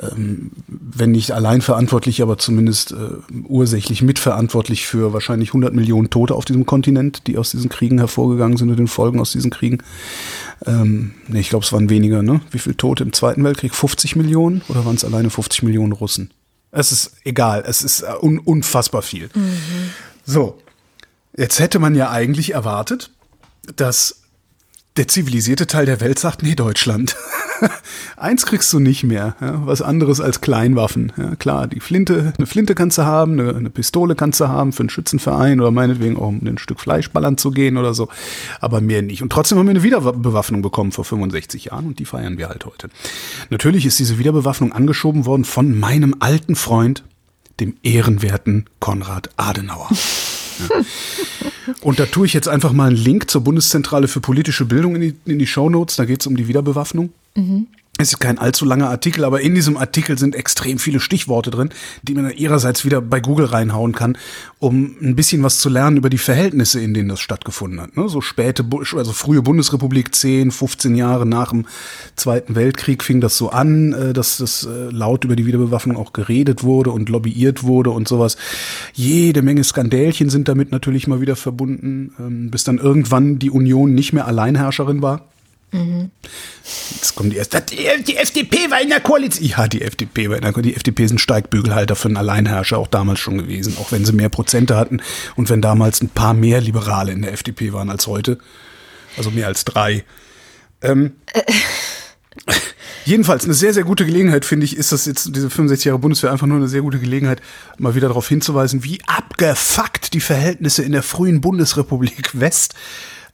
ähm, 0.00 0.50
wenn 0.66 1.12
nicht 1.12 1.32
allein 1.32 1.60
verantwortlich, 1.60 2.22
aber 2.22 2.38
zumindest 2.38 2.92
äh, 2.92 2.96
ursächlich 3.46 4.02
mitverantwortlich 4.02 4.86
für 4.86 5.12
wahrscheinlich 5.12 5.50
100 5.50 5.72
Millionen 5.74 6.10
Tote 6.10 6.34
auf 6.34 6.44
diesem 6.44 6.66
Kontinent, 6.66 7.26
die 7.26 7.38
aus 7.38 7.50
diesen 7.50 7.68
Kriegen 7.68 7.98
hervorgegangen 7.98 8.56
sind 8.56 8.70
und 8.70 8.76
den 8.76 8.88
Folgen 8.88 9.20
aus 9.20 9.32
diesen 9.32 9.50
Kriegen. 9.50 9.78
Ähm, 10.66 11.14
nee, 11.28 11.40
ich 11.40 11.50
glaube, 11.50 11.64
es 11.64 11.72
waren 11.72 11.90
weniger, 11.90 12.22
ne? 12.22 12.40
Wie 12.50 12.58
viele 12.58 12.76
Tote 12.76 13.04
im 13.04 13.12
Zweiten 13.12 13.44
Weltkrieg? 13.44 13.74
50 13.74 14.16
Millionen 14.16 14.62
oder 14.68 14.84
waren 14.84 14.96
es 14.96 15.04
alleine 15.04 15.30
50 15.30 15.62
Millionen 15.62 15.92
Russen? 15.92 16.32
Es 16.70 16.90
ist 16.90 17.12
egal, 17.24 17.62
es 17.66 17.82
ist 17.82 18.02
äh, 18.02 18.12
un 18.20 18.38
unfassbar 18.38 19.02
viel. 19.02 19.30
Mhm. 19.34 19.90
So, 20.24 20.58
jetzt 21.36 21.60
hätte 21.60 21.78
man 21.78 21.94
ja 21.94 22.10
eigentlich 22.10 22.54
erwartet, 22.54 23.10
dass 23.76 24.23
der 24.96 25.08
zivilisierte 25.08 25.66
Teil 25.66 25.86
der 25.86 26.00
Welt 26.00 26.20
sagt, 26.20 26.44
nee, 26.44 26.54
Deutschland. 26.54 27.16
Eins 28.16 28.46
kriegst 28.46 28.72
du 28.72 28.78
nicht 28.78 29.02
mehr, 29.02 29.34
ja, 29.40 29.66
was 29.66 29.82
anderes 29.82 30.20
als 30.20 30.40
Kleinwaffen. 30.40 31.12
Ja, 31.16 31.34
klar, 31.34 31.66
die 31.66 31.80
Flinte, 31.80 32.32
eine 32.36 32.46
Flinte 32.46 32.76
kannst 32.76 32.98
du 32.98 33.02
haben, 33.02 33.32
eine, 33.40 33.56
eine, 33.56 33.70
Pistole 33.70 34.14
kannst 34.14 34.40
du 34.40 34.48
haben 34.48 34.72
für 34.72 34.80
einen 34.80 34.90
Schützenverein 34.90 35.60
oder 35.60 35.72
meinetwegen 35.72 36.16
auch 36.16 36.28
um 36.28 36.40
ein 36.46 36.58
Stück 36.58 36.78
Fleisch 36.78 37.10
ballern 37.10 37.38
zu 37.38 37.50
gehen 37.50 37.76
oder 37.76 37.92
so, 37.92 38.08
aber 38.60 38.80
mehr 38.80 39.02
nicht. 39.02 39.22
Und 39.22 39.30
trotzdem 39.30 39.58
haben 39.58 39.66
wir 39.66 39.70
eine 39.70 39.82
Wiederbewaffnung 39.82 40.62
bekommen 40.62 40.92
vor 40.92 41.04
65 41.04 41.66
Jahren 41.66 41.86
und 41.86 41.98
die 41.98 42.04
feiern 42.04 42.38
wir 42.38 42.48
halt 42.48 42.64
heute. 42.64 42.88
Natürlich 43.50 43.86
ist 43.86 43.98
diese 43.98 44.18
Wiederbewaffnung 44.18 44.72
angeschoben 44.72 45.26
worden 45.26 45.44
von 45.44 45.76
meinem 45.76 46.16
alten 46.20 46.54
Freund, 46.54 47.02
dem 47.58 47.74
ehrenwerten 47.82 48.66
Konrad 48.78 49.30
Adenauer. 49.36 49.88
Und 51.80 51.98
da 51.98 52.06
tue 52.06 52.26
ich 52.26 52.32
jetzt 52.32 52.48
einfach 52.48 52.72
mal 52.72 52.88
einen 52.88 52.96
Link 52.96 53.30
zur 53.30 53.42
Bundeszentrale 53.42 54.08
für 54.08 54.20
politische 54.20 54.64
Bildung 54.64 54.96
in 54.96 55.00
die, 55.00 55.14
in 55.24 55.38
die 55.38 55.46
Shownotes. 55.46 55.96
Da 55.96 56.04
geht 56.04 56.20
es 56.20 56.26
um 56.26 56.36
die 56.36 56.48
Wiederbewaffnung. 56.48 57.12
Mhm. 57.34 57.66
Es 57.96 58.08
ist 58.08 58.18
kein 58.18 58.38
allzu 58.38 58.64
langer 58.64 58.90
Artikel, 58.90 59.22
aber 59.22 59.40
in 59.40 59.54
diesem 59.54 59.76
Artikel 59.76 60.18
sind 60.18 60.34
extrem 60.34 60.80
viele 60.80 60.98
Stichworte 60.98 61.52
drin, 61.52 61.70
die 62.02 62.14
man 62.14 62.28
ihrerseits 62.32 62.84
wieder 62.84 63.00
bei 63.00 63.20
Google 63.20 63.46
reinhauen 63.46 63.92
kann, 63.92 64.18
um 64.58 64.96
ein 65.00 65.14
bisschen 65.14 65.44
was 65.44 65.60
zu 65.60 65.68
lernen 65.68 65.96
über 65.96 66.10
die 66.10 66.18
Verhältnisse, 66.18 66.80
in 66.80 66.92
denen 66.92 67.08
das 67.08 67.20
stattgefunden 67.20 67.80
hat. 67.80 67.96
Ne? 67.96 68.08
So 68.08 68.20
späte, 68.20 68.64
also 68.96 69.12
frühe 69.12 69.42
Bundesrepublik, 69.42 70.12
10, 70.12 70.50
15 70.50 70.96
Jahre 70.96 71.24
nach 71.24 71.50
dem 71.50 71.66
Zweiten 72.16 72.56
Weltkrieg 72.56 73.04
fing 73.04 73.20
das 73.20 73.36
so 73.36 73.50
an, 73.50 73.92
äh, 73.92 74.12
dass 74.12 74.38
das 74.38 74.64
äh, 74.64 74.90
laut 74.90 75.24
über 75.24 75.36
die 75.36 75.46
Wiederbewaffnung 75.46 75.96
auch 75.96 76.12
geredet 76.12 76.64
wurde 76.64 76.90
und 76.90 77.08
lobbyiert 77.08 77.62
wurde 77.62 77.90
und 77.90 78.08
sowas. 78.08 78.36
Jede 78.92 79.42
Menge 79.42 79.62
Skandälchen 79.62 80.30
sind 80.30 80.48
damit 80.48 80.72
natürlich 80.72 81.06
mal 81.06 81.20
wieder 81.20 81.36
verbunden, 81.36 82.12
ähm, 82.18 82.50
bis 82.50 82.64
dann 82.64 82.78
irgendwann 82.78 83.38
die 83.38 83.50
Union 83.50 83.94
nicht 83.94 84.12
mehr 84.12 84.26
Alleinherrscherin 84.26 85.00
war 85.00 85.28
Mhm. 85.74 86.12
Jetzt 86.92 87.16
kommt 87.16 87.32
die 87.32 87.36
erste. 87.36 87.60
Die, 87.60 87.88
die, 88.04 88.16
FDP 88.16 88.70
war 88.70 88.80
in 88.80 88.90
der 88.90 89.00
Koalition. 89.00 89.44
Ja, 89.44 89.66
die 89.66 89.82
FDP 89.82 90.28
war 90.28 90.36
in 90.36 90.42
der 90.42 90.52
Koalition. 90.52 90.72
Die 90.72 90.76
FDP 90.76 91.08
sind 91.08 91.20
Steigbügelhalter 91.20 91.96
für 91.96 92.06
einen 92.06 92.16
Alleinherrscher, 92.16 92.78
auch 92.78 92.86
damals 92.86 93.18
schon 93.18 93.38
gewesen, 93.38 93.76
auch 93.80 93.90
wenn 93.90 94.04
sie 94.04 94.12
mehr 94.12 94.28
Prozente 94.28 94.76
hatten 94.76 95.02
und 95.34 95.50
wenn 95.50 95.60
damals 95.60 96.00
ein 96.00 96.10
paar 96.10 96.32
mehr 96.32 96.60
Liberale 96.60 97.10
in 97.10 97.22
der 97.22 97.32
FDP 97.32 97.72
waren 97.72 97.90
als 97.90 98.06
heute. 98.06 98.38
Also 99.16 99.32
mehr 99.32 99.48
als 99.48 99.64
drei. 99.64 100.04
Ähm, 100.80 101.14
äh. 101.32 101.42
Jedenfalls 103.04 103.44
eine 103.44 103.54
sehr, 103.54 103.74
sehr 103.74 103.84
gute 103.84 104.06
Gelegenheit, 104.06 104.44
finde 104.44 104.64
ich, 104.64 104.76
ist 104.76 104.92
das 104.92 105.04
jetzt, 105.06 105.34
diese 105.34 105.50
65 105.50 105.86
Jahre 105.86 105.98
Bundeswehr, 105.98 106.32
einfach 106.32 106.46
nur 106.46 106.56
eine 106.56 106.68
sehr 106.68 106.80
gute 106.80 107.00
Gelegenheit, 107.00 107.42
mal 107.76 107.94
wieder 107.94 108.08
darauf 108.08 108.28
hinzuweisen, 108.28 108.82
wie 108.82 108.98
abgefuckt 109.06 110.14
die 110.14 110.20
Verhältnisse 110.20 110.82
in 110.84 110.92
der 110.92 111.02
frühen 111.02 111.42
Bundesrepublik 111.42 112.40
West 112.40 112.74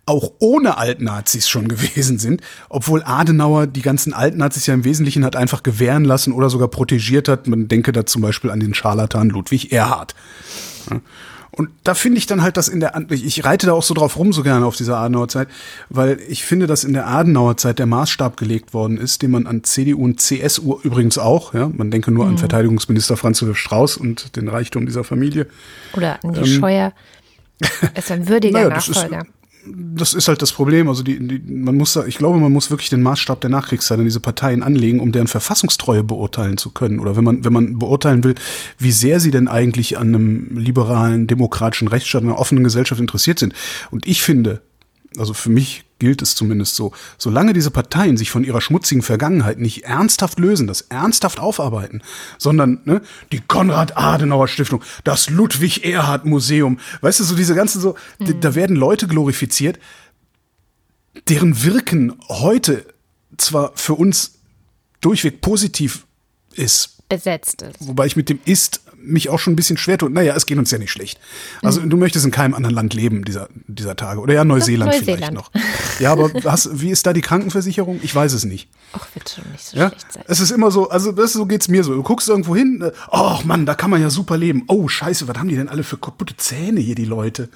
auch 0.06 0.32
ohne 0.38 0.76
Altnazis 0.76 1.48
schon 1.48 1.68
gewesen 1.68 2.18
sind, 2.18 2.42
obwohl 2.68 3.02
Adenauer 3.04 3.66
die 3.66 3.82
ganzen 3.82 4.12
Altnazis 4.12 4.66
ja 4.66 4.74
im 4.74 4.84
Wesentlichen 4.84 5.24
hat 5.24 5.36
einfach 5.36 5.62
gewähren 5.62 6.04
lassen 6.04 6.32
oder 6.32 6.50
sogar 6.50 6.68
protegiert 6.68 7.28
hat. 7.28 7.46
Man 7.46 7.68
denke 7.68 7.92
da 7.92 8.06
zum 8.06 8.22
Beispiel 8.22 8.50
an 8.50 8.60
den 8.60 8.74
Scharlatan 8.74 9.28
Ludwig 9.30 9.72
Erhard. 9.72 10.14
Und 11.52 11.70
da 11.84 11.94
finde 11.94 12.18
ich 12.18 12.26
dann 12.26 12.42
halt, 12.42 12.56
dass 12.56 12.68
in 12.68 12.80
der, 12.80 12.94
ich 13.10 13.44
reite 13.44 13.66
da 13.66 13.72
auch 13.72 13.82
so 13.82 13.92
drauf 13.92 14.16
rum 14.16 14.32
so 14.32 14.42
gerne 14.42 14.64
auf 14.64 14.76
dieser 14.76 14.98
Adenauer 14.98 15.28
Zeit, 15.28 15.48
weil 15.88 16.18
ich 16.28 16.44
finde, 16.44 16.66
dass 16.66 16.84
in 16.84 16.92
der 16.92 17.06
Adenauer 17.08 17.56
Zeit 17.56 17.78
der 17.78 17.86
Maßstab 17.86 18.36
gelegt 18.36 18.72
worden 18.72 18.96
ist, 18.98 19.22
den 19.22 19.32
man 19.32 19.46
an 19.46 19.64
CDU 19.64 20.04
und 20.04 20.20
CSU 20.20 20.78
übrigens 20.82 21.18
auch, 21.18 21.52
ja, 21.52 21.68
man 21.68 21.90
denke 21.90 22.12
nur 22.12 22.24
mhm. 22.24 22.30
an 22.32 22.38
Verteidigungsminister 22.38 23.16
Franz 23.16 23.40
Josef 23.40 23.58
Strauß 23.58 23.96
und 23.96 24.36
den 24.36 24.48
Reichtum 24.48 24.86
dieser 24.86 25.04
Familie. 25.04 25.48
Oder 25.92 26.22
an 26.24 26.34
die 26.34 26.40
ähm, 26.40 26.60
Scheuer 26.60 26.92
Ist 27.94 28.10
ein 28.10 28.28
würdiger 28.28 28.58
Naja, 28.58 28.70
das 28.70 28.88
ist- 28.88 28.96
Nachfolger. 28.96 29.26
Das 29.66 30.14
ist 30.14 30.28
halt 30.28 30.40
das 30.40 30.52
Problem. 30.52 30.88
Also 30.88 31.02
die, 31.02 31.18
die, 31.18 31.52
man 31.52 31.76
muss, 31.76 31.96
ich 31.96 32.16
glaube, 32.16 32.38
man 32.38 32.52
muss 32.52 32.70
wirklich 32.70 32.88
den 32.88 33.02
Maßstab 33.02 33.40
der 33.40 33.50
Nachkriegszeit 33.50 33.98
an 33.98 34.04
diese 34.04 34.20
Parteien 34.20 34.62
anlegen, 34.62 35.00
um 35.00 35.12
deren 35.12 35.26
Verfassungstreue 35.26 36.02
beurteilen 36.02 36.56
zu 36.56 36.70
können. 36.70 36.98
Oder 36.98 37.16
wenn 37.16 37.24
man, 37.24 37.44
wenn 37.44 37.52
man 37.52 37.78
beurteilen 37.78 38.24
will, 38.24 38.34
wie 38.78 38.92
sehr 38.92 39.20
sie 39.20 39.30
denn 39.30 39.48
eigentlich 39.48 39.98
an 39.98 40.08
einem 40.08 40.56
liberalen, 40.56 41.26
demokratischen 41.26 41.88
Rechtsstaat, 41.88 42.22
einer 42.22 42.38
offenen 42.38 42.64
Gesellschaft 42.64 43.00
interessiert 43.00 43.38
sind. 43.38 43.52
Und 43.90 44.06
ich 44.06 44.22
finde, 44.22 44.62
also 45.16 45.34
für 45.34 45.50
mich 45.50 45.84
gilt 46.00 46.20
es 46.22 46.34
zumindest 46.34 46.74
so, 46.74 46.90
solange 47.16 47.52
diese 47.52 47.70
Parteien 47.70 48.16
sich 48.16 48.32
von 48.32 48.42
ihrer 48.42 48.60
schmutzigen 48.60 49.02
Vergangenheit 49.02 49.58
nicht 49.60 49.84
ernsthaft 49.84 50.40
lösen, 50.40 50.66
das 50.66 50.80
ernsthaft 50.80 51.38
aufarbeiten, 51.38 52.02
sondern 52.38 52.80
ne, 52.84 53.00
die 53.30 53.40
Konrad-Adenauer-Stiftung, 53.40 54.82
das 55.04 55.30
Ludwig-Erhard-Museum, 55.30 56.80
weißt 57.02 57.20
du, 57.20 57.24
so 57.24 57.36
diese 57.36 57.54
ganzen 57.54 57.80
so, 57.80 57.94
d- 58.18 58.34
da 58.40 58.56
werden 58.56 58.74
Leute 58.74 59.06
glorifiziert, 59.06 59.78
deren 61.28 61.62
Wirken 61.62 62.14
heute 62.28 62.86
zwar 63.36 63.72
für 63.76 63.94
uns 63.94 64.38
durchweg 65.00 65.40
positiv 65.40 66.06
ist, 66.54 66.96
Besetzt 67.08 67.62
ist. 67.62 67.88
Wobei 67.88 68.06
ich 68.06 68.14
mit 68.14 68.28
dem 68.28 68.38
ist 68.44 68.82
mich 69.02 69.28
auch 69.28 69.38
schon 69.38 69.52
ein 69.52 69.56
bisschen 69.56 69.76
schwer 69.76 69.98
tue. 69.98 70.10
Naja, 70.10 70.34
es 70.36 70.46
geht 70.46 70.58
uns 70.58 70.70
ja 70.70 70.78
nicht 70.78 70.90
schlecht. 70.90 71.18
Also 71.62 71.80
du 71.80 71.96
möchtest 71.96 72.24
in 72.24 72.30
keinem 72.30 72.54
anderen 72.54 72.74
Land 72.74 72.94
leben 72.94 73.24
dieser, 73.24 73.48
dieser 73.66 73.96
Tage. 73.96 74.20
Oder 74.20 74.34
ja, 74.34 74.44
Neuseeland, 74.44 74.94
vielleicht 74.94 75.08
Neuseeland. 75.32 75.34
noch. 75.34 75.50
Ja, 75.98 76.12
aber 76.12 76.30
hast, 76.44 76.80
wie 76.80 76.90
ist 76.90 77.06
da 77.06 77.12
die 77.12 77.20
Krankenversicherung? 77.20 78.00
Ich 78.02 78.14
weiß 78.14 78.32
es 78.32 78.44
nicht. 78.44 78.68
Ach, 78.92 79.06
wird 79.14 79.28
schon 79.28 79.50
nicht 79.52 79.64
so 79.64 79.76
Ja? 79.76 79.88
schlecht 79.90 80.12
sein. 80.12 80.24
Es 80.26 80.40
ist 80.40 80.50
immer 80.50 80.70
so, 80.70 80.90
also 80.90 81.12
das, 81.12 81.32
so 81.32 81.46
geht's 81.46 81.68
mir 81.68 81.84
so. 81.84 81.94
Du 81.94 82.02
guckst 82.02 82.28
irgendwo 82.28 82.56
hin, 82.56 82.82
äh, 82.82 82.90
ach 83.10 83.44
Mann, 83.44 83.66
da 83.66 83.74
kann 83.74 83.90
man 83.90 84.00
ja 84.02 84.10
super 84.10 84.36
leben. 84.36 84.64
Oh 84.68 84.88
Scheiße, 84.88 85.28
was 85.28 85.36
haben 85.38 85.48
die 85.48 85.56
denn 85.56 85.68
alle 85.68 85.82
für 85.84 85.96
kaputte 85.96 86.36
Zähne 86.36 86.80
hier, 86.80 86.94
die 86.94 87.04
Leute? 87.04 87.48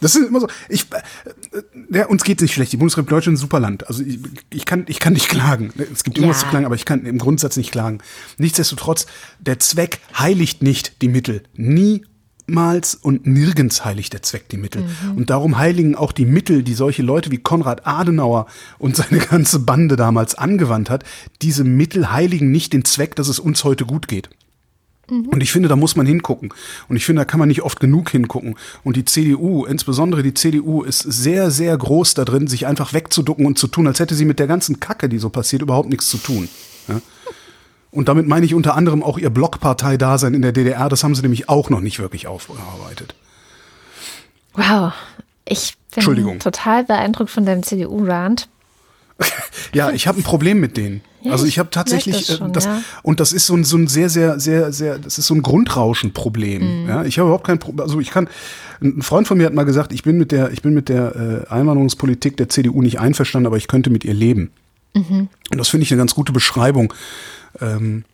Das 0.00 0.14
ist 0.16 0.26
immer 0.28 0.40
so. 0.40 0.48
Ich, 0.68 0.86
äh, 0.92 1.56
äh, 1.58 1.62
ja, 1.98 2.06
uns 2.06 2.24
geht's 2.24 2.42
nicht 2.42 2.54
schlecht. 2.54 2.72
Die 2.72 2.76
Bundesrepublik 2.76 3.10
Deutschland 3.10 3.34
ist 3.36 3.40
ein 3.40 3.46
super 3.46 3.60
Land. 3.60 3.86
Also 3.88 4.02
ich, 4.02 4.18
ich, 4.50 4.64
kann, 4.66 4.84
ich 4.88 4.98
kann 4.98 5.12
nicht 5.12 5.28
klagen. 5.28 5.72
Es 5.92 6.02
gibt 6.04 6.18
immer 6.18 6.28
Ja. 6.28 6.32
was 6.32 6.40
zu 6.40 6.46
klagen, 6.46 6.66
aber 6.66 6.74
ich 6.74 6.84
kann 6.84 7.04
im 7.06 7.18
Grundsatz 7.18 7.56
nicht 7.56 7.70
klagen. 7.70 7.98
Nichtsdestotrotz, 8.38 9.06
der 9.38 9.58
Zweck 9.58 10.00
heiligt 10.18 10.62
nicht 10.62 10.81
die 11.02 11.08
Mittel. 11.08 11.42
Niemals 11.54 12.94
und 12.94 13.26
nirgends 13.26 13.84
heiligt 13.84 14.12
der 14.12 14.22
Zweck 14.22 14.48
die 14.48 14.56
Mittel. 14.56 14.84
Und 15.16 15.30
darum 15.30 15.58
heiligen 15.58 15.94
auch 15.94 16.12
die 16.12 16.26
Mittel, 16.26 16.62
die 16.62 16.74
solche 16.74 17.02
Leute 17.02 17.30
wie 17.30 17.38
Konrad 17.38 17.86
Adenauer 17.86 18.46
und 18.78 18.96
seine 18.96 19.18
ganze 19.18 19.60
Bande 19.60 19.96
damals 19.96 20.34
angewandt 20.34 20.90
hat. 20.90 21.04
Diese 21.40 21.64
Mittel 21.64 22.12
heiligen 22.12 22.50
nicht 22.50 22.72
den 22.72 22.84
Zweck, 22.84 23.16
dass 23.16 23.28
es 23.28 23.38
uns 23.38 23.64
heute 23.64 23.86
gut 23.86 24.08
geht. 24.08 24.28
Und 25.30 25.42
ich 25.42 25.52
finde, 25.52 25.68
da 25.68 25.76
muss 25.76 25.96
man 25.96 26.06
hingucken. 26.06 26.54
Und 26.88 26.96
ich 26.96 27.04
finde, 27.04 27.20
da 27.20 27.24
kann 27.24 27.38
man 27.38 27.48
nicht 27.48 27.62
oft 27.62 27.80
genug 27.80 28.10
hingucken. 28.10 28.54
Und 28.82 28.96
die 28.96 29.04
CDU, 29.04 29.64
insbesondere 29.66 30.22
die 30.22 30.32
CDU, 30.32 30.82
ist 30.82 31.00
sehr, 31.00 31.50
sehr 31.50 31.76
groß 31.76 32.14
da 32.14 32.24
drin, 32.24 32.46
sich 32.46 32.66
einfach 32.66 32.94
wegzuducken 32.94 33.44
und 33.44 33.58
zu 33.58 33.66
tun, 33.66 33.86
als 33.86 34.00
hätte 34.00 34.14
sie 34.14 34.24
mit 34.24 34.38
der 34.38 34.46
ganzen 34.46 34.80
Kacke, 34.80 35.08
die 35.08 35.18
so 35.18 35.28
passiert, 35.28 35.60
überhaupt 35.60 35.90
nichts 35.90 36.08
zu 36.08 36.18
tun. 36.18 36.48
Ja? 36.88 37.00
Und 37.92 38.08
damit 38.08 38.26
meine 38.26 38.46
ich 38.46 38.54
unter 38.54 38.74
anderem 38.74 39.02
auch 39.02 39.18
ihr 39.18 39.30
Blockparteidasein 39.30 40.32
in 40.32 40.42
der 40.42 40.52
DDR. 40.52 40.88
Das 40.88 41.04
haben 41.04 41.14
sie 41.14 41.22
nämlich 41.22 41.48
auch 41.48 41.70
noch 41.70 41.80
nicht 41.80 41.98
wirklich 42.00 42.26
aufgearbeitet. 42.26 43.14
Wow. 44.54 44.92
Ich 45.44 45.74
bin 45.94 46.38
total 46.38 46.84
beeindruckt 46.84 47.30
von 47.30 47.44
deinem 47.46 47.62
CDU-Rant. 47.62 48.48
Ja, 49.72 49.90
ich 49.90 50.06
habe 50.06 50.20
ein 50.20 50.22
Problem 50.22 50.60
mit 50.60 50.76
denen. 50.76 51.00
Ja, 51.22 51.32
also 51.32 51.46
ich 51.46 51.58
habe 51.58 51.70
tatsächlich 51.70 52.26
das 52.26 52.30
äh, 52.30 52.38
schon, 52.38 52.52
das 52.52 52.64
ja. 52.64 52.82
und 53.02 53.20
das 53.20 53.32
ist 53.32 53.46
so 53.46 53.54
ein, 53.54 53.64
so 53.64 53.76
ein 53.76 53.86
sehr 53.86 54.10
sehr 54.10 54.38
sehr 54.38 54.72
sehr 54.72 54.98
das 54.98 55.16
ist 55.16 55.28
so 55.28 55.34
ein 55.34 55.42
Grundrauschenproblem. 55.42 56.82
Mhm. 56.82 56.88
Ja, 56.88 57.04
ich 57.04 57.18
habe 57.18 57.28
überhaupt 57.28 57.46
kein 57.46 57.58
Problem. 57.58 57.80
Also 57.80 58.00
ich 58.00 58.10
kann 58.10 58.28
ein 58.82 59.00
Freund 59.02 59.26
von 59.26 59.38
mir 59.38 59.46
hat 59.46 59.54
mal 59.54 59.64
gesagt, 59.64 59.92
ich 59.92 60.02
bin 60.02 60.18
mit 60.18 60.32
der 60.32 60.50
ich 60.50 60.60
bin 60.60 60.74
mit 60.74 60.88
der 60.88 61.46
äh, 61.48 61.50
Einwanderungspolitik 61.50 62.36
der 62.36 62.48
CDU 62.48 62.82
nicht 62.82 63.00
einverstanden, 63.00 63.46
aber 63.46 63.56
ich 63.56 63.68
könnte 63.68 63.88
mit 63.88 64.04
ihr 64.04 64.14
leben. 64.14 64.50
Mhm. 64.94 65.28
Und 65.50 65.58
das 65.58 65.68
finde 65.68 65.84
ich 65.84 65.92
eine 65.92 65.98
ganz 65.98 66.14
gute 66.14 66.32
Beschreibung 66.32 66.92
ähm, 67.60 68.04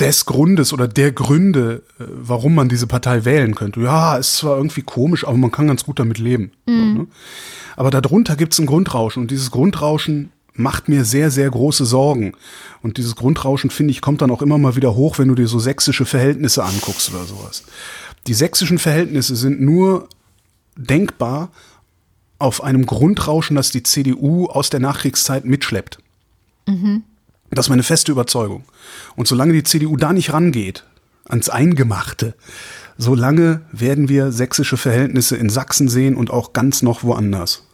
des 0.00 0.26
Grundes 0.26 0.72
oder 0.72 0.86
der 0.86 1.12
Gründe, 1.12 1.82
äh, 1.98 2.04
warum 2.08 2.54
man 2.54 2.68
diese 2.68 2.86
Partei 2.86 3.24
wählen 3.24 3.54
könnte. 3.54 3.80
Ja, 3.80 4.16
ist 4.16 4.36
zwar 4.36 4.56
irgendwie 4.56 4.82
komisch, 4.82 5.26
aber 5.26 5.36
man 5.36 5.50
kann 5.50 5.66
ganz 5.66 5.84
gut 5.84 5.98
damit 5.98 6.18
leben. 6.18 6.52
So, 6.66 6.72
ne? 6.72 7.06
Aber 7.76 7.90
darunter 7.90 8.36
gibt 8.36 8.52
es 8.52 8.58
ein 8.58 8.66
Grundrauschen 8.66 9.22
und 9.22 9.30
dieses 9.30 9.50
Grundrauschen 9.50 10.30
macht 10.54 10.88
mir 10.88 11.04
sehr, 11.04 11.30
sehr 11.30 11.48
große 11.48 11.84
Sorgen. 11.84 12.32
Und 12.82 12.96
dieses 12.96 13.14
Grundrauschen, 13.14 13.70
finde 13.70 13.92
ich, 13.92 14.00
kommt 14.00 14.20
dann 14.20 14.32
auch 14.32 14.42
immer 14.42 14.58
mal 14.58 14.74
wieder 14.74 14.94
hoch, 14.96 15.18
wenn 15.18 15.28
du 15.28 15.36
dir 15.36 15.46
so 15.46 15.60
sächsische 15.60 16.04
Verhältnisse 16.04 16.64
anguckst 16.64 17.14
oder 17.14 17.24
sowas. 17.24 17.62
Die 18.26 18.34
sächsischen 18.34 18.78
Verhältnisse 18.78 19.36
sind 19.36 19.60
nur 19.60 20.08
denkbar 20.76 21.50
auf 22.38 22.62
einem 22.62 22.86
Grundrauschen, 22.86 23.56
das 23.56 23.70
die 23.70 23.82
CDU 23.82 24.46
aus 24.46 24.70
der 24.70 24.80
Nachkriegszeit 24.80 25.44
mitschleppt. 25.44 25.98
Das 27.50 27.66
ist 27.66 27.70
meine 27.70 27.82
feste 27.82 28.12
Überzeugung. 28.12 28.64
Und 29.16 29.26
solange 29.26 29.52
die 29.54 29.62
CDU 29.62 29.96
da 29.96 30.12
nicht 30.12 30.32
rangeht, 30.32 30.84
ans 31.24 31.48
Eingemachte, 31.48 32.34
solange 32.98 33.62
werden 33.72 34.08
wir 34.08 34.32
sächsische 34.32 34.76
Verhältnisse 34.76 35.36
in 35.36 35.48
Sachsen 35.48 35.88
sehen 35.88 36.16
und 36.16 36.30
auch 36.30 36.52
ganz 36.52 36.82
noch 36.82 37.02
woanders. 37.02 37.64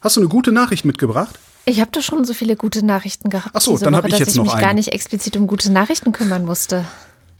Hast 0.00 0.16
du 0.16 0.20
eine 0.20 0.28
gute 0.28 0.52
Nachricht 0.52 0.84
mitgebracht? 0.84 1.38
Ich 1.64 1.80
habe 1.80 1.90
doch 1.92 2.02
schon 2.02 2.24
so 2.24 2.34
viele 2.34 2.56
gute 2.56 2.84
Nachrichten 2.84 3.30
gehabt. 3.30 3.54
Ach 3.54 3.60
so, 3.60 3.78
dann 3.78 3.96
hab 3.96 4.02
Woche, 4.02 4.08
ich 4.08 4.12
dass 4.12 4.20
jetzt 4.20 4.28
ich 4.30 4.36
noch 4.36 4.44
mich 4.44 4.52
eine. 4.52 4.62
gar 4.62 4.74
nicht 4.74 4.88
explizit 4.88 5.36
um 5.36 5.46
gute 5.46 5.72
Nachrichten 5.72 6.12
kümmern 6.12 6.44
musste. 6.44 6.84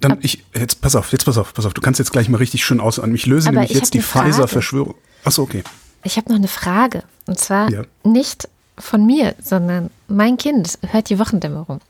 Dann 0.09 0.19
ich 0.23 0.45
jetzt 0.55 0.81
pass 0.81 0.95
auf, 0.97 1.13
jetzt 1.13 1.25
pass 1.25 1.39
auf, 1.39 1.55
pass 1.55 1.67
auf, 1.67 1.75
du 1.75 1.81
kannst 1.81 1.99
jetzt 1.99 2.13
gleich 2.13 2.29
mal 2.29 2.39
richtig 2.39 2.65
schön 2.65 2.81
aus 2.81 2.99
an. 2.99 3.15
Ich 3.15 3.27
löse 3.27 3.49
Aber 3.49 3.55
nämlich 3.57 3.73
ich 3.73 3.77
jetzt 3.79 3.95
die 3.95 3.99
eine 3.99 4.07
Frage. 4.07 4.31
Pfizer 4.33 4.49
Verschwörung. 4.49 4.95
Achso, 5.25 5.43
okay. 5.43 5.63
Ich 6.03 6.17
habe 6.17 6.29
noch 6.31 6.37
eine 6.37 6.49
Frage. 6.49 7.03
Und 7.27 7.39
zwar 7.39 7.71
Ja. 7.71 7.83
nicht 8.03 8.49
von 8.77 9.07
mir, 9.07 9.35
sondern 9.41 9.89
mein 10.09 10.37
Kind 10.37 10.79
hört 10.89 11.09
die 11.09 11.19
Wochendämmerung. 11.21 11.81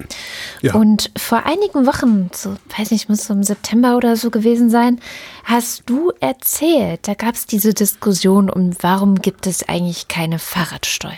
Ja. 0.60 0.74
Und 0.74 1.10
vor 1.16 1.46
einigen 1.46 1.86
Wochen, 1.86 2.30
so 2.34 2.56
weiß 2.76 2.90
nicht, 2.90 3.08
muss 3.08 3.24
so 3.24 3.32
im 3.32 3.42
September 3.42 3.96
oder 3.96 4.16
so 4.16 4.30
gewesen 4.30 4.68
sein, 4.68 5.00
hast 5.44 5.84
du 5.86 6.12
erzählt, 6.20 7.08
da 7.08 7.14
gab 7.14 7.34
es 7.36 7.46
diese 7.46 7.72
Diskussion 7.72 8.50
um, 8.50 8.76
warum 8.82 9.14
gibt 9.16 9.46
es 9.46 9.66
eigentlich 9.66 10.08
keine 10.08 10.38
Fahrradsteuer? 10.38 11.12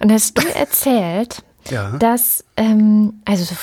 Und 0.00 0.12
hast 0.12 0.36
du 0.38 0.46
erzählt, 0.54 1.42
Ja. 1.70 1.90
dass, 1.98 2.44
ähm, 2.56 3.20
also 3.24 3.54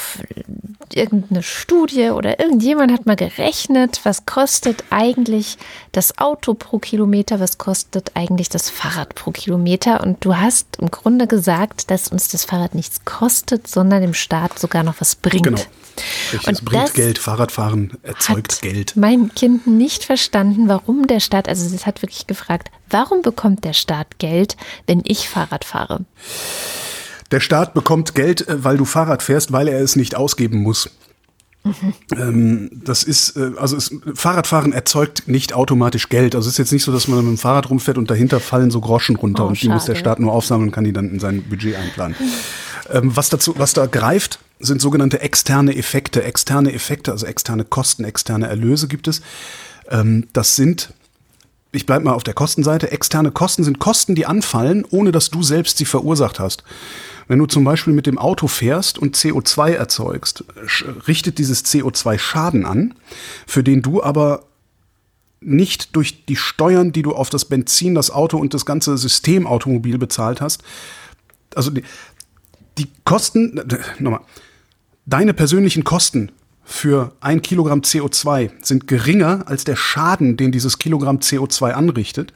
irgendeine 0.94 1.44
Studie 1.44 2.10
oder 2.11 2.40
irgendjemand 2.40 2.91
hat 2.91 3.06
mal 3.06 3.15
gerechnet, 3.15 4.02
was 4.03 4.26
kostet 4.26 4.84
eigentlich 4.90 5.57
das 5.91 6.18
Auto 6.18 6.53
pro 6.53 6.80
Kilometer, 6.80 7.40
was 7.40 7.57
kostet 7.57 8.11
eigentlich 8.15 8.49
das 8.49 8.69
Fahrrad 8.69 9.15
pro 9.15 9.32
Kilometer. 9.32 10.02
Und 10.02 10.23
du 10.23 10.36
hast 10.36 10.77
im 10.80 10.91
Grunde 10.91 11.27
gesagt, 11.27 11.90
dass 11.91 12.10
uns 12.10 12.27
das 12.27 12.45
Fahrrad 12.45 12.76
nichts 12.76 13.03
kostet, 13.06 13.68
sondern 13.68 14.02
dem 14.02 14.14
Staat 14.14 14.60
sogar 14.60 14.84
noch 14.84 14.95
was 14.99 15.15
bringt. 15.15 15.44
Genau. 15.44 15.61
Richtig, 16.34 16.41
es 16.41 16.60
Und 16.60 16.65
bringt 16.65 16.84
das 16.84 16.94
Geld, 16.94 17.18
Fahrradfahren 17.18 17.94
erzeugt 18.03 18.61
Geld. 18.61 18.94
mein 18.95 19.34
Kind 19.34 19.65
nicht 19.65 20.03
verstanden, 20.03 20.68
warum 20.68 21.07
der 21.07 21.19
Staat, 21.22 21.48
also 21.48 21.73
es 21.73 21.86
hat 21.86 22.02
wirklich 22.02 22.27
gefragt, 22.27 22.69
warum 22.90 23.22
bekommt 23.22 23.64
der 23.64 23.73
Staat 23.73 24.19
Geld, 24.19 24.57
wenn 24.88 25.02
ich 25.06 25.30
Fahrrad 25.30 25.64
fahre? 25.64 26.06
Der 27.31 27.39
Staat 27.39 27.73
bekommt 27.73 28.15
Geld, 28.15 28.47
äh, 28.47 28.64
weil 28.64 28.77
du 28.77 28.85
Fahrrad 28.85 29.23
fährst, 29.23 29.52
weil 29.52 29.68
er 29.68 29.81
es 29.81 29.95
nicht 29.95 30.15
ausgeben 30.15 30.60
muss. 30.60 30.89
Ähm, 32.15 32.69
das 32.72 33.03
ist, 33.03 33.35
äh, 33.38 33.52
also 33.57 33.76
es, 33.76 33.95
Fahrradfahren 34.14 34.72
erzeugt 34.72 35.27
nicht 35.27 35.53
automatisch 35.53 36.10
Geld. 36.10 36.35
Also 36.35 36.47
es 36.47 36.53
ist 36.53 36.57
jetzt 36.60 36.72
nicht 36.72 36.84
so, 36.84 36.91
dass 36.91 37.07
man 37.07 37.19
mit 37.19 37.27
dem 37.27 37.38
Fahrrad 37.38 37.69
rumfährt 37.69 37.97
und 37.97 38.11
dahinter 38.11 38.39
fallen 38.39 38.69
so 38.69 38.81
Groschen 38.81 39.15
runter 39.15 39.45
Oh, 39.45 39.47
und 39.47 39.61
die 39.61 39.69
muss 39.69 39.85
der 39.85 39.93
schade. 39.93 39.99
Staat 39.99 40.19
nur 40.19 40.31
aufsammeln 40.31 40.69
und 40.69 40.72
kann 40.73 40.84
die 40.84 40.93
dann 40.93 41.10
in 41.10 41.19
sein 41.19 41.43
Budget 41.43 41.76
einplanen. 41.76 42.15
Ähm, 42.91 43.15
was 43.15 43.30
dazu, 43.30 43.56
was 43.57 43.73
da 43.73 43.88
greift, 43.88 44.39
sind 44.60 44.80
sogenannte 44.80 45.22
externe 45.22 45.76
Effekte. 45.76 46.23
Externe 46.23 46.72
Effekte, 46.72 47.11
also 47.11 47.26
externe 47.26 47.65
Kosten, 47.65 48.03
externe 48.03 48.47
Erlöse 48.47 48.88
gibt 48.88 49.07
es. 49.07 49.22
Ähm, 49.89 50.27
das 50.34 50.56
sind 50.56 50.93
ich 51.76 51.85
bleibe 51.85 52.06
mal 52.06 52.14
auf 52.14 52.23
der 52.23 52.34
Kostenseite. 52.34 52.91
Externe 52.91 53.31
Kosten 53.31 53.64
sind 53.64 53.80
Kosten, 53.80 54.15
die 54.15 54.26
anfallen, 54.26 54.85
ohne 54.89 55.11
dass 55.11 55.30
du 55.30 55.43
selbst 55.43 55.77
sie 55.77 55.85
verursacht 55.85 56.39
hast. 56.39 56.64
Wenn 57.27 57.39
du 57.39 57.45
zum 57.45 57.64
Beispiel 57.64 57.93
mit 57.93 58.06
dem 58.06 58.18
Auto 58.18 58.47
fährst 58.47 58.99
und 58.99 59.15
CO2 59.15 59.72
erzeugst, 59.72 60.43
richtet 61.07 61.38
dieses 61.38 61.65
CO2 61.65 62.19
Schaden 62.19 62.65
an, 62.65 62.93
für 63.47 63.64
den 63.64 63.81
du 63.81 64.03
aber 64.03 64.43
nicht 65.41 65.95
durch 65.95 66.26
die 66.26 66.35
Steuern, 66.35 66.91
die 66.91 67.02
du 67.02 67.14
auf 67.14 67.30
das 67.30 67.45
Benzin, 67.45 67.95
das 67.95 68.11
Auto 68.11 68.38
und 68.38 68.53
das 68.53 68.65
ganze 68.65 68.97
System 68.97 69.47
Automobil 69.47 69.97
bezahlt 69.97 70.41
hast. 70.41 70.64
Also 71.56 71.72
die, 71.72 71.84
die 72.77 72.88
Kosten, 73.06 73.57
äh, 73.57 73.80
nochmal, 73.99 74.22
deine 75.06 75.34
persönlichen 75.34 75.84
Kosten 75.84 76.31
für 76.66 77.12
ein 77.22 77.44
Kilogramm 77.44 77.82
CO2 77.82 78.50
sind 78.62 78.88
geringer 78.88 79.44
als 79.46 79.64
der 79.64 79.76
Schaden, 79.76 80.36
den 80.36 80.52
dieses 80.52 80.80
Kilogramm 80.80 81.20
CO2 81.20 81.72
anrichtet. 81.72 82.34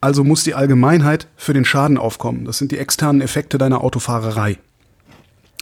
Also 0.00 0.24
muss 0.24 0.42
die 0.42 0.54
Allgemeinheit 0.54 1.28
für 1.36 1.52
den 1.52 1.64
Schaden 1.64 1.96
aufkommen. 1.96 2.44
Das 2.44 2.58
sind 2.58 2.72
die 2.72 2.78
externen 2.78 3.20
Effekte 3.20 3.56
deiner 3.56 3.84
Autofahrerei. 3.84 4.58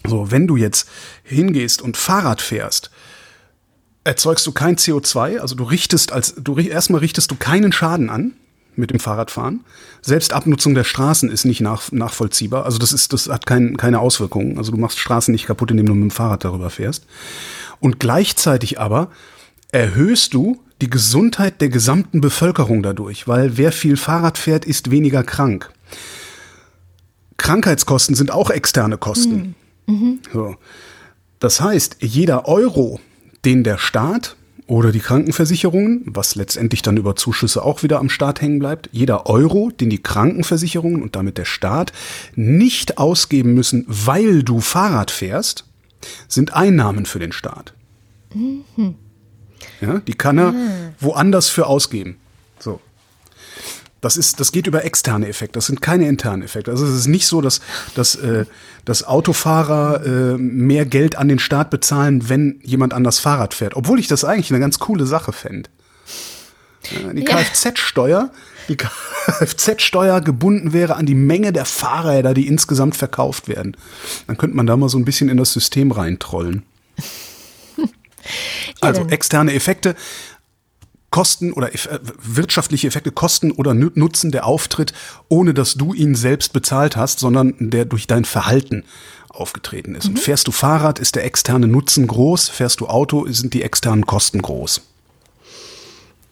So, 0.06 0.30
wenn 0.30 0.46
du 0.46 0.56
jetzt 0.56 0.88
hingehst 1.24 1.82
und 1.82 1.96
Fahrrad 1.96 2.40
fährst, 2.40 2.90
erzeugst 4.04 4.46
du 4.46 4.52
kein 4.52 4.76
CO2, 4.76 5.38
also 5.38 5.54
du 5.54 5.64
richtest 5.64 6.12
als 6.12 6.34
du 6.36 6.56
erstmal 6.56 7.00
richtest 7.00 7.30
du 7.30 7.34
keinen 7.34 7.72
Schaden 7.72 8.08
an 8.08 8.32
mit 8.76 8.90
dem 8.90 9.00
Fahrradfahren. 9.00 9.64
Selbst 10.00 10.32
Abnutzung 10.32 10.74
der 10.74 10.84
Straßen 10.84 11.30
ist 11.30 11.44
nicht 11.44 11.60
nach, 11.60 11.90
nachvollziehbar. 11.90 12.64
Also 12.64 12.78
das 12.78 12.92
ist, 12.92 13.12
das 13.12 13.28
hat 13.28 13.44
kein, 13.44 13.76
keine 13.76 13.98
Auswirkungen. 13.98 14.56
Also 14.56 14.70
du 14.70 14.78
machst 14.78 15.00
Straßen 15.00 15.32
nicht 15.32 15.46
kaputt, 15.46 15.72
indem 15.72 15.86
du 15.86 15.94
mit 15.94 16.04
dem 16.04 16.10
Fahrrad 16.12 16.44
darüber 16.44 16.70
fährst. 16.70 17.04
Und 17.80 18.00
gleichzeitig 18.00 18.80
aber 18.80 19.10
erhöhst 19.70 20.34
du 20.34 20.62
die 20.80 20.90
Gesundheit 20.90 21.60
der 21.60 21.68
gesamten 21.68 22.20
Bevölkerung 22.20 22.82
dadurch, 22.82 23.26
weil 23.26 23.56
wer 23.56 23.72
viel 23.72 23.96
Fahrrad 23.96 24.38
fährt, 24.38 24.64
ist 24.64 24.90
weniger 24.90 25.24
krank. 25.24 25.70
Krankheitskosten 27.36 28.14
sind 28.14 28.30
auch 28.30 28.50
externe 28.50 28.98
Kosten. 28.98 29.54
Mhm. 29.86 30.20
So. 30.32 30.56
Das 31.38 31.60
heißt, 31.60 31.96
jeder 32.00 32.46
Euro, 32.46 33.00
den 33.44 33.64
der 33.64 33.78
Staat 33.78 34.36
oder 34.66 34.92
die 34.92 35.00
Krankenversicherungen, 35.00 36.02
was 36.06 36.34
letztendlich 36.34 36.82
dann 36.82 36.96
über 36.96 37.16
Zuschüsse 37.16 37.64
auch 37.64 37.82
wieder 37.82 38.00
am 38.00 38.10
Staat 38.10 38.42
hängen 38.42 38.58
bleibt, 38.58 38.90
jeder 38.92 39.26
Euro, 39.26 39.70
den 39.70 39.88
die 39.88 40.02
Krankenversicherungen 40.02 41.02
und 41.02 41.16
damit 41.16 41.38
der 41.38 41.46
Staat 41.46 41.92
nicht 42.34 42.98
ausgeben 42.98 43.54
müssen, 43.54 43.84
weil 43.88 44.42
du 44.42 44.60
Fahrrad 44.60 45.10
fährst, 45.10 45.67
sind 46.28 46.54
Einnahmen 46.54 47.06
für 47.06 47.18
den 47.18 47.32
Staat. 47.32 47.74
Mhm. 48.34 48.64
Ja, 49.80 49.98
die 50.00 50.14
kann 50.14 50.38
er 50.38 50.52
mhm. 50.52 50.94
woanders 51.00 51.48
für 51.48 51.66
ausgeben. 51.66 52.18
So. 52.58 52.80
Das, 54.00 54.16
ist, 54.16 54.38
das 54.38 54.52
geht 54.52 54.68
über 54.68 54.84
externe 54.84 55.26
Effekte, 55.26 55.54
das 55.54 55.66
sind 55.66 55.82
keine 55.82 56.06
internen 56.06 56.42
Effekte. 56.42 56.70
Also 56.70 56.86
es 56.86 56.94
ist 56.94 57.06
nicht 57.08 57.26
so, 57.26 57.40
dass, 57.40 57.60
dass, 57.94 58.14
äh, 58.14 58.44
dass 58.84 59.02
Autofahrer 59.02 60.04
äh, 60.06 60.38
mehr 60.38 60.86
Geld 60.86 61.16
an 61.16 61.26
den 61.26 61.40
Staat 61.40 61.70
bezahlen, 61.70 62.28
wenn 62.28 62.60
jemand 62.62 62.94
anders 62.94 63.18
Fahrrad 63.18 63.54
fährt. 63.54 63.74
Obwohl 63.74 63.98
ich 63.98 64.06
das 64.06 64.24
eigentlich 64.24 64.50
eine 64.52 64.60
ganz 64.60 64.78
coole 64.78 65.04
Sache 65.04 65.32
fände. 65.32 65.68
Die. 67.12 67.24
Kfz-Steuer, 67.24 68.30
die 68.68 68.76
Kfz-Steuer 68.76 70.20
gebunden 70.22 70.72
wäre 70.72 70.96
an 70.96 71.06
die 71.06 71.14
Menge 71.14 71.52
der 71.52 71.64
Fahrräder, 71.64 72.34
die 72.34 72.46
insgesamt 72.46 72.96
verkauft 72.96 73.48
werden. 73.48 73.76
Dann 74.26 74.36
könnte 74.36 74.56
man 74.56 74.66
da 74.66 74.76
mal 74.76 74.88
so 74.88 74.98
ein 74.98 75.04
bisschen 75.04 75.28
in 75.28 75.36
das 75.36 75.52
System 75.52 75.90
reintrollen. 75.90 76.64
also 78.80 79.06
externe 79.06 79.54
Effekte 79.54 79.94
Kosten 81.10 81.52
oder 81.52 81.74
äh, 81.74 81.78
wirtschaftliche 82.22 82.86
Effekte, 82.86 83.10
Kosten 83.12 83.50
oder 83.50 83.72
Nutzen 83.72 84.30
der 84.30 84.46
Auftritt, 84.46 84.92
ohne 85.28 85.54
dass 85.54 85.74
du 85.74 85.94
ihn 85.94 86.14
selbst 86.14 86.52
bezahlt 86.52 86.96
hast, 86.96 87.18
sondern 87.18 87.54
der 87.58 87.86
durch 87.86 88.06
dein 88.06 88.24
Verhalten 88.24 88.84
aufgetreten 89.28 89.94
ist. 89.94 90.04
Mhm. 90.04 90.16
Und 90.16 90.18
fährst 90.18 90.46
du 90.46 90.52
Fahrrad, 90.52 90.98
ist 90.98 91.14
der 91.14 91.24
externe 91.24 91.66
Nutzen 91.66 92.06
groß, 92.06 92.48
fährst 92.48 92.80
du 92.80 92.88
Auto, 92.88 93.26
sind 93.30 93.54
die 93.54 93.62
externen 93.62 94.04
Kosten 94.04 94.42
groß. 94.42 94.82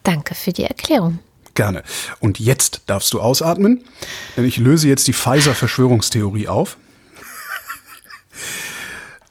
Danke 0.03 0.35
für 0.35 0.53
die 0.53 0.63
Erklärung. 0.63 1.19
Gerne. 1.57 1.81
Und 2.19 2.39
jetzt 2.39 2.81
darfst 2.85 3.11
du 3.13 3.19
ausatmen, 3.19 3.83
denn 4.37 4.45
ich 4.45 4.57
löse 4.57 4.87
jetzt 4.87 5.07
die 5.07 5.13
Pfizer-Verschwörungstheorie 5.13 6.47
auf. 6.47 6.77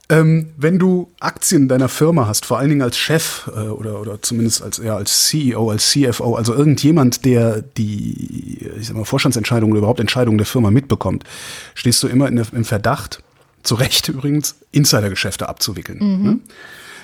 Ähm, 0.09 0.51
wenn 0.57 0.79
du 0.79 1.11
Aktien 1.19 1.67
deiner 1.67 1.89
Firma 1.89 2.29
hast, 2.29 2.47
vor 2.47 2.59
allen 2.61 2.69
Dingen 2.69 2.83
als 2.83 2.97
Chef 2.97 3.49
äh, 3.49 3.59
oder, 3.59 4.01
oder 4.01 4.23
zumindest 4.23 4.63
als, 4.63 4.79
ja, 4.79 4.97
als 4.97 5.27
CEO, 5.27 5.69
als 5.69 5.91
CFO, 5.91 6.37
also 6.37 6.55
irgendjemand, 6.55 7.25
der 7.25 7.61
die 7.61 8.71
ich 8.79 8.87
sag 8.87 8.95
mal, 8.97 9.05
Vorstandsentscheidungen 9.05 9.73
oder 9.73 9.79
überhaupt 9.79 9.99
Entscheidungen 9.99 10.39
der 10.39 10.47
Firma 10.47 10.71
mitbekommt, 10.71 11.25
stehst 11.75 12.05
du 12.05 12.07
immer 12.07 12.31
der, 12.31 12.47
im 12.53 12.65
Verdacht, 12.65 13.25
zu 13.65 13.75
Recht 13.75 14.09
übrigens, 14.09 14.55
Insidergeschäfte 14.71 15.49
abzuwickeln. 15.49 15.99
Mhm. 15.99 16.23
Ne? 16.23 16.39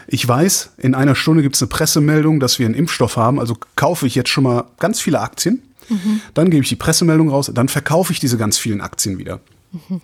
Ich 0.06 0.26
weiß, 0.26 0.72
in 0.78 0.94
einer 0.94 1.14
Stunde 1.14 1.42
gibt 1.42 1.56
es 1.56 1.62
eine 1.62 1.68
Pressemeldung, 1.68 2.40
dass 2.40 2.58
wir 2.58 2.66
einen 2.66 2.74
Impfstoff 2.74 3.16
haben, 3.16 3.38
also 3.38 3.56
kaufe 3.76 4.06
ich 4.06 4.14
jetzt 4.14 4.30
schon 4.30 4.44
mal 4.44 4.64
ganz 4.78 5.00
viele 5.00 5.20
Aktien, 5.20 5.62
mhm. 5.88 6.20
dann 6.34 6.50
gebe 6.50 6.62
ich 6.62 6.68
die 6.68 6.76
Pressemeldung 6.76 7.28
raus, 7.28 7.50
dann 7.54 7.68
verkaufe 7.68 8.12
ich 8.12 8.20
diese 8.20 8.36
ganz 8.36 8.58
vielen 8.58 8.80
Aktien 8.80 9.18
wieder. 9.18 9.40
Mhm 9.72 10.00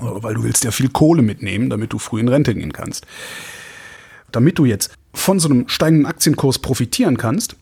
weil 0.00 0.34
du 0.34 0.42
willst 0.42 0.64
ja 0.64 0.70
viel 0.70 0.88
Kohle 0.88 1.22
mitnehmen, 1.22 1.70
damit 1.70 1.92
du 1.92 1.98
früh 1.98 2.20
in 2.20 2.28
Rente 2.28 2.54
gehen 2.54 2.72
kannst. 2.72 3.06
Damit 4.32 4.58
du 4.58 4.64
jetzt 4.64 4.92
von 5.14 5.40
so 5.40 5.48
einem 5.48 5.68
steigenden 5.68 6.06
Aktienkurs 6.06 6.58
profitieren 6.58 7.16
kannst, 7.16 7.56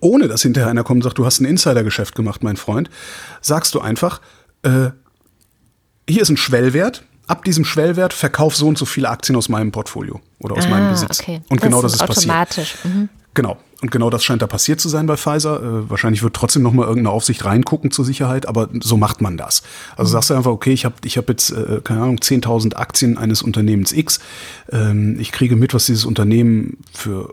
ohne 0.00 0.28
dass 0.28 0.42
hinterher 0.42 0.70
einer 0.70 0.84
kommt 0.84 0.98
und 0.98 1.02
sagt, 1.04 1.18
du 1.18 1.26
hast 1.26 1.40
ein 1.40 1.46
Insidergeschäft 1.46 2.14
gemacht, 2.14 2.42
mein 2.42 2.56
Freund, 2.56 2.90
sagst 3.40 3.74
du 3.74 3.80
einfach, 3.80 4.20
äh, 4.62 4.90
hier 6.08 6.22
ist 6.22 6.30
ein 6.30 6.36
Schwellwert, 6.36 7.04
ab 7.30 7.44
diesem 7.44 7.64
Schwellwert 7.64 8.12
verkauf 8.12 8.56
so 8.56 8.66
und 8.66 8.76
so 8.76 8.84
viele 8.84 9.08
Aktien 9.08 9.36
aus 9.36 9.48
meinem 9.48 9.70
Portfolio 9.70 10.20
oder 10.40 10.56
aus 10.56 10.66
ah, 10.66 10.70
meinem 10.70 10.90
Besitz. 10.90 11.20
Okay. 11.20 11.40
Und 11.48 11.60
das 11.60 11.68
genau 11.68 11.82
das 11.82 11.94
ist 11.94 12.02
automatisch. 12.02 12.72
passiert. 12.74 12.94
Mhm. 12.94 13.08
Genau. 13.34 13.56
Und 13.80 13.90
genau 13.92 14.10
das 14.10 14.24
scheint 14.24 14.42
da 14.42 14.46
passiert 14.48 14.80
zu 14.80 14.88
sein 14.88 15.06
bei 15.06 15.16
Pfizer. 15.16 15.62
Äh, 15.62 15.90
wahrscheinlich 15.90 16.22
wird 16.22 16.34
trotzdem 16.34 16.62
noch 16.62 16.72
mal 16.72 16.82
irgendeine 16.82 17.10
Aufsicht 17.10 17.44
reingucken 17.44 17.92
zur 17.92 18.04
Sicherheit, 18.04 18.46
aber 18.46 18.68
so 18.82 18.96
macht 18.96 19.22
man 19.22 19.36
das. 19.36 19.62
Also 19.96 20.10
mhm. 20.10 20.12
sagst 20.12 20.30
du 20.30 20.34
einfach, 20.34 20.50
okay, 20.50 20.72
ich 20.72 20.84
habe 20.84 20.96
ich 21.04 21.16
hab 21.16 21.28
jetzt, 21.28 21.50
äh, 21.50 21.80
keine 21.84 22.02
Ahnung, 22.02 22.18
10.000 22.18 22.74
Aktien 22.74 23.16
eines 23.16 23.42
Unternehmens 23.42 23.92
X. 23.92 24.18
Ähm, 24.72 25.18
ich 25.20 25.30
kriege 25.30 25.54
mit, 25.54 25.72
was 25.72 25.86
dieses 25.86 26.04
Unternehmen 26.04 26.78
für 26.92 27.32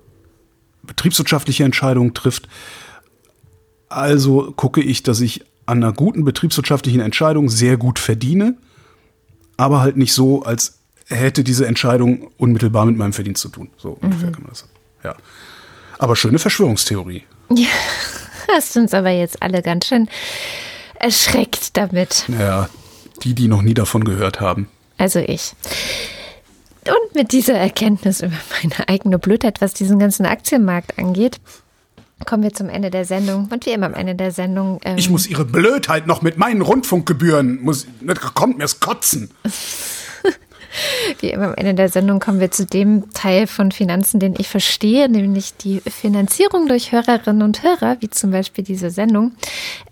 betriebswirtschaftliche 0.84 1.64
Entscheidungen 1.64 2.14
trifft. 2.14 2.48
Also 3.90 4.54
gucke 4.56 4.82
ich, 4.82 5.02
dass 5.02 5.22
ich 5.22 5.44
an 5.66 5.84
einer 5.84 5.92
guten 5.92 6.24
betriebswirtschaftlichen 6.24 7.02
Entscheidung 7.02 7.50
sehr 7.50 7.78
gut 7.78 8.00
verdiene, 8.00 8.56
aber 9.58 9.82
halt 9.82 9.98
nicht 9.98 10.14
so, 10.14 10.44
als 10.44 10.78
hätte 11.08 11.44
diese 11.44 11.66
Entscheidung 11.66 12.30
unmittelbar 12.38 12.86
mit 12.86 12.98
meinem 12.98 13.14
Verdienst 13.14 13.42
zu 13.42 13.50
tun. 13.50 13.70
So 13.78 13.98
ungefähr 14.02 14.30
mhm. 14.30 14.34
kann 14.34 14.44
man 14.44 14.52
das. 14.52 14.66
Ja. 15.04 15.16
Aber 16.00 16.16
schöne 16.16 16.40
Verschwörungstheorie. 16.40 17.24
Ja, 17.50 17.68
hast 18.54 18.78
uns 18.78 18.94
aber 18.94 19.10
jetzt 19.10 19.42
alle 19.42 19.62
ganz 19.62 19.88
schön 19.88 20.08
erschreckt 21.00 21.78
damit. 21.78 22.26
Ja, 22.28 22.70
die, 23.24 23.34
die 23.34 23.48
noch 23.48 23.62
nie 23.62 23.74
davon 23.74 24.04
gehört 24.04 24.42
haben. 24.42 24.68
Also 24.98 25.20
ich. 25.20 25.54
Und 26.86 27.16
mit 27.16 27.32
dieser 27.32 27.56
Erkenntnis 27.56 28.22
über 28.22 28.38
meine 28.62 28.88
eigene 28.88 29.20
Blödheit, 29.20 29.62
was 29.62 29.74
diesen 29.74 30.00
ganzen 30.00 30.26
Aktienmarkt 30.26 30.98
angeht, 30.98 31.40
kommen 32.26 32.44
wir 32.44 32.54
zum 32.54 32.70
Ende 32.70 32.90
der 32.90 33.06
Sendung. 33.06 33.48
Und 33.52 33.66
wie 33.66 33.72
immer 33.72 33.86
am 33.86 33.94
Ende 33.94 34.16
der 34.16 34.32
Sendung. 34.32 34.80
Ähm 34.84 34.98
ich 34.98 35.10
muss 35.10 35.28
Ihre 35.28 35.46
Blödheit 35.46 36.08
noch 36.08 36.22
mit 36.22 36.38
meinen 36.38 36.62
Rundfunkgebühren, 36.62 37.62
muss, 37.62 37.88
kommt 38.34 38.58
mir's 38.58 38.80
kotzen. 38.80 39.30
Wie 41.20 41.30
immer 41.30 41.48
am 41.48 41.56
Ende 41.56 41.74
der 41.74 41.90
Sendung 41.90 42.20
kommen 42.20 42.40
wir 42.40 42.52
zu 42.52 42.66
dem 42.66 43.12
Teil 43.14 43.48
von 43.48 43.72
Finanzen, 43.72 44.20
den 44.20 44.36
ich 44.38 44.48
verstehe, 44.48 45.10
nämlich 45.10 45.56
die 45.56 45.82
Finanzierung 45.82 46.68
durch 46.68 46.92
Hörerinnen 46.92 47.42
und 47.42 47.64
Hörer, 47.64 47.98
wie 48.00 48.10
zum 48.10 48.32
Beispiel 48.32 48.64
diese 48.64 48.90
Sendung. 48.90 49.32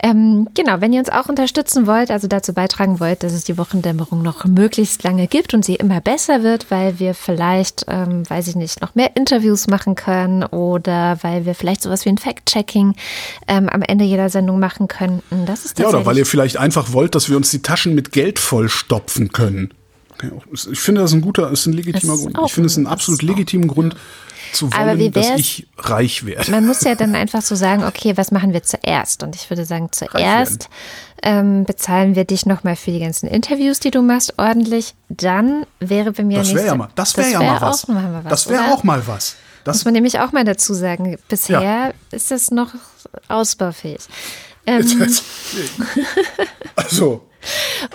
Ähm, 0.02 0.48
genau, 0.54 0.82
wenn 0.82 0.94
ihr 0.94 1.00
uns 1.00 1.10
auch 1.10 1.28
unterstützen 1.28 1.88
wollt, 1.88 2.12
also 2.12 2.28
dazu 2.28 2.54
beitragen 2.54 3.00
wollt, 3.00 3.24
dass 3.24 3.34
es 3.34 3.44
die 3.44 3.58
Wochendämmerung 3.58 4.22
noch 4.22 4.46
möglichst 4.46 5.04
lange 5.04 5.28
gibt 5.28 5.54
und 5.54 5.66
sie 5.66 5.76
immer 5.76 6.02
besser 6.02 6.44
wird, 6.44 6.72
weil 6.72 7.00
wir 7.00 7.14
vielleicht, 7.14 7.86
ähm, 7.88 8.30
weiß 8.30 8.48
ich 8.48 8.56
nicht, 8.56 8.82
noch 8.82 8.96
mehr 8.96 9.16
Interviews 9.16 9.68
machen 9.68 9.96
können 9.96 10.44
oder 10.44 11.18
weil 11.22 11.46
wir 11.46 11.56
vielleicht 11.56 11.82
sowas 11.82 12.06
wie 12.06 12.10
ein 12.10 12.18
Fact-Checking 12.18 12.96
ähm, 13.48 13.70
am 13.70 13.82
Ende 13.82 14.06
jeder 14.06 14.30
Sendung 14.30 14.60
machen 14.60 14.88
könnten. 14.88 15.46
Das 15.46 15.66
ist 15.66 15.80
ja, 15.80 15.88
oder 15.88 16.06
weil 16.06 16.18
ihr 16.18 16.26
vielleicht 16.26 16.58
einfach 16.58 16.94
wollt, 16.94 17.16
dass 17.16 17.30
wir 17.30 17.38
uns 17.38 17.52
die 17.52 17.62
Taschen 17.62 17.96
mit 17.96 18.12
Geld 18.12 18.40
vollstopfen 18.40 19.32
können. 19.32 19.74
Ich 20.72 20.80
finde 20.80 21.02
das 21.02 21.14
ein 21.14 21.22
guter, 21.22 21.52
ist 21.52 21.66
ein 21.66 21.74
legitimer 21.74 22.18
Grund. 22.18 22.38
Ich 22.46 22.54
finde 22.54 22.68
es 22.68 22.78
einen 22.78 22.88
absolut 22.88 23.22
legitimen 23.22 23.68
Grund 23.68 23.96
zu 24.54 24.72
wollen, 24.72 25.12
dass 25.12 25.30
ich 25.38 25.68
reich 25.78 26.26
werde. 26.26 26.52
Man 26.52 26.66
muss 26.66 26.82
ja 26.84 26.96
dann 26.96 27.16
einfach 27.16 27.42
so 27.42 27.56
sagen, 27.56 27.84
okay, 27.84 28.16
was 28.16 28.32
machen 28.32 28.54
wir 28.54 28.64
zuerst? 28.64 29.24
Und 29.24 29.36
ich 29.36 29.50
würde 29.50 29.66
sagen, 29.66 29.90
zuerst 29.92 30.70
ähm, 31.22 31.66
bezahlen 31.66 32.16
wir 32.16 32.26
dich 32.26 32.46
nochmal 32.46 32.76
für 32.76 32.92
die 32.92 33.00
ganzen 33.00 33.28
Interviews, 33.28 33.80
die 33.80 33.92
du 33.92 34.02
machst, 34.02 34.34
ordentlich. 34.38 34.96
Dann 35.10 35.66
wäre 35.80 36.12
bei 36.12 36.24
mir 36.24 36.40
das 36.40 36.54
wäre 36.54 36.68
ja 36.68 36.76
mal, 36.76 36.90
das 36.96 37.18
wäre 37.18 37.28
wär 37.28 37.34
ja 37.34 37.40
mal 37.40 37.62
was. 37.62 37.88
Mal 37.88 38.22
was. 38.24 38.30
Das 38.30 38.50
wäre 38.50 38.72
auch 38.72 38.84
mal 38.84 39.06
was. 39.08 39.36
Das 39.64 39.78
muss 39.78 39.86
man 39.86 39.94
nämlich 39.94 40.20
auch 40.20 40.32
mal 40.32 40.44
dazu 40.44 40.74
sagen. 40.74 41.18
Bisher 41.28 41.62
ja. 41.62 41.92
ist 42.12 42.32
das 42.32 42.52
noch 42.52 42.70
ausbaufähig. 43.28 44.02
Ähm, 44.68 44.86
also 46.76 47.28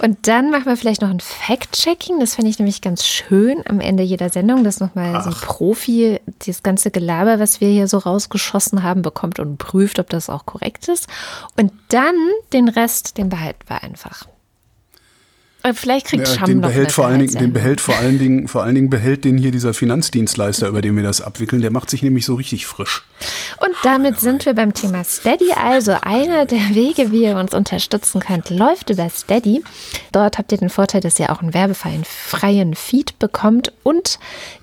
und 0.03 0.27
dann 0.29 0.51
machen 0.51 0.67
wir 0.67 0.77
vielleicht 0.77 1.03
noch 1.03 1.11
ein 1.11 1.21
Fact-Checking. 1.21 2.21
Das 2.21 2.35
fände 2.35 2.51
ich 2.51 2.59
nämlich 2.59 2.81
ganz 2.81 3.05
schön 3.05 3.63
am 3.67 3.81
Ende 3.81 4.03
jeder 4.03 4.29
Sendung, 4.29 4.65
dass 4.65 4.81
nochmal 4.81 5.23
so 5.23 5.31
ein 5.31 5.37
Profi 5.37 6.21
das 6.47 6.63
ganze 6.63 6.91
Gelaber, 6.91 7.39
was 7.39 7.61
wir 7.61 7.69
hier 7.69 7.89
so 7.89 7.99
rausgeschossen 7.99 8.83
haben, 8.83 9.03
bekommt 9.03 9.39
und 9.39 9.59
prüft, 9.59 9.99
ob 9.99 10.09
das 10.11 10.31
auch 10.31 10.47
korrekt 10.47 10.89
ist. 10.89 11.09
Und 11.57 11.73
dann 11.89 12.15
den 12.53 12.69
Rest, 12.69 13.19
den 13.19 13.29
behalten 13.29 13.65
wir 13.67 13.83
einfach. 13.83 14.27
Äh, 15.63 15.75
Vielleicht 15.75 16.07
kriegt 16.07 16.27
Ja, 16.27 16.35
Scham 16.35 16.47
den 16.47 16.61
noch 16.61 16.69
behält 16.69 16.93
vor 16.93 17.07
allen 17.07 17.21
Dingen, 17.21 17.35
den 17.35 17.53
behält 17.53 17.81
vor 17.81 17.97
allen 17.97 18.19
Dingen, 18.19 18.49
vor 18.49 18.63
allen 18.63 18.75
Dingen 18.75 18.91
behält 18.91 19.25
den 19.25 19.37
hier 19.37 19.51
dieser 19.51 19.75
Finanzdienstleister, 19.75 20.69
über 20.69 20.81
den 20.81 20.97
wir 20.97 21.03
das 21.03 21.21
abwickeln. 21.21 21.61
Der 21.61 21.71
macht 21.71 21.91
sich 21.91 22.03
nämlich 22.03 22.25
so 22.25 22.35
richtig 22.35 22.67
frisch. 22.67 23.05
Und 23.59 23.75
damit 23.83 24.21
sind 24.21 24.47
wir 24.47 24.55
beim 24.55 24.73
Thema 24.73 25.05
Steady. 25.05 25.53
Also 25.53 25.97
einer 26.01 26.47
der 26.47 26.75
Wege, 26.75 27.13
wie 27.13 27.25
ihr 27.25 27.37
uns 27.37 27.53
unterstützen 27.55 28.21
könnt, 28.21 28.49
läuft 28.51 28.91
über 28.91 29.09
Steady. 29.11 29.63
Dort 30.13 30.39
habt 30.39 30.53
ihr 30.53 30.59
den 30.59 30.71
Vorteil, 30.71 31.01
dass 31.03 31.19
ihr 31.19 31.31
auch 31.31 31.43
einen 31.43 31.53
werbefreien 31.53 32.05
freien 32.05 32.75
Feed 32.75 33.19
bekommt 33.19 33.73
und 33.83 34.19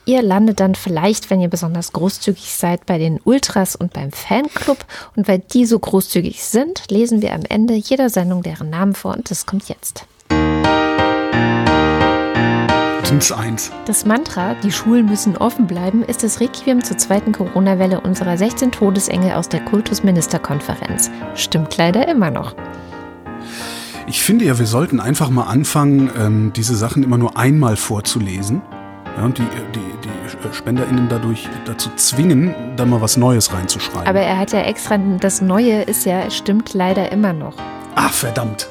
ihr 0.06 0.22
landet 0.22 0.60
dann 0.60 0.74
vielleicht, 0.74 1.30
wenn 1.30 1.42
ihr 1.42 1.50
besonders 1.50 1.94
großzügig 1.94 2.52
seid, 2.56 2.86
bei 2.86 2.98
den 2.98 3.20
Ultras 3.24 3.76
und 3.76 3.94
beim 3.94 4.12
Fanclub. 4.12 4.86
Und 5.16 5.28
weil 5.28 5.40
die 5.40 5.66
so 5.66 5.78
großzügig 5.78 6.44
sind, 6.44 6.84
lesen 6.90 7.22
wir 7.22 7.34
am 7.34 7.44
Ende 7.48 7.76
jeder 7.76 8.10
Sendung 8.10 8.42
deren 8.42 8.70
Namen 8.70 8.96
vor 8.96 9.16
und 9.16 9.30
das 9.30 9.46
kommt 9.46 9.70
jetzt. 9.70 10.06
Dins 13.10 13.32
eins. 13.32 13.72
Das 13.86 14.06
Mantra, 14.06 14.54
die 14.56 14.72
Schulen 14.72 15.06
müssen 15.06 15.38
offen 15.38 15.66
bleiben, 15.66 16.04
ist 16.04 16.24
das 16.24 16.42
Requiem 16.42 16.84
zur 16.84 16.98
zweiten 16.98 17.32
Corona-Welle 17.32 18.02
unserer 18.02 18.38
16 18.38 18.74
Todesengel 18.74 19.32
aus 19.32 19.48
der 19.48 19.64
Kultusministerkonferenz. 19.64 21.10
Stimmt 21.34 21.78
leider 21.78 22.06
immer 22.10 22.32
noch. 22.32 22.54
Ich 24.08 24.22
finde 24.22 24.44
ja, 24.44 24.60
wir 24.60 24.66
sollten 24.66 25.00
einfach 25.00 25.30
mal 25.30 25.46
anfangen, 25.46 26.10
ähm, 26.20 26.52
diese 26.54 26.76
Sachen 26.76 27.02
immer 27.02 27.18
nur 27.18 27.38
einmal 27.38 27.78
vorzulesen. 27.78 28.62
Ja, 29.18 29.24
und 29.24 29.38
die, 29.38 29.48
die, 29.74 29.80
die 30.04 30.54
SpenderInnen 30.54 31.08
dadurch 31.08 31.48
dazu 31.64 31.90
zwingen, 31.96 32.54
da 32.76 32.86
mal 32.86 33.00
was 33.00 33.16
Neues 33.16 33.54
reinzuschreiben. 33.54 34.06
Aber 34.06 34.20
er 34.20 34.38
hat 34.38 34.52
ja 34.52 34.64
extra, 34.64 34.98
das 34.98 35.42
Neue 35.42 35.84
ist 35.84 36.06
ja, 36.06 36.30
stimmt 36.30 36.74
leider 36.74 37.10
immer 37.14 37.32
noch. 37.32 37.56
Ach, 37.96 38.12
verdammt. 38.12 38.68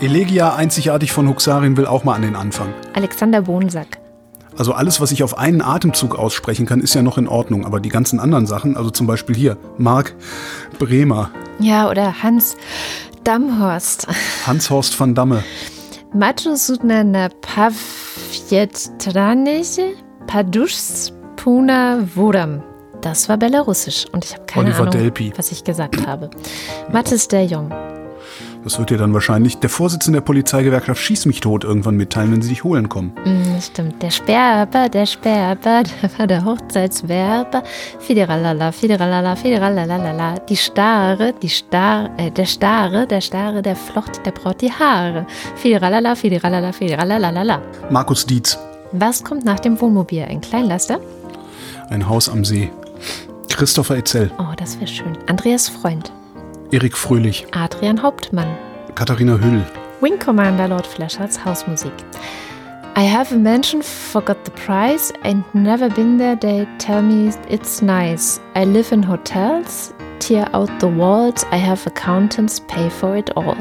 Elegia 0.00 0.54
einzigartig 0.54 1.12
von 1.12 1.28
Huxarin 1.28 1.76
will 1.76 1.86
auch 1.86 2.04
mal 2.04 2.14
an 2.14 2.22
den 2.22 2.36
Anfang. 2.36 2.68
Alexander 2.94 3.42
Bonsack. 3.42 3.98
Also 4.58 4.72
alles, 4.72 5.00
was 5.00 5.10
ich 5.12 5.22
auf 5.22 5.36
einen 5.38 5.60
Atemzug 5.62 6.18
aussprechen 6.18 6.64
kann, 6.66 6.80
ist 6.80 6.94
ja 6.94 7.02
noch 7.02 7.18
in 7.18 7.28
Ordnung. 7.28 7.64
Aber 7.66 7.78
die 7.80 7.88
ganzen 7.90 8.18
anderen 8.20 8.46
Sachen, 8.46 8.76
also 8.76 8.90
zum 8.90 9.06
Beispiel 9.06 9.34
hier, 9.36 9.56
Marc 9.78 10.14
Bremer, 10.78 11.30
Ja, 11.60 11.88
oder 11.90 12.22
Hans 12.22 12.56
Damhorst. 13.24 14.06
Hans-Horst 14.46 14.98
van 15.00 15.14
Damme, 15.14 15.42
Macho 16.14 16.54
Sudnana 16.54 17.28
Pavjetraniche 17.40 19.94
Paduschs 20.26 21.12
Puna 21.36 22.06
Vodam. 22.14 22.62
Das 23.02 23.28
war 23.28 23.36
belarussisch 23.36 24.06
und 24.12 24.24
ich 24.24 24.32
habe 24.34 24.46
keine 24.46 24.66
Oliver 24.68 24.80
Ahnung, 24.82 24.92
Delpi. 24.92 25.32
was 25.36 25.50
ich 25.52 25.64
gesagt 25.64 26.06
habe. 26.06 26.30
Mathis 26.92 27.28
der 27.28 27.44
Jung. 27.46 27.70
Das 28.66 28.80
wird 28.80 28.90
dir 28.90 28.98
dann 28.98 29.14
wahrscheinlich 29.14 29.58
der 29.58 29.70
Vorsitzende 29.70 30.16
der 30.18 30.24
Polizeigewerkschaft 30.24 31.00
Schieß 31.00 31.26
mich 31.26 31.40
tot 31.40 31.62
irgendwann 31.62 31.96
mitteilen, 31.96 32.32
wenn 32.32 32.42
sie 32.42 32.48
dich 32.48 32.64
holen 32.64 32.88
kommen. 32.88 33.12
Mm, 33.24 33.60
stimmt. 33.60 34.02
Der 34.02 34.10
Sperber, 34.10 34.88
der 34.88 35.06
Sperber, 35.06 35.84
der 36.02 36.18
war 36.18 36.26
der 36.26 36.44
Hochzeitswerber. 36.44 37.62
Fideralala, 38.00 38.72
fideralala, 38.72 39.36
fideralala. 39.36 40.34
Die 40.48 40.56
Stare, 40.56 41.32
die 41.40 41.48
Star, 41.48 42.10
äh, 42.16 42.32
der 42.32 42.46
Stare, 42.46 43.06
der 43.06 43.20
Stare, 43.20 43.62
der 43.62 43.76
flocht, 43.76 44.26
der 44.26 44.32
braut 44.32 44.60
die 44.60 44.72
Haare. 44.72 45.26
Fideralala, 45.54 46.16
fideralala, 46.16 46.72
fideralala. 46.72 47.62
Markus 47.88 48.26
Dietz, 48.26 48.58
Was 48.90 49.22
kommt 49.22 49.44
nach 49.44 49.60
dem 49.60 49.80
Wohnmobil? 49.80 50.24
Ein 50.24 50.40
Kleinlaster? 50.40 50.98
ein 51.88 52.08
Haus 52.08 52.28
am 52.28 52.44
See. 52.44 52.68
Christopher 53.48 53.96
Etzel, 53.98 54.32
Oh, 54.38 54.52
das 54.56 54.74
wäre 54.80 54.88
schön. 54.88 55.16
Andreas 55.28 55.68
Freund. 55.68 56.10
Erik 56.72 56.96
Fröhlich, 56.96 57.46
Adrian 57.52 58.02
Hauptmann. 58.02 58.48
Katharina 58.94 59.38
Hüll, 59.38 59.64
Wing 60.00 60.18
Commander 60.18 60.66
Lord 60.68 60.86
Fleschards 60.86 61.44
Hausmusik. 61.44 61.92
I 62.96 63.02
have 63.02 63.32
a 63.32 63.38
mansion, 63.38 63.82
forgot 63.82 64.44
the 64.44 64.50
price, 64.50 65.12
ain't 65.22 65.44
never 65.54 65.88
been 65.88 66.18
there, 66.18 66.36
they 66.36 66.66
tell 66.78 67.02
me 67.02 67.30
it's 67.48 67.82
nice. 67.82 68.40
I 68.56 68.64
live 68.64 68.90
in 68.92 69.02
hotels, 69.02 69.94
tear 70.18 70.48
out 70.54 70.70
the 70.80 70.88
walls, 70.88 71.44
I 71.52 71.56
have 71.56 71.86
accountants, 71.86 72.60
pay 72.60 72.90
for 72.90 73.16
it 73.16 73.36
all. 73.36 73.56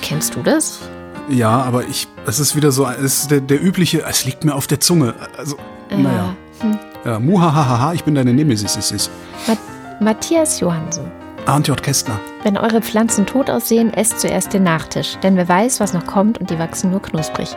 Kennst 0.00 0.34
du 0.34 0.42
das? 0.42 0.80
Ja, 1.28 1.62
aber 1.62 1.86
ich, 1.86 2.08
es 2.26 2.40
ist 2.40 2.56
wieder 2.56 2.72
so, 2.72 2.88
es 2.88 3.22
ist 3.22 3.30
der, 3.30 3.40
der 3.40 3.62
übliche, 3.62 4.02
es 4.08 4.24
liegt 4.24 4.44
mir 4.44 4.54
auf 4.54 4.66
der 4.66 4.80
Zunge. 4.80 5.14
Also, 5.38 5.56
naja. 5.90 6.34
Hm. 6.60 6.78
Ja, 7.04 7.20
muhahaha, 7.20 7.92
ich 7.92 8.02
bin 8.02 8.14
deine 8.14 8.32
Nemesis. 8.32 8.76
Ist, 8.76 8.92
ist. 8.92 9.10
Ma 9.46 9.56
Matthias 10.00 10.58
Johansson. 10.58 11.21
Arndt 11.46 11.68
J. 11.68 11.82
Kästner. 11.82 12.18
Wenn 12.44 12.56
eure 12.56 12.80
Pflanzen 12.80 13.26
tot 13.26 13.50
aussehen, 13.50 13.92
esst 13.92 14.20
zuerst 14.20 14.52
den 14.52 14.62
Nachtisch, 14.62 15.16
denn 15.22 15.36
wer 15.36 15.48
weiß, 15.48 15.80
was 15.80 15.92
noch 15.92 16.06
kommt 16.06 16.38
und 16.38 16.50
die 16.50 16.58
wachsen 16.58 16.90
nur 16.90 17.02
knusprig. 17.02 17.48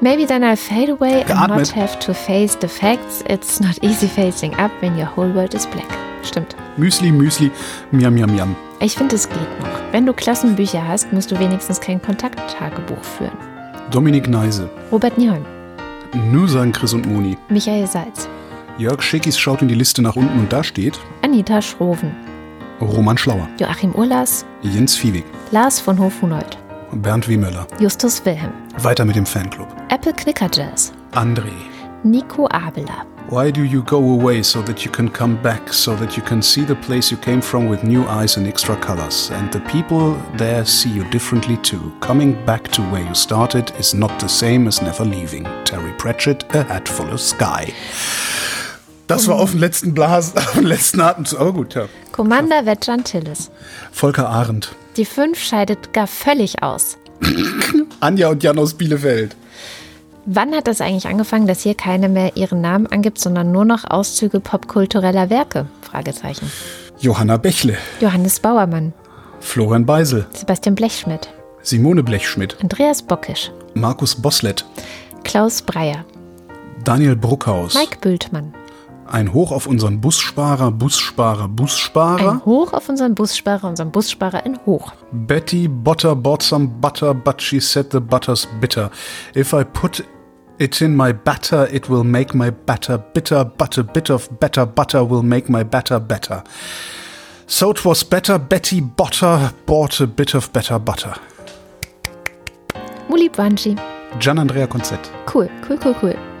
Maybe 0.00 0.26
then 0.26 0.42
I'll 0.42 0.56
fade 0.56 0.92
away 0.92 1.22
and 1.22 1.26
Geatmet. 1.26 1.58
not 1.58 1.76
have 1.76 1.98
to 2.00 2.12
face 2.12 2.56
the 2.60 2.68
facts. 2.68 3.24
It's 3.28 3.60
not 3.60 3.82
easy 3.82 4.06
facing 4.06 4.54
up 4.58 4.70
when 4.80 4.96
your 4.98 5.08
whole 5.16 5.34
world 5.34 5.54
is 5.54 5.66
black. 5.66 5.86
Stimmt. 6.22 6.54
Müsli, 6.76 7.10
Müsli, 7.10 7.50
miam, 7.90 8.14
miam, 8.14 8.30
miam. 8.34 8.54
Ich 8.80 8.94
finde, 8.96 9.16
es 9.16 9.28
geht 9.28 9.60
noch. 9.60 9.68
Wenn 9.92 10.06
du 10.06 10.12
Klassenbücher 10.12 10.86
hast, 10.86 11.12
musst 11.12 11.30
du 11.30 11.38
wenigstens 11.38 11.80
kein 11.80 12.00
Kontakttagebuch 12.00 13.02
führen. 13.02 13.36
Dominik 13.90 14.28
Neise. 14.28 14.70
Robert 14.90 15.18
Nieholm, 15.18 15.44
Nur 16.30 16.48
sagen 16.48 16.72
Chris 16.72 16.92
und 16.94 17.06
Moni. 17.10 17.36
Michael 17.48 17.86
Salz, 17.86 18.28
Jörg 18.78 19.02
Schickis 19.02 19.38
schaut 19.38 19.60
in 19.62 19.68
die 19.68 19.74
Liste 19.74 20.00
nach 20.00 20.16
unten 20.16 20.38
und 20.38 20.52
da 20.52 20.62
steht 20.64 20.98
Anita 21.22 21.60
Schroven, 21.60 22.14
Roman 22.82 23.16
Schlauer, 23.16 23.48
Joachim 23.58 23.92
Urlas, 23.94 24.44
Jens 24.62 24.96
Fiewig, 24.96 25.24
Lars 25.50 25.80
von 25.80 25.98
Hof-Hunold, 25.98 26.58
Bernd 26.92 27.26
W. 27.28 27.36
Möller. 27.36 27.66
Justus 27.78 28.24
Wilhelm, 28.24 28.52
Weiter 28.78 29.04
mit 29.04 29.16
dem 29.16 29.26
Fanclub. 29.26 29.68
Apple 29.88 30.12
Knicker 30.12 30.48
Jazz, 30.52 30.92
André. 31.12 31.52
Nico 32.04 32.46
Abela, 32.48 33.06
Why 33.28 33.50
do 33.50 33.62
you 33.62 33.82
go 33.84 33.96
away 33.96 34.42
so 34.42 34.60
that 34.62 34.84
you 34.84 34.90
can 34.90 35.08
come 35.08 35.36
back, 35.42 35.72
so 35.72 35.94
that 35.96 36.16
you 36.16 36.22
can 36.22 36.42
see 36.42 36.64
the 36.64 36.74
place 36.74 37.10
you 37.10 37.16
came 37.16 37.40
from 37.40 37.68
with 37.68 37.82
new 37.82 38.04
eyes 38.06 38.36
and 38.36 38.46
extra 38.46 38.76
colors? 38.76 39.30
And 39.30 39.50
the 39.52 39.60
people 39.60 40.16
there 40.36 40.66
see 40.66 40.90
you 40.90 41.04
differently 41.10 41.56
too. 41.58 41.92
Coming 42.00 42.34
back 42.44 42.68
to 42.72 42.82
where 42.90 43.02
you 43.02 43.14
started 43.14 43.72
is 43.78 43.94
not 43.94 44.18
the 44.18 44.28
same 44.28 44.66
as 44.68 44.82
never 44.82 45.04
leaving. 45.04 45.44
Terry 45.64 45.92
Pratchett, 45.96 46.44
A 46.54 46.64
Hat 46.64 46.88
Full 46.88 47.10
of 47.10 47.20
Sky. 47.20 47.72
Das 49.06 49.28
war 49.28 49.36
auf 49.36 49.52
den 49.52 49.60
letzten 49.60 49.94
Blasen, 49.94 50.36
auf 50.38 50.52
den 50.52 50.64
letzten 50.64 51.00
Atemzug. 51.00 51.40
Aber 51.40 51.52
gut, 51.52 51.74
ja. 51.74 51.86
Commander 52.12 52.66
Wetjan 52.66 53.04
Tillis. 53.04 53.50
Volker 53.90 54.28
Arendt. 54.28 54.74
Die 54.96 55.04
5 55.04 55.38
scheidet 55.38 55.92
gar 55.92 56.06
völlig 56.06 56.62
aus. 56.62 56.98
Anja 58.00 58.28
und 58.28 58.42
Jan 58.42 58.58
aus 58.58 58.74
Bielefeld. 58.74 59.34
Wann 60.26 60.54
hat 60.54 60.68
das 60.68 60.80
eigentlich 60.80 61.08
angefangen, 61.08 61.46
dass 61.46 61.62
hier 61.62 61.74
keine 61.74 62.08
mehr 62.08 62.36
ihren 62.36 62.60
Namen 62.60 62.86
angibt, 62.86 63.18
sondern 63.18 63.50
nur 63.50 63.64
noch 63.64 63.88
Auszüge 63.88 64.38
popkultureller 64.38 65.30
Werke? 65.30 65.66
Fragezeichen. 65.80 66.50
Johanna 67.00 67.36
Bächle. 67.36 67.76
Johannes 68.00 68.38
Bauermann, 68.38 68.92
Florian 69.40 69.84
Beisel. 69.84 70.26
Sebastian 70.32 70.76
Blechschmidt, 70.76 71.28
Simone 71.62 72.04
Blechschmidt. 72.04 72.56
Andreas 72.62 73.02
Bockisch, 73.02 73.50
Markus 73.74 74.14
Boslett. 74.14 74.64
Klaus 75.24 75.62
Breyer, 75.62 76.04
Daniel 76.84 77.16
Bruckhaus. 77.16 77.74
Mike 77.74 77.98
Bültmann. 78.00 78.54
Ein 79.12 79.34
Hoch 79.34 79.52
auf 79.52 79.66
unseren 79.66 80.00
Bussparer, 80.00 80.70
Bussparer, 80.70 81.46
Bussparer. 81.46 82.32
Ein 82.32 82.44
Hoch 82.46 82.72
auf 82.72 82.88
unseren 82.88 83.14
Bussparer, 83.14 83.68
unseren 83.68 83.90
Bussparer 83.90 84.46
in 84.46 84.58
Hoch. 84.64 84.94
Betty 85.12 85.68
Botter 85.68 86.16
bought 86.16 86.42
some 86.42 86.66
butter, 86.80 87.12
but 87.12 87.42
she 87.42 87.60
said 87.60 87.90
the 87.90 88.00
butter's 88.00 88.48
bitter. 88.58 88.90
If 89.34 89.52
I 89.52 89.64
put 89.64 90.02
it 90.58 90.80
in 90.80 90.96
my 90.96 91.12
batter, 91.12 91.68
it 91.70 91.90
will 91.90 92.04
make 92.04 92.32
my 92.32 92.50
batter 92.50 92.96
bitter, 92.96 93.44
but 93.44 93.76
a 93.76 93.84
bit 93.84 94.08
of 94.08 94.30
better 94.40 94.64
butter 94.64 95.04
will 95.04 95.22
make 95.22 95.50
my 95.50 95.62
batter 95.62 96.00
better. 96.00 96.42
So 97.46 97.70
it 97.70 97.84
was 97.84 98.02
better 98.02 98.38
Betty 98.38 98.80
Botter 98.80 99.52
bought 99.66 100.00
a 100.00 100.06
bit 100.06 100.34
of 100.34 100.50
better 100.54 100.78
butter. 100.78 101.14
Muli 103.10 103.28
Banji. 103.28 103.76
Gian 104.18 104.38
Andrea 104.38 104.66
Konzett. 104.66 105.10
Cool, 105.26 105.50
cool, 105.60 105.76
cool, 105.76 105.94
cool. 106.00 106.31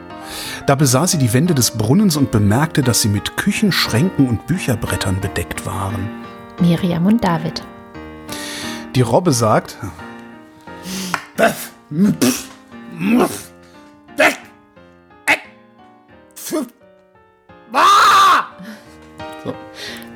Da 0.66 0.74
besah 0.74 1.06
sie 1.06 1.18
die 1.18 1.32
Wände 1.32 1.54
des 1.54 1.72
Brunnens 1.72 2.16
und 2.16 2.30
bemerkte, 2.30 2.82
dass 2.82 3.02
sie 3.02 3.08
mit 3.08 3.36
Küchenschränken 3.36 4.28
und 4.28 4.46
Bücherbrettern 4.46 5.20
bedeckt 5.20 5.66
waren. 5.66 6.08
Miriam 6.60 7.06
und 7.06 7.22
David. 7.22 7.62
Die 8.94 9.00
Robbe 9.00 9.32
sagt, 9.32 9.78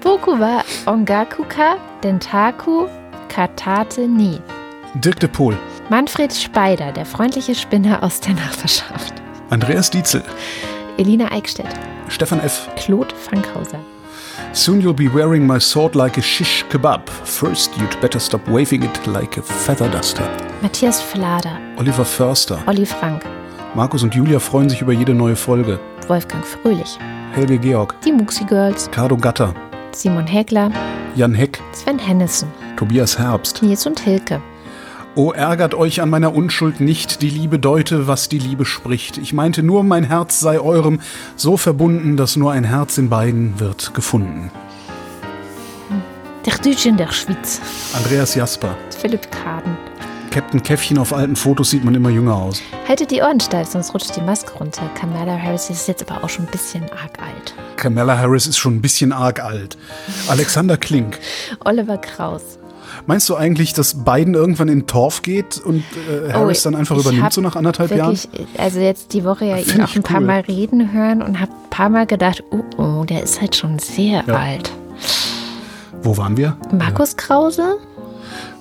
Boku 0.01 0.39
wa 0.39 0.63
Ongakuka 0.87 1.77
Dentaku 2.03 2.87
Katate 3.29 4.07
ni. 4.07 4.41
Dirk 4.95 5.21
de 5.21 5.29
Pohl, 5.29 5.59
Manfred 5.91 6.33
Speider, 6.33 6.93
der 6.93 7.05
freundliche 7.05 7.55
Spinner 7.55 8.03
aus 8.03 8.21
der 8.21 8.35
Nachbarschaft. 8.35 9.26
Andreas 9.51 9.91
Dietzel, 9.91 10.23
Elina 10.99 11.31
Eickstedt. 11.31 11.69
Stefan 12.09 12.41
F., 12.41 12.69
Claude 12.77 13.15
Fankhauser. 13.15 13.79
Soon 14.53 14.81
you'll 14.81 14.95
be 14.95 15.09
wearing 15.09 15.47
my 15.47 15.59
sword 15.59 15.95
like 15.95 16.19
a 16.19 16.23
shish 16.23 16.65
kebab. 16.71 17.09
First 17.09 17.77
you'd 17.79 18.01
better 18.01 18.19
stop 18.21 18.47
waving 18.49 18.83
it 18.83 19.07
like 19.07 19.37
a 19.39 19.43
feather 19.43 19.89
duster. 19.91 20.25
Matthias 20.63 21.01
Flader, 21.01 21.59
Oliver 21.79 22.05
Förster. 22.05 22.59
Olli 22.67 22.87
Frank, 22.87 23.25
Markus 23.75 24.03
und 24.03 24.15
Julia 24.15 24.39
freuen 24.39 24.69
sich 24.69 24.81
über 24.83 24.93
jede 24.93 25.15
neue 25.15 25.37
Folge. 25.37 25.79
Wolfgang 26.09 26.45
Fröhlich, 26.45 26.99
Helge 27.33 27.59
Georg. 27.59 27.95
die 28.03 28.13
Muxi 28.13 28.45
Girls, 28.45 28.91
Cardo 28.91 29.17
Gatter. 29.17 29.55
Simon 29.93 30.27
Hägler, 30.27 30.71
Jan 31.15 31.35
Heck. 31.35 31.61
Sven 31.73 31.99
Hennissen, 31.99 32.49
Tobias 32.77 33.19
Herbst. 33.19 33.63
Nils 33.63 33.87
und 33.87 33.99
Hilke. 34.01 34.41
O 35.17 35.33
ärgert 35.33 35.73
euch 35.73 36.03
an 36.03 36.11
meiner 36.11 36.35
Unschuld 36.35 36.81
nicht, 36.81 37.23
die 37.23 37.31
Liebe 37.31 37.59
deute, 37.59 38.07
was 38.07 38.29
die 38.29 38.39
Liebe 38.39 38.67
spricht. 38.67 39.17
Ich 39.17 39.33
meinte 39.33 39.63
nur, 39.63 39.83
mein 39.83 40.05
Herz 40.05 40.41
sei 40.41 40.61
eurem 40.61 41.01
so 41.37 41.57
verbunden, 41.57 42.19
dass 42.19 42.37
nur 42.37 42.53
ein 42.53 42.65
Herz 42.65 42.99
in 42.99 43.09
beiden 43.09 43.59
wird 43.59 43.95
gefunden. 43.95 44.51
Der 46.45 46.59
Deutsche 46.59 46.91
in 46.91 46.99
der 46.99 47.11
Schweiz, 47.11 47.63
Andreas 47.95 48.35
Jasper. 48.35 48.77
Philipp 49.01 49.33
Kaden. 49.33 49.79
Captain 50.31 50.63
Käffchen 50.63 50.99
auf 50.99 51.15
alten 51.15 51.35
Fotos 51.35 51.71
sieht 51.71 51.83
man 51.83 51.95
immer 51.95 52.11
jünger 52.11 52.35
aus. 52.35 52.61
Haltet 52.87 53.11
die 53.11 53.23
Ohren 53.23 53.41
steif, 53.41 53.69
sonst 53.69 53.95
rutscht 53.95 54.15
die 54.17 54.21
Maske 54.21 54.53
runter. 54.53 54.83
Kamala 55.01 55.39
Harris 55.39 55.71
ist 55.71 55.89
jetzt 55.89 56.09
aber 56.11 56.23
auch 56.23 56.29
schon 56.29 56.45
ein 56.45 56.51
bisschen 56.51 56.83
arg 56.93 57.19
alt. 57.23 57.55
Kamala 57.77 58.19
Harris 58.19 58.47
ist 58.47 58.59
schon 58.59 58.77
ein 58.77 58.83
bisschen 58.83 59.15
arg 59.15 59.43
alt. 59.43 59.79
Alexander 60.29 60.77
Klink. 60.77 61.19
Oliver 61.65 61.97
Kraus. 61.97 62.59
Meinst 63.07 63.29
du 63.29 63.37
eigentlich, 63.37 63.73
dass 63.73 64.05
Biden 64.05 64.35
irgendwann 64.35 64.69
in 64.69 64.87
Torf 64.87 65.23
geht 65.23 65.59
und 65.65 65.85
äh, 66.29 66.33
Harris 66.33 66.63
dann 66.65 66.75
einfach 66.75 66.97
Oh, 66.97 67.01
übernimmt, 67.01 67.33
so 67.33 67.41
nach 67.41 67.55
anderthalb 67.55 67.91
Jahren? 67.95 68.17
wirklich, 68.17 68.47
Also 68.59 68.81
jetzt 68.81 69.13
die 69.13 69.25
Woche 69.25 69.45
ja 69.45 69.57
ihn 69.59 69.65
Find 69.65 69.85
auch 69.85 69.95
ein 69.95 70.03
paar 70.03 70.21
cool. 70.21 70.27
Mal 70.27 70.41
reden 70.41 70.93
hören 70.93 71.23
und 71.23 71.39
habe 71.41 71.53
ein 71.53 71.71
paar 71.71 71.89
Mal 71.89 72.07
gedacht, 72.07 72.43
oh, 72.51 72.63
oh, 72.83 73.05
der 73.05 73.23
ist 73.23 73.41
halt 73.41 73.55
schon 73.55 73.79
sehr 73.79 74.25
Ja. 74.27 74.35
alt. 74.35 74.73
Wo 76.03 76.17
waren 76.17 76.37
wir? 76.37 76.57
Markus 76.73 77.17
Krause, 77.17 77.79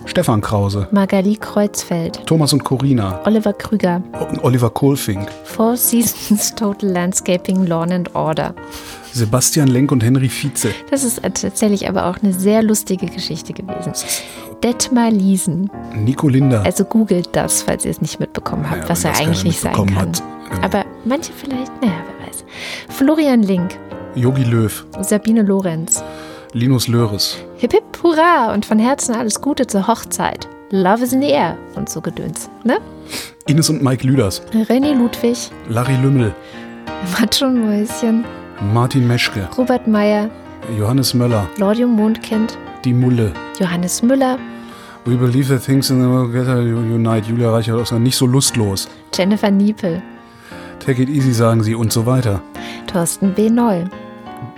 Stefan 0.05 0.41
Krause, 0.41 0.87
Magali 0.91 1.35
Kreuzfeld, 1.37 2.25
Thomas 2.27 2.53
und 2.53 2.63
Corina, 2.63 3.21
Oliver 3.25 3.53
Krüger, 3.53 4.01
Oliver 4.43 4.69
Kohlfink, 4.69 5.27
Four 5.43 5.75
Seasons 5.75 6.53
Total 6.55 6.89
Landscaping 6.89 7.65
Lawn 7.65 7.91
and 7.91 8.13
Order. 8.15 8.53
Sebastian 9.15 9.69
Lenk 9.69 9.93
und 9.93 10.03
Henry 10.03 10.27
Vize. 10.29 10.71
Das 10.91 11.05
ist 11.05 11.21
tatsächlich 11.23 11.87
aber 11.87 12.07
auch 12.07 12.17
eine 12.21 12.33
sehr 12.33 12.61
lustige 12.61 13.05
Geschichte 13.05 13.53
gewesen. 13.53 13.93
Detmar 14.61 15.09
Liesen. 15.09 15.69
Nico 15.95 16.27
Linder. 16.27 16.63
Also 16.65 16.83
googelt 16.83 17.29
das, 17.31 17.61
falls 17.61 17.85
ihr 17.85 17.91
es 17.91 18.01
nicht 18.01 18.19
mitbekommen 18.19 18.65
habt, 18.69 18.81
Naja, 18.81 18.89
was 18.89 19.05
er 19.05 19.15
eigentlich 19.15 19.45
nicht 19.45 19.61
sein 19.61 19.73
kann. 19.73 19.95
hat, 19.95 20.19
ja. 20.51 20.63
Aber 20.63 20.85
manche 21.05 21.31
vielleicht, 21.31 21.71
naja, 21.81 21.93
wer 22.19 22.27
weiß. 22.27 22.43
Florian 22.89 23.41
Link, 23.41 23.77
Yogi 24.15 24.43
Löw, 24.43 24.85
Sabine 25.01 25.43
Lorenz. 25.43 26.03
Linus 26.51 26.89
Löres, 26.89 27.37
Hip 27.57 27.71
hip 27.71 27.83
hurra 28.03 28.53
und 28.53 28.65
von 28.65 28.79
Herzen 28.79 29.15
alles 29.15 29.39
Gute 29.39 29.65
zur 29.67 29.87
Hochzeit. 29.87 30.47
Love 30.71 31.03
is 31.05 31.13
in 31.13 31.21
the 31.21 31.29
air 31.29 31.57
und 31.75 31.89
so 31.89 32.01
Gedöns. 32.01 32.49
Ne? 32.65 32.79
Ines 33.47 33.69
und 33.69 33.81
Mike 33.81 34.05
Lüders, 34.05 34.41
René 34.51 34.93
Ludwig, 34.93 35.37
Larry 35.69 35.95
Lümmel, 36.01 36.33
Macho 37.17 37.47
Mäuschen, 37.49 38.25
Martin 38.61 39.05
Meschke, 39.07 39.49
Robert 39.57 39.87
Meyer, 39.87 40.29
Johannes 40.77 41.13
Möller, 41.13 41.47
Lordium 41.57 41.91
Mondkind, 41.91 42.57
Die 42.83 42.93
Mulle. 42.93 43.33
Johannes 43.59 44.01
Müller, 44.01 44.37
We 45.05 45.15
believe 45.15 45.49
that 45.53 45.63
things 45.63 45.89
in 45.91 46.01
the 46.01 46.07
world 46.07 46.31
together 46.31 46.57
unite. 46.57 47.27
Julia 47.27 47.51
Reichert 47.51 47.79
auch 47.79 47.99
nicht 47.99 48.15
so 48.15 48.25
lustlos. 48.25 48.87
Jennifer 49.13 49.51
Niepel, 49.51 50.01
Take 50.79 51.01
it 51.03 51.09
easy, 51.09 51.31
sagen 51.33 51.63
sie 51.63 51.75
und 51.75 51.91
so 51.91 52.05
weiter. 52.05 52.41
Thorsten 52.87 53.33
B. 53.33 53.49
Noll, 53.49 53.85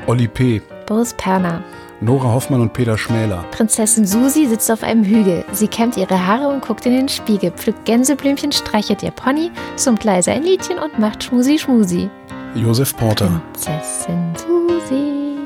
Olli 0.06 0.28
P., 0.28 0.62
Boris 0.86 1.14
Perner. 1.14 1.64
Nora 2.00 2.32
Hoffmann 2.32 2.62
und 2.62 2.74
Peter 2.74 2.96
Schmäler. 2.96 3.44
Prinzessin 3.50 4.06
Susi 4.06 4.46
sitzt 4.46 4.70
auf 4.72 4.84
einem 4.84 5.04
Hügel. 5.04 5.44
Sie 5.52 5.68
kämmt 5.68 5.98
ihre 5.98 6.28
Haare 6.28 6.48
und 6.48 6.62
guckt 6.62 6.86
in 6.86 6.92
den 6.94 7.10
Spiegel, 7.10 7.50
pflückt 7.52 7.86
Gänseblümchen, 7.86 8.52
streichelt 8.52 9.02
ihr 9.02 9.10
Pony, 9.10 9.50
summt 9.76 10.04
leise 10.04 10.32
ein 10.32 10.44
Liedchen 10.44 10.78
und 10.78 11.00
macht 11.00 11.24
Schmusi 11.24 11.58
Schmusi. 11.58 12.12
Josef 12.58 12.98
Porter. 12.98 13.42
Prinzessin 13.54 14.34
Susi. 14.36 15.38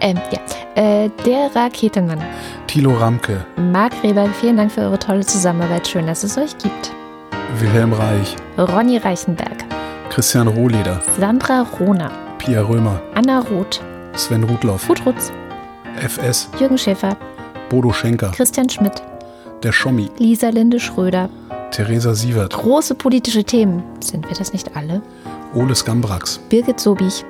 Ähm, 0.00 0.18
ja. 0.32 0.40
Äh, 0.74 1.08
der 1.24 1.54
Raketenmann. 1.54 2.20
Thilo 2.66 2.92
Ramke. 2.94 3.46
Marc 3.56 3.92
Reber, 4.02 4.26
vielen 4.40 4.56
Dank 4.56 4.72
für 4.72 4.80
eure 4.80 4.98
tolle 4.98 5.24
Zusammenarbeit. 5.24 5.86
Schön, 5.86 6.08
dass 6.08 6.24
es 6.24 6.36
euch 6.36 6.58
gibt. 6.58 6.92
Wilhelm 7.60 7.92
Reich. 7.92 8.34
Ronny 8.58 8.96
Reichenberg. 8.98 9.64
Christian 10.10 10.48
Rohleder. 10.48 11.00
Sandra 11.18 11.66
Rohner. 11.78 12.10
Pia 12.38 12.62
Römer. 12.62 13.00
Anna 13.14 13.38
Roth. 13.38 13.80
Sven 14.14 14.42
Rudloff. 14.42 14.88
Gudrutz. 14.88 15.32
FS. 16.00 16.50
Jürgen 16.58 16.78
Schäfer. 16.78 17.16
Bodo 17.68 17.92
Schenker. 17.92 18.32
Christian 18.32 18.68
Schmidt. 18.68 19.02
Der 19.62 19.70
Schommi. 19.70 20.10
Lisa 20.18 20.48
Linde 20.48 20.80
Schröder. 20.80 21.28
Theresa 21.70 22.14
Sievert. 22.14 22.52
Große 22.52 22.96
politische 22.96 23.44
Themen. 23.44 23.84
Sind 24.00 24.28
wir 24.28 24.36
das 24.36 24.52
nicht 24.52 24.76
alle? 24.76 25.00
Ole 25.54 25.74
Skambrax. 25.74 26.38
Birgit 26.48 26.80
Sobich. 26.80 27.24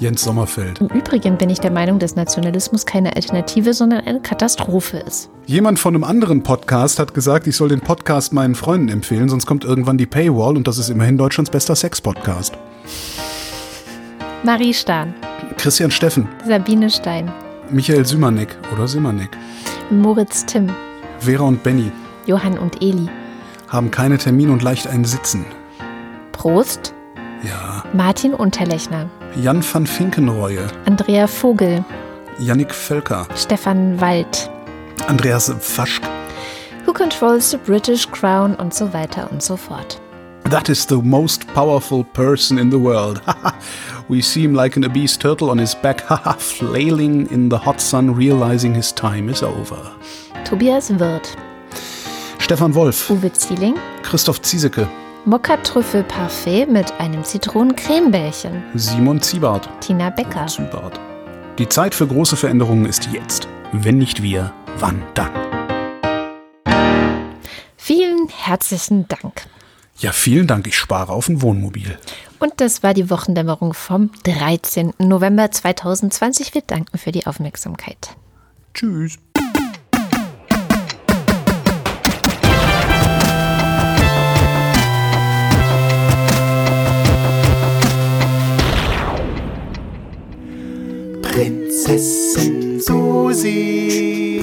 Jens 0.00 0.22
Sommerfeld. 0.22 0.80
Im 0.80 0.88
Übrigen 0.88 1.36
bin 1.36 1.50
ich 1.50 1.58
der 1.60 1.70
Meinung, 1.72 1.98
dass 1.98 2.14
Nationalismus 2.14 2.86
keine 2.86 3.16
Alternative, 3.16 3.74
sondern 3.74 4.00
eine 4.04 4.20
Katastrophe 4.20 4.98
ist. 4.98 5.28
Jemand 5.46 5.78
von 5.78 5.94
einem 5.94 6.04
anderen 6.04 6.42
Podcast 6.42 6.98
hat 7.00 7.14
gesagt, 7.14 7.46
ich 7.48 7.56
soll 7.56 7.68
den 7.68 7.80
Podcast 7.80 8.32
meinen 8.32 8.54
Freunden 8.54 8.88
empfehlen, 8.88 9.28
sonst 9.28 9.46
kommt 9.46 9.64
irgendwann 9.64 9.98
die 9.98 10.06
Paywall 10.06 10.56
und 10.56 10.68
das 10.68 10.78
ist 10.78 10.88
immerhin 10.88 11.18
Deutschlands 11.18 11.50
bester 11.50 11.74
Sex-Podcast. 11.74 12.54
Marie 14.44 14.72
Stahn. 14.72 15.14
Christian 15.56 15.90
Steffen. 15.90 16.28
Sabine 16.46 16.90
Stein. 16.90 17.32
Michael 17.70 18.04
Sümanek 18.04 18.56
oder 18.72 18.86
Simanek. 18.86 19.30
Moritz 19.90 20.46
Timm. 20.46 20.70
Vera 21.18 21.44
und 21.44 21.62
Benny 21.62 21.90
Johann 22.26 22.56
und 22.58 22.80
Eli. 22.82 23.08
haben 23.68 23.90
keine 23.90 24.18
Termine 24.18 24.52
und 24.52 24.62
leicht 24.62 24.86
einen 24.86 25.04
Sitzen. 25.04 25.44
Prost. 26.32 26.94
Ja. 27.42 27.84
Martin 27.92 28.34
Unterlechner. 28.34 29.08
Jan 29.36 29.62
van 29.62 29.86
Finkenreue. 29.86 30.66
Andrea 30.86 31.26
Vogel. 31.26 31.84
Yannick 32.38 32.74
Völker. 32.74 33.26
Stefan 33.34 34.00
Wald. 34.00 34.50
Andreas 35.06 35.50
Pfaschk. 35.60 36.02
Who 36.86 36.92
controls 36.92 37.50
the 37.50 37.58
British 37.58 38.10
Crown 38.10 38.54
und 38.56 38.74
so 38.74 38.92
weiter 38.92 39.28
und 39.30 39.42
so 39.42 39.56
fort. 39.56 40.00
That 40.50 40.68
is 40.68 40.86
the 40.86 40.96
most 40.96 41.46
powerful 41.54 42.04
person 42.04 42.58
in 42.58 42.70
the 42.70 42.78
world. 42.78 43.20
we 44.08 44.22
see 44.22 44.42
him 44.42 44.54
like 44.54 44.76
an 44.76 44.84
obese 44.84 45.18
turtle 45.18 45.50
on 45.50 45.58
his 45.58 45.74
back, 45.74 46.00
flailing 46.38 47.30
in 47.30 47.50
the 47.50 47.58
hot 47.58 47.80
sun, 47.80 48.14
realizing 48.14 48.74
his 48.74 48.92
time 48.92 49.28
is 49.28 49.42
over. 49.42 49.78
Tobias 50.44 50.90
Wirth. 50.90 51.36
Stefan 52.40 52.72
Wolf, 52.72 53.08
Uwe 53.10 53.30
Zieling. 53.30 53.76
Christoph 54.02 54.40
Ziesecke, 54.40 54.88
Mokka 55.28 55.58
Trüffel 55.58 56.04
Parfait 56.04 56.64
mit 56.64 56.90
einem 56.98 57.22
Zitronencremebällchen. 57.22 58.62
Simon 58.72 59.20
Ziebart, 59.20 59.68
Tina 59.82 60.08
Becker. 60.08 60.46
Ziebart. 60.46 60.98
Die 61.58 61.68
Zeit 61.68 61.94
für 61.94 62.06
große 62.06 62.34
Veränderungen 62.34 62.86
ist 62.86 63.10
jetzt. 63.12 63.46
Wenn 63.72 63.98
nicht 63.98 64.22
wir, 64.22 64.54
wann 64.78 65.02
dann? 65.12 65.30
Vielen 67.76 68.30
herzlichen 68.30 69.06
Dank. 69.08 69.42
Ja, 69.98 70.12
vielen 70.12 70.46
Dank. 70.46 70.66
Ich 70.66 70.78
spare 70.78 71.12
auf 71.12 71.28
ein 71.28 71.42
Wohnmobil. 71.42 71.98
Und 72.38 72.54
das 72.62 72.82
war 72.82 72.94
die 72.94 73.10
Wochendämmerung 73.10 73.74
vom 73.74 74.10
13. 74.22 74.94
November 74.98 75.50
2020. 75.50 76.54
Wir 76.54 76.62
danken 76.62 76.96
für 76.96 77.12
die 77.12 77.26
Aufmerksamkeit. 77.26 78.16
Tschüss. 78.72 79.18
Prinzessin 91.78 92.80
Susi 92.80 94.40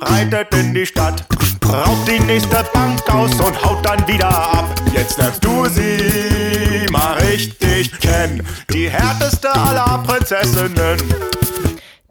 reitet 0.00 0.54
in 0.54 0.72
die 0.72 0.86
Stadt, 0.86 1.26
raubt 1.66 2.06
die 2.06 2.20
nächste 2.20 2.64
Bank 2.72 3.02
aus 3.12 3.32
und 3.40 3.64
haut 3.64 3.84
dann 3.84 4.06
wieder 4.06 4.28
ab. 4.28 4.72
Jetzt 4.94 5.18
lernst 5.18 5.44
du 5.44 5.66
sie 5.66 6.86
mal 6.92 7.14
richtig 7.14 7.98
kennen, 7.98 8.46
die 8.72 8.88
härteste 8.88 9.52
aller 9.52 10.04
Prinzessinnen. 10.06 10.98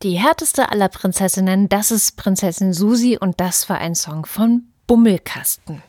Die 0.03 0.19
härteste 0.19 0.69
aller 0.69 0.89
Prinzessinnen, 0.89 1.69
das 1.69 1.91
ist 1.91 2.17
Prinzessin 2.17 2.73
Susi 2.73 3.17
und 3.17 3.39
das 3.39 3.69
war 3.69 3.77
ein 3.77 3.95
Song 3.95 4.25
von 4.25 4.63
Bummelkasten. 4.87 5.81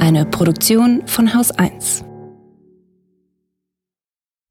Eine 0.00 0.24
Produktion 0.24 1.06
von 1.06 1.34
Haus 1.34 1.50
1. 1.50 2.05